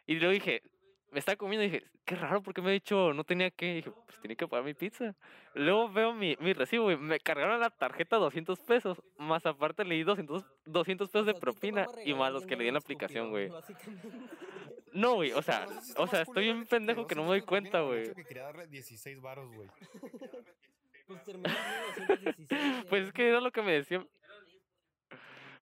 Y 0.07 0.15
luego 0.15 0.31
dije, 0.33 0.63
me 1.11 1.19
estaba 1.19 1.35
comiendo 1.35 1.65
y 1.65 1.69
dije, 1.69 1.85
qué 2.05 2.15
raro, 2.15 2.41
porque 2.41 2.61
me 2.61 2.69
ha 2.69 2.73
dicho, 2.73 3.13
no 3.13 3.23
tenía 3.25 3.51
que, 3.51 3.71
y 3.71 3.75
dije, 3.75 3.91
pues 3.91 4.17
tenía 4.21 4.35
que 4.37 4.47
pagar 4.47 4.63
mi 4.65 4.73
pizza. 4.73 5.13
Luego 5.55 5.89
veo 5.91 6.13
mi, 6.13 6.35
mi 6.39 6.53
recibo, 6.53 6.89
y 6.89 6.95
me 6.97 7.19
cargaron 7.19 7.59
la 7.59 7.69
tarjeta 7.69 8.15
200 8.15 8.59
pesos, 8.61 9.01
más 9.17 9.45
aparte 9.45 9.83
le 9.83 9.95
di 9.95 10.03
200, 10.03 10.43
200 10.65 11.09
pesos 11.09 11.25
de 11.27 11.33
propina, 11.33 11.85
y 12.05 12.13
más 12.13 12.31
los 12.31 12.45
que 12.45 12.55
le 12.55 12.63
di 12.63 12.69
en 12.69 12.75
la 12.75 12.79
aplicación, 12.79 13.29
güey. 13.29 13.51
No, 14.93 15.15
güey, 15.15 15.31
o 15.33 15.41
sea, 15.41 15.65
está 15.65 16.01
o 16.01 16.07
sea, 16.07 16.21
estoy 16.21 16.45
bien 16.45 16.61
de- 16.61 16.65
pendejo 16.65 17.01
de 17.01 17.07
que 17.07 17.15
no 17.15 17.23
me 17.23 17.27
200 17.27 17.41
doy 17.41 17.47
cuenta, 17.47 17.81
güey. 17.81 18.13
que 18.13 18.23
quería 18.25 18.43
darle 18.43 18.67
16 18.67 19.19
varos, 19.21 19.51
güey. 19.53 19.67
Pues 21.13 21.25
terminó 21.25 21.49
en 21.49 22.07
216. 22.47 22.85
Pues 22.89 23.07
es 23.07 23.13
que 23.13 23.27
era 23.27 23.39
lo 23.39 23.51
que 23.51 23.61
me 23.61 23.73
decían. 23.73 24.09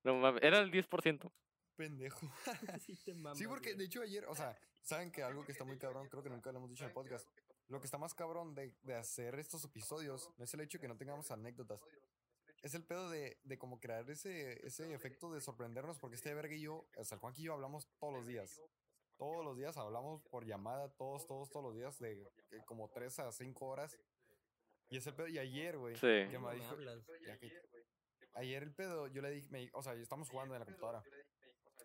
No 0.03 0.15
mames, 0.15 0.41
era 0.43 0.59
el 0.59 0.71
10%. 0.71 1.31
Pendejo. 1.75 2.31
sí, 2.85 2.95
te 3.03 3.13
mamas, 3.15 3.37
Sí, 3.37 3.47
porque 3.47 3.75
de 3.75 3.85
hecho 3.85 4.01
ayer, 4.01 4.25
o 4.25 4.35
sea, 4.35 4.57
saben 4.81 5.11
que 5.11 5.23
algo 5.23 5.45
que 5.45 5.51
está 5.51 5.63
muy 5.63 5.77
cabrón, 5.77 6.07
creo 6.09 6.23
que 6.23 6.29
nunca 6.29 6.51
lo 6.51 6.59
hemos 6.59 6.69
dicho 6.69 6.83
en 6.83 6.89
el 6.89 6.93
podcast. 6.93 7.27
Lo 7.67 7.79
que 7.79 7.85
está 7.85 7.97
más 7.97 8.13
cabrón 8.13 8.53
de, 8.53 8.75
de 8.83 8.95
hacer 8.95 9.39
estos 9.39 9.63
episodios 9.63 10.29
no 10.37 10.43
es 10.43 10.53
el 10.53 10.61
hecho 10.61 10.77
de 10.77 10.81
que 10.81 10.87
no 10.87 10.97
tengamos 10.97 11.31
anécdotas. 11.31 11.81
Es 12.61 12.75
el 12.75 12.83
pedo 12.83 13.09
de, 13.09 13.39
de 13.43 13.57
como 13.57 13.79
crear 13.79 14.07
ese, 14.09 14.65
ese 14.65 14.93
efecto 14.93 15.31
de 15.31 15.41
sorprendernos, 15.41 15.97
porque 15.97 16.15
este 16.15 16.33
verga 16.33 16.53
y 16.53 16.61
yo, 16.61 16.85
o 16.95 17.03
sea, 17.03 17.15
el 17.15 17.21
Juan 17.21 17.33
y 17.37 17.43
yo 17.43 17.53
hablamos 17.53 17.87
todos 17.99 18.13
los 18.13 18.27
días. 18.27 18.61
Todos 19.17 19.45
los 19.45 19.55
días 19.55 19.77
hablamos 19.77 20.21
por 20.23 20.45
llamada, 20.45 20.89
todos, 20.89 21.25
todos, 21.27 21.49
todos 21.49 21.65
los 21.65 21.75
días, 21.75 21.99
de 21.99 22.21
eh, 22.51 22.61
como 22.65 22.89
3 22.89 23.19
a 23.19 23.31
5 23.31 23.65
horas. 23.65 23.97
Y 24.91 24.97
es 24.97 25.07
el 25.07 25.15
pedo, 25.15 25.27
y 25.27 25.39
ayer, 25.39 25.77
güey, 25.77 25.95
Sí. 25.95 26.01
que 26.01 26.29
¿Cómo 26.33 26.49
me 26.49 26.55
dijo, 26.55 26.75
ya 27.25 27.37
que- 27.39 27.51
Ayer 28.33 28.63
el 28.63 28.73
pedo, 28.73 29.07
yo 29.07 29.21
le 29.21 29.29
dije, 29.31 29.49
me, 29.49 29.69
o 29.73 29.81
sea, 29.81 29.93
estamos 29.93 30.29
jugando 30.29 30.53
en 30.55 30.59
la 30.59 30.65
computadora. 30.65 31.03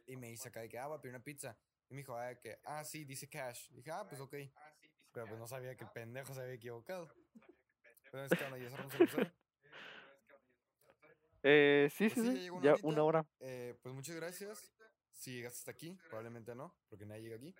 Y 0.07 0.17
me 0.17 0.29
dice 0.29 0.49
acá 0.49 0.61
de 0.61 0.69
que, 0.69 0.79
ah, 0.79 0.87
va 0.89 0.97
a 0.97 1.01
pedir 1.01 1.15
una 1.15 1.25
pizza. 1.25 1.57
Y 1.89 1.95
me 1.95 1.99
dijo, 2.01 2.17
ah, 2.17 2.35
que, 2.37 2.59
ah, 2.65 2.85
sí, 2.85 3.05
dice 3.05 3.29
cash. 3.29 3.69
dije, 3.71 3.91
ah, 3.91 4.07
pues 4.09 4.21
ok. 4.21 4.35
Pero 5.13 5.27
pues 5.27 5.39
no 5.39 5.47
sabía 5.47 5.77
que 5.77 5.85
el 5.85 5.91
pendejo 5.91 6.35
se 6.35 6.41
había 6.43 6.55
equivocado. 6.55 7.13
Pero 8.11 8.25
es 8.25 8.31
que 8.31 8.37
cuando 8.39 8.57
ya 8.59 8.71
cerramos 8.71 8.95
el. 8.95 9.33
Eh, 11.43 11.89
sí, 11.93 12.09
Pues 12.09 12.27
sí, 12.27 12.37
sí, 12.37 12.45
ya 12.45 12.51
sí. 12.51 12.61
Ya 12.63 12.73
horita. 12.73 12.87
una 12.89 13.03
hora. 13.05 13.27
Eh, 13.41 13.77
pues 13.83 13.95
muchas 13.95 14.17
gracias. 14.17 14.73
Si 15.13 15.33
llegaste 15.33 15.59
hasta 15.61 15.71
aquí, 15.71 15.97
probablemente 16.09 16.55
no, 16.55 16.77
porque 16.89 17.07
nadie 17.07 17.23
llega 17.23 17.37
aquí. 17.37 17.55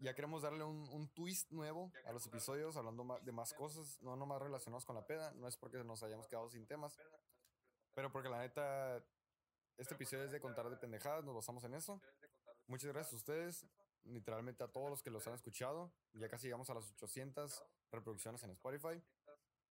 Ya 0.00 0.14
queremos 0.14 0.42
darle 0.42 0.64
un, 0.64 0.88
un 0.88 1.08
twist 1.08 1.50
nuevo 1.52 1.92
a 2.06 2.12
los 2.12 2.26
episodios, 2.26 2.76
hablando 2.76 3.18
de 3.22 3.32
más 3.32 3.52
cosas, 3.52 4.00
no 4.00 4.16
nomás 4.16 4.40
relacionados 4.40 4.86
con 4.86 4.96
la 4.96 5.06
peda. 5.06 5.32
No 5.32 5.46
es 5.46 5.56
porque 5.56 5.84
nos 5.84 6.02
hayamos 6.02 6.26
quedado 6.26 6.48
sin 6.48 6.66
temas, 6.66 6.98
pero 7.94 8.10
porque 8.10 8.30
la 8.30 8.38
neta, 8.38 9.04
este 9.76 9.94
episodio 9.94 10.24
es 10.24 10.32
de 10.32 10.40
contar 10.40 10.70
de 10.70 10.76
pendejadas, 10.76 11.22
nos 11.24 11.34
basamos 11.34 11.64
en 11.64 11.74
eso. 11.74 12.00
Muchas 12.66 12.92
gracias 12.92 13.12
a 13.12 13.16
ustedes, 13.16 13.66
literalmente 14.04 14.64
a 14.64 14.68
todos 14.68 14.88
los 14.88 15.02
que 15.02 15.10
los 15.10 15.26
han 15.26 15.34
escuchado. 15.34 15.92
Ya 16.14 16.28
casi 16.28 16.46
llegamos 16.46 16.70
a 16.70 16.74
las 16.74 16.90
800 16.92 17.62
reproducciones 17.90 18.42
en 18.42 18.50
Spotify. 18.52 19.02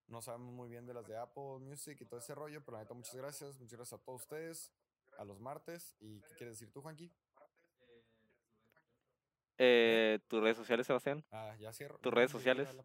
No 0.08 0.22
sabemos 0.22 0.54
muy 0.54 0.70
bien 0.70 0.86
de 0.86 0.94
las 0.94 1.08
de 1.08 1.18
Apple 1.18 1.60
Music 1.60 1.98
y 2.02 2.06
todo 2.06 2.20
ese 2.20 2.36
rollo, 2.36 2.64
pero 2.64 2.78
la 2.78 2.84
neta, 2.84 2.94
muchas 2.94 3.16
gracias. 3.16 3.60
Muchas 3.60 3.78
gracias 3.78 4.00
a 4.00 4.04
todos 4.04 4.22
ustedes. 4.22 4.72
a 5.18 5.24
los 5.26 5.40
martes. 5.40 5.96
¿Y 6.00 6.22
qué 6.22 6.36
quieres 6.36 6.60
decir 6.60 6.72
tú, 6.72 6.82
Juanqui? 6.82 7.12
Eh, 9.61 10.19
¿Tus 10.27 10.41
redes 10.41 10.56
sociales, 10.57 10.88
Sebastián? 10.88 11.23
Ah, 11.31 11.53
ya 11.60 11.73
cierro. 11.73 11.98
¿Tus 11.99 12.11
No, 12.11 12.15
redes 12.15 12.31
sociales? 12.31 12.76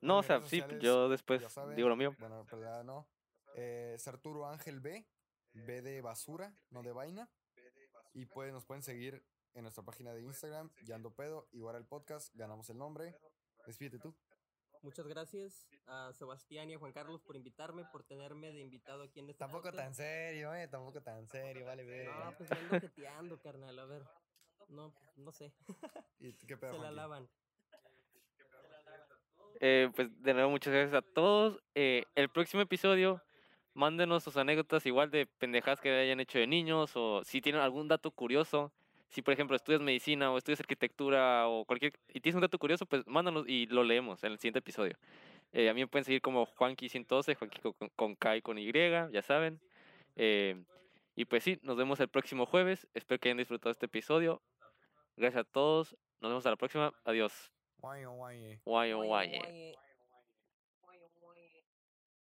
No, 0.00 0.18
o 0.18 0.22
sea, 0.22 0.40
sí, 0.40 0.60
sociales, 0.60 0.82
yo 0.82 1.08
después 1.08 1.42
saben, 1.52 1.76
digo 1.76 1.88
lo 1.88 1.96
mío. 1.96 2.14
Bueno, 2.18 2.44
ya 2.60 2.82
no. 2.82 3.08
Eh, 3.54 3.92
es 3.94 4.06
Arturo 4.08 4.46
Ángel 4.46 4.80
B. 4.80 5.06
B 5.52 5.82
de 5.82 6.00
basura, 6.02 6.52
no 6.70 6.82
de 6.82 6.92
vaina. 6.92 7.28
Y 8.14 8.26
pues 8.26 8.52
nos 8.52 8.64
pueden 8.64 8.82
seguir 8.82 9.24
en 9.54 9.62
nuestra 9.62 9.82
página 9.84 10.12
de 10.12 10.22
Instagram, 10.22 10.70
Yando 10.84 11.12
Pedo, 11.14 11.48
igual 11.52 11.76
el 11.76 11.84
podcast, 11.84 12.34
ganamos 12.34 12.68
el 12.70 12.78
nombre. 12.78 13.14
Despídete 13.66 13.98
tú. 13.98 14.14
Muchas 14.82 15.06
gracias 15.08 15.68
a 15.86 16.12
Sebastián 16.12 16.70
y 16.70 16.74
a 16.74 16.78
Juan 16.78 16.92
Carlos 16.92 17.20
por 17.22 17.34
invitarme, 17.34 17.84
por 17.90 18.04
tenerme 18.04 18.52
de 18.52 18.60
invitado 18.60 19.02
aquí 19.02 19.18
en 19.18 19.30
este 19.30 19.40
Tampoco 19.40 19.64
podcast. 19.64 19.84
tan 19.84 19.94
serio, 19.94 20.54
eh, 20.54 20.68
tampoco 20.68 21.02
tan 21.02 21.26
serio, 21.26 21.66
vale, 21.66 22.04
No, 22.04 22.36
pues 22.36 22.50
me 22.50 22.56
ando 22.58 22.80
jeteando, 22.80 23.40
carnal, 23.40 23.78
a 23.78 23.84
ver. 23.86 24.02
No, 24.68 24.92
no 25.16 25.32
sé, 25.32 25.52
¿Y 26.20 26.32
qué 26.32 26.56
pedo, 26.56 26.72
se 26.72 26.78
la 26.78 26.90
lavan. 26.90 27.28
Eh, 29.60 29.90
pues 29.94 30.08
de 30.22 30.34
nuevo, 30.34 30.50
muchas 30.50 30.72
gracias 30.72 30.94
a 30.94 31.02
todos. 31.02 31.60
Eh, 31.74 32.04
el 32.14 32.28
próximo 32.28 32.62
episodio, 32.62 33.22
mándenos 33.74 34.24
sus 34.24 34.36
anécdotas 34.36 34.86
igual 34.86 35.10
de 35.10 35.26
pendejadas 35.26 35.80
que 35.80 35.90
hayan 35.90 36.20
hecho 36.20 36.38
de 36.38 36.46
niños 36.46 36.92
o 36.94 37.24
si 37.24 37.40
tienen 37.40 37.62
algún 37.62 37.88
dato 37.88 38.10
curioso. 38.10 38.72
Si, 39.08 39.22
por 39.22 39.32
ejemplo, 39.32 39.56
estudias 39.56 39.80
medicina 39.80 40.30
o 40.30 40.36
estudias 40.36 40.60
arquitectura 40.60 41.48
o 41.48 41.64
cualquier... 41.64 41.94
y 42.08 42.20
tienes 42.20 42.34
un 42.34 42.42
dato 42.42 42.58
curioso, 42.58 42.84
pues 42.84 43.06
mándanos 43.06 43.48
y 43.48 43.66
lo 43.66 43.82
leemos 43.82 44.22
en 44.22 44.32
el 44.32 44.38
siguiente 44.38 44.58
episodio. 44.58 44.98
Eh, 45.52 45.70
a 45.70 45.74
mí 45.74 45.80
me 45.80 45.86
pueden 45.86 46.04
seguir 46.04 46.20
como 46.20 46.46
Juanqui112, 46.46 47.36
Juanqui 47.36 47.60
con, 47.60 47.88
con 47.96 48.14
K 48.16 48.36
y 48.36 48.42
con 48.42 48.58
Y, 48.58 48.70
ya 48.70 49.22
saben. 49.22 49.60
Eh, 50.16 50.62
y 51.16 51.24
pues 51.24 51.42
sí, 51.42 51.58
nos 51.62 51.76
vemos 51.76 51.98
el 52.00 52.08
próximo 52.08 52.46
jueves. 52.46 52.86
Espero 52.94 53.18
que 53.18 53.28
hayan 53.28 53.38
disfrutado 53.38 53.70
este 53.70 53.86
episodio. 53.86 54.42
Gracias 55.18 55.40
a 55.40 55.44
todos. 55.44 55.96
Nos 56.20 56.30
vemos 56.30 56.46
a 56.46 56.50
la 56.50 56.56
próxima. 56.56 56.92
Adiós. 57.04 57.52
Guay, 57.78 58.04
guay. 58.04 58.60
Guayo, 58.64 59.02
guaye. 59.02 59.74